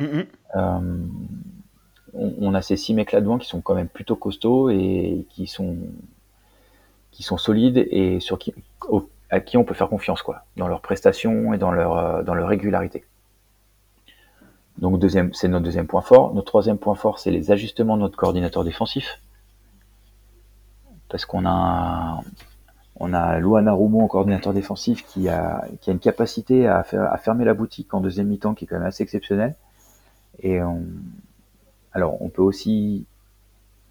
Mhm. 0.00 0.26
Euh, 0.56 0.96
on, 2.14 2.34
on 2.40 2.54
a 2.54 2.62
ces 2.62 2.76
six 2.76 2.92
mecs 2.94 3.12
là 3.12 3.20
devant 3.20 3.38
qui 3.38 3.46
sont 3.48 3.60
quand 3.60 3.74
même 3.76 3.86
plutôt 3.88 4.16
costauds 4.16 4.68
et 4.70 5.26
qui 5.30 5.46
sont, 5.46 5.76
qui 7.12 7.22
sont 7.22 7.36
solides 7.38 7.76
et 7.90 8.18
sur 8.18 8.36
qui, 8.38 8.52
au- 8.88 9.08
à 9.30 9.40
qui 9.40 9.56
on 9.56 9.62
peut 9.64 9.74
faire 9.74 9.88
confiance 9.88 10.22
quoi, 10.22 10.44
dans 10.56 10.66
leurs 10.66 10.80
prestations 10.80 11.52
et 11.54 11.58
dans 11.58 11.70
leur, 11.70 11.96
euh, 11.96 12.22
dans 12.24 12.34
leur 12.34 12.48
régularité. 12.48 13.04
Donc 14.78 14.98
deuxième, 14.98 15.32
c'est 15.34 15.48
notre 15.48 15.64
deuxième 15.64 15.86
point 15.86 16.00
fort. 16.00 16.34
Notre 16.34 16.46
troisième 16.48 16.78
point 16.78 16.94
fort, 16.96 17.18
c'est 17.20 17.30
les 17.30 17.50
ajustements 17.52 17.96
de 17.96 18.02
notre 18.02 18.16
coordinateur 18.16 18.64
défensif. 18.64 19.20
Parce 21.12 21.26
qu'on 21.26 21.46
a, 21.46 22.22
on 22.96 23.12
a 23.12 23.38
Luana 23.38 23.72
Rumo 23.72 24.00
en 24.00 24.08
coordinateur 24.08 24.52
défensif 24.52 25.06
qui 25.06 25.28
a, 25.28 25.64
une 25.86 26.00
capacité 26.00 26.66
à, 26.66 26.82
fermer 27.18 27.44
la 27.44 27.54
boutique 27.54 27.94
en 27.94 28.00
deuxième 28.00 28.26
mi-temps 28.26 28.54
qui 28.54 28.64
est 28.64 28.66
quand 28.66 28.78
même 28.78 28.86
assez 28.86 29.04
exceptionnelle. 29.04 29.54
Et 30.40 30.58
alors, 31.92 32.20
on 32.22 32.28
peut 32.30 32.42
aussi 32.42 33.04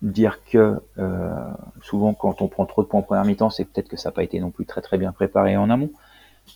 dire 0.02 0.44
que 0.46 0.82
euh, 0.98 1.52
souvent, 1.84 2.14
quand 2.14 2.42
on 2.42 2.48
prend 2.48 2.66
trop 2.66 2.82
de 2.82 2.88
points 2.88 3.02
en 3.02 3.04
première 3.04 3.26
mi-temps, 3.26 3.50
c'est 3.50 3.66
peut-être 3.66 3.88
que 3.88 3.98
ça 3.98 4.10
n'a 4.10 4.14
pas 4.14 4.24
été 4.24 4.40
non 4.40 4.50
plus 4.50 4.66
très 4.66 4.82
très 4.82 4.98
bien 4.98 5.12
préparé 5.12 5.58
en 5.58 5.70
amont. 5.70 5.92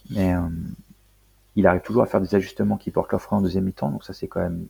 Mais 0.09 0.33
euh, 0.33 0.39
il 1.55 1.67
arrive 1.67 1.81
toujours 1.81 2.01
à 2.01 2.07
faire 2.07 2.21
des 2.21 2.33
ajustements 2.35 2.77
qui 2.77 2.91
portent 2.91 3.15
frein 3.17 3.37
en 3.37 3.41
deuxième 3.41 3.65
mi-temps, 3.65 3.91
donc 3.91 4.03
ça 4.03 4.13
c'est 4.13 4.27
quand 4.27 4.41
même 4.41 4.65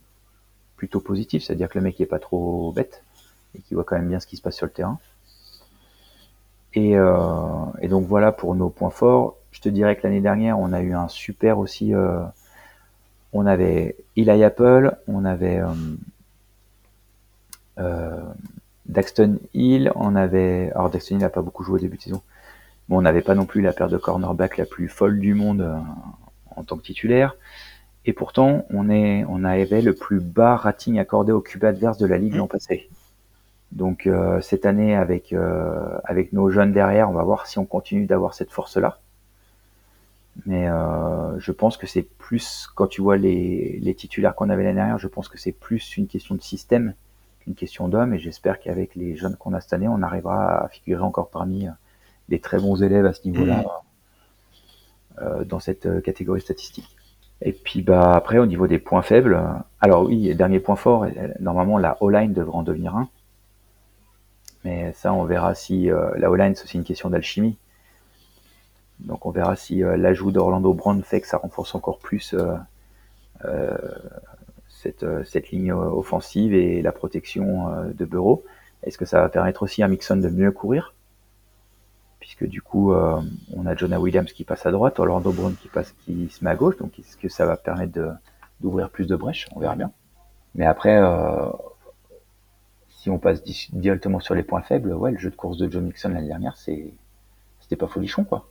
plutôt 0.76 1.00
positif, 1.00 1.44
c'est-à-dire 1.44 1.70
que 1.70 1.78
le 1.78 1.84
mec 1.84 2.00
n'est 2.00 2.06
pas 2.06 2.20
trop 2.20 2.74
bête 2.74 3.04
et 3.56 3.62
qui 3.62 3.74
voit 3.76 3.86
quand 3.86 3.96
même 3.96 4.10
bien 4.10 4.20
ce 4.20 4.28
qui 4.28 4.36
se 4.36 4.42
passe 4.42 4.58
sur 4.58 4.66
le 4.66 4.74
terrain. 4.74 5.00
Et, 6.76 6.98
euh, 6.98 7.16
et 7.82 7.88
donc 7.88 8.06
voilà 8.06 8.32
pour 8.32 8.54
nos 8.56 8.70
points 8.70 8.90
forts. 8.90 9.38
Je 9.52 9.62
te 9.62 9.70
dirais 9.70 9.96
que 9.96 10.04
l'année 10.04 10.22
dernière, 10.22 10.60
on 10.60 10.74
a 10.74 10.82
eu 10.82 10.94
un 10.94 11.08
super 11.08 11.58
aussi. 11.60 11.94
euh, 11.94 12.20
on 13.34 13.46
avait 13.46 13.96
Eli 14.16 14.44
Apple, 14.44 14.96
on 15.08 15.26
avait 15.26 15.62
euh, 17.80 18.22
Daxton 18.86 19.40
Hill, 19.54 19.92
on 19.96 20.16
avait. 20.16 20.72
Alors 20.72 20.90
Daxton 20.90 21.16
Hill 21.16 21.22
n'a 21.22 21.30
pas 21.30 21.42
beaucoup 21.42 21.64
joué 21.64 21.76
au 21.76 21.82
début 21.82 21.98
de 21.98 22.02
saison. 22.02 22.22
Bon, 22.88 23.00
on 23.00 23.02
n'avait 23.02 23.22
pas 23.22 23.36
non 23.36 23.46
plus 23.46 23.62
la 23.62 23.74
paire 23.74 23.90
de 23.90 23.98
cornerback 23.98 24.58
la 24.58 24.66
plus 24.66 24.88
folle 24.88 25.20
du 25.20 25.34
monde 25.34 25.76
en 26.56 26.64
tant 26.64 26.78
que 26.78 26.84
titulaire. 26.84 27.36
Et 28.06 28.14
pourtant, 28.14 28.66
on, 28.70 28.90
est, 28.90 29.26
on 29.28 29.44
avait 29.44 29.82
le 29.82 29.94
plus 29.94 30.20
bas 30.20 30.56
rating 30.56 31.00
accordé 31.00 31.32
au 31.32 31.42
QB 31.42 31.64
adverse 31.64 31.98
de 31.98 32.06
la 32.06 32.18
ligue 32.18 32.36
l'an 32.36 32.48
passé. 32.48 32.90
Donc 33.76 34.08
euh, 34.08 34.40
cette 34.42 34.66
année, 34.66 34.96
avec, 34.96 35.34
euh, 35.34 35.98
avec 36.06 36.34
nos 36.34 36.50
jeunes 36.50 36.72
derrière, 36.72 37.10
on 37.10 37.14
va 37.14 37.24
voir 37.24 37.46
si 37.46 37.60
on 37.60 37.66
continue 37.66 38.06
d'avoir 38.06 38.34
cette 38.34 38.52
force-là. 38.52 39.00
Mais 40.46 40.68
euh, 40.68 41.40
je 41.40 41.52
pense 41.52 41.78
que 41.78 41.88
c'est 41.88 42.02
plus, 42.04 42.68
quand 42.76 42.88
tu 42.88 43.02
vois 43.02 43.18
les, 43.18 43.80
les 43.82 43.94
titulaires 43.94 44.36
qu'on 44.36 44.50
avait 44.50 44.64
l'année 44.64 44.76
dernière, 44.76 44.98
je 44.98 45.08
pense 45.08 45.30
que 45.30 45.38
c'est 45.38 45.52
plus 45.52 45.98
une 45.98 46.08
question 46.08 46.36
de 46.36 46.42
système 46.42 46.94
qu'une 47.40 47.56
question 47.56 47.88
d'homme. 47.88 48.14
Et 48.14 48.20
j'espère 48.20 48.60
qu'avec 48.60 48.96
les 48.96 49.16
jeunes 49.16 49.36
qu'on 49.36 49.54
a 49.54 49.62
cette 49.62 49.74
année, 49.74 49.88
on 49.88 50.02
arrivera 50.02 50.64
à 50.66 50.68
figurer 50.70 51.04
encore 51.04 51.30
parmi 51.30 51.68
euh, 51.68 51.72
des 52.30 52.40
très 52.40 52.60
bons 52.60 52.82
élèves 52.82 53.06
à 53.06 53.14
ce 53.14 53.28
niveau-là, 53.28 53.64
euh, 55.22 55.44
dans 55.46 55.60
cette 55.60 55.86
euh, 55.86 56.02
catégorie 56.02 56.42
statistique. 56.42 56.96
Et 57.42 57.52
puis 57.52 57.82
bah 57.82 58.14
après 58.14 58.38
au 58.38 58.46
niveau 58.46 58.66
des 58.66 58.80
points 58.80 59.02
faibles, 59.02 59.38
alors 59.82 60.04
oui, 60.04 60.34
dernier 60.36 60.62
point 60.62 60.78
fort, 60.78 61.06
normalement 61.42 61.78
la 61.78 61.98
O-line 62.02 62.32
devrait 62.32 62.56
en 62.56 62.64
devenir 62.64 62.96
un. 62.96 63.10
Mais 64.66 64.94
ça 64.94 65.14
on 65.14 65.26
verra 65.26 65.54
si 65.54 65.92
euh, 65.92 66.10
la 66.18 66.32
O-line 66.32 66.56
c'est 66.56 66.64
aussi 66.64 66.78
une 66.78 66.84
question 66.84 67.12
d'alchimie. 67.12 67.56
Donc 69.00 69.28
on 69.28 69.30
verra 69.30 69.56
si 69.56 69.84
euh, 69.84 69.96
l'ajout 69.96 70.32
d'Orlando 70.32 70.74
Brown 70.74 71.04
fait 71.04 71.22
que 71.22 71.28
ça 71.28 71.38
renforce 71.38 71.76
encore 71.76 72.00
plus 72.00 72.34
euh, 73.44 73.78
cette, 74.68 75.06
cette 75.24 75.52
ligne 75.52 75.72
offensive 75.72 76.56
et 76.56 76.82
la 76.82 76.92
protection 76.92 77.94
de 77.94 78.06
Bureau. 78.06 78.44
Est-ce 78.82 78.98
que 78.98 79.06
ça 79.06 79.22
va 79.22 79.30
permettre 79.30 79.62
aussi 79.62 79.84
à 79.84 79.88
Mixon 79.88 80.18
de 80.18 80.30
mieux 80.30 80.52
courir? 80.52 80.96
Puisque 82.20 82.46
du 82.48 82.62
coup, 82.62 82.94
on 82.94 83.66
a 83.66 83.76
Jonah 83.76 84.00
Williams 84.00 84.32
qui 84.32 84.46
passe 84.46 84.66
à 84.66 84.72
droite, 84.72 85.00
Orlando 85.00 85.32
Brown 85.32 85.56
qui 85.56 85.68
passe, 85.68 85.94
qui 86.06 86.30
se 86.30 86.44
met 86.44 86.50
à 86.50 86.56
gauche. 86.56 86.78
Donc 86.78 86.98
est-ce 86.98 87.18
que 87.18 87.30
ça 87.30 87.46
va 87.46 87.58
permettre 87.58 88.00
d'ouvrir 88.62 88.90
plus 88.90 89.06
de 89.06 89.16
brèches? 89.16 89.48
On 89.56 89.60
verra 89.60 89.76
bien. 89.76 89.92
Mais 90.56 90.66
après, 90.66 91.00
si 93.06 93.12
on 93.12 93.20
passe 93.20 93.44
di- 93.44 93.70
directement 93.72 94.20
sur 94.20 94.34
les 94.34 94.42
points 94.42 94.64
faibles, 94.64 94.92
ouais, 94.92 95.12
le 95.12 95.20
jeu 95.20 95.30
de 95.30 95.36
course 95.36 95.58
de 95.58 95.70
Joe 95.70 95.84
Mixon 95.84 96.10
l'année 96.10 96.28
dernière, 96.28 96.58
c'est, 96.58 96.92
c'était 97.60 97.76
pas 97.76 97.86
folichon, 97.86 98.24
quoi. 98.24 98.50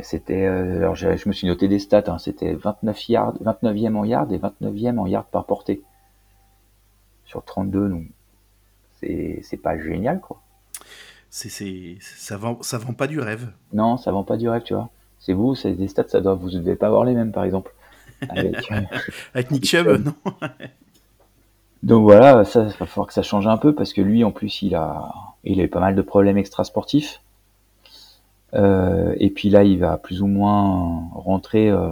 C'était, 0.00 0.46
euh, 0.46 0.78
alors 0.78 0.94
je 0.94 1.28
me 1.28 1.34
suis 1.34 1.46
noté 1.46 1.68
des 1.68 1.78
stats, 1.78 2.04
hein, 2.06 2.16
c'était 2.16 2.54
29 2.54 3.08
yards, 3.10 3.34
29e 3.42 3.96
en 3.96 4.04
yards 4.04 4.32
et 4.32 4.38
29e 4.38 4.96
en 4.98 5.06
yards 5.06 5.26
par 5.26 5.44
portée. 5.44 5.82
Sur 7.26 7.44
32, 7.44 7.90
donc 7.90 8.06
c'est, 9.02 9.60
pas 9.62 9.78
génial, 9.78 10.20
quoi. 10.20 10.40
C'est, 11.28 11.50
c'est, 11.50 11.98
ça 12.00 12.38
vend, 12.38 12.62
ça 12.62 12.78
vend 12.78 12.94
pas 12.94 13.08
du 13.08 13.20
rêve. 13.20 13.52
Non, 13.74 13.98
ça 13.98 14.10
vend 14.10 14.24
pas 14.24 14.38
du 14.38 14.48
rêve, 14.48 14.62
tu 14.62 14.72
vois. 14.72 14.88
C'est 15.18 15.34
vous, 15.34 15.54
c'est 15.54 15.72
des 15.72 15.88
stats, 15.88 16.08
ça 16.08 16.22
doit, 16.22 16.32
vous 16.32 16.48
devez 16.48 16.76
pas 16.76 16.86
avoir 16.86 17.04
les 17.04 17.12
mêmes, 17.12 17.32
par 17.32 17.44
exemple. 17.44 17.74
Avec, 18.30 18.72
euh, 18.72 18.80
Avec 19.34 19.50
Nick 19.50 19.66
Chubb, 19.66 20.02
non 20.02 20.14
Donc 21.82 22.02
voilà, 22.02 22.44
ça, 22.44 22.64
il 22.64 22.76
va 22.76 22.86
falloir 22.86 23.06
que 23.06 23.14
ça 23.14 23.22
change 23.22 23.46
un 23.46 23.56
peu 23.56 23.74
parce 23.74 23.92
que 23.92 24.00
lui, 24.02 24.22
en 24.24 24.32
plus, 24.32 24.62
il 24.62 24.74
a, 24.74 25.12
il 25.44 25.60
a 25.60 25.64
eu 25.64 25.68
pas 25.68 25.80
mal 25.80 25.94
de 25.94 26.02
problèmes 26.02 26.36
extrasportifs. 26.36 27.22
Euh, 28.54 29.14
et 29.18 29.30
puis 29.30 29.48
là, 29.48 29.64
il 29.64 29.78
va 29.78 29.96
plus 29.96 30.22
ou 30.22 30.26
moins 30.26 31.08
rentrer 31.14 31.70
euh, 31.70 31.90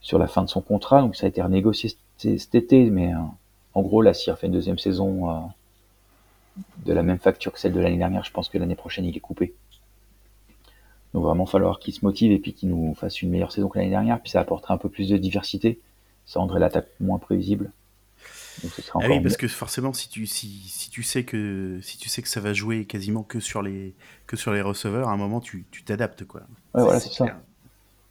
sur 0.00 0.18
la 0.18 0.28
fin 0.28 0.42
de 0.42 0.48
son 0.48 0.60
contrat, 0.60 1.02
donc 1.02 1.16
ça 1.16 1.26
a 1.26 1.28
été 1.28 1.42
renégocié 1.42 1.96
cet 2.16 2.54
été, 2.54 2.90
mais 2.90 3.12
euh, 3.12 3.18
en 3.74 3.82
gros, 3.82 4.02
là, 4.02 4.14
s'il 4.14 4.32
refait 4.32 4.46
une 4.46 4.52
deuxième 4.52 4.78
saison 4.78 5.30
euh, 5.30 5.40
de 6.86 6.92
la 6.92 7.02
même 7.02 7.18
facture 7.18 7.52
que 7.52 7.58
celle 7.58 7.72
de 7.72 7.80
l'année 7.80 7.98
dernière, 7.98 8.24
je 8.24 8.30
pense 8.30 8.48
que 8.48 8.56
l'année 8.56 8.76
prochaine, 8.76 9.04
il 9.04 9.16
est 9.16 9.20
coupé. 9.20 9.54
Donc 11.12 11.24
vraiment 11.24 11.46
falloir 11.46 11.78
qu'il 11.80 11.92
se 11.92 12.04
motive 12.04 12.30
et 12.30 12.38
puis 12.38 12.52
qu'il 12.52 12.68
nous 12.68 12.94
fasse 12.94 13.20
une 13.20 13.30
meilleure 13.30 13.50
saison 13.50 13.68
que 13.68 13.78
l'année 13.78 13.90
dernière, 13.90 14.20
puis 14.20 14.30
ça 14.30 14.40
apporterait 14.40 14.74
un 14.74 14.78
peu 14.78 14.88
plus 14.88 15.08
de 15.08 15.16
diversité, 15.16 15.80
ça 16.24 16.40
rendrait 16.40 16.60
l'attaque 16.60 16.88
moins 17.00 17.18
prévisible. 17.18 17.72
Donc 18.62 18.72
ce 18.74 18.82
serait 18.82 18.98
Ah 19.02 19.08
oui, 19.08 19.16
mieux. 19.18 19.22
parce 19.22 19.36
que 19.36 19.48
forcément, 19.48 19.92
si 19.92 20.08
tu, 20.08 20.26
si, 20.26 20.48
si 20.68 20.88
tu 20.90 21.02
sais 21.02 21.24
que 21.24 21.78
si 21.82 21.98
tu 21.98 22.08
sais 22.08 22.22
que 22.22 22.28
ça 22.28 22.40
va 22.40 22.52
jouer 22.54 22.84
quasiment 22.86 23.22
que 23.22 23.38
sur 23.40 23.60
les 23.62 23.94
que 24.26 24.36
sur 24.36 24.52
les 24.52 24.62
receveurs, 24.62 25.08
à 25.08 25.12
un 25.12 25.16
moment, 25.16 25.40
tu 25.40 25.64
tu 25.70 25.84
t'adaptes 25.84 26.24
quoi. 26.24 26.40
Ouais, 26.74 26.82
voilà, 26.82 27.00
c'est 27.00 27.12
ça. 27.12 27.26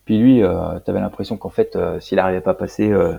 Puis 0.05 0.19
lui, 0.19 0.43
euh, 0.43 0.79
t'avais 0.81 0.99
l'impression 0.99 1.35
qu'en 1.37 1.49
fait, 1.49 1.75
euh, 1.75 1.99
s'il 1.99 2.17
n'arrivait 2.17 2.41
pas 2.41 2.51
à 2.51 2.55
passer, 2.55 2.91
euh, 2.91 3.15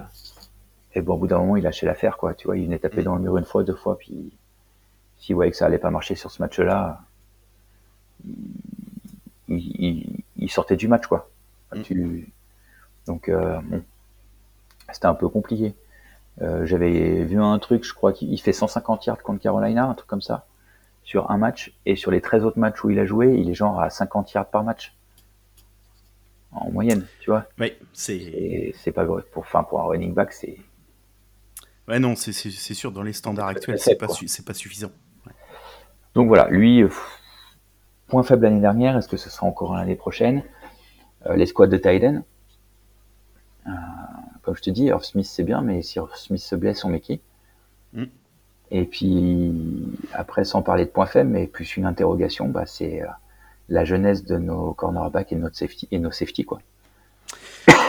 et 0.95 1.01
bon, 1.03 1.14
au 1.14 1.18
bout 1.18 1.27
d'un 1.27 1.39
moment, 1.39 1.57
il 1.57 1.64
lâchait 1.64 1.85
l'affaire, 1.87 2.16
quoi. 2.16 2.33
Tu 2.35 2.47
vois, 2.47 2.57
il 2.57 2.64
venait 2.66 2.79
taper 2.79 3.01
Mm. 3.01 3.05
dans 3.05 3.16
le 3.16 3.22
mur 3.22 3.37
une 3.39 3.45
fois, 3.45 3.64
deux 3.64 3.74
fois, 3.74 3.99
puis 3.99 4.31
s'il 5.18 5.35
voyait 5.35 5.51
que 5.51 5.57
ça 5.57 5.66
allait 5.66 5.79
pas 5.79 5.91
marcher 5.91 6.14
sur 6.14 6.31
ce 6.31 6.41
match-là, 6.41 7.01
il, 9.49 9.57
il- 9.85 10.20
il 10.37 10.51
sortait 10.51 10.77
du 10.77 10.89
match, 10.89 11.07
quoi. 11.07 11.29
Mm. 11.74 11.83
Tu- 11.83 12.33
Donc, 13.07 13.29
euh, 13.29 13.59
bon, 13.62 13.83
c'était 14.93 15.07
un 15.07 15.14
peu 15.14 15.29
compliqué. 15.29 15.74
Euh, 16.43 16.66
J'avais 16.66 17.24
vu 17.24 17.41
un 17.41 17.59
truc, 17.59 17.84
je 17.84 17.95
crois 17.95 18.12
qu'il 18.12 18.32
il 18.32 18.39
fait 18.39 18.53
150 18.53 19.07
yards 19.07 19.22
contre 19.22 19.41
Carolina, 19.43 19.87
un 19.87 19.95
truc 19.95 20.09
comme 20.09 20.20
ça, 20.22 20.47
sur 21.03 21.30
un 21.30 21.39
match, 21.39 21.72
et 21.87 21.97
sur 21.97 22.11
les 22.11 22.20
13 22.20 22.45
autres 22.45 22.59
matchs 22.59 22.82
où 22.84 22.91
il 22.91 22.99
a 22.99 23.07
joué, 23.07 23.34
il 23.39 23.49
est 23.51 23.55
genre 23.55 23.80
à 23.80 23.91
50 23.91 24.32
yards 24.32 24.51
par 24.51 24.64
match. 24.64 24.95
En 26.53 26.70
moyenne, 26.70 27.07
tu 27.20 27.30
vois. 27.30 27.47
Oui, 27.59 27.72
c'est 27.93 28.72
c'est 28.78 28.93
pas 28.93 29.05
vrai. 29.05 29.22
Pour, 29.32 29.43
enfin, 29.43 29.62
pour 29.62 29.80
un 29.80 29.84
running 29.84 30.14
back, 30.14 30.32
c'est. 30.32 30.57
ouais 31.89 31.99
non, 31.99 32.14
c'est 32.16 32.32
sûr 32.32 32.93
dans 32.93 33.03
les 33.03 33.12
standards 33.12 33.49
actuels, 33.49 33.78
c'est 33.78 33.97
pas 33.97 34.09
su- 34.09 34.43
pas 34.43 34.55
suffisant. 34.55 34.91
Donc 36.14 36.28
voilà, 36.28 36.49
lui, 36.49 36.82
euh, 36.82 36.87
pff, 36.87 37.20
point 38.09 38.22
faible 38.22 38.45
l'année 38.45 38.61
dernière, 38.61 38.97
est-ce 38.97 39.09
que 39.09 39.18
ce 39.18 39.28
sera 39.28 39.47
encore 39.47 39.74
l'année 39.74 39.97
prochaine? 39.97 40.43
Euh, 41.26 41.37
Les 41.37 41.47
squads 41.47 41.66
de 41.66 41.76
Tiden? 41.76 42.24
Euh, 43.66 43.70
comme 44.47 44.57
je 44.57 44.63
te 44.63 44.71
dis, 44.71 44.85
Irv 44.85 45.03
Smith 45.03 45.27
c'est 45.27 45.43
bien, 45.43 45.61
mais 45.61 45.83
si 45.83 45.99
Irv 45.99 46.09
Smith 46.15 46.41
se 46.41 46.55
blesse, 46.55 46.85
on 46.85 46.89
met 46.89 47.01
qui? 47.01 47.21
Mm. 47.93 48.05
Et 48.71 48.85
puis 48.85 49.53
après, 50.13 50.45
sans 50.45 50.63
parler 50.63 50.85
de 50.85 50.91
points 50.91 51.07
faibles, 51.07 51.31
mais 51.31 51.47
plus 51.49 51.77
une 51.77 51.85
interrogation, 51.85 52.49
bah, 52.49 52.65
c'est 52.65 53.03
euh, 53.03 53.07
la 53.69 53.85
jeunesse 53.85 54.25
de 54.25 54.39
nos 54.39 54.73
cornerbacks 54.73 55.33
et 55.33 55.37
notre 55.37 55.57
safety 55.57 55.89
et 55.91 55.99
nos 55.99 56.13
safety 56.13 56.45
quoi. 56.45 56.61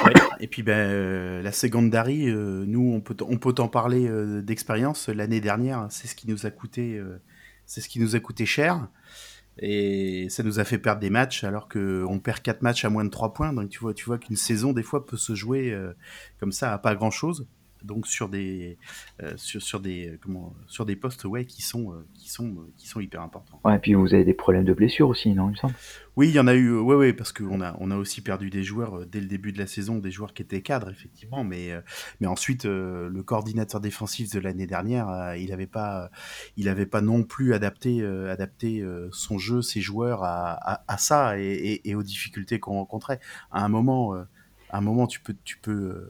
Ouais. 0.06 0.14
Et 0.40 0.48
puis 0.48 0.64
ben 0.64 0.78
euh, 0.78 1.42
la 1.42 1.52
secondary, 1.52 2.30
euh, 2.30 2.64
nous 2.66 2.92
on 2.94 3.02
peut 3.02 3.16
on 3.22 3.38
peut 3.38 3.54
t'en 3.54 3.68
parler 3.68 4.08
euh, 4.08 4.42
d'expérience. 4.42 5.10
L'année 5.10 5.42
dernière, 5.42 5.88
c'est 5.90 6.08
ce 6.08 6.16
qui 6.16 6.28
nous 6.28 6.46
a 6.46 6.52
coûté 6.52 7.00
c'est 7.66 7.82
ce 7.82 7.90
qui 7.90 8.00
nous 8.00 8.16
a 8.16 8.20
coûté 8.20 8.46
cher 8.46 8.88
et 9.60 10.30
ça 10.30 10.44
nous 10.44 10.60
a 10.60 10.64
fait 10.64 10.78
perdre 10.78 11.02
des 11.02 11.10
matchs 11.10 11.44
alors 11.44 11.68
que 11.68 12.04
on 12.08 12.20
perd 12.20 12.42
quatre 12.42 12.62
matchs 12.62 12.86
à 12.86 12.90
moins 12.90 13.06
de 13.06 13.10
3 13.10 13.34
points. 13.34 13.54
Donc 13.54 13.70
tu 13.70 13.80
vois 13.80 13.94
tu 13.94 14.06
vois 14.06 14.18
qu'une 14.18 14.36
saison 14.36 14.74
des 14.74 14.84
fois 14.84 15.06
peut 15.06 15.18
se 15.18 15.36
jouer 15.36 15.72
euh, 15.72 15.94
comme 16.40 16.52
ça 16.52 16.74
à 16.74 16.78
pas 16.78 16.96
grand 16.96 17.12
chose. 17.12 17.48
Donc 17.84 18.08
sur 18.08 18.30
des 18.30 18.78
euh, 19.22 19.34
sur, 19.38 19.62
sur 19.62 19.80
des 19.80 20.10
euh, 20.10 20.20
comment 20.22 20.56
sur 20.68 20.86
des 20.86 20.96
postes 20.96 21.26
ouais 21.26 21.46
qui 21.46 21.62
sont 21.62 21.94
euh, 21.94 22.06
qui 22.14 22.30
sont 22.30 22.48
euh, 22.48 22.72
qui 22.78 22.88
sont 22.88 23.00
hyper 23.00 23.22
importants. 23.22 23.60
Ouais, 23.64 23.76
et 23.76 23.80
puis 23.80 23.94
vous 23.94 24.14
avez 24.14 24.26
des 24.26 24.34
problèmes 24.34 24.66
de 24.66 24.74
blessures 24.74 25.10
aussi, 25.10 25.34
non, 25.34 25.50
il 25.50 25.52
me 25.52 25.56
semble? 25.56 25.76
Oui, 26.16 26.30
il 26.30 26.34
y 26.34 26.40
en 26.40 26.48
a 26.48 26.56
eu, 26.56 26.76
ouais, 26.76 26.96
ouais, 26.96 27.14
parce 27.14 27.32
qu'on 27.32 27.62
a, 27.62 27.78
on 27.80 27.92
a 27.92 27.96
aussi 27.96 28.22
perdu 28.22 28.50
des 28.50 28.64
joueurs 28.64 29.06
dès 29.06 29.22
le 29.22 29.28
début 29.28 29.52
de 29.52 29.60
la 29.60 29.68
saison, 29.68 30.00
des 30.00 30.10
joueurs 30.10 30.34
qui 30.34 30.42
étaient 30.42 30.64
cadres, 30.64 30.90
effectivement, 30.90 31.44
mais, 31.44 31.72
mais 32.20 32.26
ensuite, 32.26 32.66
le 32.66 33.22
coordinateur 33.22 33.80
défensif 33.82 34.32
de 34.32 34.40
l'année 34.40 34.66
dernière, 34.66 35.36
il 35.38 35.52
n'avait 35.52 35.68
pas, 35.68 36.10
il 36.56 36.70
avait 36.70 36.88
pas 36.88 37.02
non 37.02 37.22
plus 37.22 37.54
adapté, 37.54 38.04
adapté 38.04 38.84
son 39.12 39.38
jeu, 39.38 39.62
ses 39.62 39.80
joueurs 39.80 40.24
à, 40.24 40.54
à, 40.54 40.84
à 40.88 40.98
ça 40.98 41.40
et, 41.40 41.44
et, 41.44 41.90
et 41.90 41.94
aux 41.94 42.02
difficultés 42.02 42.60
qu'on 42.60 42.74
rencontrait. 42.74 43.20
À 43.52 43.64
un 43.64 43.70
moment, 43.70 44.16
à 44.16 44.78
un 44.80 44.82
moment, 44.82 45.06
tu 45.06 45.20
peux, 45.20 45.36
tu 45.44 45.60
peux, 45.60 46.10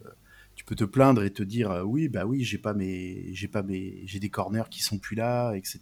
peux 0.67 0.75
te 0.75 0.83
plaindre 0.83 1.23
et 1.23 1.31
te 1.31 1.41
dire, 1.43 1.71
euh, 1.71 1.81
oui, 1.83 2.09
bah 2.09 2.25
oui, 2.25 2.43
j'ai 2.43 2.57
pas 2.57 2.73
mes, 2.73 3.33
j'ai 3.33 3.47
pas 3.47 3.63
mes, 3.63 4.01
j'ai 4.05 4.19
des 4.19 4.29
corners 4.29 4.69
qui 4.69 4.83
sont 4.83 4.99
plus 4.99 5.15
là, 5.15 5.53
etc., 5.53 5.79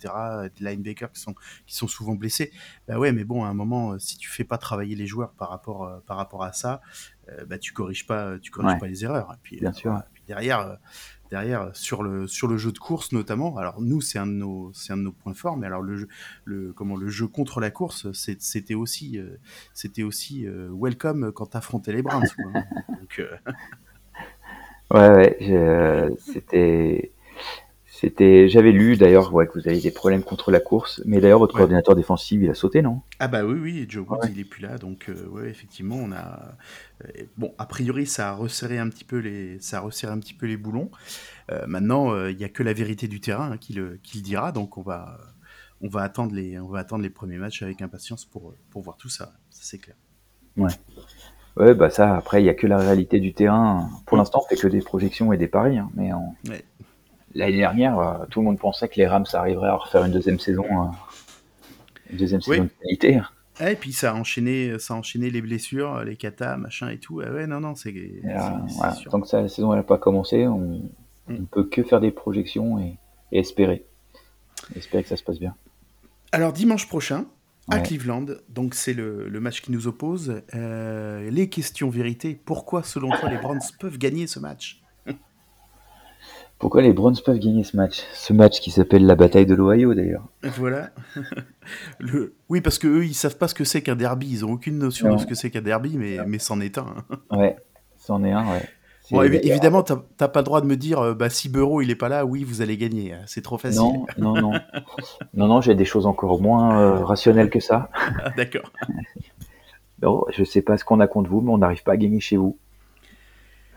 des 0.55 0.63
linebackers 0.63 1.11
qui 1.11 1.19
sont, 1.19 1.33
qui 1.65 1.75
sont 1.75 1.87
souvent 1.87 2.13
blessés. 2.13 2.51
Bah 2.87 2.99
ouais, 2.99 3.11
mais 3.11 3.23
bon, 3.23 3.43
à 3.43 3.47
un 3.47 3.55
moment, 3.55 3.93
euh, 3.93 3.99
si 3.99 4.15
tu 4.17 4.29
fais 4.29 4.43
pas 4.43 4.59
travailler 4.59 4.95
les 4.95 5.07
joueurs 5.07 5.33
par 5.33 5.49
rapport, 5.49 5.85
euh, 5.85 5.97
par 6.05 6.17
rapport 6.17 6.43
à 6.43 6.53
ça, 6.53 6.81
euh, 7.29 7.45
bah 7.45 7.57
tu 7.57 7.73
corriges 7.73 8.05
pas, 8.05 8.37
tu 8.37 8.51
corriges 8.51 8.73
Ouais. 8.73 8.79
pas 8.79 8.87
les 8.87 9.03
erreurs. 9.03 9.31
Et 9.33 9.39
puis, 9.41 9.57
Bien 9.59 9.71
euh, 9.71 9.73
sûr. 9.73 9.89
voilà. 9.91 10.07
Puis 10.13 10.21
derrière, 10.27 10.59
euh, 10.59 10.75
derrière 11.31 11.75
sur 11.75 12.03
le 12.03 12.27
sur 12.27 12.47
le 12.47 12.55
jeu 12.57 12.71
de 12.71 12.77
course 12.77 13.11
notamment. 13.11 13.57
Alors 13.57 13.81
nous, 13.81 14.01
c'est 14.01 14.19
un 14.19 14.27
de 14.27 14.33
nos 14.33 14.71
c'est 14.73 14.93
un 14.93 14.97
de 14.97 15.01
nos 15.01 15.11
points 15.11 15.33
forts, 15.33 15.57
mais 15.57 15.65
alors 15.65 15.81
le 15.81 15.97
jeu, 15.97 16.07
le 16.43 16.71
comment 16.73 16.95
le 16.95 17.09
jeu 17.09 17.27
contre 17.27 17.59
la 17.59 17.71
course, 17.71 18.11
c'était 18.11 18.75
aussi 18.75 19.19
c'était 19.73 20.03
aussi 20.03 20.45
welcome 20.47 21.31
quand 21.31 21.47
t'affrontais 21.47 21.91
les 21.93 22.03
Browns. 22.03 22.27
Donc 22.99 23.19
Ouais, 24.91 25.09
ouais, 25.09 25.37
je- 25.41 26.15
c'était, 26.19 27.11
c'était, 27.85 28.49
j'avais 28.49 28.71
lu 28.71 28.97
d'ailleurs 28.97 29.33
ouais, 29.33 29.47
que 29.47 29.59
vous 29.59 29.67
aviez 29.67 29.81
des 29.81 29.91
problèmes 29.91 30.23
contre 30.23 30.51
la 30.51 30.59
course, 30.61 31.01
mais 31.05 31.21
d'ailleurs 31.21 31.39
votre 31.39 31.53
Ouais. 31.53 31.55
coordinateur 31.55 31.95
défensif 31.95 32.41
il 32.43 32.49
a 32.49 32.55
sauté, 32.55 32.81
non? 32.81 33.01
Ah 33.19 33.29
bah 33.29 33.45
oui, 33.45 33.57
oui, 33.59 33.85
Joe 33.87 34.05
Woods, 34.09 34.19
Ouais. 34.21 34.27
il 34.27 34.39
est 34.39 34.43
plus 34.45 34.61
là, 34.61 34.77
donc 34.77 35.07
euh, 35.09 35.25
ouais, 35.29 35.49
effectivement, 35.49 35.95
on 35.95 36.11
a 36.11 36.57
euh, 37.05 37.23
bon, 37.37 37.53
a 37.57 37.65
priori, 37.65 38.05
ça 38.05 38.29
a 38.29 38.33
resserré 38.33 38.77
un 38.77 38.89
petit 38.89 39.05
peu 39.05 39.17
les, 39.19 39.57
ça 39.61 39.77
a 39.77 39.79
resserré 39.81 40.11
un 40.11 40.19
petit 40.19 40.33
peu 40.33 40.45
les 40.47 40.57
boulons. 40.57 40.91
Euh, 41.51 41.65
maintenant, 41.67 42.27
il 42.27 42.39
y 42.39 42.43
a 42.45 42.49
que 42.49 42.63
la 42.63 42.73
vérité 42.73 43.07
du 43.07 43.21
terrain 43.21 43.51
hein, 43.53 43.57
qui 43.57 43.73
le, 43.73 43.99
qui 44.03 44.17
le 44.19 44.23
dira, 44.23 44.51
donc 44.53 44.77
on 44.77 44.83
va, 44.83 45.17
on 45.81 45.89
va 45.89 46.03
attendre 46.03 46.35
les, 46.35 46.59
on 46.59 46.69
va 46.69 46.79
attendre 46.79 47.03
les 47.03 47.09
premiers 47.11 47.37
matchs 47.37 47.63
avec 47.63 47.81
impatience 47.81 48.25
pour, 48.25 48.55
pour 48.71 48.81
voir 48.83 48.97
tout 48.97 49.09
ça. 49.09 49.33
Ça 49.49 49.61
c'est 49.63 49.79
clair. 49.79 49.97
Ouais, 50.57 50.71
bah 51.57 51.89
ça, 51.89 52.15
après 52.17 52.41
il 52.41 52.45
y 52.45 52.49
a 52.49 52.53
que 52.53 52.67
la 52.67 52.77
réalité 52.77 53.19
du 53.19 53.33
terrain. 53.33 53.89
Pour 54.05 54.17
l'instant, 54.17 54.41
on 54.43 54.47
fait 54.47 54.55
que 54.61 54.67
des 54.67 54.81
projections 54.81 55.31
et 55.33 55.37
des 55.37 55.47
paris, 55.47 55.77
hein, 55.77 55.89
mais 55.95 56.11
en- 56.13 56.35
Ouais. 56.49 56.63
l'année 57.33 57.57
dernière, 57.57 57.99
euh, 57.99 58.25
tout 58.29 58.39
le 58.41 58.45
monde 58.45 58.59
pensait 58.59 58.87
que 58.89 58.95
les 58.97 59.07
Rams 59.07 59.25
arriveraient 59.33 59.69
à 59.69 59.75
refaire 59.75 60.03
une 60.05 60.11
deuxième 60.11 60.39
saison, 60.39 60.65
euh, 60.65 60.85
une 62.11 62.17
deuxième 62.17 62.41
Oui. 62.47 62.55
saison 62.57 62.63
de 62.65 62.69
qualité. 62.83 63.21
Ah, 63.57 63.71
et 63.71 63.75
puis 63.77 63.93
ça 63.93 64.11
a 64.11 64.13
enchaîné, 64.15 64.77
ça 64.79 64.93
a 64.93 64.97
enchaîné 64.97 65.29
les 65.29 65.41
blessures, 65.41 66.03
les 66.03 66.17
katas, 66.17 66.57
machin 66.57 66.89
et 66.89 66.97
tout. 66.97 67.21
Ah 67.25 67.31
ouais, 67.31 67.47
non, 67.47 67.61
non, 67.61 67.73
c'est, 67.75 67.93
euh, 67.95 68.19
voilà. 68.77 68.95
Tant 69.09 69.21
que 69.21 69.27
ça, 69.27 69.41
la 69.41 69.47
saison 69.47 69.73
n'a 69.73 69.83
pas 69.83 69.97
commencé, 69.97 70.45
on, 70.47 70.81
Mm. 71.27 71.37
on 71.39 71.45
peut 71.45 71.63
que 71.63 71.81
faire 71.83 72.01
des 72.01 72.11
projections 72.11 72.77
et, 72.79 72.97
et 73.31 73.39
espérer, 73.39 73.85
espérer 74.75 75.03
que 75.03 75.09
ça 75.09 75.15
se 75.15 75.23
passe 75.23 75.39
bien. 75.39 75.55
Alors 76.33 76.51
dimanche 76.51 76.87
prochain, 76.89 77.25
à. 77.71 77.79
Cleveland, 77.79 78.25
donc 78.49 78.75
c'est 78.75 78.93
le, 78.93 79.27
le 79.27 79.39
match 79.39 79.61
qui 79.61 79.71
nous 79.71 79.87
oppose. 79.87 80.41
Euh, 80.53 81.29
les 81.31 81.49
questions 81.49 81.89
vérité. 81.89 82.39
Pourquoi, 82.45 82.83
selon 82.83 83.09
toi, 83.09 83.29
les 83.29 83.37
Browns 83.37 83.59
peuvent 83.79 83.97
gagner 83.97 84.27
ce 84.27 84.39
match? 84.39 84.81
Pourquoi 86.59 86.81
les 86.81 86.93
Browns 86.93 87.15
peuvent 87.25 87.39
gagner 87.39 87.63
ce 87.63 87.75
match? 87.75 88.01
Ce 88.13 88.31
match 88.31 88.59
qui 88.61 88.71
s'appelle 88.71 89.05
la 89.05 89.15
bataille 89.15 89.45
de 89.45 89.55
l'Ohio 89.55 89.93
d'ailleurs. 89.93 90.27
Voilà. 90.57 90.91
le... 91.99 92.33
Oui, 92.49 92.61
parce 92.61 92.77
que 92.79 92.87
eux, 92.87 93.05
ils 93.05 93.13
savent 93.13 93.37
pas 93.37 93.47
ce 93.49 93.53
que 93.55 93.63
c'est 93.65 93.81
qu'un 93.81 93.95
derby. 93.97 94.29
Ils 94.29 94.45
ont 94.45 94.51
aucune 94.53 94.77
notion 94.77 95.09
Non. 95.09 95.15
de 95.15 95.21
ce 95.21 95.25
que 95.25 95.35
c'est 95.35 95.49
qu'un 95.51 95.61
derby, 95.61 95.97
mais, 95.97 96.19
mais 96.25 96.39
c'en 96.39 96.61
est 96.61 96.77
un. 96.77 96.95
hein. 97.09 97.37
Ouais, 97.37 97.57
c'en 97.97 98.23
est 98.23 98.31
un, 98.31 98.49
ouais. 98.51 98.69
Bon, 99.11 99.21
évidemment, 99.21 99.83
t'as 99.83 99.97
t'as 100.17 100.27
pas 100.27 100.39
le 100.39 100.45
droit 100.45 100.61
de 100.61 100.65
me 100.65 100.75
dire, 100.75 100.99
euh, 100.99 101.13
bah, 101.13 101.29
si 101.29 101.49
Bureau 101.49 101.81
il 101.81 101.91
est 101.91 101.95
pas 101.95 102.09
là, 102.09 102.25
oui, 102.25 102.43
vous 102.43 102.61
allez 102.61 102.77
gagner. 102.77 103.15
C'est 103.27 103.41
trop 103.41 103.57
facile. 103.57 103.81
Non, 103.81 104.05
non, 104.17 104.33
non. 104.41 104.51
non, 105.33 105.47
non, 105.47 105.61
j'ai 105.61 105.75
des 105.75 105.85
choses 105.85 106.05
encore 106.05 106.41
moins 106.41 106.79
euh, 106.79 107.05
rationnelles 107.05 107.49
que 107.49 107.59
ça. 107.59 107.89
Ah, 108.23 108.31
D'accord. 108.35 108.71
Non, 110.01 110.25
je 110.29 110.43
sais 110.43 110.61
pas 110.61 110.77
ce 110.77 110.83
qu'on 110.83 110.99
a 110.99 111.07
contre 111.07 111.29
vous, 111.29 111.39
mais 111.39 111.51
on 111.51 111.57
n'arrive 111.57 111.81
pas 111.81 111.93
à 111.93 111.97
gagner 111.97 112.19
chez 112.19 112.35
vous. 112.35 112.57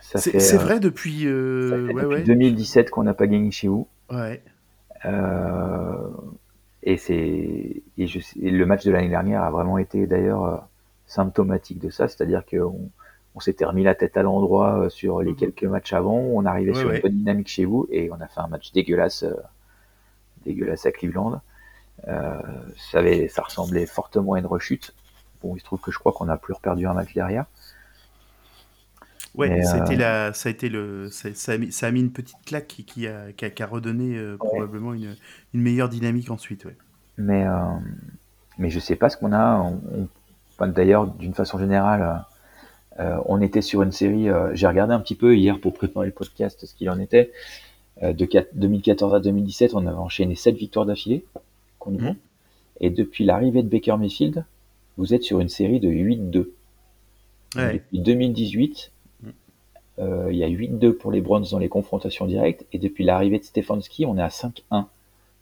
C'est 0.00 0.34
euh, 0.34 0.58
vrai 0.58 0.80
depuis. 0.80 1.22
ça 1.22 1.28
euh, 1.28 1.86
fait 1.86 1.94
ouais, 1.94 2.02
depuis 2.02 2.16
ouais. 2.16 2.22
2017 2.24 2.90
qu'on 2.90 3.04
n'a 3.04 3.14
pas 3.14 3.28
gagné 3.28 3.52
chez 3.52 3.68
vous. 3.68 3.86
ouais. 4.10 4.42
Et 6.82 6.96
c'est 6.96 7.82
le 7.96 8.64
match 8.64 8.84
de 8.84 8.90
l'année 8.90 9.08
dernière 9.08 9.42
a 9.42 9.50
vraiment 9.50 9.78
été 9.78 10.06
d'ailleurs 10.06 10.66
symptomatique 11.06 11.78
de 11.78 11.90
ça, 11.90 12.08
c'est-à-dire 12.08 12.44
qu'on 12.44 12.90
on 13.38 13.40
s'était 13.40 13.64
remis 13.64 13.84
la 13.84 13.94
tête 13.94 14.16
à 14.16 14.22
l'endroit 14.22 14.80
euh, 14.80 14.88
sur 14.90 15.22
les 15.22 15.32
Mhm. 15.32 15.36
quelques 15.36 15.64
matchs 15.64 15.92
avant, 15.92 16.16
on 16.18 16.44
arrivait 16.44 16.74
sur 16.74 16.90
une 16.90 17.00
bonne 17.00 17.16
dynamique 17.16 17.48
chez 17.48 17.64
vous 17.64 17.86
et 17.90 18.10
on 18.12 18.20
a 18.20 18.26
fait 18.28 18.40
un 18.40 18.48
match 18.48 18.72
dégueulasse, 18.72 19.22
euh, 19.22 19.34
dégueulasse 20.44 20.86
à 20.86 20.92
Cleveland. 20.92 21.40
Euh, 22.08 22.40
ça, 22.92 22.98
avait, 23.00 23.28
ça 23.28 23.42
ressemblait 23.42 23.86
fortement 23.86 24.34
à 24.34 24.40
une 24.40 24.46
rechute. 24.46 24.94
Bon, 25.42 25.56
il 25.56 25.60
se 25.60 25.64
trouve 25.64 25.80
que 25.80 25.92
je 25.92 25.98
crois 25.98 26.12
qu'on 26.12 26.28
a 26.28 26.36
plus 26.38 26.54
reperdu 26.54 26.86
un 26.86 26.94
match 26.94 27.14
derrière. 27.14 27.46
Ouais, 29.34 29.62
ça 29.62 29.84
euh, 29.84 29.96
la, 29.96 30.32
ça 30.32 30.48
a 30.48 30.52
été 30.52 30.68
le, 30.68 31.10
ça, 31.10 31.28
ça 31.34 31.52
a 31.52 31.58
mis, 31.58 31.70
ça 31.70 31.86
a 31.86 31.90
mis 31.90 32.00
une 32.00 32.12
petite 32.12 32.38
claque 32.44 32.66
qui, 32.66 32.84
qui 32.84 33.06
a, 33.06 33.32
qui 33.32 33.44
a, 33.44 33.50
qui 33.50 33.62
a 33.62 33.66
redonné 33.66 34.18
probablement 34.38 34.94
une, 34.94 35.16
une 35.54 35.60
meilleure 35.62 35.88
dynamique 35.88 36.30
ensuite. 36.30 36.64
Ouais. 36.64 36.76
Mais, 37.18 37.44
mais 38.58 38.70
je 38.70 38.78
sais 38.80 38.96
pas 38.96 39.08
ce 39.08 39.16
qu'on 39.16 39.32
a. 39.32 39.56
On, 39.58 39.80
on- 39.94 40.08
enfin, 40.54 40.68
D'ailleurs, 40.68 41.06
d'une 41.06 41.34
façon 41.34 41.58
générale, 41.58 42.24
on 43.26 43.40
était 43.40 43.62
sur 43.62 43.82
une 43.82 43.92
série, 43.92 44.28
euh, 44.28 44.50
j'ai 44.54 44.66
regardé 44.66 44.92
un 44.94 45.00
petit 45.00 45.14
peu 45.14 45.36
hier 45.36 45.60
pour 45.60 45.72
préparer 45.72 46.06
le 46.06 46.12
podcast 46.12 46.64
ce 46.66 46.74
qu'il 46.74 46.90
en 46.90 46.98
était. 46.98 47.32
Euh, 48.02 48.12
de 48.12 48.24
quat- 48.26 48.48
2014 48.54 49.14
à 49.14 49.20
2017, 49.20 49.74
on 49.74 49.86
avait 49.86 49.96
enchaîné 49.96 50.34
7 50.34 50.56
victoires 50.56 50.86
d'affilée 50.86 51.24
contre. 51.78 52.02
Mhm. 52.02 52.14
Et 52.80 52.90
depuis 52.90 53.24
l'arrivée 53.24 53.62
de 53.62 53.68
Baker 53.68 53.96
Mayfield, 53.98 54.44
vous 54.96 55.14
êtes 55.14 55.22
sur 55.24 55.40
une 55.40 55.48
série 55.48 55.80
de 55.80 55.88
8-2. 55.88 56.52
Ouais. 57.56 57.74
Depuis 57.74 57.98
2018, 58.00 58.92
Mm. 59.22 59.28
euh, 60.00 60.28
il 60.30 60.36
y 60.36 60.44
a 60.44 60.48
8-2 60.48 60.92
pour 60.92 61.10
les 61.10 61.20
Browns 61.20 61.46
dans 61.50 61.58
les 61.58 61.68
confrontations 61.68 62.26
directes. 62.26 62.64
Et 62.72 62.78
depuis 62.78 63.04
l'arrivée 63.04 63.38
de 63.38 63.44
Stefanski, 63.44 64.06
on 64.06 64.16
est 64.16 64.22
à 64.22 64.28
5-1. 64.30 64.86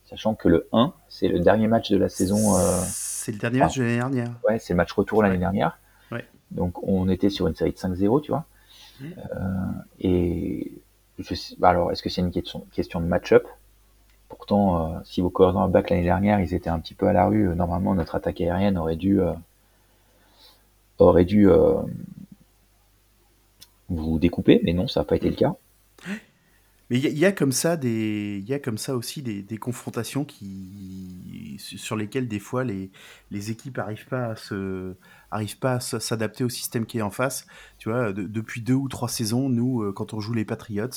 Sachant 0.08 0.34
que 0.34 0.48
le 0.48 0.68
1, 0.72 0.92
c'est 1.08 1.28
le 1.28 1.40
dernier 1.40 1.66
match 1.68 1.90
de 1.90 1.96
la 1.96 2.08
saison. 2.08 2.56
euh, 2.56 2.80
C'est 2.86 3.32
le 3.32 3.38
dernier 3.38 3.58
match 3.58 3.76
de 3.76 3.82
l'année 3.82 3.96
dernière. 3.96 4.30
Ouais, 4.48 4.58
c'est 4.58 4.72
le 4.72 4.76
match 4.76 4.92
retour 4.92 5.22
l'année 5.22 5.36
dernière. 5.38 5.78
Donc 6.50 6.82
on 6.86 7.08
était 7.08 7.30
sur 7.30 7.46
une 7.46 7.54
série 7.54 7.72
de 7.72 7.76
5-0, 7.78 8.20
tu 8.22 8.30
vois. 8.30 8.44
Mhm. 9.00 9.14
Euh, 9.18 9.72
et 10.00 10.72
je 11.18 11.34
sais, 11.34 11.54
bah 11.58 11.70
alors, 11.70 11.92
est-ce 11.92 12.02
que 12.02 12.10
c'est 12.10 12.20
une 12.20 12.30
question, 12.30 12.66
question 12.72 13.00
de 13.00 13.06
match-up? 13.06 13.46
Pourtant, 14.28 14.96
euh, 14.96 14.98
si 15.04 15.20
vos 15.20 15.30
cornerbacks 15.30 15.90
l'année 15.90 16.02
dernière, 16.02 16.40
ils 16.40 16.52
étaient 16.54 16.70
un 16.70 16.80
petit 16.80 16.94
peu 16.94 17.06
à 17.06 17.12
la 17.12 17.26
rue, 17.26 17.48
euh, 17.48 17.54
normalement 17.54 17.94
notre 17.94 18.16
attaque 18.16 18.40
aérienne 18.40 18.76
aurait 18.76 18.96
dû 18.96 19.20
euh, 19.20 19.32
aurait 20.98 21.24
dû 21.24 21.48
euh, 21.48 21.74
vous 23.88 24.18
découper, 24.18 24.60
mais 24.64 24.72
non, 24.72 24.88
ça 24.88 25.00
n'a 25.00 25.04
pas 25.04 25.16
été 25.16 25.30
le 25.30 25.36
cas. 25.36 25.54
Mais 26.90 26.98
il 26.98 27.18
y, 27.18 27.24
a- 27.24 27.32
comme 27.32 27.52
ça 28.78 28.94
aussi 28.96 29.22
des, 29.22 29.58
confrontations 29.58 30.24
sur 31.58 31.96
lesquelles 31.96 32.28
des 32.28 32.38
fois 32.38 32.64
les, 32.64 32.90
équipes 33.50 33.78
arrivent 33.78 34.06
pas 34.06 34.32
à 34.32 34.36
arrivent 35.30 35.58
pas 35.58 35.74
à 35.74 35.80
s'adapter 35.80 36.44
au 36.44 36.48
système 36.48 36.86
qui 36.86 36.98
est 36.98 37.02
en 37.02 37.10
face. 37.10 37.46
Tu 37.78 37.88
vois, 37.88 38.12
de- 38.12 38.22
depuis 38.24 38.60
deux 38.62 38.74
ou 38.74 38.88
trois 38.88 39.08
saisons, 39.08 39.48
nous, 39.48 39.82
euh, 39.82 39.92
quand 39.92 40.14
on 40.14 40.20
joue 40.20 40.34
les 40.34 40.44
Patriots, 40.44 40.88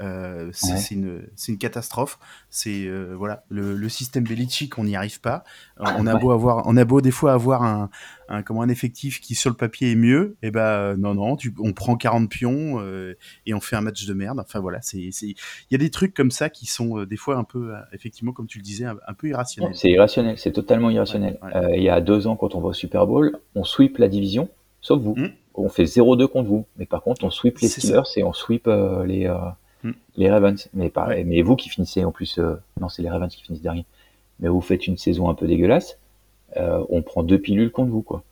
euh, 0.00 0.50
c'est 0.52 0.96
Ouais. 0.96 1.26
une, 1.48 1.58
catastrophe. 1.58 2.18
C'est 2.50 2.86
euh, 2.86 3.14
voilà, 3.16 3.44
le, 3.48 3.76
le 3.76 3.88
système 3.88 4.24
Belichick, 4.24 4.76
on 4.78 4.84
n'y 4.84 4.96
arrive 4.96 5.20
pas. 5.20 5.44
Euh, 5.80 5.84
On 5.98 6.06
a 6.06 6.14
Ouais. 6.14 6.20
beau 6.20 6.30
avoir, 6.32 6.62
on 6.66 6.76
a 6.76 6.84
beau 6.84 7.00
des 7.00 7.10
fois 7.12 7.32
avoir 7.32 7.62
un, 7.62 7.90
un 8.28 8.42
comment 8.42 8.62
un 8.62 8.68
effectif 8.68 9.20
qui 9.20 9.34
sur 9.34 9.50
le 9.50 9.56
papier 9.56 9.92
est 9.92 9.96
mieux, 9.96 10.36
et 10.42 10.50
ben 10.50 10.60
euh, 10.60 10.96
non 10.96 11.14
non, 11.14 11.36
tu, 11.36 11.54
on 11.60 11.72
prend 11.72 11.96
40 11.96 12.28
pions 12.28 12.80
euh, 12.80 13.16
et 13.46 13.54
on 13.54 13.60
fait 13.60 13.76
un 13.76 13.82
match 13.82 14.04
de 14.06 14.14
merde. 14.14 14.40
Enfin 14.40 14.60
voilà, 14.60 14.80
c'est 14.82 14.98
il 14.98 15.34
y 15.70 15.74
a 15.74 15.78
des 15.78 15.90
trucs 15.90 16.12
comme 16.14 16.30
ça 16.30 16.50
qui 16.50 16.66
sont 16.66 17.04
des 17.04 17.16
fois 17.16 17.36
un 17.36 17.44
peu, 17.44 17.72
effectivement, 17.92 18.32
comme 18.32 18.46
tu 18.46 18.58
le 18.58 18.64
disais, 18.64 18.84
un, 18.86 18.96
un 19.06 19.14
peu 19.14 19.28
irrationnels. 19.28 19.74
C'est 19.76 19.90
irrationnel, 19.90 20.38
c'est 20.38 20.52
totalement 20.52 20.90
irrationnel. 20.90 21.38
Ouais, 21.42 21.76
il 21.78 21.82
y 21.84 21.88
a 21.88 22.00
deux 22.00 22.26
ans, 22.26 22.34
quand 22.36 22.54
on 22.54 22.60
va 22.60 22.68
au 22.68 22.72
Super 22.72 23.06
Bowl, 23.06 23.38
on 23.54 23.62
sweep 23.64 23.98
la 23.98 24.08
division, 24.08 24.48
sauf 24.80 25.00
vous. 25.00 25.14
Mm. 25.16 25.28
On 25.56 25.68
fait 25.68 25.84
0-2 25.84 26.26
contre 26.26 26.48
vous. 26.48 26.66
Mais 26.78 26.84
par 26.86 27.00
contre, 27.02 27.22
on 27.24 27.30
sweep 27.30 27.58
les 27.60 27.68
Steelers 27.68 28.02
et 28.16 28.24
on 28.24 28.32
sweep 28.32 28.66
les, 29.06 29.32
Mm. 29.84 29.92
les 30.16 30.30
Ravens. 30.30 30.68
Mais, 30.74 30.88
pareil, 30.90 31.24
mais 31.24 31.42
vous 31.42 31.56
qui 31.56 31.68
finissez 31.68 32.04
en 32.04 32.10
plus, 32.10 32.38
euh, 32.38 32.54
non, 32.80 32.88
c'est 32.88 33.02
les 33.02 33.10
Ravens 33.10 33.32
qui 33.34 33.42
finissent 33.42 33.62
dernier. 33.62 33.84
Mais 34.40 34.48
vous 34.48 34.60
faites 34.60 34.86
une 34.88 34.96
saison 34.96 35.28
un 35.30 35.34
peu 35.34 35.46
dégueulasse. 35.46 35.98
euh, 36.56 36.84
on 36.88 37.02
prend 37.02 37.22
deux 37.24 37.38
pilules 37.38 37.70
contre 37.72 37.90
vous, 37.90 38.02
quoi. 38.02 38.22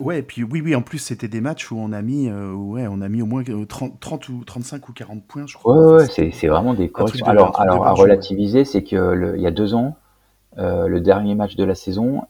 Ouais, 0.00 0.18
et 0.18 0.22
puis 0.22 0.42
oui, 0.42 0.60
oui, 0.60 0.74
en 0.74 0.82
plus, 0.82 0.98
c'était 0.98 1.28
des 1.28 1.40
matchs 1.40 1.70
où 1.70 1.76
on 1.78 1.92
a 1.92 2.02
mis, 2.02 2.28
euh, 2.28 2.52
ouais, 2.52 2.86
on 2.90 3.00
a 3.00 3.08
mis 3.08 3.22
au 3.22 3.26
moins 3.26 3.42
euh, 3.48 3.64
30, 3.66 3.98
30 4.00 4.28
ou 4.30 4.42
35 4.44 4.88
ou 4.88 4.92
40 4.92 5.24
points, 5.24 5.46
je 5.46 5.54
crois. 5.56 5.74
Ouais, 5.76 5.94
ouais, 6.02 6.06
c'est 6.06 6.30
c'est 6.32 6.48
vraiment 6.48 6.74
des 6.74 6.88
corrections. 6.90 7.24
de- 7.24 7.30
alors, 7.30 7.52
de 7.52 7.56
alors 7.62 7.86
à 7.86 7.94
ouais. 7.94 8.00
relativiser, 8.00 8.64
c'est 8.64 8.82
que 8.82 8.96
le- 8.96 9.36
il 9.36 9.42
y 9.42 9.46
a 9.46 9.50
deux 9.50 9.74
ans, 9.74 9.96
le 10.56 10.98
dernier 11.00 11.34
match 11.34 11.56
de 11.56 11.64
la 11.64 11.74
saison 11.74 12.22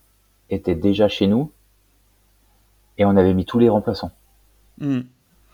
était 0.51 0.75
déjà 0.77 1.09
chez 1.09 1.27
nous 1.27 1.51
et 2.99 3.05
on 3.05 3.17
avait 3.17 3.35
mis 3.35 3.45
tous 3.45 3.59
les 3.59 3.69
remplaçants. 3.69 4.13
Hmm. 4.79 5.01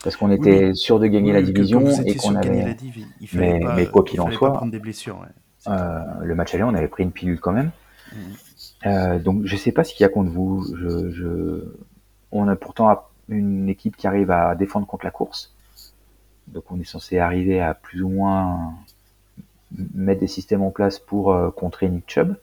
Parce 0.05 0.17
qu'on 0.17 0.31
était 0.31 0.67
Oui, 0.69 0.77
sûr 0.77 1.01
de 1.01 1.07
gagner 1.07 1.33
Oui, 1.33 1.41
la 1.41 1.43
division 1.43 1.81
et 2.05 2.15
qu'on 2.17 2.37
avait 2.37 2.75
div, 2.75 2.99
il- 3.21 3.29
mais- 3.35 3.61
pas, 3.61 3.75
mais 3.75 3.87
quoi 3.87 4.03
il 4.07 4.11
qu'il 4.11 4.21
en 4.21 4.31
soit, 4.31 4.63
des 4.71 4.79
blessures. 4.79 5.19
ouais. 5.21 5.73
Euh, 5.73 6.01
le 6.23 6.35
match 6.37 6.55
aller, 6.55 6.63
on 6.63 6.75
avait 6.75 6.89
pris 6.89 7.03
une 7.03 7.11
pilule 7.11 7.41
quand 7.41 7.53
même. 7.53 7.71
Mhm. 8.13 8.19
Euh, 8.87 9.19
donc 9.19 9.43
je 9.45 9.57
sais 9.57 9.73
pas 9.73 9.83
ce 9.85 9.93
qu'il 9.93 10.05
y 10.05 10.07
a 10.07 10.09
contre 10.09 10.31
vous. 10.31 10.65
Je, 10.77 11.11
je... 11.11 11.65
On 12.31 12.47
a 12.47 12.55
pourtant 12.57 13.03
une 13.29 13.69
équipe 13.69 13.97
qui 13.97 14.07
arrive 14.07 14.31
à 14.31 14.55
défendre 14.55 14.87
contre 14.87 15.05
la 15.05 15.11
course. 15.11 15.53
Donc 16.47 16.65
on 16.71 16.81
est 16.81 16.85
censé 16.85 17.19
arriver 17.19 17.61
à 17.61 17.75
plus 17.75 18.03
ou 18.03 18.09
moins 18.09 18.73
mettre 19.95 20.21
des 20.21 20.29
systèmes 20.29 20.63
en 20.63 20.71
place 20.71 20.99
pour 20.99 21.33
euh, 21.33 21.51
contrer 21.51 21.89
Nick 21.89 22.05
Chubb. 22.09 22.37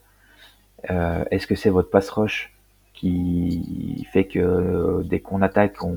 Est-ce 0.88 1.46
que 1.48 1.56
c'est 1.56 1.70
votre 1.70 1.90
pass 1.90 2.08
rush 2.10 2.52
qui 2.94 4.06
fait 4.12 4.24
que 4.26 5.02
dès 5.04 5.18
qu'on 5.20 5.42
attaque, 5.42 5.82
on, 5.82 5.96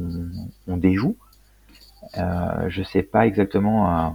on 0.68 0.78
déjoue? 0.78 1.16
Je 2.16 2.84
sais 2.84 3.04
pas 3.04 3.26
exactement. 3.28 4.08
euh, 4.08 4.10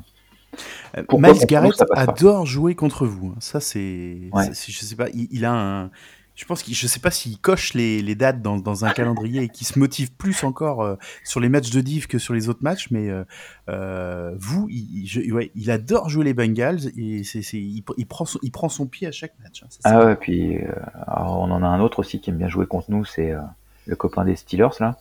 Euh, 0.96 1.02
Pourquoi 1.08 1.32
Miles 1.32 1.46
Garrett 1.46 1.74
ça 1.74 1.84
adore 1.96 2.46
jouer 2.46 2.74
contre 2.76 3.06
vous. 3.06 3.32
hein. 3.34 3.38
Ça, 3.40 3.58
c'est. 3.60 4.30
Ouais. 4.32 4.46
Je 4.52 4.84
sais 4.84 4.94
pas, 4.96 5.08
il, 5.12 5.26
il 5.32 5.44
a 5.44 5.52
un. 5.52 5.90
Je 6.36 6.44
pense 6.46 6.64
qu'il, 6.64 6.74
je 6.74 6.88
sais 6.88 6.98
pas 6.98 7.12
s'il 7.12 7.38
coche 7.38 7.74
les, 7.74 8.02
les 8.02 8.16
dates 8.16 8.42
dans, 8.42 8.56
dans 8.56 8.84
un 8.84 8.90
calendrier 8.90 9.42
et 9.42 9.48
qu'il 9.48 9.68
se 9.68 9.78
motive 9.78 10.10
plus 10.12 10.42
encore 10.42 10.82
euh, 10.82 10.96
sur 11.22 11.38
les 11.38 11.48
matchs 11.48 11.70
de 11.70 11.80
div 11.80 12.08
que 12.08 12.18
sur 12.18 12.34
les 12.34 12.48
autres 12.48 12.62
matchs, 12.62 12.88
mais 12.90 13.08
euh, 13.08 13.22
euh, 13.68 14.34
vous, 14.40 14.66
il, 14.68 15.02
il- 15.02 15.06
je- 15.06 15.32
ouais, 15.32 15.52
il 15.54 15.70
adore 15.70 16.08
jouer 16.08 16.24
les 16.24 16.34
Bengals 16.34 16.86
et 16.88 16.92
il, 16.96 17.22
pr- 17.22 17.94
il 17.96 18.06
prend 18.06 18.24
son, 18.24 18.40
il 18.42 18.50
prend 18.50 18.68
son 18.68 18.86
pied 18.86 19.06
à 19.06 19.12
chaque 19.12 19.34
match. 19.44 19.62
hein. 19.62 19.66
Ça, 19.70 19.78
Ah 19.84 20.04
ouais, 20.06 20.16
puis 20.16 20.58
euh, 20.58 20.72
on 21.16 21.52
en 21.52 21.62
a 21.62 21.66
un 21.68 21.78
autre 21.80 22.00
aussi 22.00 22.20
qui 22.20 22.30
aime 22.30 22.38
bien 22.38 22.48
jouer 22.48 22.66
contre 22.66 22.90
nous, 22.90 23.04
c'est 23.04 23.30
euh, 23.30 23.38
le 23.86 23.94
copain 23.94 24.24
des 24.24 24.34
Steelers 24.34 24.68
là. 24.80 24.98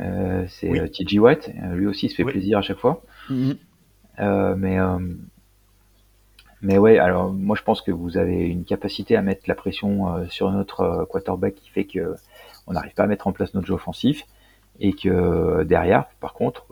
Euh, 0.00 0.44
c'est 0.48 0.68
Oui. 0.70 0.78
euh, 0.80 0.86
TJ 0.88 1.18
White, 1.18 1.50
Euh, 1.62 1.74
lui 1.74 1.86
aussi 1.86 2.06
il 2.06 2.08
se 2.10 2.14
fait 2.16 2.24
Oui. 2.24 2.32
plaisir 2.32 2.58
à 2.58 2.62
chaque 2.62 2.78
fois. 2.78 3.02
Mhm. 3.30 3.56
Euh, 4.20 4.54
mais 4.56 4.78
euh, 4.78 4.98
mais 6.60 6.76
ouais, 6.78 6.98
alors 6.98 7.32
moi 7.32 7.56
je 7.56 7.62
pense 7.62 7.82
que 7.82 7.92
vous 7.92 8.16
avez 8.18 8.48
une 8.48 8.64
capacité 8.64 9.16
à 9.16 9.22
mettre 9.22 9.42
la 9.46 9.54
pression 9.54 10.12
euh, 10.12 10.26
sur 10.28 10.50
notre 10.50 10.80
euh, 10.80 11.04
quarterback 11.06 11.54
qui 11.54 11.70
fait 11.70 11.84
que 11.84 12.16
on 12.66 12.72
n'arrive 12.72 12.94
pas 12.94 13.04
à 13.04 13.06
mettre 13.06 13.26
en 13.28 13.32
place 13.32 13.54
notre 13.54 13.66
jeu 13.66 13.74
offensif 13.74 14.24
et 14.80 14.92
que 14.92 15.64
derrière, 15.64 16.06
par 16.20 16.34
contre, 16.34 16.66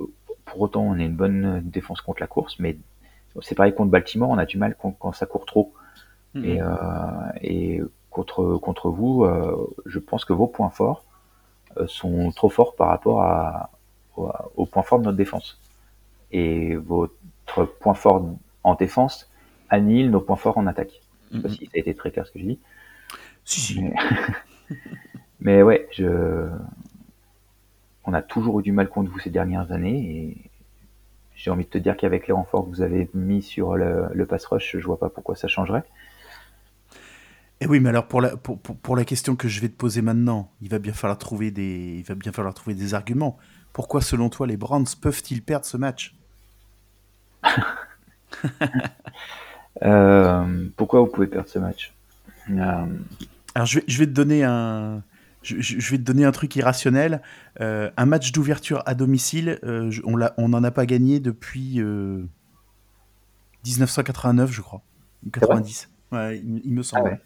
pour 0.44 0.60
autant 0.60 0.82
on 0.82 0.92
a 0.94 1.02
une 1.02 1.16
bonne 1.16 1.62
défense 1.64 2.00
contre 2.02 2.20
la 2.20 2.26
course, 2.26 2.58
mais 2.58 2.76
c'est 3.42 3.54
pareil 3.54 3.74
contre 3.74 3.90
Baltimore, 3.90 4.28
on 4.30 4.38
a 4.38 4.46
du 4.46 4.58
mal 4.58 4.76
quand, 4.80 4.92
quand 4.92 5.12
ça 5.12 5.26
court 5.26 5.46
trop. 5.46 5.72
Mhm. 6.34 6.44
Et, 6.44 6.60
euh, 6.60 6.66
et 7.42 7.80
contre, 8.10 8.56
contre 8.58 8.90
vous, 8.90 9.24
euh, 9.24 9.56
je 9.86 9.98
pense 9.98 10.24
que 10.24 10.32
vos 10.32 10.46
points 10.46 10.70
forts 10.70 11.04
euh, 11.04 11.15
sont 11.86 12.32
trop 12.32 12.48
forts 12.50 12.74
par 12.76 12.88
rapport 12.88 13.22
à, 13.22 13.70
au- 14.16 14.30
aux 14.56 14.66
points 14.66 14.82
forts 14.82 15.00
de 15.00 15.04
notre 15.06 15.16
défense. 15.16 15.60
Et 16.32 16.76
votre 16.76 17.14
point 17.80 17.94
fort 17.94 18.26
en 18.64 18.74
défense 18.74 19.30
annihile 19.70 20.10
nos 20.10 20.20
points 20.20 20.36
forts 20.36 20.58
en 20.58 20.66
attaque. 20.66 21.02
Je 21.32 21.36
sais 21.36 21.42
pas 21.42 21.48
Mhm. 21.48 21.50
si 21.50 21.66
ça 21.66 21.72
a 21.76 21.78
été 21.80 21.94
très 21.94 22.10
clair 22.12 22.26
ce 22.26 22.32
que 22.32 22.40
je 22.40 22.46
dis. 22.46 22.60
Si, 23.44 23.60
si. 23.60 23.80
Mais, 23.80 23.94
mais 25.40 25.62
ouais, 25.62 25.88
je... 25.92 26.48
on 28.04 28.14
a 28.14 28.22
toujours 28.22 28.60
eu 28.60 28.62
du 28.62 28.72
mal 28.72 28.88
contre 28.88 29.10
vous 29.10 29.18
ces 29.18 29.30
dernières 29.30 29.72
années 29.72 29.98
et 29.98 30.50
j'ai 31.36 31.50
envie 31.50 31.64
de 31.64 31.70
te 31.70 31.78
dire 31.78 31.96
qu'avec 31.96 32.26
les 32.28 32.34
renforts 32.34 32.64
que 32.64 32.70
vous 32.70 32.82
avez 32.82 33.10
mis 33.14 33.42
sur 33.42 33.76
le, 33.76 34.08
le 34.12 34.26
pass 34.26 34.46
rush, 34.46 34.76
je 34.78 34.86
vois 34.86 34.98
pas 34.98 35.10
pourquoi 35.10 35.36
ça 35.36 35.48
changerait. 35.48 35.84
Et 37.60 37.66
oui, 37.66 37.80
mais 37.80 37.88
alors 37.88 38.06
pour 38.06 38.20
la, 38.20 38.36
pour, 38.36 38.60
pour, 38.60 38.76
pour 38.76 38.96
la 38.96 39.04
question 39.04 39.34
que 39.34 39.48
je 39.48 39.60
vais 39.60 39.68
te 39.68 39.76
poser 39.76 40.02
maintenant, 40.02 40.52
il 40.60 40.68
va 40.68 40.78
bien 40.78 40.92
falloir 40.92 41.18
trouver 41.18 41.50
des, 41.50 41.96
il 41.98 42.04
va 42.04 42.14
bien 42.14 42.32
falloir 42.32 42.52
trouver 42.54 42.74
des 42.74 42.92
arguments. 42.94 43.38
Pourquoi, 43.72 44.02
selon 44.02 44.28
toi, 44.28 44.46
les 44.46 44.56
Browns 44.56 44.86
peuvent-ils 45.00 45.42
perdre 45.42 45.64
ce 45.66 45.76
match? 45.76 46.14
Euh, 49.82 50.68
pourquoi 50.76 51.00
vous 51.00 51.06
pouvez 51.06 51.26
perdre 51.26 51.48
ce 51.48 51.58
match? 51.58 51.92
Euh, 52.50 52.86
Alors, 53.54 53.66
je 53.66 53.80
vais, 53.80 53.84
je 53.86 53.98
vais 53.98 54.06
te 54.06 54.12
donner 54.12 54.42
un, 54.42 55.02
je, 55.42 55.60
je- 55.60 55.90
vais 55.90 55.98
te 55.98 56.02
donner 56.02 56.24
un 56.24 56.32
truc 56.32 56.56
irrationnel. 56.56 57.20
Euh, 57.60 57.90
un 57.96 58.06
match 58.06 58.32
d'ouverture 58.32 58.82
à 58.86 58.94
domicile, 58.94 59.58
on 60.04 60.16
l'a, 60.16 60.32
on 60.38 60.48
n'en 60.48 60.64
a 60.64 60.70
pas 60.70 60.86
gagné 60.86 61.20
depuis 61.20 61.80
euh, 61.80 62.24
1989, 63.64 64.50
je 64.50 64.62
crois, 64.62 64.82
ou 65.26 65.30
90. 65.30 65.90
Ouais, 66.12 66.38
il, 66.38 66.62
il 66.64 66.72
me 66.72 66.82
semble. 66.82 67.02
Ah 67.08 67.10
ouais. 67.12 67.20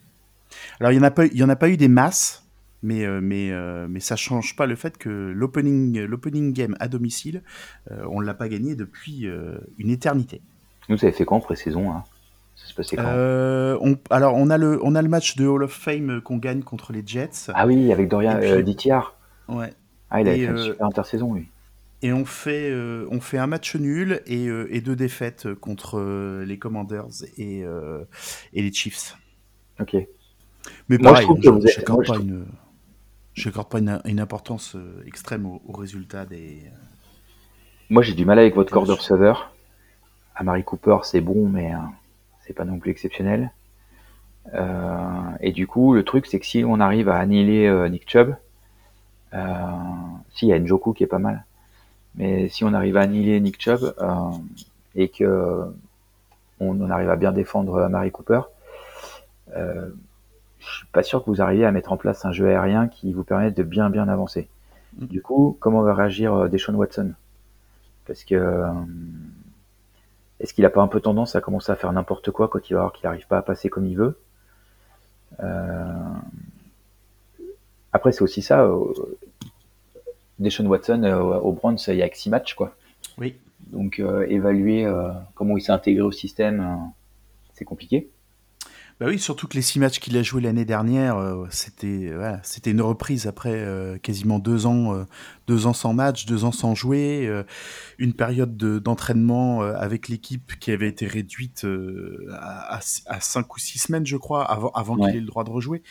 Alors, 0.80 0.92
il 0.92 0.96
y 0.96 0.98
en 0.98 1.02
a 1.04 1.10
pas, 1.10 1.26
eu- 1.26 1.30
il 1.32 1.38
y 1.38 1.44
en 1.44 1.48
a 1.48 1.56
pas 1.56 1.68
eu 1.68 1.76
des 1.76 1.88
masses. 1.88 2.44
Mais, 2.82 3.04
euh, 3.04 3.20
mais, 3.22 3.52
euh, 3.52 3.86
mais 3.90 4.00
ça 4.00 4.16
change 4.16 4.56
pas 4.56 4.64
le 4.64 4.74
fait 4.74 4.96
que 4.96 5.10
l'opening, 5.10 6.00
l'opening 6.00 6.54
game 6.54 6.74
à 6.80 6.88
domicile, 6.88 7.42
euh, 7.90 8.06
on 8.10 8.22
ne 8.22 8.26
l'a 8.26 8.32
pas 8.32 8.48
gagné 8.48 8.74
depuis 8.74 9.26
euh, 9.26 9.58
une 9.76 9.90
éternité. 9.90 10.40
Nous, 10.88 10.96
ça 10.96 11.06
avait 11.06 11.14
fait 11.14 11.26
quand 11.26 11.36
en 11.36 11.40
pré-saison 11.40 11.92
hein? 11.92 12.04
Ça 12.56 12.66
se 12.66 12.72
passait 12.72 12.96
quand? 12.96 13.04
On, 13.04 13.98
alors, 14.08 14.34
on 14.34 14.48
a, 14.48 14.56
le, 14.56 14.80
on 14.82 14.94
a 14.94 15.02
le 15.02 15.10
match 15.10 15.36
de 15.36 15.46
Hall 15.46 15.62
of 15.62 15.72
Fame 15.72 16.22
qu'on 16.22 16.38
gagne 16.38 16.62
contre 16.62 16.94
les 16.94 17.02
Jets. 17.04 17.50
Ah 17.52 17.66
oui, 17.66 17.92
avec 17.92 18.08
Dorian 18.08 18.38
puis- 18.40 18.48
euh, 18.50 18.62
Dittiar. 18.62 19.14
Ouais. 19.48 19.74
Ah, 20.08 20.22
il 20.22 20.28
Et, 20.28 20.46
fait 20.46 20.50
une 20.50 20.58
super 20.58 20.86
intersaison, 20.86 21.34
lui. 21.34 21.48
Et 22.00 22.14
on 22.14 22.24
fait, 22.24 22.72
on 23.10 23.20
fait 23.20 23.36
un 23.36 23.46
match 23.46 23.76
nul 23.76 24.22
et, 24.26 24.46
et 24.46 24.80
deux 24.80 24.96
défaites 24.96 25.52
contre 25.52 26.00
les 26.46 26.58
Commanders 26.58 27.24
et, 27.36 27.60
et 28.54 28.62
les 28.62 28.72
Chiefs. 28.72 29.18
Ok. 29.80 29.96
Mais 30.88 30.98
Moi, 30.98 31.12
pareil, 31.12 31.22
je 31.22 31.26
trouve 31.26 31.38
que 31.38 31.44
je 31.44 31.50
vous 31.50 31.66
êtes- 31.66 31.78
n'accorde 31.78 31.96
moi, 31.98 32.04
je 32.04 32.10
pas, 32.10 32.18
trouve- 32.18 32.28
une, 32.28 32.44
pas 33.68 33.78
une, 33.78 34.00
une 34.12 34.20
importance 34.20 34.74
euh, 34.76 35.02
extrême 35.06 35.46
au, 35.46 35.62
au 35.66 35.72
résultat 35.72 36.26
des, 36.26 36.62
Moi, 37.88 38.02
j'ai 38.02 38.14
du 38.14 38.24
mal 38.24 38.38
avec 38.38 38.54
votre 38.54 38.72
corps 38.72 38.86
de 38.86 38.92
receveur. 38.92 39.52
Amari 40.34 40.64
Cooper, 40.64 40.98
c'est 41.04 41.20
bon, 41.20 41.48
mais 41.48 41.74
euh, 41.74 41.78
c'est 42.46 42.52
pas 42.54 42.64
non 42.64 42.78
plus 42.78 42.90
exceptionnel. 42.90 43.52
Euh, 44.54 45.30
et 45.40 45.52
du 45.52 45.66
coup, 45.66 45.94
le 45.94 46.02
truc, 46.04 46.26
c'est 46.26 46.40
que 46.40 46.46
si 46.46 46.64
on 46.66 46.80
arrive 46.80 47.08
à 47.08 47.18
annihiler 47.18 47.66
euh, 47.66 47.88
Nick 47.88 48.08
Chubb, 48.08 48.34
euh, 49.34 49.66
si, 50.34 50.46
il 50.46 50.48
y 50.48 50.52
a 50.52 50.58
Njoku 50.58 50.92
qui 50.92 51.04
est 51.04 51.08
pas 51.08 51.18
mal. 51.18 51.44
Mais 52.16 52.48
si 52.48 52.64
on 52.64 52.72
arrive 52.74 52.96
à 52.96 53.02
annihiler 53.02 53.40
Nick 53.40 53.60
Chubb 53.60 53.94
euh, 54.00 54.30
et 54.96 55.08
que 55.08 55.64
on, 56.58 56.80
on 56.80 56.90
arrive 56.90 57.10
à 57.10 57.16
bien 57.16 57.32
défendre 57.32 57.80
Amari 57.82 58.10
Cooper, 58.10 58.40
euh, 59.56 59.90
je 60.60 60.76
suis 60.78 60.86
pas 60.92 61.02
sûr 61.02 61.24
que 61.24 61.30
vous 61.30 61.42
arriviez 61.42 61.64
à 61.64 61.72
mettre 61.72 61.92
en 61.92 61.96
place 61.96 62.24
un 62.24 62.32
jeu 62.32 62.48
aérien 62.48 62.88
qui 62.88 63.12
vous 63.12 63.24
permette 63.24 63.56
de 63.56 63.62
bien 63.62 63.90
bien 63.90 64.08
avancer. 64.08 64.48
Mm. 64.98 65.06
Du 65.06 65.22
coup, 65.22 65.56
comment 65.60 65.82
va 65.82 65.94
réagir 65.94 66.34
euh, 66.34 66.48
Deshaun 66.48 66.74
Watson? 66.74 67.12
Parce 68.06 68.24
que 68.24 68.34
euh, 68.34 68.70
est-ce 70.40 70.54
qu'il 70.54 70.64
a 70.64 70.70
pas 70.70 70.80
un 70.82 70.88
peu 70.88 71.00
tendance 71.00 71.36
à 71.36 71.40
commencer 71.40 71.70
à 71.72 71.76
faire 71.76 71.92
n'importe 71.92 72.30
quoi 72.30 72.48
quand 72.48 72.70
il 72.70 72.74
va 72.74 72.80
voir 72.80 72.92
qu'il 72.92 73.06
n'arrive 73.06 73.26
pas 73.26 73.38
à 73.38 73.42
passer 73.42 73.68
comme 73.68 73.86
il 73.86 73.96
veut? 73.96 74.18
Euh, 75.42 76.14
Après, 77.92 78.12
c'est 78.12 78.22
aussi 78.22 78.42
ça. 78.42 78.62
euh, 78.62 78.92
Deshaun 80.38 80.66
Watson 80.66 81.02
euh, 81.04 81.18
au 81.20 81.52
Browns, 81.52 81.76
il 81.88 81.96
y 81.96 82.02
a 82.02 82.08
que 82.08 82.16
6 82.16 82.30
matchs, 82.30 82.54
quoi. 82.54 82.74
Oui. 83.18 83.36
Donc, 83.66 84.00
évaluer 84.00 84.90
comment 85.34 85.56
il 85.56 85.60
s'est 85.60 85.70
intégré 85.70 86.02
au 86.02 86.10
système, 86.10 86.90
c'est 87.54 87.64
compliqué. 87.64 88.10
Bah 89.00 89.06
oui, 89.08 89.18
surtout 89.18 89.48
que 89.48 89.54
les 89.54 89.62
six 89.62 89.78
matchs 89.78 89.98
qu'il 89.98 90.14
a 90.18 90.22
joués 90.22 90.42
l'année 90.42 90.66
dernière, 90.66 91.16
euh, 91.16 91.46
c'était 91.48 92.12
voilà, 92.12 92.38
c'était 92.42 92.70
une 92.70 92.82
reprise 92.82 93.26
après 93.26 93.54
euh, 93.54 93.96
quasiment 93.96 94.38
deux 94.38 94.66
ans, 94.66 94.94
euh, 94.94 95.04
deux 95.46 95.64
ans 95.64 95.72
sans 95.72 95.94
match, 95.94 96.26
deux 96.26 96.44
ans 96.44 96.52
sans 96.52 96.74
jouer, 96.74 97.26
euh, 97.26 97.42
une 97.96 98.12
période 98.12 98.58
de- 98.58 98.78
d'entraînement 98.78 99.62
euh, 99.62 99.72
avec 99.74 100.08
l'équipe 100.08 100.52
qui 100.60 100.70
avait 100.70 100.88
été 100.88 101.06
réduite 101.06 101.64
euh, 101.64 102.26
à, 102.30 102.80
cinq 102.82 103.56
ou 103.56 103.58
six 103.58 103.78
semaines, 103.78 104.04
je 104.04 104.18
crois, 104.18 104.44
avant, 104.44 104.70
avant 104.72 104.98
Ouais. 104.98 105.08
qu'il 105.08 105.16
ait 105.16 105.20
le 105.20 105.26
droit 105.26 105.44
de 105.44 105.50
rejouer. 105.50 105.82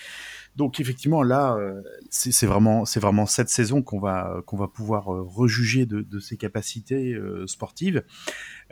Donc 0.55 0.79
effectivement, 0.79 1.23
là, 1.23 1.55
euh, 1.55 1.81
c'est 2.11 2.45
vraiment, 2.45 2.85
c'est 2.85 2.99
vraiment 2.99 3.25
cette 3.25 3.49
saison 3.49 3.81
qu'on 3.81 3.99
va 3.99 4.41
qu'on 4.45 4.57
va 4.57 4.67
pouvoir 4.67 5.11
euh, 5.11 5.23
rejuger 5.23 5.87
de, 5.87 6.01
de 6.01 6.19
ses 6.19 6.37
capacités 6.37 7.13
euh, 7.13 7.47
sportives. 7.47 8.03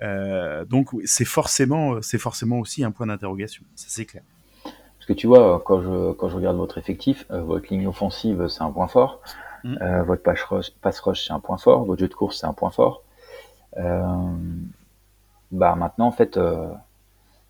Euh, 0.04 0.66
donc 0.66 0.90
c'est 1.06 1.26
forcément, 1.26 2.02
c'est 2.02 2.18
forcément 2.20 2.60
aussi 2.60 2.84
un 2.84 2.92
point 2.92 3.08
d'interrogation. 3.08 3.64
Ça 3.76 3.86
c'est 3.90 4.06
clair. 4.06 4.24
Parce 4.64 5.06
que 5.08 5.14
tu 5.14 5.28
vois, 5.28 5.62
quand 5.66 5.82
je, 5.82 6.12
quand 6.14 6.30
je 6.30 6.36
regarde 6.36 6.58
votre 6.58 6.78
effectif, 6.78 7.26
euh, 7.32 7.42
votre 7.42 7.68
ligne 7.74 7.88
offensive, 7.88 8.48
c'est 8.48 8.62
un 8.62 8.72
point 8.72 8.88
fort. 8.88 9.22
Mm. 9.64 9.78
Euh, 9.82 10.04
votre 10.04 10.22
pass 10.22 10.42
rush, 10.44 10.72
pass 10.82 11.00
rush, 11.00 11.26
c'est 11.28 11.34
un 11.34 11.40
point 11.40 11.58
fort. 11.58 11.86
Votre 11.86 12.02
jeu 12.02 12.08
de 12.08 12.14
course, 12.14 12.40
c'est 12.40 12.46
un 12.48 12.54
point 12.54 12.70
fort. 12.70 13.04
Euh, 13.78 14.06
bah 15.52 15.76
maintenant, 15.76 16.08
en 16.08 16.12
fait, 16.12 16.38
euh, 16.38 16.68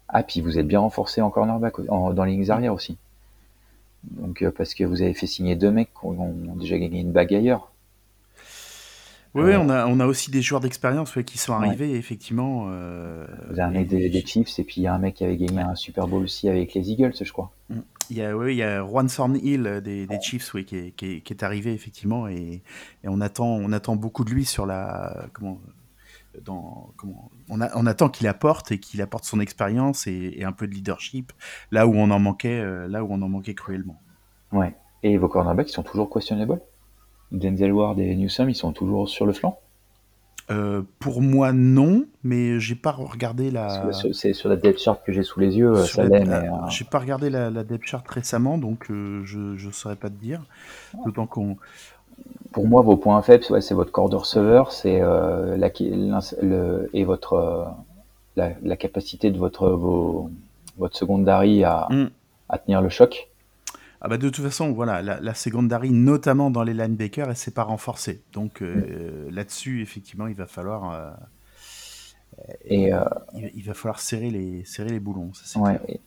ah 0.07 0.23
puis 0.23 0.41
vous 0.41 0.59
êtes 0.59 0.67
bien 0.67 0.79
renforcé 0.79 1.21
en 1.21 1.29
cornerback, 1.29 1.79
en- 1.89 2.13
dans 2.13 2.23
les 2.23 2.31
lignes 2.33 2.49
arrières 2.51 2.73
aussi. 2.73 2.97
Donc 4.03 4.41
euh, 4.41 4.51
parce 4.55 4.73
que 4.73 4.83
vous 4.83 5.01
avez 5.01 5.13
fait 5.13 5.27
signer 5.27 5.55
deux 5.55 5.71
mecs 5.71 5.89
qui 5.93 6.05
ont, 6.05 6.11
ont 6.19 6.55
déjà 6.55 6.77
gagné 6.77 6.99
une 7.01 7.11
bague 7.11 7.33
ailleurs. 7.33 7.71
Oui, 9.37 9.51
Euh, 9.51 9.59
on 9.59 9.69
a, 9.69 9.85
on 9.87 9.99
a 9.99 10.05
aussi 10.05 10.31
des 10.31 10.41
joueurs 10.41 10.61
d'expérience 10.61 11.15
ouais, 11.15 11.23
qui 11.23 11.37
sont 11.37 11.53
Ouais. 11.57 11.67
arrivés, 11.67 11.95
effectivement. 11.95 12.65
euh, 12.69 13.25
Vous 13.49 13.59
avez 13.59 13.61
un 13.61 13.69
mec 13.71 13.91
et- 13.93 13.97
des, 13.97 14.09
des 14.09 14.25
Chiefs 14.25 14.57
et 14.59 14.63
puis 14.63 14.75
il 14.77 14.83
y 14.83 14.87
a 14.87 14.93
un 14.93 14.97
mec 14.99 15.15
qui 15.15 15.23
avait 15.23 15.37
gagné 15.37 15.59
un 15.61 15.75
Super 15.75 16.07
Bowl 16.07 16.23
aussi 16.23 16.49
avec 16.49 16.73
les 16.73 16.89
Eagles, 16.91 17.13
je 17.21 17.31
crois. 17.31 17.51
Il 18.09 18.17
y 18.17 18.23
a, 18.23 18.35
oui, 18.37 18.53
il 18.53 18.57
y 18.57 18.63
a 18.63 18.81
Juan 18.85 19.07
Thornhill 19.07 19.67
euh, 19.67 19.81
des, 19.81 20.07
des 20.07 20.19
Chiefs 20.21 20.53
oui, 20.53 20.65
qui, 20.65 20.77
est, 20.77 20.91
qui, 20.91 21.05
est, 21.17 21.21
qui 21.21 21.33
est 21.33 21.43
arrivé, 21.43 21.73
effectivement, 21.73 22.27
et, 22.27 22.61
et 23.03 23.07
on, 23.07 23.19
attend, 23.21 23.47
on 23.47 23.71
attend 23.73 23.95
beaucoup 23.95 24.23
de 24.23 24.31
lui 24.31 24.45
sur 24.45 24.65
la. 24.65 25.27
Comment, 25.33 25.59
dans, 26.45 26.91
comment, 26.97 27.31
on, 27.49 27.61
a, 27.61 27.69
on 27.75 27.85
attend 27.87 28.09
qu'il 28.09 28.27
apporte 28.27 28.71
et 28.71 28.79
qu'il 28.79 29.01
apporte 29.01 29.25
son 29.25 29.39
expérience 29.39 30.05
et, 30.07 30.33
et 30.37 30.43
un 30.45 30.51
peu 30.51 30.67
de 30.67 30.73
leadership 30.73 31.33
là 31.71 31.87
où 31.87 31.95
on 31.95 32.11
en 32.11 32.19
manquait, 32.19 32.63
là 32.87 33.03
où 33.03 33.07
on 33.11 33.21
en 33.23 33.27
manquait 33.29 33.55
cruellement. 33.55 33.99
Ouais. 34.51 34.75
Et 35.03 35.17
vos 35.17 35.27
cornerbacks, 35.29 35.69
ils 35.69 35.73
sont 35.73 35.83
toujours 35.83 36.09
questionnables? 36.11 36.61
Denzel 37.31 37.71
Ward 37.71 37.99
et 37.99 38.15
Newsom, 38.15 38.49
ils 38.49 38.55
sont 38.55 38.73
toujours 38.73 39.09
sur 39.09 39.25
le 39.25 39.33
flanc? 39.33 39.59
Euh, 40.49 40.81
pour 40.99 41.21
moi, 41.21 41.51
non, 41.51 42.05
mais 42.23 42.59
j'ai 42.59 42.75
pas 42.75 42.91
regardé 42.91 43.51
la. 43.51 43.91
C'est 44.13 44.33
sur 44.33 44.47
la 44.47 44.55
depth 44.55 44.79
chart 44.79 45.03
que 45.03 45.11
j'ai 45.11 45.23
sous 45.23 45.39
les 45.41 45.57
yeux, 45.57 45.75
sur 45.85 46.01
ça 46.01 46.03
la- 46.03 46.09
mais... 46.19 46.47
euh, 46.47 46.51
J'ai 46.69 46.85
pas 46.85 46.99
regardé 46.99 47.29
la, 47.29 47.49
la 47.49 47.63
depth 47.65 47.85
chart 47.85 48.07
récemment, 48.07 48.57
donc 48.57 48.89
euh, 48.89 49.23
je 49.25 49.57
je 49.57 49.69
saurais 49.71 49.97
pas 49.97 50.09
te 50.09 50.15
dire. 50.15 50.41
D'autant 51.05 51.27
qu'on 51.27 51.57
Pour 52.51 52.67
moi, 52.67 52.81
vos 52.81 52.97
points 52.97 53.21
faibles, 53.21 53.43
ouais, 53.49 53.61
c'est 53.61 53.73
votre 53.73 53.91
corps 53.91 54.09
de 54.09 54.15
receveur, 54.15 54.71
c'est 54.71 55.01
euh, 55.01 55.57
la, 55.57 55.69
le, 56.41 56.89
et 56.93 57.03
votre 57.03 57.67
la, 58.35 58.51
la 58.63 58.77
capacité 58.77 59.31
de 59.31 59.37
votre 59.37 59.69
vos, 59.69 60.31
votre 60.77 60.97
secondary 60.97 61.63
à, 61.63 61.89
Mm. 61.89 62.07
à 62.49 62.57
tenir 62.59 62.81
le 62.81 62.89
choc. 62.89 63.29
Ah 64.01 64.07
bah 64.07 64.17
de 64.17 64.29
toute 64.29 64.43
façon, 64.45 64.71
voilà, 64.73 65.01
la, 65.01 65.19
la 65.19 65.33
secondary, 65.33 65.89
notamment 65.91 66.51
dans 66.51 66.63
les 66.63 66.73
linebackers, 66.73 67.29
elle 67.29 67.35
s'est 67.35 67.51
pas 67.51 67.63
renforcée. 67.63 68.21
Donc 68.33 68.61
euh, 68.61 69.27
là-dessus, 69.31 69.81
effectivement, 69.81 70.27
il 70.27 70.35
va 70.35 70.45
falloir, 70.45 70.93
euh, 70.93 71.11
Et, 72.65 72.93
euh, 72.93 73.03
il, 73.33 73.41
va- 73.43 73.49
il 73.55 73.63
va 73.63 73.73
falloir 73.73 73.99
serrer 73.99 74.29
les, 74.29 74.63
serrer 74.65 74.89
les 74.91 74.99
boulons. 74.99 75.31
Ça, 75.33 75.59
ouais, 75.59 75.79
et, 75.87 75.99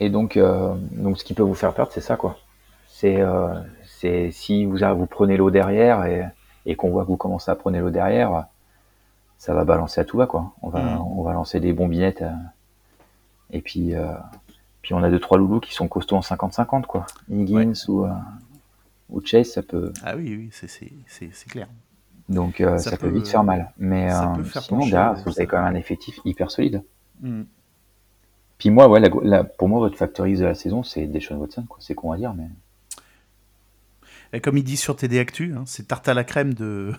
et 0.00 0.10
donc, 0.10 0.36
euh, 0.36 0.74
donc, 0.92 1.18
ce 1.18 1.24
qui 1.24 1.32
peut 1.34 1.42
vous 1.42 1.54
faire 1.54 1.72
perdre, 1.74 1.92
c'est 1.92 2.02
ça, 2.02 2.16
quoi. 2.16 2.36
C'est 2.88 3.20
euh, 3.20 3.54
si 4.30 4.64
vous, 4.66 4.76
vous 4.78 5.06
prenez 5.06 5.36
l'eau 5.36 5.50
derrière 5.50 6.04
et, 6.04 6.26
et 6.66 6.74
qu'on 6.76 6.90
voit 6.90 7.04
que 7.04 7.08
vous 7.08 7.16
commencez 7.16 7.50
à 7.50 7.54
prendre 7.54 7.78
l'eau 7.78 7.90
derrière, 7.90 8.46
ça 9.38 9.54
va 9.54 9.64
balancer 9.64 10.00
à 10.00 10.04
tout 10.04 10.18
va, 10.18 10.26
quoi. 10.26 10.52
On 10.62 10.68
va, 10.68 10.82
Mhm. 10.82 11.00
on 11.00 11.22
va 11.22 11.32
lancer 11.32 11.58
des 11.60 11.72
bombinettes. 11.72 12.22
euh, 12.22 12.30
et 13.50 13.62
puis, 13.62 13.94
euh, 13.94 14.12
puis 14.88 14.94
on 14.94 15.02
a 15.02 15.10
deux, 15.10 15.20
trois 15.20 15.36
loulous 15.36 15.60
qui 15.60 15.74
sont 15.74 15.86
costauds 15.86 16.16
en 16.16 16.20
50-50, 16.20 16.86
quoi. 16.86 17.04
Higgins 17.30 17.74
ou, 17.88 18.06
euh, 18.06 18.10
ou 19.10 19.20
Chase, 19.22 19.48
ça 19.50 19.62
peut, 19.62 19.92
Ah 20.02 20.16
oui, 20.16 20.34
oui, 20.34 20.48
c'est- 20.50 21.46
clair. 21.50 21.68
donc 22.30 22.62
euh, 22.62 22.78
Ça 22.78 22.92
ça, 22.92 22.96
peut, 22.96 23.10
vite 23.10 23.28
faire 23.28 23.44
mal. 23.44 23.70
Mais 23.76 24.08
ça 24.08 24.32
euh, 24.32 24.36
peut 24.36 24.44
faire 24.44 24.62
sinon, 24.62 24.80
derrière, 24.80 25.12
vous 25.26 25.38
avez 25.38 25.46
quand 25.46 25.58
même 25.62 25.74
un 25.74 25.78
effectif 25.78 26.18
hyper 26.24 26.50
solide. 26.50 26.82
Mm. 27.20 27.42
Puis 28.56 28.70
moi, 28.70 28.88
ouais, 28.88 28.98
la, 28.98 29.10
la- 29.24 29.44
pour 29.44 29.68
moi, 29.68 29.78
votre 29.80 29.98
factorise 29.98 30.40
de 30.40 30.46
la 30.46 30.54
saison, 30.54 30.82
c'est 30.82 31.04
Deshaun 31.06 31.36
Watson, 31.36 31.66
quoi. 31.68 31.76
C'est 31.82 31.94
con 31.94 32.12
à 32.12 32.16
dire, 32.16 32.32
mais 32.32 32.48
comme 34.42 34.56
il 34.58 34.64
dit 34.64 34.76
sur 34.76 34.94
TD 34.96 35.18
Actu, 35.18 35.54
hein, 35.56 35.64
c'est 35.66 35.88
tarte 35.88 36.06
à 36.08 36.14
la 36.14 36.22
crème 36.24 36.52
de, 36.54 36.92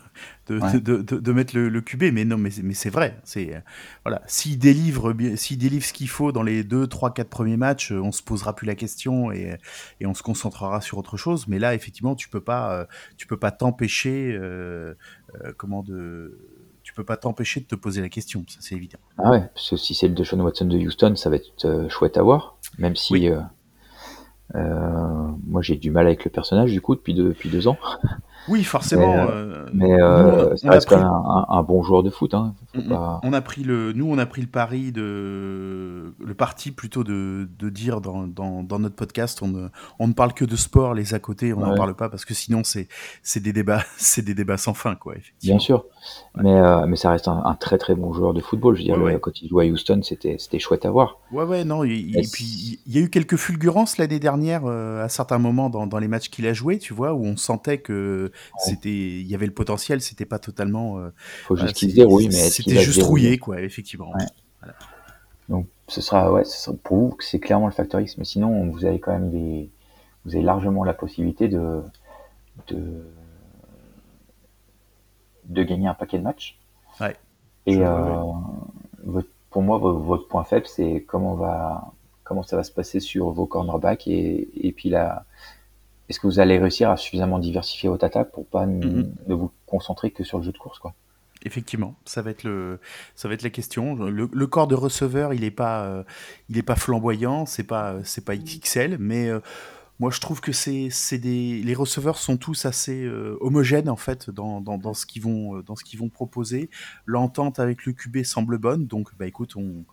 de, 0.47 0.59
Ouais. 0.59 0.79
de, 0.79 0.97
de- 0.97 1.17
de 1.19 1.31
mettre 1.31 1.55
le, 1.55 1.69
le 1.69 1.81
QB. 1.81 2.05
Mais 2.13 2.25
non, 2.25 2.37
mais, 2.37 2.49
c'est- 2.49 2.63
mais 2.63 2.73
c'est 2.73 2.89
vrai. 2.89 3.17
C'est 3.23 3.55
euh, 3.55 3.59
voilà, 4.03 4.21
s'il 4.25 4.57
délivre, 4.57 5.13
s'il 5.35 5.57
délivre 5.59 5.85
ce 5.85 5.93
qu'il 5.93 6.09
faut 6.09 6.31
dans 6.31 6.41
les 6.43 6.63
2, 6.63 6.87
3, 6.87 7.13
4 7.13 7.29
premiers 7.29 7.57
matchs, 7.57 7.91
euh, 7.91 7.99
on 8.01 8.11
se 8.11 8.23
posera 8.23 8.55
plus 8.55 8.65
la 8.65 8.75
question 8.75 9.31
et, 9.31 9.57
et 9.99 10.05
on 10.07 10.13
se 10.13 10.23
concentrera 10.23 10.81
sur 10.81 10.97
autre 10.97 11.17
chose. 11.17 11.47
Mais 11.47 11.59
là, 11.59 11.75
effectivement, 11.75 12.15
tu 12.15 12.29
peux 12.29 12.41
pas, 12.41 12.73
euh, 12.73 12.85
tu 13.17 13.27
peux 13.27 13.37
pas 13.37 13.51
t'empêcher, 13.51 14.35
euh, 14.39 14.95
comment 15.57 15.83
de, 15.83 16.39
tu 16.83 16.93
peux 16.93 17.03
pas 17.03 17.17
t'empêcher 17.17 17.59
de 17.59 17.65
te 17.67 17.75
poser 17.75 18.01
la 18.01 18.09
question. 18.09 18.43
Ça, 18.47 18.57
c'est 18.61 18.73
évident. 18.75 18.97
ah 19.19 19.29
ouais, 19.29 19.41
parce 19.53 19.69
que 19.69 19.75
si 19.77 19.93
c'est 19.93 20.07
le 20.07 20.15
Deshaun 20.15 20.41
Watson 20.41 20.65
de 20.65 20.77
Houston, 20.77 21.15
ça 21.15 21.29
va 21.29 21.35
être 21.35 21.87
chouette 21.89 22.17
à 22.17 22.23
voir. 22.23 22.57
Même 22.79 22.95
si 22.95 23.13
Oui. 23.13 23.29
Euh, 24.55 25.27
moi 25.47 25.61
j'ai 25.61 25.75
du 25.75 25.91
mal 25.91 26.07
avec 26.07 26.25
le 26.25 26.31
personnage 26.31 26.71
du 26.71 26.81
coup 26.81 26.95
depuis 26.95 27.13
deux, 27.13 27.29
depuis 27.29 27.49
deux 27.49 27.67
ans. 27.67 27.77
Oui, 28.49 28.63
forcément. 28.63 29.13
Mais, 29.15 29.31
euh, 29.31 29.65
Mais 29.73 30.01
euh, 30.01 30.51
on- 30.53 30.57
ça 30.57 30.71
reste 30.71 30.89
quand 30.89 30.97
même 30.97 31.07
un, 31.07 31.63
bon 31.63 31.83
joueur 31.83 32.03
de 32.03 32.09
foot. 32.09 32.33
Hein. 32.33 32.55
Pas- 32.89 33.19
On 33.23 33.33
a 33.33 33.41
pris 33.41 33.63
le, 33.63 33.93
nous, 33.93 34.07
on 34.09 34.17
a 34.17 34.25
pris 34.25 34.41
le 34.41 34.47
pari 34.47 34.91
de, 34.91 36.13
le 36.19 36.33
parti 36.33 36.71
plutôt 36.71 37.03
de, 37.03 37.47
de 37.59 37.69
dire 37.69 38.01
dans, 38.01 38.27
dans, 38.27 38.63
dans 38.63 38.79
notre 38.79 38.95
podcast, 38.95 39.39
on 39.41 39.47
ne, 39.47 39.67
on 39.99 40.07
ne 40.07 40.13
parle 40.13 40.33
que 40.33 40.45
de 40.45 40.55
sport, 40.55 40.93
les 40.93 41.13
à 41.13 41.19
côté, 41.19 41.53
on 41.53 41.59
n'en 41.59 41.69
Ouais. 41.71 41.77
parle 41.77 41.95
pas 41.95 42.09
parce 42.09 42.25
que 42.25 42.33
sinon 42.33 42.61
c'est, 42.63 42.87
c'est 43.23 43.39
des 43.41 43.53
débats, 43.53 43.83
c'est 43.97 44.23
des 44.23 44.33
débats 44.33 44.57
sans 44.57 44.73
fin, 44.73 44.95
quoi. 44.95 45.13
Bien 45.43 45.59
sûr, 45.59 45.85
mais, 46.35 46.53
euh, 46.53 46.85
mais 46.87 46.95
ça 46.95 47.11
reste 47.11 47.27
un, 47.27 47.41
un 47.45 47.55
très 47.55 47.77
très 47.77 47.95
bon 47.95 48.13
joueur 48.13 48.33
de 48.33 48.41
football. 48.41 48.75
Je 48.75 48.79
veux 48.81 48.85
dire, 48.85 48.93
Ouais, 48.95 48.99
le- 48.99 49.05
ouais. 49.15 49.19
quand 49.19 49.41
il 49.41 49.49
jouait 49.49 49.67
à 49.67 49.71
Houston, 49.71 50.01
c'était 50.03 50.37
c'était 50.39 50.59
chouette 50.59 50.85
à 50.85 50.91
voir. 50.91 51.19
Ouais, 51.31 51.43
ouais, 51.43 51.63
non. 51.63 51.83
Et, 51.83 52.11
puis 52.31 52.79
il 52.85 52.95
y 52.95 52.97
a 52.97 53.01
eu 53.01 53.09
quelques 53.09 53.35
fulgurances 53.35 53.97
l'année 53.97 54.19
dernière 54.19 54.65
à 54.65 55.09
certains 55.09 55.37
moments 55.37 55.69
dans, 55.69 55.85
dans 55.87 55.99
les 55.99 56.07
matchs 56.07 56.29
qu'il 56.29 56.47
a 56.47 56.53
joué, 56.53 56.79
tu 56.79 56.93
vois, 56.93 57.13
où 57.13 57.23
on 57.25 57.37
sentait 57.37 57.77
que 57.79 58.31
c'était, 58.57 58.89
il 58.89 59.27
y 59.27 59.35
avait 59.35 59.45
le 59.45 59.53
potentiel, 59.53 60.01
c'était 60.01 60.25
pas 60.25 60.39
totalement. 60.39 60.97
euh, 60.99 61.09
Faut 61.45 61.55
juste 61.55 61.79
voilà, 61.79 61.91
se 61.91 61.95
dérouille, 61.95 62.27
mais 62.27 62.49
c'était 62.49 62.79
juste 62.81 63.01
rouillé, 63.03 63.37
quoi, 63.37 63.61
effectivement. 63.61 64.11
Ouais. 64.11 64.71
Donc 65.49 65.67
ce 65.87 66.01
sera 66.01 66.31
ouais, 66.31 66.43
ce 66.43 66.57
sera- 66.57 66.77
pour 66.83 66.97
vous 66.97 67.17
c'est 67.21 67.39
clairement 67.39 67.65
le 67.65 67.71
facteur 67.73 67.99
X, 68.01 68.17
mais 68.19 68.25
sinon 68.25 68.69
vous 68.69 68.85
avez 68.85 68.99
quand 68.99 69.11
même 69.11 69.31
des 69.31 69.69
vous 70.25 70.35
avez 70.35 70.43
largement 70.43 70.83
la 70.83 70.93
possibilité 70.93 71.47
de 71.47 71.81
de 72.67 73.01
de 75.45 75.63
gagner 75.63 75.87
un 75.87 75.93
paquet 75.93 76.17
de 76.19 76.23
matchs. 76.23 76.59
Ouais. 77.01 77.15
Et 77.65 77.77
euh, 77.83 78.21
votre- 79.03 79.29
pour 79.49 79.61
moi 79.63 79.77
vo- 79.79 79.97
votre 79.99 80.27
point 80.27 80.43
faible 80.43 80.67
c'est 80.67 81.03
comment 81.07 81.33
va 81.33 81.91
comment 82.23 82.43
ça 82.43 82.55
va 82.55 82.63
se 82.63 82.71
passer 82.71 82.99
sur 82.99 83.31
vos 83.31 83.47
cornerbacks 83.47 84.07
et 84.07 84.49
et 84.55 84.71
puis 84.71 84.89
là 84.89 85.25
est-ce 86.09 86.19
que 86.19 86.27
vous 86.27 86.39
allez 86.39 86.57
réussir 86.59 86.89
à 86.89 86.97
suffisamment 86.97 87.39
diversifier 87.39 87.87
votre 87.89 88.03
attaque 88.05 88.31
pour 88.31 88.45
pas 88.47 88.65
Mhm. 88.65 89.13
ne 89.27 89.33
vous 89.35 89.51
concentrer 89.65 90.11
que 90.11 90.23
sur 90.23 90.39
le 90.39 90.43
jeu 90.43 90.51
de 90.51 90.57
course 90.57 90.79
quoi? 90.79 90.93
Effectivement, 91.45 91.95
ça 92.03 92.21
va 92.21 92.31
être 92.31 92.43
le, 92.43 92.79
ça 93.15 93.29
va 93.29 93.33
être 93.33 93.43
la 93.43 93.49
question. 93.49 93.95
Le, 93.95 94.29
le 94.31 94.47
corps 94.47 94.67
de 94.67 94.75
receveur, 94.75 95.33
il 95.33 95.45
est 95.45 95.51
pas, 95.51 95.85
euh, 95.85 96.03
il 96.49 96.57
est 96.57 96.63
pas 96.63 96.75
flamboyant, 96.75 97.45
c'est 97.45 97.63
pas, 97.63 97.95
c'est 98.03 98.25
pas 98.25 98.35
XXL, 98.35 98.97
mais 98.99 99.29
euh, 99.29 99.39
moi 99.99 100.11
je 100.11 100.19
trouve 100.19 100.41
que 100.41 100.51
c'est, 100.51 100.89
c'est 100.91 101.17
des, 101.17 101.61
les 101.63 101.75
receveurs 101.75 102.17
sont 102.17 102.35
tous 102.35 102.65
assez 102.65 103.05
euh, 103.05 103.37
homogènes 103.39 103.87
en 103.89 103.95
fait 103.95 104.29
dans, 104.29 104.59
dans, 104.59 104.77
dans 104.77 104.93
ce 104.93 105.05
qu'ils 105.05 105.21
vont, 105.21 105.61
dans 105.61 105.77
ce 105.77 105.85
qu'ils 105.85 105.99
vont 105.99 106.09
proposer. 106.09 106.69
L'entente 107.05 107.59
avec 107.59 107.85
le 107.85 107.93
QB 107.93 108.23
semble 108.25 108.57
bonne, 108.57 108.85
donc 108.85 109.15
bah 109.17 109.25
écoute, 109.25 109.55
on, 109.55 109.85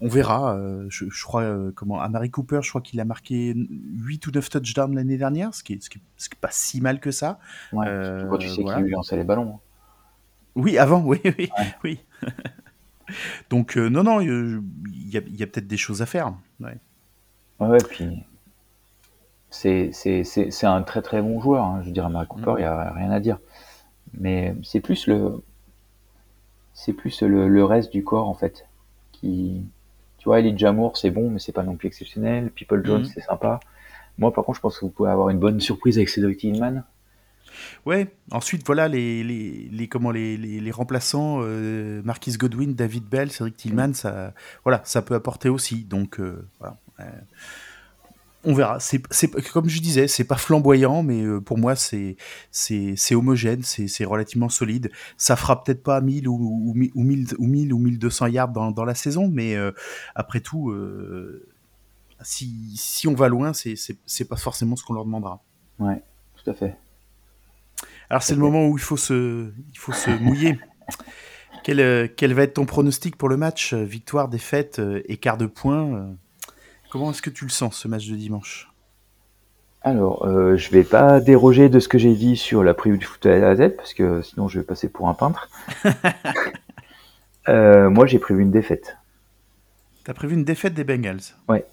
on 0.00 0.08
verra. 0.08 0.54
euh, 0.56 0.86
je, 0.88 1.06
je 1.10 1.24
crois, 1.24 1.42
euh, 1.42 1.72
comment, 1.74 2.00
Amari 2.00 2.30
Cooper, 2.30 2.60
je 2.62 2.68
crois 2.68 2.80
qu'il 2.80 3.00
a 3.00 3.04
marqué 3.04 3.54
8 3.56 4.26
ou 4.26 4.30
9 4.30 4.48
touchdowns 4.50 4.94
l'année 4.94 5.16
dernière, 5.16 5.54
ce 5.54 5.62
qui 5.62 5.74
est, 5.74 5.82
ce 5.82 5.90
qui 5.90 5.98
est, 5.98 6.02
ce 6.16 6.28
qui 6.28 6.36
est 6.36 6.40
pas 6.40 6.50
si 6.52 6.80
mal 6.80 7.00
que 7.00 7.10
ça. 7.10 7.38
Ouais, 7.72 7.86
Euh, 7.88 8.28
quand 8.28 8.38
tu 8.38 8.48
sais 8.48 8.62
voilà. 8.62 8.78
qui 8.78 8.84
lui 8.84 8.90
lançait 8.92 9.16
les 9.16 9.24
ballons. 9.24 9.54
hein. 9.56 9.60
Oui, 10.54 10.78
avant, 10.78 11.02
oui, 11.02 11.20
oui, 11.24 11.50
Ouais. 11.58 11.74
oui. 11.84 12.00
Donc, 13.50 13.76
euh, 13.78 13.88
non, 13.88 14.02
non, 14.02 14.20
il 14.20 14.60
y 15.10 15.16
a, 15.16 15.20
peut-être 15.46 15.66
des 15.66 15.76
choses 15.76 16.02
à 16.02 16.06
faire. 16.06 16.34
Ouais. 16.60 16.76
Ouais, 17.60 17.78
puis 17.88 18.22
c'est 19.50 20.64
un 20.64 20.82
très 20.82 21.02
très 21.02 21.22
bon 21.22 21.40
joueur. 21.40 21.64
hein. 21.64 21.80
Je 21.82 21.86
veux 21.86 21.92
dire, 21.92 22.06
Amari 22.06 22.26
Cooper, 22.28 22.54
il 22.58 22.60
n'y 22.60 22.64
a 22.64 22.92
rien 22.92 23.10
à 23.10 23.20
dire. 23.20 23.38
Mais 24.14 24.54
c'est 24.62 24.80
plus 24.80 25.06
le 25.06 25.42
c'est 26.74 26.92
plus 26.92 27.22
le, 27.22 27.48
le 27.48 27.64
reste 27.64 27.90
du 27.92 28.04
corps 28.04 28.28
en 28.28 28.34
fait. 28.34 28.66
Qui, 29.12 29.64
tu 30.28 30.30
vois, 30.30 30.40
Elijah 30.40 30.72
Moore, 30.72 30.98
c'est 30.98 31.10
bon, 31.10 31.30
mais 31.30 31.38
c'est 31.38 31.52
pas 31.52 31.62
non 31.62 31.76
plus 31.76 31.86
exceptionnel. 31.88 32.50
People 32.50 32.84
Jones, 32.84 33.00
Mhm. 33.00 33.06
c'est 33.14 33.22
sympa. 33.22 33.60
Moi, 34.18 34.30
par 34.30 34.44
contre, 34.44 34.56
je 34.56 34.60
pense 34.60 34.78
que 34.78 34.84
vous 34.84 34.90
pouvez 34.90 35.08
avoir 35.10 35.30
une 35.30 35.38
bonne 35.38 35.58
surprise 35.58 35.96
avec 35.96 36.10
Cedric 36.10 36.36
Tillman. 36.38 36.82
Ouais, 37.86 38.08
ensuite, 38.30 38.62
voilà, 38.66 38.88
les, 38.88 39.24
les, 39.24 39.68
les, 39.72 39.88
comment, 39.88 40.10
les, 40.10 40.36
les, 40.36 40.60
les 40.60 40.70
remplaçants, 40.70 41.38
euh, 41.42 42.02
Marquis 42.04 42.32
Godwin, 42.32 42.74
David 42.74 43.04
Bell, 43.04 43.30
Cédric 43.30 43.56
Tillman, 43.56 43.94
ça, 43.94 44.34
voilà, 44.64 44.82
ça 44.84 45.00
peut 45.00 45.14
apporter 45.14 45.48
aussi. 45.48 45.84
Donc, 45.84 46.20
euh, 46.20 46.46
voilà. 46.58 46.76
On 48.48 48.54
verra. 48.54 48.78
C'est, 48.80 49.02
comme 49.52 49.68
je 49.68 49.80
disais, 49.80 50.08
c'est 50.08 50.24
pas 50.24 50.36
flamboyant, 50.36 51.02
mais 51.02 51.22
euh, 51.22 51.38
pour 51.38 51.58
moi, 51.58 51.76
c'est, 51.76 52.16
homogène, 53.12 53.62
c'est, 53.62 54.04
relativement 54.06 54.48
solide. 54.48 54.90
Ça 55.18 55.36
fera 55.36 55.62
peut-être 55.62 55.82
pas 55.82 56.00
1000 56.00 56.26
ou, 56.28 56.34
ou, 56.34 56.74
ou 56.94 57.02
1000 57.04 57.34
ou 57.38 57.46
1000 57.46 57.72
ou 57.74 57.78
1200 57.78 58.26
yards 58.28 58.48
dans, 58.48 58.70
dans 58.70 58.86
la 58.86 58.94
saison, 58.94 59.28
mais 59.28 59.54
euh, 59.54 59.72
après 60.14 60.40
tout, 60.40 60.70
euh, 60.70 61.46
si, 62.22 62.74
si 62.74 63.06
on 63.06 63.14
va 63.14 63.28
loin, 63.28 63.52
c'est, 63.52 64.24
pas 64.26 64.36
forcément 64.36 64.76
ce 64.76 64.84
qu'on 64.84 64.94
leur 64.94 65.04
demandera. 65.04 65.42
Ouais, 65.78 66.02
tout 66.42 66.50
à 66.50 66.54
fait. 66.54 66.74
Alors 68.08 68.22
c'est 68.22 68.34
le 68.34 68.40
moment 68.40 68.66
où 68.66 68.78
il 68.78 68.82
faut 68.82 68.96
se, 68.96 69.52
il 69.70 69.78
faut 69.78 69.92
se 69.92 70.10
mouiller. 70.10 70.58
Quel, 71.64 72.14
quel 72.14 72.32
va 72.32 72.44
être 72.44 72.54
ton 72.54 72.64
pronostic 72.64 73.16
pour 73.16 73.28
le 73.28 73.36
match? 73.36 73.74
Victoire, 73.74 74.28
défaite, 74.28 74.80
écart 75.06 75.36
de 75.36 75.44
points 75.44 76.16
Comment 76.90 77.10
est-ce 77.10 77.22
que 77.22 77.30
tu 77.30 77.44
le 77.44 77.50
sens 77.50 77.76
ce 77.76 77.88
match 77.88 78.08
de 78.08 78.16
dimanche? 78.16 78.70
Alors, 79.82 80.26
euh, 80.26 80.56
je 80.56 80.70
vais 80.70 80.82
pas 80.84 81.20
déroger 81.20 81.68
de 81.68 81.78
ce 81.80 81.88
que 81.88 81.98
j'ai 81.98 82.14
dit 82.14 82.36
sur 82.36 82.64
la 82.64 82.74
preview 82.74 82.96
du 82.98 83.06
foot 83.06 83.24
à 83.26 83.38
la 83.38 83.54
Z, 83.56 83.76
parce 83.76 83.94
que 83.94 84.22
sinon 84.22 84.48
je 84.48 84.58
vais 84.58 84.64
passer 84.64 84.88
pour 84.88 85.08
un 85.08 85.14
peintre. 85.14 85.48
Euh, 87.48 87.88
moi, 87.88 88.04
j'ai 88.04 88.18
prévu 88.18 88.42
une 88.42 88.50
défaite. 88.50 88.98
T'as 90.04 90.12
prévu 90.12 90.34
une 90.34 90.44
défaite 90.44 90.74
des 90.74 90.84
Bengals? 90.84 91.20
Ouais. 91.48 91.64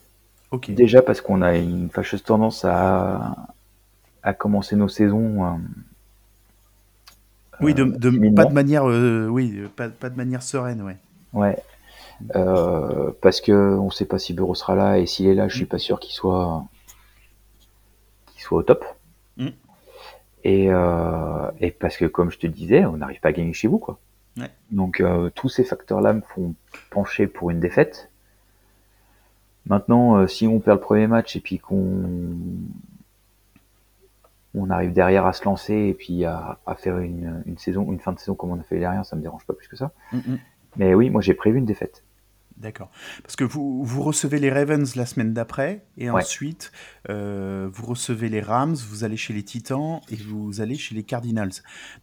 Ok. 0.52 0.72
Déjà 0.72 1.02
parce 1.02 1.20
qu'on 1.20 1.42
a 1.42 1.58
une 1.58 1.90
fâcheuse 1.90 2.24
tendance 2.24 2.64
à, 2.64 3.36
à 4.24 4.34
commencer 4.34 4.78
nos 4.78 4.88
saisons. 4.88 5.44
euh, 5.46 5.50
Oui, 7.60 7.74
de, 7.74 7.84
de- 7.84 8.10
timidement. 8.10 8.44
pas 8.44 8.46
de 8.46 8.54
manière, 8.54 8.86
oui, 8.86 9.64
pas, 9.76 9.90
pas 9.90 10.10
de 10.10 10.16
manière 10.16 10.44
sereine, 10.44 10.82
ouais. 10.82 10.96
Ouais. 11.34 11.58
Euh, 12.36 13.12
parce 13.22 13.42
que 13.42 13.52
on 13.52 13.90
sait 13.90 14.06
pas 14.06 14.20
si 14.20 14.34
Bureau 14.34 14.56
sera 14.56 14.76
là 14.76 14.98
et 14.98 15.06
s'il 15.06 15.28
est 15.28 15.36
là, 15.36 15.48
je 15.48 15.56
suis 15.56 15.66
pas 15.66 15.78
sûr 15.78 16.00
qu'il 16.00 16.14
soit 16.14 16.66
qu'il 18.28 18.42
soit 18.42 18.60
au 18.60 18.64
top. 18.64 18.86
Mm. 19.38 19.48
Et, 20.44 20.68
euh, 20.70 21.52
et 21.60 21.72
parce 21.72 21.98
que 21.98 22.06
comme 22.06 22.32
je 22.32 22.38
te 22.38 22.48
disais, 22.48 22.86
on 22.86 22.98
n'arrive 22.98 23.20
pas 23.20 23.30
à 23.30 23.32
gagner 23.32 23.54
chez 23.54 23.68
vous 23.68 23.80
quoi. 23.80 24.00
Ouais. 24.38 24.50
Donc 24.72 25.00
euh, 25.00 25.30
tous 25.34 25.50
ces 25.50 25.64
facteurs-là 25.64 26.14
me 26.14 26.22
font 26.22 26.56
pencher 26.92 27.28
pour 27.28 27.50
une 27.50 27.60
défaite. 27.60 28.10
Maintenant, 29.68 30.28
si 30.28 30.46
on 30.46 30.60
perd 30.60 30.78
le 30.78 30.82
premier 30.82 31.08
match 31.08 31.36
et 31.36 31.40
puis 31.40 31.58
qu'on 31.58 32.08
on 34.54 34.70
arrive 34.70 34.94
derrière 34.94 35.26
à 35.26 35.34
se 35.34 35.44
lancer 35.44 35.74
et 35.74 35.94
puis 35.94 36.24
à, 36.24 36.60
à 36.66 36.76
faire 36.76 37.00
une, 37.00 37.44
une 37.46 37.58
saison, 37.58 37.92
une 37.92 38.00
fin 38.00 38.14
de 38.14 38.20
saison 38.20 38.36
comme 38.36 38.52
on 38.52 38.60
a 38.60 38.64
fait 38.64 38.80
derrière, 38.80 39.06
ça 39.06 39.16
me 39.16 39.22
dérange 39.22 39.46
pas 39.46 39.54
plus 39.54 39.68
que 39.68 39.76
ça. 39.76 39.92
Mm, 40.12 40.18
mm. 40.18 40.40
Mais 40.78 40.94
oui, 40.94 41.10
moi 41.10 41.22
j'ai 41.22 41.34
prévu 41.34 41.58
une 41.60 41.66
défaite. 41.66 42.04
D'accord. 42.58 42.90
Parce 43.22 43.36
que 43.36 43.44
vous, 43.44 43.84
vous 43.84 44.02
recevez 44.02 44.40
les 44.40 44.50
Ravens 44.50 44.96
la 44.96 45.06
semaine 45.06 45.34
d'après, 45.34 45.84
et 45.98 46.10
Ouais. 46.10 46.22
ensuite, 46.22 46.72
euh, 47.10 47.68
vous 47.70 47.86
recevez 47.86 48.30
les 48.30 48.40
Rams, 48.40 48.76
vous 48.76 49.04
allez 49.04 49.18
chez 49.18 49.34
les 49.34 49.44
Titans, 49.44 50.00
et 50.10 50.16
vous 50.16 50.62
allez 50.62 50.76
chez 50.76 50.96
les 50.96 51.04
Cardinals. 51.04 51.52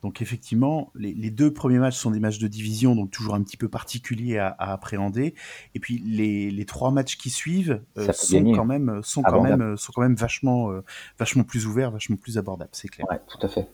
Donc 0.03 0.21
effectivement, 0.21 0.93
les, 0.95 1.15
les 1.15 1.31
deux 1.31 1.55
premiers 1.55 1.79
matchs 1.79 1.97
sont 1.97 2.11
des 2.11 2.21
matchs 2.21 2.39
de 2.39 2.49
division, 2.49 2.95
donc 2.95 3.11
toujours 3.11 3.35
un 3.35 3.43
petit 3.43 3.57
peu 3.57 3.69
particuliers 3.71 4.37
à, 4.37 4.49
à 4.49 4.75
appréhender. 4.75 5.35
Et 5.75 5.81
puis 5.81 5.97
les, 6.05 6.51
les 6.51 6.65
trois 6.67 6.91
matchs 6.91 7.17
qui 7.17 7.31
suivent 7.31 7.81
euh, 7.97 8.09
peut 8.09 8.13
sont, 8.13 8.35
gagner. 8.37 8.55
quand 8.55 8.67
même, 8.67 9.01
sont, 9.03 9.23
quand 9.23 9.31
Abordable. 9.31 9.65
même, 9.65 9.77
sont 9.79 9.93
quand 9.95 10.03
même 10.03 10.17
vachement, 10.17 10.71
euh, 10.71 10.85
vachement 11.19 11.45
plus 11.45 11.67
ouverts, 11.67 11.93
vachement 11.93 12.17
plus 12.17 12.37
abordables, 12.37 12.71
c'est 12.75 12.89
clair. 12.89 13.07
Ouais, 13.11 13.21
tout 13.27 13.39
à 13.41 13.49
fait. 13.49 13.69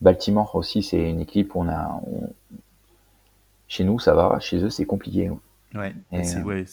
Baltimore 0.00 0.54
aussi, 0.54 0.84
c'est 0.84 1.10
une 1.10 1.18
équipe 1.20 1.56
où 1.56 1.62
on 1.62 1.68
a. 1.68 2.00
on- 2.06 2.30
Chez 3.68 3.84
nous, 3.84 3.98
ça 3.98 4.14
va. 4.14 4.38
Chez 4.40 4.58
eux, 4.64 4.70
c'est 4.70 4.86
compliqué. 4.86 5.30
Ouais, 5.74 5.94
Et, 6.12 6.24
c'est- 6.24 6.38
euh, 6.38 6.42
ouais, 6.44 6.64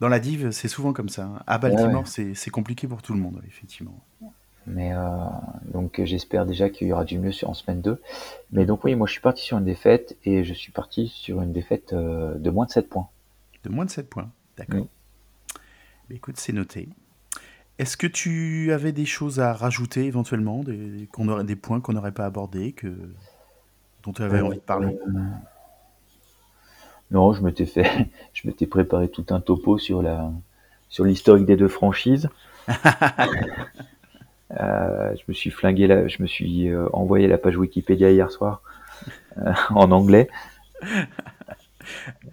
Dans 0.00 0.08
la 0.08 0.20
div, 0.20 0.50
c'est 0.50 0.68
souvent 0.68 0.92
comme 0.92 1.08
ça. 1.08 1.24
hein. 1.24 1.42
À 1.46 1.58
Baltimore, 1.58 2.04
ouais. 2.18 2.32
c'est 2.34 2.50
compliqué 2.50 2.86
pour 2.86 3.00
tout 3.02 3.14
le 3.14 3.20
monde, 3.20 3.40
effectivement. 3.46 3.98
Mais 4.66 4.92
euh, 4.94 4.98
donc, 5.72 6.00
j'espère 6.04 6.46
déjà 6.46 6.70
qu'il 6.70 6.86
y 6.86 6.92
aura 6.92 7.04
du 7.04 7.18
mieux 7.18 7.32
sur, 7.32 7.50
en 7.50 7.54
semaine 7.54 7.80
2. 7.80 8.00
Mais 8.52 8.64
donc, 8.66 8.84
oui, 8.84 8.94
moi, 8.94 9.06
je 9.08 9.12
suis 9.12 9.20
parti 9.20 9.42
sur 9.42 9.58
une 9.58 9.64
défaite 9.64 10.16
et 10.24 10.44
je 10.44 10.52
suis 10.54 10.70
parti 10.70 11.08
sur 11.08 11.40
une 11.42 11.52
défaite 11.52 11.92
euh, 11.94 12.34
de 12.36 12.50
moins 12.50 12.66
de 12.66 12.70
7 12.70 12.88
points. 12.88 13.08
De 13.64 13.70
moins 13.70 13.84
de 13.86 13.90
7 13.90 14.08
points. 14.08 14.30
D'accord. 14.56 14.80
Oui. 14.80 16.14
Écoute, 16.16 16.36
c'est 16.36 16.52
noté. 16.52 16.88
Est-ce 17.78 17.96
que 17.96 18.06
tu 18.06 18.70
avais 18.72 18.92
des 18.92 19.06
choses 19.06 19.40
à 19.40 19.52
rajouter 19.54 20.04
éventuellement, 20.04 20.62
des, 20.62 21.08
qu'on 21.10 21.26
aurait, 21.28 21.42
des 21.44 21.56
points 21.56 21.80
qu'on 21.80 21.94
n'aurait 21.94 22.12
pas 22.12 22.26
abordés, 22.26 22.72
que, 22.72 22.94
dont 24.04 24.12
tu 24.12 24.22
avais 24.22 24.38
Euh, 24.40 24.44
envie 24.46 24.58
de 24.58 24.62
parler? 24.62 24.96
Non, 27.12 27.32
je 27.32 27.42
m'étais 27.42 27.66
fait, 27.66 27.88
je 28.34 28.48
m'étais 28.48 28.66
préparé 28.66 29.08
tout 29.08 29.26
un 29.30 29.40
topo 29.40 29.78
sur 29.78 30.02
la, 30.02 30.30
sur 30.88 31.04
l'historique 31.04 31.46
des 31.46 31.56
deux 31.56 31.68
franchises. 31.68 32.28
Euh, 34.60 35.14
je 35.16 35.22
me 35.28 35.32
suis 35.32 35.48
flingué 35.50 35.86
la, 35.86 36.08
je 36.08 36.20
me 36.20 36.26
suis 36.26 36.68
euh, 36.68 36.86
envoyé 36.92 37.26
la 37.26 37.38
page 37.38 37.56
Wikipédia 37.56 38.10
hier 38.10 38.30
soir 38.30 38.60
euh, 39.38 39.52
en 39.70 39.90
anglais. 39.90 40.28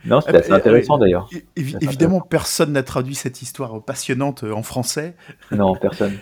Non, 0.06 0.22
c'était 0.22 0.38
assez 0.38 0.52
intéressant 0.52 0.98
d'ailleurs. 1.00 1.28
Évidemment, 1.56 2.22
personne 2.22 2.72
n'a 2.74 2.84
traduit 2.84 3.16
cette 3.16 3.42
histoire 3.42 3.84
passionnante 3.84 4.44
en 4.44 4.62
français. 4.62 5.16
Non, 5.52 5.76
personne. 5.76 6.14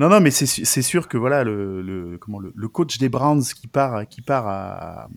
Non, 0.00 0.08
non, 0.08 0.20
mais 0.20 0.30
c'est 0.32 0.82
sûr 0.82 1.06
que 1.06 1.16
voilà 1.16 1.44
le, 1.44 1.80
le- 1.80 2.18
comment 2.18 2.40
le, 2.40 2.52
le 2.56 2.68
coach 2.68 2.98
des 2.98 3.08
Browns 3.08 3.42
qui 3.42 3.68
part 3.68 4.06
qui 4.08 4.20
part 4.20 4.48
à 4.48 5.08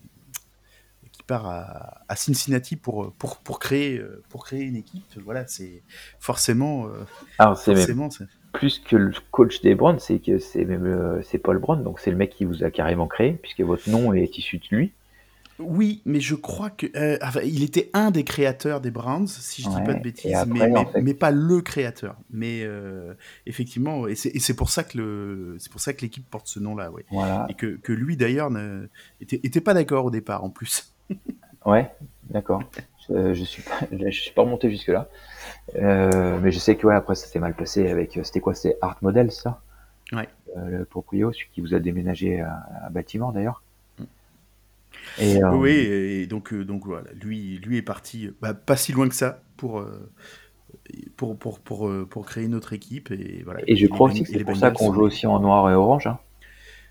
part 1.32 1.46
à, 1.46 2.02
à 2.12 2.14
Cincinnati 2.16 2.76
pour 2.76 2.96
pour 3.20 3.32
pour 3.46 3.58
créer 3.58 3.98
euh, 3.98 4.22
pour 4.30 4.44
créer 4.46 4.62
une 4.72 4.76
équipe. 4.76 5.04
Voilà, 5.24 5.42
c'est 5.46 5.82
forcément 6.18 6.86
euh, 6.86 6.90
Alors 7.38 7.56
c'est 7.56 7.72
même 7.72 7.78
forcément 7.80 8.08
plus 8.52 8.78
que 8.78 8.96
le 8.96 9.12
coach 9.30 9.62
des 9.62 9.74
Browns, 9.74 9.98
c'est 9.98 10.18
que 10.18 10.38
c'est 10.38 10.64
même 10.66 10.86
euh, 10.86 11.22
c'est 11.22 11.38
Paul 11.38 11.58
Brown, 11.58 11.82
donc 11.82 12.00
c'est 12.00 12.10
le 12.10 12.18
mec 12.22 12.30
qui 12.36 12.44
vous 12.44 12.64
a 12.64 12.70
carrément 12.70 13.06
créé, 13.06 13.32
puisque 13.42 13.62
votre 13.62 13.88
nom 13.88 14.12
est 14.12 14.36
issu 14.36 14.58
de 14.58 14.76
lui. 14.76 14.92
Oui, 15.58 16.02
mais 16.04 16.20
je 16.20 16.34
crois 16.34 16.70
que 16.70 16.86
euh, 16.96 17.18
enfin, 17.22 17.40
il 17.44 17.62
était 17.62 17.90
un 17.92 18.10
des 18.10 18.24
créateurs 18.24 18.80
des 18.80 18.90
Browns, 18.90 19.28
si 19.28 19.62
je 19.62 19.68
dis 19.68 19.76
Ouais, 19.76 19.84
pas 19.84 19.94
de 19.94 20.02
bêtises, 20.02 20.34
après, 20.34 20.52
mais, 20.52 20.68
mais, 20.70 20.78
en 20.78 20.86
fait- 20.86 21.02
mais 21.02 21.14
pas 21.14 21.30
le 21.30 21.60
créateur. 21.60 22.16
Mais 22.30 22.62
euh, 22.64 23.14
effectivement, 23.46 24.06
et 24.08 24.14
c'est 24.16 24.56
pour 24.56 24.70
ça 24.70 24.82
que 24.82 24.98
le 24.98 25.56
c'est 25.58 25.70
pour 25.70 25.80
ça 25.80 25.92
que 25.92 26.00
l'équipe 26.02 26.28
porte 26.28 26.48
ce 26.48 26.58
nom-là, 26.58 26.90
ouais. 26.90 27.04
Voilà. 27.10 27.46
Et 27.48 27.54
que, 27.54 27.76
que 27.76 27.92
lui 27.92 28.16
d'ailleurs 28.16 28.50
ne- 28.50 28.88
était, 29.20 29.40
était 29.44 29.60
pas 29.60 29.74
d'accord 29.74 30.04
au 30.06 30.10
départ 30.10 30.42
en 30.44 30.50
plus. 30.50 30.92
Ouais, 31.64 31.90
d'accord. 32.30 32.62
Je, 33.08 33.34
je 33.34 33.44
suis 33.44 33.62
pas, 33.62 33.78
je 33.92 34.10
suis 34.20 34.32
pas 34.32 34.42
remonté 34.42 34.70
jusque 34.70 34.88
là, 34.88 35.08
euh, 35.76 36.38
mais 36.42 36.52
je 36.52 36.58
sais 36.58 36.76
que 36.76 36.86
ouais 36.86 36.94
après 36.96 37.14
ça 37.16 37.26
s'est 37.26 37.40
mal 37.40 37.54
passé 37.54 37.88
avec 37.90 38.16
euh, 38.18 38.24
c'était 38.24 38.40
quoi? 38.40 38.54
C'était 38.54 38.78
Art 38.82 38.98
Model 39.02 39.30
ça? 39.32 39.62
Ouais. 40.12 40.28
Euh, 40.56 40.68
le 40.80 40.84
proprio 40.84 41.32
celui 41.32 41.48
qui 41.52 41.60
vous 41.62 41.74
a 41.74 41.80
déménagé 41.80 42.40
à, 42.40 42.62
à 42.86 42.90
bâtiment 42.90 43.32
d'ailleurs. 43.32 43.62
Et 45.18 45.42
euh, 45.42 45.56
Oui, 45.56 45.70
et 45.70 46.26
donc 46.26 46.52
euh, 46.52 46.64
donc 46.64 46.86
voilà, 46.86 47.10
lui 47.12 47.58
lui 47.58 47.76
est 47.76 47.82
parti 47.82 48.26
euh, 48.28 48.36
bah, 48.40 48.54
pas 48.54 48.76
si 48.76 48.92
loin 48.92 49.08
que 49.08 49.14
ça 49.14 49.42
pour 49.56 49.80
euh, 49.80 50.10
pour 51.16 51.38
pour 51.38 51.60
pour, 51.60 51.88
euh, 51.88 52.06
pour 52.08 52.26
créer 52.26 52.44
une 52.44 52.54
autre 52.54 52.72
équipe 52.72 53.10
et 53.10 53.42
voilà. 53.44 53.60
et 53.66 53.74
je 53.76 53.86
crois 53.88 54.06
aussi 54.06 54.22
que 54.22 54.28
et 54.28 54.38
c'est 54.38 54.44
pour 54.44 54.56
ça 54.56 54.70
qu'on 54.70 54.92
joue 54.92 55.02
aussi 55.02 55.26
en 55.26 55.40
noir 55.40 55.68
et 55.70 55.74
orange. 55.74 56.06
Hein. 56.06 56.18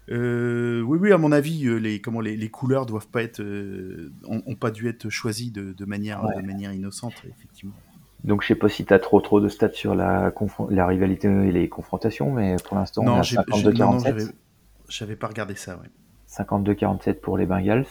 Euh, 0.09 0.81
oui, 0.81 0.97
oui, 0.99 1.11
à 1.11 1.17
mon 1.17 1.31
avis, 1.31 1.67
euh, 1.67 1.75
les, 1.77 2.01
comment, 2.01 2.21
les, 2.21 2.35
les 2.35 2.49
couleurs 2.49 2.85
doivent 2.85 3.07
pas 3.07 3.21
être, 3.23 3.39
euh, 3.41 4.11
ont, 4.27 4.41
ont 4.45 4.55
pas 4.55 4.71
dû 4.71 4.87
être 4.89 5.09
choisies 5.09 5.51
de, 5.51 5.73
de 5.73 5.85
manière, 5.85 6.23
Ouais. 6.23 6.41
de 6.41 6.45
manière 6.45 6.73
innocente, 6.73 7.13
effectivement. 7.29 7.73
Donc 8.23 8.43
je 8.43 8.47
sais 8.49 8.55
pas 8.55 8.69
si 8.69 8.85
tu 8.85 8.93
as 8.93 8.99
trop 8.99 9.19
trop 9.21 9.39
de 9.41 9.49
stats 9.49 9.71
sur 9.73 9.95
la, 9.95 10.31
rivalité 10.85 11.27
et 11.27 11.51
les 11.51 11.69
confrontations, 11.69 12.31
mais 12.31 12.55
pour 12.63 12.77
l'instant 12.77 13.01
on 13.03 13.15
a 13.15 13.21
j'ai- 13.23 13.37
j'ai- 13.55 13.63
non, 13.73 13.93
non, 13.93 13.99
52-47. 13.99 14.03
j'avais, 14.05 14.23
j'avais 14.89 15.15
pas 15.15 15.27
regardé 15.27 15.55
ça, 15.55 15.77
ouais. 15.77 15.89
52-47 16.27 17.19
pour 17.19 17.37
les 17.37 17.45
Bengals. 17.47 17.85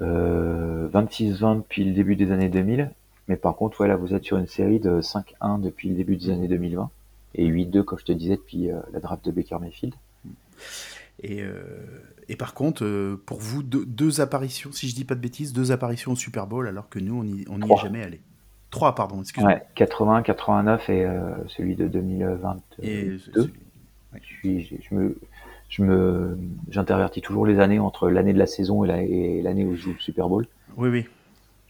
Euh, 0.00 0.88
26-20 0.88 1.56
depuis 1.56 1.84
le 1.84 1.92
début 1.92 2.16
des 2.16 2.32
années 2.32 2.48
2000. 2.48 2.90
Mais 3.28 3.36
par 3.36 3.54
contre, 3.56 3.80
ouais, 3.82 3.94
vous 3.94 4.12
êtes 4.14 4.24
sur 4.24 4.36
une 4.36 4.46
série 4.48 4.80
de 4.80 5.00
5-1 5.00 5.58
depuis 5.60 5.88
le 5.88 5.94
début 5.94 6.16
des 6.16 6.30
années 6.30 6.48
2020. 6.48 6.90
Et 7.36 7.46
8-2, 7.46 7.82
comme 7.84 7.98
je 7.98 8.04
te 8.04 8.12
disais, 8.12 8.36
depuis 8.36 8.70
euh, 8.70 8.80
la 8.92 9.00
draft 9.00 9.24
de 9.24 9.30
Baker 9.30 9.58
Mayfield. 9.60 9.94
Et, 11.22 11.42
euh, 11.42 11.62
et 12.28 12.36
par 12.36 12.54
contre, 12.54 12.84
euh, 12.84 13.20
pour 13.26 13.38
vous, 13.38 13.62
deux, 13.62 13.84
deux 13.86 14.20
apparitions, 14.20 14.72
si 14.72 14.88
je 14.88 14.94
dis 14.94 15.04
pas 15.04 15.14
de 15.14 15.20
bêtises, 15.20 15.52
deux 15.52 15.72
apparitions 15.72 16.12
au 16.12 16.16
Super 16.16 16.46
Bowl, 16.46 16.66
alors 16.68 16.88
que 16.88 16.98
nous, 16.98 17.14
on 17.18 17.24
n'y 17.24 17.44
on 17.48 17.60
est 17.62 17.66
jamais 17.82 18.02
allé. 18.02 18.20
Trois, 18.70 18.94
pardon, 18.96 19.20
excuse-moi. 19.20 19.52
Ouais, 19.52 19.62
80, 19.76 20.22
89 20.22 20.90
et 20.90 21.04
euh, 21.04 21.32
celui 21.46 21.76
de 21.76 21.86
2022. 21.86 22.60
Et 22.82 23.18
c'est- 23.18 23.40
c'est- 23.42 23.50
Je, 24.20 24.26
suis- 24.26 24.80
je 24.88 24.94
me, 24.94 25.18
je 25.68 25.82
me, 25.82 26.38
j'intervertis 26.70 27.20
toujours 27.20 27.46
les 27.46 27.58
années 27.60 27.78
entre 27.78 28.08
l'année 28.10 28.32
de 28.32 28.38
la 28.38 28.46
saison 28.46 28.84
et 28.84 28.88
la- 28.88 29.02
et 29.02 29.42
l'année 29.42 29.64
où 29.64 29.74
je 29.76 29.82
joue 29.82 29.92
le 29.92 29.98
Super 30.00 30.28
Bowl. 30.28 30.46
Oui, 30.76 30.88
oui. 30.88 31.06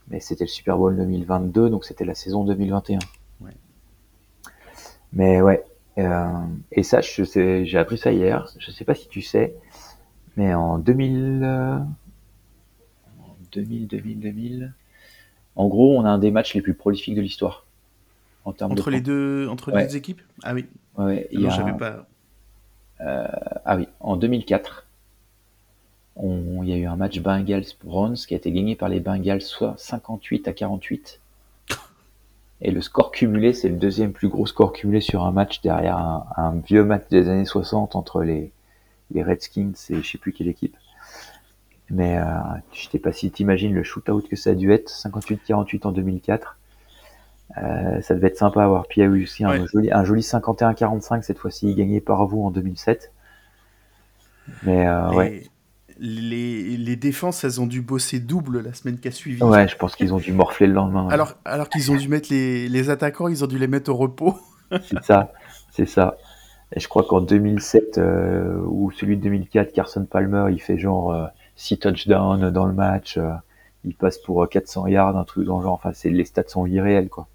Mais 0.09 0.21
c'était 0.21 0.45
le 0.45 0.49
Super 0.49 0.77
Bowl 0.79 0.97
2022, 0.97 1.69
donc 1.71 1.85
c'était 1.85 2.05
la 2.05 2.15
saison 2.15 2.45
2021. 2.45 2.99
Ouais. 3.41 3.53
Mais 5.13 5.41
ouais. 5.41 5.63
Euh, 5.99 6.29
et 6.73 6.83
ça, 6.83 7.01
j'ai 7.01 7.79
appris 7.79 7.99
ça 7.99 8.13
hier. 8.13 8.49
Je 8.59 8.71
sais 8.71 8.85
pas 8.85 8.95
si 8.95 9.09
tu 9.09 9.23
sais, 9.23 9.55
mais 10.37 10.53
en 10.55 10.79
2000, 10.79 11.41
euh, 11.45 11.77
en 13.21 13.37
2000, 13.53 13.87
2000, 13.87 14.21
2000. 14.21 14.73
En 15.57 15.69
gros, 15.69 15.97
on 15.97 16.05
a 16.05 16.09
un 16.11 16.19
des 16.19 16.31
matchs 16.31 16.55
les 16.55 16.63
plus 16.63 16.75
prolifiques 16.75 17.15
de 17.15 17.21
l'histoire. 17.21 17.65
En 18.45 18.53
termes 18.53 18.73
Entre 18.73 18.87
de 18.87 18.91
les 18.91 18.99
points. 18.99 19.07
deux, 19.15 19.49
entre 19.49 19.73
Ouais. 19.73 19.83
les 19.83 19.87
deux 19.89 19.97
équipes? 19.97 20.21
Ah 20.43 20.53
oui. 20.55 20.67
Ouais, 20.99 21.29
il 21.33 21.41
y 21.41 21.47
a- 21.47 21.73
pas. 21.75 22.07
Ah 23.65 23.77
oui, 23.77 23.89
en 24.01 24.17
2004, 24.17 24.87
on- 26.17 26.63
il 26.63 26.69
y 26.69 26.73
a 26.73 26.77
eu 26.77 26.87
un 26.87 26.97
match 26.97 27.19
Bengals-Browns 27.21 28.17
qui 28.27 28.35
a 28.35 28.37
été 28.37 28.51
gagné 28.53 28.77
par 28.77 28.89
les 28.89 29.01
Bengals 29.01 29.41
soit 29.43 29.75
58 29.79 30.47
à 30.49 30.53
48. 30.53 31.21
Et 32.61 32.71
le 32.71 32.81
score 32.81 33.11
cumulé, 33.11 33.53
c'est 33.53 33.69
le 33.69 33.77
deuxième 33.77 34.13
plus 34.13 34.29
gros 34.29 34.47
score 34.47 34.73
cumulé 34.73 35.01
sur 35.01 35.25
un 35.25 35.33
match 35.33 35.61
derrière 35.61 35.99
un, 35.99 36.27
un 36.37 36.53
vieux 36.59 36.85
match 36.85 37.05
des 37.11 37.29
années 37.29 37.45
60 37.45 37.97
entre 37.97 38.23
les, 38.23 38.53
les 39.11 39.23
Redskins 39.23 39.73
et 39.91 40.03
je 40.03 40.11
sais 40.11 40.19
plus 40.19 40.33
quelle 40.33 40.49
équipe. 40.49 40.77
Mais 41.91 42.17
euh, 42.19 42.25
je 42.73 42.89
sais 42.89 42.99
pas 42.99 43.13
si 43.13 43.31
t'imagines 43.31 43.75
le 43.75 43.83
shootout 43.83 44.23
que 44.29 44.37
ça 44.37 44.51
a 44.51 44.55
dû 44.55 44.73
être, 44.73 44.91
58-48 44.91 45.87
en 45.87 45.93
2004. 45.93 46.57
Euh, 47.59 48.01
ça 48.01 48.15
devait 48.15 48.29
être 48.29 48.39
sympa 48.39 48.65
à 48.65 48.69
voir. 48.69 48.87
Puis 48.89 49.01
il 49.01 49.05
y 49.05 49.07
a 49.07 49.11
eu 49.11 49.25
aussi 49.25 49.45
un 49.45 49.51
Ouais. 49.51 49.67
joli, 49.73 49.93
un 49.93 50.05
joli 50.05 50.23
51-45 50.23 51.23
cette 51.23 51.39
fois-ci 51.39 51.75
gagné 51.75 52.01
par 52.01 52.27
vous 52.27 52.43
en 52.43 52.51
2007. 52.51 53.13
Mais 54.63 54.87
euh, 54.87 55.11
ouais, 55.13 55.43
les, 56.01 56.77
les 56.77 56.97
défenses, 56.97 57.45
elles 57.45 57.61
ont 57.61 57.67
dû 57.67 57.81
bosser 57.81 58.19
double 58.21 58.61
la 58.63 58.73
semaine 58.75 58.99
qui 58.99 59.09
a 59.09 59.11
suivi. 59.11 59.43
ouais, 59.43 59.69
je 59.69 59.77
pense 59.77 59.95
qu'ils 59.97 60.13
ont 60.15 60.19
dû 60.19 60.33
morfler 60.33 60.67
le 60.67 60.73
lendemain. 60.75 61.07
ouais. 61.07 61.13
Alors, 61.15 61.35
alors 61.45 61.69
qu'ils 61.69 61.91
ont 61.93 61.97
dû 61.97 62.09
mettre 62.09 62.29
les, 62.31 62.69
les 62.69 62.91
attaquants, 62.91 63.29
ils 63.29 63.45
ont 63.45 63.47
dû 63.47 63.59
les 63.59 63.67
mettre 63.69 63.91
au 63.91 63.97
repos. 63.97 64.37
C'est 64.83 65.03
ça, 65.05 65.33
c'est 65.71 65.87
ça. 65.87 66.17
Et 66.75 66.81
je 66.81 66.89
crois 66.89 67.05
qu'en 67.05 67.21
2007 67.21 67.99
euh, 67.99 68.59
ou 68.67 68.91
celui 68.91 69.17
de 69.17 69.23
2004, 69.23 69.73
Carson 69.73 70.05
Palmer, 70.05 70.47
il 70.51 70.61
fait 70.61 70.79
genre 70.79 71.15
6 71.55 71.79
touchdowns 71.79 72.51
dans 72.51 72.65
le 72.67 72.73
match, 72.73 73.17
euh, 73.19 73.31
il 73.85 73.95
passe 73.95 74.19
pour 74.19 74.43
euh, 74.43 74.47
400 74.47 74.89
yards, 74.89 75.17
un 75.17 75.23
truc 75.25 75.47
dans 75.47 75.59
le 75.59 75.63
genre. 75.65 75.75
Enfin, 75.75 75.93
c'est 75.93 76.11
les 76.11 76.25
stats 76.25 76.43
sont 76.49 76.67
irréels 76.67 77.09
quoi, 77.09 77.29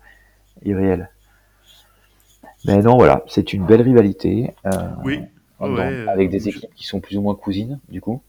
irréels. 0.66 1.10
Mais 2.66 2.82
non, 2.82 2.98
voilà, 2.98 3.24
c'est 3.28 3.54
une 3.54 3.66
belle 3.66 3.82
rivalité 3.84 4.54
euh, 4.66 4.72
Oui. 5.06 5.20
dans- 5.62 5.74
Ouais, 5.74 5.80
euh, 5.94 6.08
avec 6.10 6.30
des 6.30 6.48
équipes 6.50 6.74
qui 6.76 6.86
sont 6.88 7.00
plus 7.00 7.16
ou 7.18 7.22
moins 7.22 7.36
cousines 7.36 7.80
du 7.90 8.02
coup, 8.02 8.22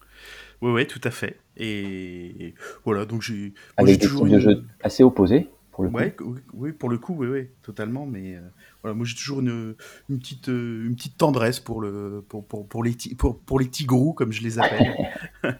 Oui, 0.61 0.71
oui, 0.71 0.87
tout 0.87 1.01
à 1.03 1.11
fait. 1.11 1.37
Et 1.57 2.53
voilà, 2.85 3.05
donc 3.05 3.21
j'ai. 3.21 3.53
avec 3.77 3.99
des 3.99 4.07
toujours 4.07 4.25
styles 4.27 4.35
de 4.35 4.39
jeu 4.39 4.63
assez 4.83 5.03
opposés 5.03 5.49
pour 5.71 5.83
le 5.83 5.89
coup. 5.89 5.95
Ouais, 5.97 6.15
oui, 6.53 6.71
pour 6.71 6.89
le 6.89 6.97
coup, 6.97 7.15
oui, 7.17 7.27
oui, 7.27 7.47
totalement. 7.63 8.05
Mais 8.05 8.35
euh, 8.35 8.41
voilà, 8.83 8.93
moi 8.95 9.05
j'ai 9.05 9.15
toujours 9.15 9.39
une, 9.39 9.75
une 10.09 10.19
petite, 10.19 10.49
euh, 10.49 10.85
une 10.85 10.95
petite 10.95 11.17
tendresse 11.17 11.59
pour 11.59 11.81
le, 11.81 12.23
pour, 12.27 12.45
pour, 12.45 12.67
pour 12.67 12.83
les, 12.83 12.95
pour, 13.17 13.39
pour 13.39 13.59
les 13.59 13.67
tigrous 13.67 14.13
comme 14.13 14.31
je 14.31 14.43
les 14.43 14.59
appelle. 14.59 14.93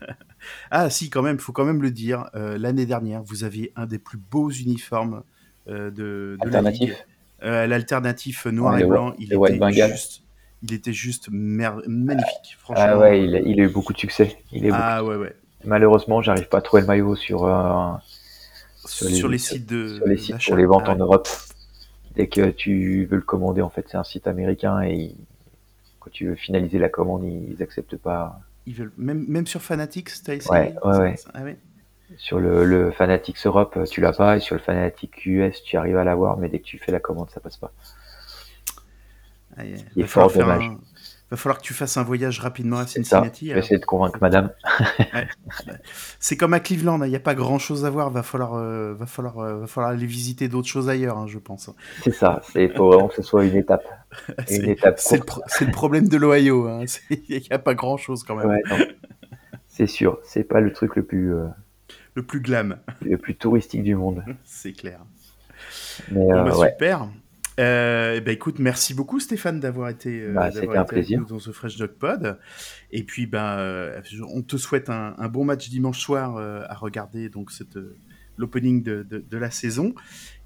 ah, 0.72 0.90
si, 0.90 1.10
quand 1.10 1.22
même, 1.22 1.40
faut 1.40 1.52
quand 1.54 1.66
même 1.66 1.82
le 1.82 1.92
dire. 1.92 2.30
euh, 2.36 2.58
L'année 2.58 2.86
dernière, 2.86 3.24
vous 3.24 3.44
aviez 3.44 3.72
un 3.76 3.86
des 3.86 4.00
plus 4.00 4.18
beaux 4.18 4.50
uniformes 4.50 5.24
euh, 5.68 5.90
de, 5.92 6.38
de. 6.40 6.46
Alternatif. 6.46 7.06
L'alternatif 7.44 8.46
noir 8.46 8.76
Ouais, 8.76 8.82
et 8.84 8.86
blanc, 8.86 9.16
il 9.18 9.36
White 9.36 9.56
était 9.56 9.88
juste, 9.92 10.22
il 10.64 10.74
était 10.74 10.94
juste 10.94 11.30
magnifique, 11.32 12.58
franchement. 12.60 12.84
Ah 12.88 12.98
ouais, 12.98 13.24
il 13.24 13.36
a, 13.36 13.40
il 13.40 13.60
a 13.60 13.64
eu 13.64 13.70
beaucoup 13.70 13.94
de 13.94 13.98
succès. 13.98 14.38
Il 14.52 14.64
beaucoup- 14.64 14.76
Ah 14.78 15.04
ouais, 15.04 15.16
ouais. 15.16 15.36
Malheureusement, 15.64 16.22
j'arrive 16.22 16.48
pas 16.48 16.60
à 16.60 16.62
trouver 16.62 16.82
le 16.82 16.88
maillot 16.88 17.16
sur 17.16 17.46
euh, 17.46 17.94
Sur 18.86 19.10
Sur 19.10 19.28
les, 19.28 19.38
sites 19.38 19.68
de 19.68 19.88
sur 19.98 20.08
les 20.08 20.18
sites 20.18 20.46
pour 20.46 20.56
les 20.56 20.66
ventes 20.66 20.84
Ah 20.86 20.92
en. 20.94 20.98
Europe. 20.98 21.28
Dès 22.16 22.28
que 22.28 22.50
tu 22.50 23.06
veux 23.06 23.16
le 23.18 23.22
commander, 23.22 23.62
en 23.62 23.70
fait, 23.70 23.86
c'est 23.90 23.98
un 23.98 24.04
site 24.04 24.28
américain 24.28 24.82
et 24.82 25.16
quand 26.00 26.10
tu 26.12 26.28
veux 26.28 26.36
finaliser 26.36 26.78
la 26.80 26.90
commande, 26.90 27.24
ils 27.24 27.62
acceptent 27.62 27.98
pas. 27.98 28.40
Ils 28.66 28.76
veulent 28.76 28.92
même, 28.98 29.26
même 29.28 29.48
sur 29.48 29.62
Fanatics, 29.62 30.10
t'as 30.24 30.36
essayé 30.36 30.52
Ouais, 30.52 30.76
ouais, 30.84 30.98
ouais. 30.98 31.16
Ah 31.34 31.44
ouais. 31.44 31.58
Sur 32.18 32.40
le, 32.40 32.66
le 32.66 32.92
Fanatics 32.92 33.38
Europe, 33.46 33.80
tu 33.90 34.02
l'as 34.02 34.12
pas, 34.12 34.36
et 34.36 34.40
sur 34.42 34.56
le 34.56 34.62
Fanatics 34.62 35.26
US, 35.26 35.64
tu 35.64 35.78
arrives 35.78 35.98
à 35.98 36.04
l'avoir, 36.04 36.38
mais 36.38 36.50
dès 36.50 36.60
que 36.60 36.66
tu 36.66 36.78
fais 36.78 36.92
la 36.92 37.00
commande, 37.00 37.30
ça 37.30 37.40
passe 37.40 37.56
pas. 37.58 37.72
Il 39.60 39.64
est 39.64 40.02
va, 40.02 40.08
falloir 40.08 40.08
fort 40.08 40.32
faire 40.32 40.46
dommage. 40.46 40.64
un- 40.66 40.80
va 41.30 41.38
falloir 41.38 41.60
que 41.60 41.64
tu 41.64 41.74
fasses 41.74 41.96
un 41.96 42.04
voyage 42.04 42.40
rapidement 42.40 42.78
à 42.80 42.86
ça. 42.88 42.94
Cincinnati. 42.96 43.48
Je 43.50 43.54
vais 43.54 43.60
essayer 43.60 43.80
de 43.80 43.86
convaincre 43.86 44.18
madame. 44.22 44.52
C'est 46.20 46.38
comme 46.38 46.54
à 46.54 46.60
Cleveland, 46.60 47.02
il 47.04 47.10
n'y 47.10 47.16
a 47.16 47.20
pas 47.22 47.36
grand 47.36 47.58
chose 47.60 47.86
à 47.86 47.90
voir. 47.90 48.10
Va 48.10 48.24
falloir, 48.24 48.56
euh, 48.56 48.94
va 48.94 49.06
falloir, 49.06 49.40
euh, 49.40 49.60
va 49.60 49.68
falloir 49.68 49.92
aller 49.94 50.06
visiter 50.06 50.48
d'autres 50.50 50.68
choses 50.68 50.90
ailleurs, 50.90 51.18
hein, 51.18 51.28
je 51.28 51.40
pense. 51.40 51.70
C'est 52.04 52.14
ça. 52.14 52.42
Il 52.56 52.72
faut 52.72 52.88
vraiment 52.90 53.08
que 53.08 53.16
ce 53.16 53.22
soit 53.22 53.46
une 53.46 53.56
étape. 53.56 53.84
Une 54.28 54.44
C'est 54.46 54.68
étape 54.68 55.00
c'est 55.00 55.18
le, 55.20 55.24
pro- 55.24 55.42
problème 55.72 56.10
de 56.10 56.18
l'Ohio. 56.18 56.68
hein. 56.68 56.84
Il 57.10 57.40
n'y 57.40 57.48
a 57.52 57.60
pas 57.60 57.76
grand 57.76 57.96
chose 57.96 58.24
quand 58.24 58.36
même. 58.36 58.48
Ouais. 58.50 58.62
C'est 59.70 59.88
sûr. 59.88 60.20
C'est 60.26 60.44
pas 60.44 60.60
le 60.60 60.74
truc 60.74 60.98
le 60.98 61.04
plus, 61.04 61.34
euh, 61.34 61.48
Le 62.16 62.24
plus 62.24 62.42
glam, 62.42 62.78
le 63.02 63.18
plus 63.18 63.36
touristique 63.36 63.84
du 63.84 63.96
monde. 63.96 64.22
c'est 64.44 64.74
clair. 64.74 65.00
Mais 66.12 66.26
Bon, 66.28 66.44
bah, 66.44 66.58
ouais. 66.58 66.72
Super. 66.72 67.08
Euh, 67.62 68.20
ben, 68.22 68.32
écoute, 68.32 68.60
merci 68.60 68.94
beaucoup 68.94 69.20
Stéphane 69.20 69.60
d'avoir 69.60 69.90
été, 69.90 70.22
euh, 70.22 70.34
Bah, 70.34 70.50
d'avoir 70.50 70.54
c'était 70.54 70.66
été 70.66 70.78
un 70.78 70.80
avec 70.80 70.90
plaisir. 70.90 71.20
nous 71.20 71.26
dans 71.26 71.40
ce 71.40 71.52
Fresh 71.52 71.78
Dog 71.78 71.92
Pod. 71.92 72.40
Et 72.92 73.04
puis, 73.04 73.28
ben, 73.28 73.58
euh, 73.60 74.02
on 74.34 74.42
te 74.42 74.58
souhaite 74.58 74.90
un, 74.90 75.16
un 75.18 75.28
bon 75.28 75.46
match 75.46 75.70
dimanche 75.70 76.00
soir 76.00 76.38
euh, 76.38 76.64
à 76.68 76.76
regarder 76.76 77.30
donc 77.30 77.52
cette 77.52 77.78
euh, 77.78 77.96
l'opening 78.38 78.82
de, 78.82 79.04
de, 79.04 79.20
de 79.20 79.38
la 79.38 79.52
saison. 79.52 79.94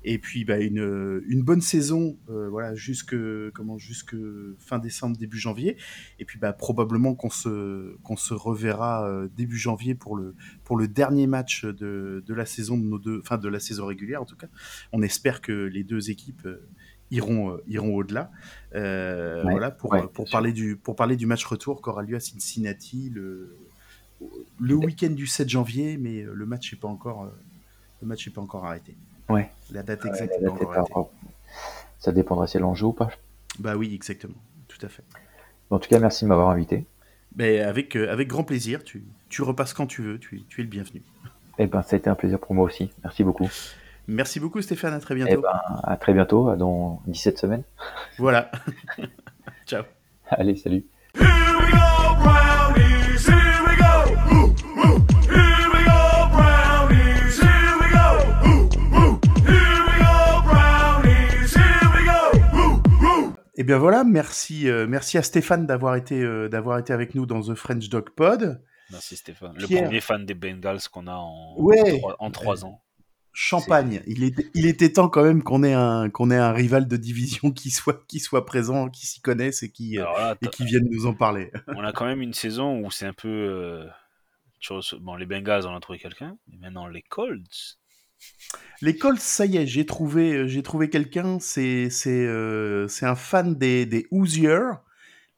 Et 0.03 0.19
puis, 0.19 0.43
bah, 0.45 0.59
une, 0.59 1.23
une 1.27 1.41
bonne 1.41 1.61
saison, 1.61 2.17
voilà, 2.27 2.75
jusque 2.75 3.15
comment, 3.53 3.79
jusque 3.79 4.15
fin 4.59 4.77
décembre, 4.77 5.17
début 5.17 5.39
janvier. 5.39 5.77
Et 6.19 6.25
puis, 6.25 6.37
bah, 6.37 6.53
probablement 6.53 7.15
qu'on 7.15 7.31
se 7.31 7.95
qu'on 8.03 8.15
se 8.17 8.35
reverra 8.35 9.25
début 9.35 9.57
janvier 9.57 9.95
pour 9.95 10.15
le 10.15 10.35
pour 10.63 10.77
le 10.77 10.87
dernier 10.87 11.25
match 11.25 11.65
de, 11.65 12.23
de 12.23 12.33
la 12.35 12.45
saison 12.45 12.77
de 12.77 12.83
nos 12.83 12.99
deux, 12.99 13.19
enfin 13.21 13.37
de 13.39 13.47
la 13.47 13.59
saison 13.59 13.87
régulière 13.87 14.21
en 14.21 14.25
tout 14.25 14.35
cas. 14.35 14.47
On 14.91 15.01
espère 15.01 15.41
que 15.41 15.51
les 15.51 15.83
deux 15.83 16.11
équipes 16.11 16.47
iront 17.11 17.51
euh, 17.51 17.63
iront 17.67 17.95
au-delà. 17.95 18.31
Euh, 18.73 19.43
Ouais, 19.43 19.51
voilà 19.51 19.71
pour 19.71 19.91
ouais, 19.91 20.01
euh, 20.01 20.07
pour 20.07 20.29
parler 20.29 20.51
du 20.53 20.75
pour 20.75 20.95
parler 20.95 21.15
du 21.15 21.25
match 21.25 21.45
retour 21.45 21.81
qui 21.81 21.89
aura 21.89 22.03
lieu 22.03 22.15
à 22.15 22.19
Cincinnati 22.19 23.09
le 23.09 23.57
le 24.59 24.75
week-end 24.75 25.09
du 25.11 25.27
7 25.27 25.49
janvier, 25.49 25.97
mais 25.97 26.21
le 26.21 26.45
match 26.45 26.73
n'est 26.73 26.79
pas 26.79 26.87
encore 26.87 27.29
le 28.01 28.07
match 28.07 28.27
n'est 28.27 28.33
pas 28.33 28.41
encore 28.41 28.65
arrêté. 28.65 28.95
Ouais. 29.29 29.49
La 29.71 29.83
date 29.83 30.03
Ouais, 30.03 30.09
exacte 30.09 30.33
la 30.41 30.49
date 30.49 30.61
est 30.61 30.65
encore 30.65 30.97
arrêtée. 30.97 31.09
Ça 31.99 32.11
dépendra 32.11 32.47
si 32.47 32.57
elle 32.57 32.63
en 32.63 32.75
joue 32.75 32.89
ou 32.89 32.93
pas. 32.93 33.09
Bah 33.59 33.75
oui, 33.75 33.93
exactement, 33.93 34.35
tout 34.67 34.77
à 34.85 34.89
fait. 34.89 35.03
En 35.69 35.79
tout 35.79 35.89
cas, 35.89 35.99
merci 35.99 36.25
de 36.25 36.29
m'avoir 36.29 36.49
invité. 36.49 36.85
Mais 37.35 37.59
avec 37.59 37.95
euh, 37.95 38.11
avec 38.11 38.27
grand 38.27 38.43
plaisir. 38.43 38.83
Tu 38.83 39.03
tu 39.29 39.41
repasses 39.41 39.73
quand 39.73 39.87
tu 39.87 40.01
veux. 40.03 40.19
Tu, 40.19 40.43
tu 40.47 40.61
es 40.61 40.63
le 40.63 40.69
bienvenu. 40.69 41.01
Eh 41.57 41.67
ben, 41.67 41.81
ça 41.81 41.95
a 41.95 41.99
été 41.99 42.09
un 42.09 42.15
plaisir 42.15 42.39
pour 42.39 42.53
moi 42.53 42.65
aussi. 42.65 42.91
Merci 43.03 43.23
beaucoup. 43.23 43.49
Merci 44.07 44.39
beaucoup 44.39 44.61
Stéphane. 44.61 44.93
À 44.93 44.99
très 44.99 45.13
Eh 45.15 45.17
bientôt. 45.23 45.41
ben, 45.41 45.59
à 45.83 45.97
très 45.97 46.13
bientôt, 46.13 46.55
dans 46.55 47.01
17 47.07 47.37
semaines. 47.39 47.63
Voilà. 48.17 48.51
Ciao. 49.65 49.83
Allez, 50.29 50.55
salut. 50.55 50.85
Here 51.15 51.23
we 51.59 51.71
go, 51.71 52.15
brownies. 52.21 53.27
Here 53.27 53.61
we 53.65 53.75
go. 53.77 53.93
Ooh, 54.31 54.53
ooh. 54.77 54.99
Here 55.23 55.69
we 55.73 55.83
go, 55.85 56.29
brownies. 56.31 57.39
Here 57.39 57.75
we 57.81 57.87
go. 57.91 58.07
Ooh, 58.45 58.69
ooh. 58.95 59.19
Here 59.47 59.81
we 59.87 59.95
go, 59.99 60.41
brownies. 60.43 61.55
Here 61.55 61.89
we 61.95 62.05
go. 62.05 62.57
Ooh, 62.57 62.81
ooh. 63.05 63.33
Et 63.55 63.63
bien 63.63 63.77
voilà, 63.79 64.03
merci, 64.03 64.69
euh, 64.69 64.85
merci 64.87 65.17
à 65.17 65.23
Stéphane 65.23 65.65
d'avoir 65.65 65.95
été, 65.95 66.21
euh, 66.21 66.47
d'avoir 66.49 66.77
été 66.79 66.93
avec 66.93 67.15
nous 67.15 67.25
dans 67.25 67.41
The 67.41 67.55
French 67.55 67.89
Dog 67.89 68.09
Pod. 68.11 68.61
Merci 68.91 69.15
Stéphane. 69.15 69.53
Le 69.57 69.65
premier 69.67 69.99
fan 70.01 70.25
des 70.27 70.35
Bengals 70.35 70.81
qu'on 70.91 71.07
a 71.07 71.15
en, 71.15 71.55
Ouais. 71.57 71.97
trois, 71.99 72.15
en 72.19 72.29
trois 72.29 72.65
ans. 72.65 72.81
Champagne. 73.37 74.01
Il 74.07 74.23
était, 74.23 74.49
il 74.53 74.65
était 74.65 74.91
temps 74.93 75.09
quand 75.09 75.23
même 75.23 75.43
qu'on 75.43 75.61
ait 75.61 75.73
un, 75.73 76.09
qu'on 76.09 76.31
ait 76.31 76.37
un 76.37 76.53
rival 76.53 76.87
de 76.87 76.95
division 76.97 77.51
qui 77.51 77.69
soit, 77.69 78.05
qui 78.07 78.19
soit 78.19 78.45
présent, 78.45 78.89
qui 78.89 79.05
s'y 79.05 79.19
connaisse 79.21 79.61
et 79.61 79.69
qui, 79.71 79.99
euh, 79.99 80.03
Alors 80.03 80.17
là, 80.17 80.35
et 80.41 80.45
t'as- 80.45 80.51
qui 80.51 80.63
vienne 80.65 80.87
nous 80.89 81.05
en 81.05 81.13
parler. 81.13 81.51
on 81.67 81.83
a 81.83 81.91
quand 81.91 82.05
même 82.05 82.21
une 82.21 82.33
saison 82.33 82.79
où 82.79 82.89
c'est 82.91 83.05
un 83.05 83.13
peu. 83.13 83.27
euh, 83.27 83.85
tu 84.61 84.71
reçois- 84.73 84.99
Bon, 85.01 85.15
les 85.15 85.25
Bengals, 85.25 85.67
on 85.67 85.75
a 85.75 85.79
trouvé 85.81 85.99
quelqu'un. 85.99 86.37
Mais 86.47 86.57
maintenant, 86.59 86.87
les 86.87 87.01
Colts. 87.01 87.77
Les 88.81 88.95
Colts, 88.97 89.19
ça 89.19 89.45
y 89.45 89.57
est, 89.57 89.67
j'ai 89.67 89.85
trouvé, 89.85 90.33
euh, 90.33 90.47
j'ai 90.47 90.63
trouvé 90.63 90.89
quelqu'un. 90.89 91.37
C'est, 91.39 91.89
c'est, 91.89 92.25
euh, 92.25 92.87
c'est 92.87 93.05
un 93.05 93.15
fan 93.15 93.55
des, 93.55 93.85
des 93.85 94.07
Hoosiers 94.11 94.71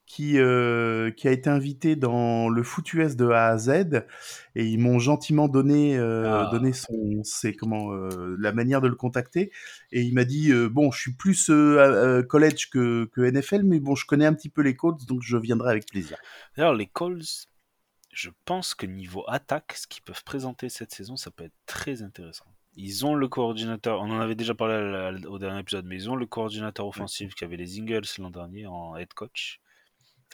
qui, 0.08 0.40
euh, 0.40 1.12
qui 1.12 1.28
a 1.28 1.32
été 1.32 1.50
invité 1.50 1.98
dans 1.98 2.48
le 2.48 2.64
foot 2.64 2.94
US 2.94 3.18
de 3.18 3.28
A 3.28 3.48
à 3.50 3.58
Z 3.58 4.06
et 4.56 4.66
ils 4.66 4.80
m'ont 4.80 5.00
gentiment 5.00 5.50
donné, 5.50 5.98
euh, 5.98 6.46
Ah. 6.46 6.50
donné 6.50 6.72
son, 6.72 7.22
c'est 7.24 7.54
comment, 7.54 7.92
euh, 7.92 8.36
la 8.40 8.54
manière 8.54 8.80
de 8.80 8.88
le 8.88 8.96
contacter 8.96 9.52
et 9.92 10.02
il 10.02 10.14
m'a 10.14 10.24
dit 10.24 10.52
bon, 10.72 10.92
je 10.92 11.00
suis 11.00 11.14
plus 11.14 11.52
college 12.30 12.70
que, 12.70 13.06
que 13.12 13.22
NFL, 13.22 13.64
mais 13.64 13.80
bon, 13.82 13.96
je 13.96 14.06
connais 14.06 14.26
un 14.26 14.34
petit 14.34 14.50
peu 14.50 14.62
les 14.62 14.76
Colts, 14.78 15.06
donc 15.06 15.22
je 15.22 15.38
viendrai 15.38 15.72
avec 15.72 15.86
plaisir. 15.86 16.18
D'ailleurs, 16.56 16.74
les 16.74 16.88
Colts, 16.88 17.50
je 18.14 18.30
pense 18.46 18.76
que 18.76 18.86
niveau 18.86 19.26
attaque, 19.28 19.74
ce 19.76 19.88
qu'ils 19.88 20.04
peuvent 20.04 20.24
présenter 20.24 20.70
cette 20.70 20.94
saison, 20.94 21.18
ça 21.18 21.32
peut 21.32 21.44
être 21.44 21.58
très 21.66 22.02
intéressant. 22.02 22.46
Ils 22.78 23.06
ont 23.06 23.16
le 23.16 23.28
coordinateur, 23.28 24.00
on 24.02 24.10
en 24.12 24.22
avait 24.22 24.36
déjà 24.36 24.56
parlé 24.56 25.20
au 25.28 25.38
dernier 25.38 25.60
épisode, 25.60 25.86
mais 25.86 25.96
ils 25.96 26.10
ont 26.10 26.16
le 26.16 26.28
coordinateur 26.28 26.88
offensif 26.88 27.36
qui 27.36 27.44
avait 27.44 27.58
les 27.58 27.78
Eagles 27.78 28.06
l'an 28.20 28.30
dernier 28.30 28.68
en 28.68 28.96
head 28.96 29.14
coach. 29.14 29.60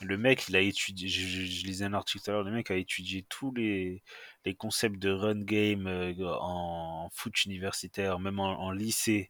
Le 0.01 0.17
mec, 0.17 0.49
il 0.49 0.55
a 0.55 0.59
étudié, 0.59 1.07
je, 1.07 1.65
lisais 1.65 1.85
un 1.85 1.93
article 1.93 2.23
tout 2.23 2.31
à 2.31 2.33
l'heure, 2.33 2.43
le 2.43 2.51
mec 2.51 2.71
a 2.71 2.75
étudié 2.75 3.25
tous 3.29 3.53
les, 3.53 4.01
les 4.43 4.55
concepts 4.55 4.97
de 4.97 5.11
run 5.11 5.41
game 5.41 5.85
euh, 5.87 6.13
en 6.39 7.09
foot 7.13 7.45
universitaire, 7.45 8.19
même 8.19 8.39
en, 8.39 8.71
lycée. 8.71 9.29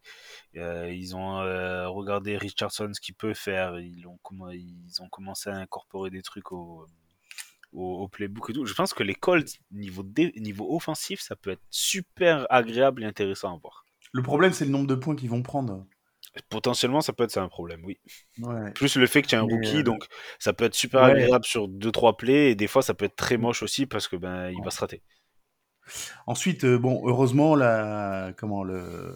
Euh, 0.55 0.89
ils 0.91 1.15
ont 1.15 1.39
euh, 1.41 1.89
regardé 1.89 2.37
Richardson, 2.37 2.91
ce 2.93 3.01
qu'il 3.01 3.13
peut 3.13 3.33
faire. 3.33 3.77
Ils 3.79 4.07
ont, 4.07 4.17
ils 4.51 5.01
ont 5.01 5.09
commencé 5.09 5.49
à 5.49 5.55
incorporer 5.55 6.09
des 6.09 6.21
trucs 6.21 6.53
au, 6.53 6.87
au, 7.73 8.03
au 8.03 8.07
playbook 8.07 8.49
et 8.49 8.53
tout. 8.53 8.65
Je 8.65 8.73
pense 8.73 8.93
que 8.93 9.03
les 9.03 9.15
Colts, 9.15 9.59
niveau, 9.71 10.05
niveau 10.37 10.73
offensif, 10.75 11.19
ça 11.19 11.35
peut 11.35 11.51
être 11.51 11.63
super 11.69 12.47
agréable 12.49 13.03
et 13.03 13.05
intéressant 13.05 13.53
à 13.53 13.59
voir. 13.59 13.85
Le 14.13 14.21
problème, 14.21 14.53
c'est 14.53 14.65
le 14.65 14.71
nombre 14.71 14.87
de 14.87 14.95
points 14.95 15.15
qu'ils 15.15 15.29
vont 15.29 15.43
prendre. 15.43 15.85
Potentiellement, 16.49 17.01
ça 17.01 17.13
peut 17.13 17.23
être 17.25 17.31
ça 17.31 17.43
un 17.43 17.47
problème, 17.47 17.81
oui. 17.85 17.99
Ouais. 18.39 18.71
Plus 18.71 18.95
le 18.95 19.05
fait 19.05 19.21
que 19.21 19.27
tu 19.27 19.35
as 19.35 19.41
un 19.41 19.45
Mais, 19.45 19.53
rookie, 19.53 19.77
euh, 19.77 19.83
donc 19.83 20.05
ça 20.39 20.51
peut 20.53 20.65
être 20.65 20.73
super 20.73 21.03
ouais. 21.03 21.11
agréable 21.11 21.45
sur 21.45 21.67
2-3 21.67 22.17
plays, 22.17 22.51
et 22.51 22.55
des 22.55 22.67
fois 22.67 22.81
ça 22.81 22.93
peut 22.95 23.05
être 23.05 23.15
très 23.15 23.37
moche 23.37 23.61
aussi 23.61 23.85
parce 23.85 24.07
que 24.07 24.15
ben 24.15 24.49
il 24.49 24.63
va 24.63 24.71
se 24.71 24.79
rater. 24.79 25.03
Ensuite, 26.27 26.63
euh, 26.63 26.77
bon, 26.79 27.01
heureusement, 27.07 27.55
la, 27.55 28.33
comment 28.37 28.63
le, 28.63 29.15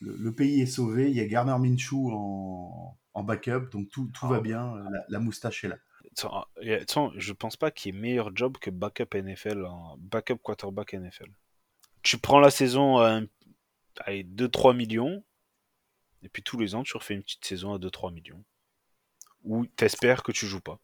le, 0.00 0.14
le 0.16 0.32
pays 0.34 0.60
est 0.60 0.66
sauvé. 0.66 1.10
Il 1.10 1.16
y 1.16 1.20
a 1.20 1.26
Garner 1.26 1.56
Minshew 1.58 2.10
en, 2.12 2.96
en 3.14 3.22
backup, 3.24 3.70
donc 3.72 3.88
tout, 3.90 4.08
tout 4.12 4.28
va 4.28 4.36
Ah. 4.36 4.40
bien. 4.40 4.74
La, 4.90 5.04
la 5.08 5.18
moustache 5.18 5.64
est 5.64 5.68
là. 5.68 5.76
Attends, 6.16 6.44
et 6.60 6.74
attends, 6.74 7.12
je 7.16 7.32
pense 7.32 7.56
pas 7.56 7.70
qu'il 7.70 7.94
y 7.94 7.98
ait 7.98 8.00
meilleur 8.00 8.30
job 8.36 8.56
que 8.60 8.70
backup 8.70 9.14
NFL, 9.14 9.64
en 9.64 9.96
backup 9.98 10.36
quarterback 10.42 10.92
NFL. 10.94 11.30
Tu 12.02 12.18
prends 12.18 12.40
la 12.40 12.50
saison 12.50 12.98
à 12.98 13.10
un- 13.16 13.26
allez, 14.04 14.24
2-3 14.24 14.74
millions, 14.74 15.22
et 16.22 16.28
puis 16.28 16.42
tous 16.42 16.58
les 16.58 16.74
ans 16.74 16.82
tu 16.82 16.96
refais 16.96 17.14
une 17.14 17.22
petite 17.22 17.44
saison 17.44 17.74
à 17.74 17.78
2-3 17.78 18.10
millions. 18.12 18.44
Ou 19.44 19.66
t'espères 19.66 20.22
que 20.22 20.32
tu 20.32 20.46
joues 20.46 20.62
pas. 20.62 20.80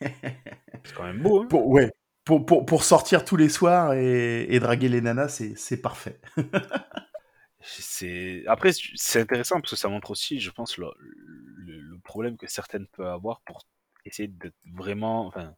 C'est 0.84 0.94
quand 0.94 1.04
même 1.04 1.22
beau, 1.22 1.42
hein 1.42 1.48
Pour, 1.48 1.66
ouais, 1.68 1.90
pour, 2.24 2.44
pour, 2.44 2.66
pour 2.66 2.84
sortir 2.84 3.24
tous 3.24 3.36
les 3.36 3.48
soirs 3.48 3.94
et, 3.94 4.46
et 4.54 4.60
draguer 4.60 4.88
les 4.88 5.00
nanas, 5.00 5.28
c'est 5.28 5.56
c'est 5.56 5.76
parfait. 5.80 6.20
C'est 7.60 8.44
après 8.46 8.70
c'est 8.72 9.20
intéressant 9.20 9.60
parce 9.60 9.70
que 9.72 9.76
ça 9.76 9.88
montre 9.88 10.10
aussi, 10.10 10.40
je 10.40 10.50
pense, 10.50 10.78
le, 10.78 10.86
le- 10.98 11.80
le 11.80 11.98
problème 12.00 12.36
que 12.36 12.46
certaines 12.46 12.86
peuvent 12.88 13.06
avoir 13.08 13.40
pour 13.42 13.62
essayer 14.04 14.28
de 14.28 14.52
vraiment, 14.72 15.26
enfin, 15.26 15.54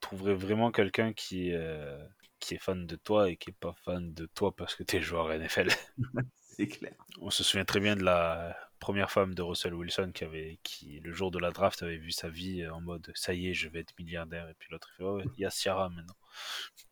trouver 0.00 0.34
vraiment 0.34 0.70
quelqu'un 0.72 1.12
qui 1.12 1.52
euh, 1.52 2.02
qui 2.38 2.54
est 2.54 2.58
fan 2.58 2.86
de 2.86 2.96
toi 2.96 3.30
et 3.30 3.36
qui 3.36 3.50
est 3.50 3.52
pas 3.58 3.74
fan 3.84 4.12
de 4.14 4.26
toi 4.26 4.54
parce 4.54 4.74
que 4.74 4.82
t'es 4.82 5.00
joueur 5.02 5.32
NFL. 5.32 5.68
C'est 6.58 6.68
clair. 6.68 6.94
On 7.20 7.30
se 7.30 7.44
souvient 7.44 7.64
très 7.64 7.80
bien 7.80 7.96
de 7.96 8.02
la 8.02 8.56
première 8.80 9.10
femme 9.10 9.34
de 9.34 9.42
Russell 9.42 9.74
Wilson 9.74 10.10
qui 10.14 10.24
avait, 10.24 10.58
qui 10.62 11.00
le 11.00 11.12
jour 11.12 11.30
de 11.30 11.38
la 11.38 11.50
draft 11.50 11.82
avait 11.82 11.96
vu 11.96 12.12
sa 12.12 12.28
vie 12.28 12.66
en 12.68 12.80
mode 12.80 13.10
ça 13.14 13.34
y 13.34 13.48
est, 13.48 13.54
je 13.54 13.68
vais 13.68 13.80
être 13.80 13.92
milliardaire 13.98 14.48
et 14.48 14.54
puis 14.54 14.68
l'autre 14.70 14.90
il 14.98 15.04
fait 15.22 15.30
il 15.36 15.40
y 15.42 15.44
a 15.44 15.50
Ciara 15.50 15.88
maintenant. 15.90 16.16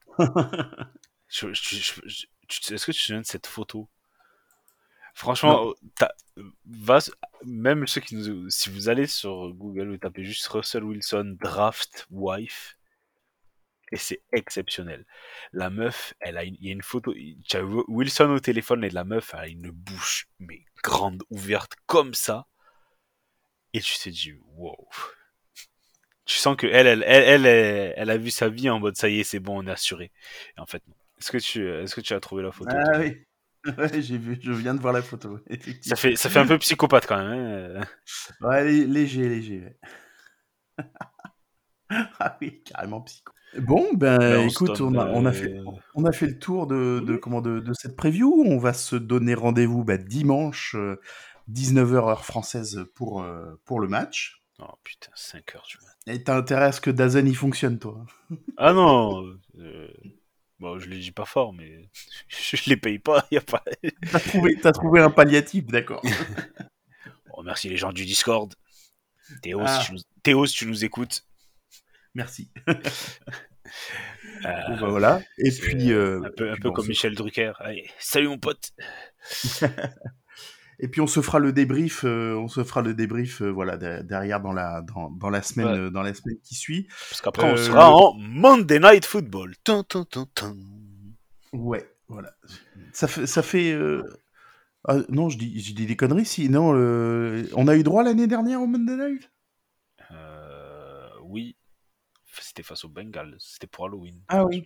Je- 1.28 1.52
je- 1.52 1.76
je- 1.76 2.00
je- 2.04 2.26
tu- 2.46 2.74
Est-ce 2.74 2.86
que 2.86 2.92
tu 2.92 2.98
te 2.98 3.04
souviens 3.04 3.22
de 3.22 3.26
cette 3.26 3.46
photo? 3.46 3.88
Franchement, 5.14 5.72
va, 6.66 6.98
même 7.44 7.86
ceux 7.86 8.00
qui 8.00 8.16
nous, 8.16 8.50
si 8.50 8.68
vous 8.68 8.88
allez 8.88 9.06
sur 9.06 9.52
Google, 9.54 9.90
vous 9.90 9.96
tapez 9.96 10.24
juste 10.24 10.46
Russell 10.48 10.84
Wilson 10.84 11.36
draft 11.40 12.06
wife, 12.10 12.76
et 13.94 13.98
c'est 13.98 14.20
exceptionnel. 14.32 15.06
La 15.52 15.70
meuf, 15.70 16.14
elle 16.20 16.36
a 16.36 16.44
une, 16.44 16.56
il 16.60 16.66
y 16.66 16.70
a 16.70 16.72
une 16.72 16.82
photo, 16.82 17.14
tu 17.14 17.56
as 17.56 17.64
Wilson 17.64 18.30
au 18.30 18.40
téléphone 18.40 18.84
et 18.84 18.90
la 18.90 19.04
meuf 19.04 19.30
elle 19.34 19.40
a 19.40 19.48
une 19.48 19.70
bouche 19.70 20.26
mais 20.40 20.64
grande 20.82 21.22
ouverte 21.30 21.72
comme 21.86 22.12
ça, 22.14 22.46
et 23.72 23.80
tu 23.80 23.94
te 23.98 24.08
dis 24.08 24.32
wow. 24.56 24.88
Tu 26.24 26.36
sens 26.38 26.56
que 26.56 26.66
elle, 26.66 26.86
elle, 26.86 27.02
elle, 27.06 27.24
elle, 27.24 27.46
elle, 27.46 27.94
elle 27.96 28.10
a 28.10 28.16
vu 28.16 28.30
sa 28.30 28.48
vie 28.48 28.70
en 28.70 28.80
mode 28.80 28.96
ça 28.96 29.08
y 29.10 29.20
est, 29.20 29.24
c'est 29.24 29.40
bon, 29.40 29.62
on 29.62 29.66
est 29.66 29.70
assuré. 29.70 30.10
Et 30.56 30.60
en 30.60 30.66
fait, 30.66 30.82
non. 30.88 30.94
Est-ce 31.20 31.30
que 31.30 31.38
tu, 31.38 31.68
est-ce 31.70 31.94
que 31.94 32.00
tu 32.00 32.14
as 32.14 32.20
trouvé 32.20 32.42
la 32.42 32.50
photo 32.52 32.70
Ah 32.70 32.98
oui. 32.98 33.24
Ouais, 33.78 34.02
j'ai 34.02 34.18
vu, 34.18 34.38
je 34.42 34.52
viens 34.52 34.74
de 34.74 34.80
voir 34.80 34.92
la 34.92 35.00
photo. 35.00 35.38
Ça 35.80 35.96
fait, 35.96 36.16
ça 36.16 36.28
fait 36.28 36.38
un 36.38 36.46
peu 36.46 36.58
psychopathe 36.58 37.06
quand 37.06 37.16
même. 37.16 37.76
hein. 37.78 37.86
Ouais, 38.42 38.62
lé- 38.64 38.86
léger, 38.86 39.26
léger. 39.28 39.60
ouais. 39.60 39.76
ah 42.20 42.36
oui, 42.40 42.62
carrément 42.64 43.00
psycho. 43.02 43.32
Bon, 43.58 43.86
ben 43.94 44.18
Ben, 44.18 44.48
écoute, 44.48 44.80
on 44.80 44.94
a, 44.98 45.06
on, 45.06 45.26
a 45.26 45.30
euh, 45.30 45.32
fait, 45.32 45.60
on 45.94 46.04
a 46.04 46.12
fait 46.12 46.26
le 46.26 46.38
tour 46.38 46.66
de, 46.66 47.00
de, 47.06 47.16
comment, 47.16 47.40
de, 47.40 47.60
de 47.60 47.72
cette 47.72 47.94
preview. 47.96 48.42
On 48.46 48.58
va 48.58 48.72
se 48.72 48.96
donner 48.96 49.34
rendez-vous 49.34 49.84
bah, 49.84 49.96
dimanche, 49.96 50.74
euh, 50.74 51.00
19h 51.52 51.94
heure 51.94 52.24
française 52.24 52.84
pour, 52.94 53.22
euh, 53.22 53.60
pour 53.64 53.78
le 53.78 53.86
match. 53.88 54.42
Oh 54.58 54.72
putain, 54.82 55.10
5 55.14 55.54
heures 55.54 55.66
du 55.68 55.76
matin. 55.78 55.90
Et 56.06 56.22
t'as 56.22 56.36
intérêt 56.36 56.66
à 56.66 56.72
ce 56.72 56.80
que 56.80 56.90
Dazen 56.90 57.26
y 57.28 57.34
fonctionne, 57.34 57.78
toi? 57.78 58.04
Ah 58.56 58.72
non 58.72 59.24
euh, 59.58 59.88
Bon, 60.60 60.78
je 60.78 60.88
les 60.88 60.98
dis 60.98 61.12
pas 61.12 61.24
fort, 61.24 61.52
mais 61.52 61.88
je 62.28 62.70
les 62.70 62.76
paye 62.76 62.98
pas. 62.98 63.26
Y 63.30 63.36
a 63.36 63.40
pas... 63.40 63.62
T'as 64.10 64.20
trouvé, 64.20 64.56
t'as 64.60 64.72
trouvé 64.72 65.00
un 65.00 65.10
palliatif, 65.10 65.66
d'accord. 65.66 66.02
On 67.30 67.36
remercie 67.38 67.68
les 67.68 67.76
gens 67.76 67.92
du 67.92 68.04
Discord. 68.04 68.52
Théo, 69.42 69.60
Ah. 69.64 69.80
si 69.80 69.86
tu 69.86 69.92
nous... 69.94 70.00
Théo, 70.22 70.46
si 70.46 70.56
tu 70.56 70.66
nous 70.66 70.84
écoutes. 70.84 71.24
Merci. 72.14 72.50
euh, 72.68 72.74
bah, 74.44 74.76
voilà. 74.88 75.20
Et 75.38 75.50
puis, 75.50 75.92
euh, 75.92 76.22
un 76.22 76.30
peu, 76.36 76.50
un 76.50 76.52
puis 76.54 76.62
peu 76.62 76.68
bon, 76.68 76.74
comme 76.74 76.86
Michel 76.86 77.14
Drucker. 77.14 77.52
Allez, 77.58 77.88
salut 77.98 78.28
mon 78.28 78.38
pote 78.38 78.72
Et 80.80 80.88
puis 80.88 81.00
on 81.00 81.06
se 81.06 81.22
fera 81.22 81.38
le 81.38 81.52
débrief, 81.52 82.04
euh, 82.04 82.34
on 82.34 82.48
se 82.48 82.64
fera 82.64 82.82
le 82.82 82.94
débrief, 82.94 83.42
voilà, 83.42 83.76
de- 83.76 84.02
derrière 84.02 84.40
dans 84.40 84.52
la 84.52 84.82
dans, 84.82 85.08
dans 85.10 85.30
la 85.30 85.40
semaine, 85.40 85.84
Ouais. 85.84 85.90
dans 85.90 86.02
la 86.02 86.12
semaine 86.14 86.36
qui 86.42 86.56
suit. 86.56 86.88
Parce 87.10 87.20
qu'après, 87.20 87.50
on 87.50 87.56
sera 87.56 87.94
en 87.94 88.14
Monday 88.14 88.80
Night 88.80 89.04
Football. 89.04 89.54
Tum, 89.62 89.84
tum, 89.84 90.04
tum, 90.04 90.26
tum. 90.34 90.58
Ouais, 91.52 91.88
voilà. 92.08 92.32
Ça 92.92 93.06
fait, 93.06 93.26
ça 93.26 93.42
fait. 93.42 93.78
ah, 94.88 94.96
non, 95.10 95.28
je 95.28 95.38
dis, 95.38 95.60
je 95.62 95.74
dis 95.74 95.86
des 95.86 95.94
conneries. 95.96 96.26
Si, 96.26 96.48
non, 96.48 96.70
on 97.54 97.68
a 97.68 97.76
eu 97.76 97.84
droit 97.84 98.02
l'année 98.02 98.26
dernière 98.26 98.60
au 98.60 98.66
Monday 98.66 98.96
Night? 98.96 99.30
Oui, 101.26 101.56
c'était 102.42 102.62
face 102.62 102.84
aux 102.84 102.88
Bengals. 102.88 103.34
C'était 103.38 103.66
pour 103.66 103.86
Halloween. 103.86 104.20
Ah 104.28 104.44
oui. 104.44 104.64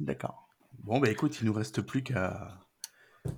D'accord. 0.00 0.48
Bon, 0.78 0.98
bah 1.00 1.10
écoute, 1.10 1.38
il 1.40 1.46
nous 1.46 1.52
reste 1.52 1.82
plus 1.82 2.02
qu'à 2.02 2.58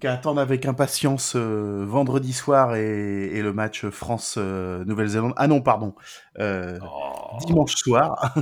attendre 0.04 0.40
avec 0.40 0.66
impatience 0.66 1.34
euh, 1.36 1.84
vendredi 1.86 2.32
soir 2.32 2.74
et, 2.76 3.26
et 3.26 3.42
le 3.42 3.52
match 3.52 3.86
France-Nouvelle-Zélande. 3.86 5.34
ah 5.36 5.46
non, 5.48 5.60
pardon. 5.60 5.94
Euh, 6.38 6.78
Oh. 6.82 7.38
Dimanche 7.46 7.74
soir. 7.74 8.34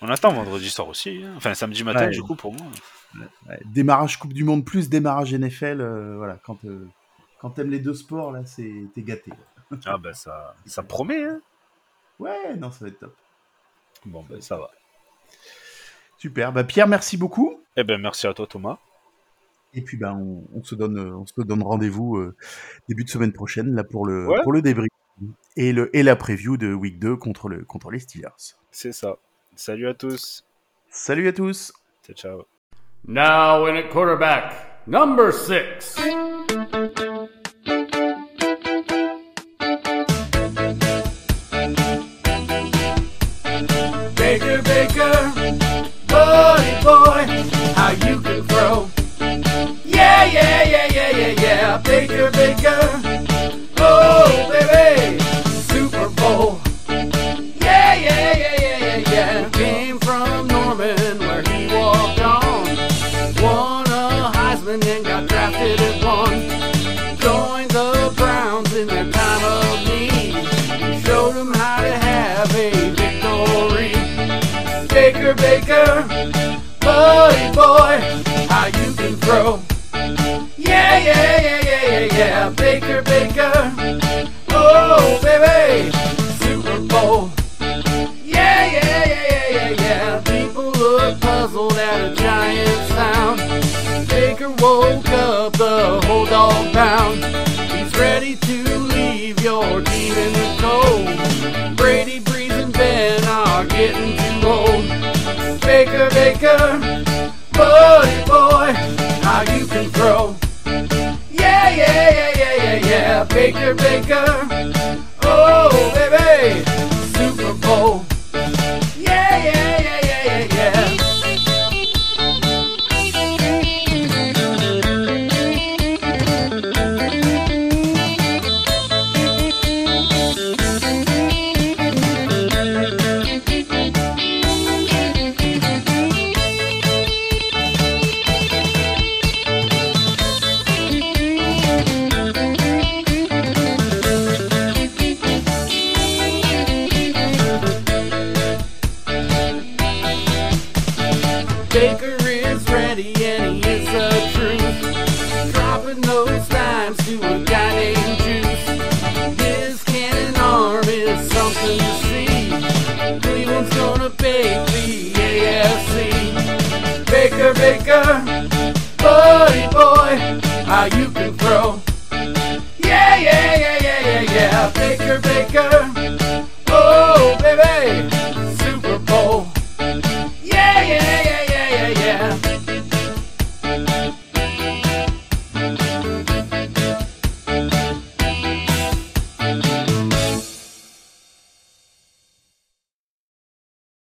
On 0.00 0.08
attend 0.08 0.32
vendredi 0.32 0.70
soir 0.70 0.88
aussi. 0.88 1.22
hein. 1.24 1.34
Enfin, 1.36 1.54
samedi 1.54 1.82
matin, 1.84 2.06
Ouais. 2.06 2.10
du 2.10 2.22
coup, 2.22 2.34
pour 2.36 2.52
moi. 2.54 2.66
Ouais, 3.48 3.60
démarrage 3.66 4.18
Coupe 4.18 4.32
du 4.32 4.42
Monde 4.44 4.64
plus 4.64 4.88
démarrage 4.88 5.34
NFL. 5.34 5.80
euh, 5.80 6.16
voilà, 6.16 6.38
quand, 6.44 6.64
euh, 6.64 6.88
quand 7.40 7.50
t'aimes 7.50 7.70
les 7.70 7.80
deux 7.80 7.94
sports, 7.94 8.30
là, 8.32 8.44
c'est 8.46 8.72
t'es 8.94 9.02
gâté. 9.02 9.32
Ah 9.86 9.98
ben 9.98 10.12
ça, 10.12 10.54
ça 10.66 10.82
promet, 10.82 11.24
hein 11.24 11.40
Ouais, 12.18 12.54
non, 12.56 12.70
ça 12.70 12.84
va 12.84 12.88
être 12.88 13.00
top. 13.00 13.16
Bon, 14.04 14.24
ben 14.28 14.40
ça 14.40 14.56
va. 14.56 14.70
Super. 16.18 16.52
Ben, 16.52 16.64
Pierre, 16.64 16.88
merci 16.88 17.16
beaucoup. 17.16 17.60
Eh 17.76 17.84
ben, 17.84 18.00
merci 18.00 18.26
à 18.26 18.34
toi, 18.34 18.46
Thomas. 18.46 18.78
Et 19.74 19.80
puis 19.80 19.96
ben 19.96 20.12
on, 20.54 20.62
se 20.62 20.74
donne 20.74 21.62
rendez-vous 21.62 22.18
euh, 22.18 22.36
début 22.88 23.04
de 23.04 23.08
semaine 23.08 23.32
prochaine 23.32 23.74
là 23.74 23.84
pour 23.84 24.06
le 24.06 24.28
pour 24.42 24.52
le 24.52 24.60
débrief 24.60 24.90
et 25.56 25.72
la 25.72 26.16
preview 26.16 26.56
de 26.56 26.74
week 26.74 26.98
2 26.98 27.16
contre 27.16 27.90
les 27.90 27.98
Steelers. 27.98 28.56
C'est 28.70 28.92
ça. 28.92 29.16
Salut 29.56 29.88
à 29.88 29.94
tous. 29.94 30.44
Salut 30.90 31.28
à 31.28 31.32
tous. 31.32 31.72
Ciao 32.04 32.14
ciao. 32.14 32.46
Now 33.06 33.66
in 33.66 33.76
at 33.76 33.88
quarterback, 33.90 34.86
number 34.86 35.32
6. 35.32 36.21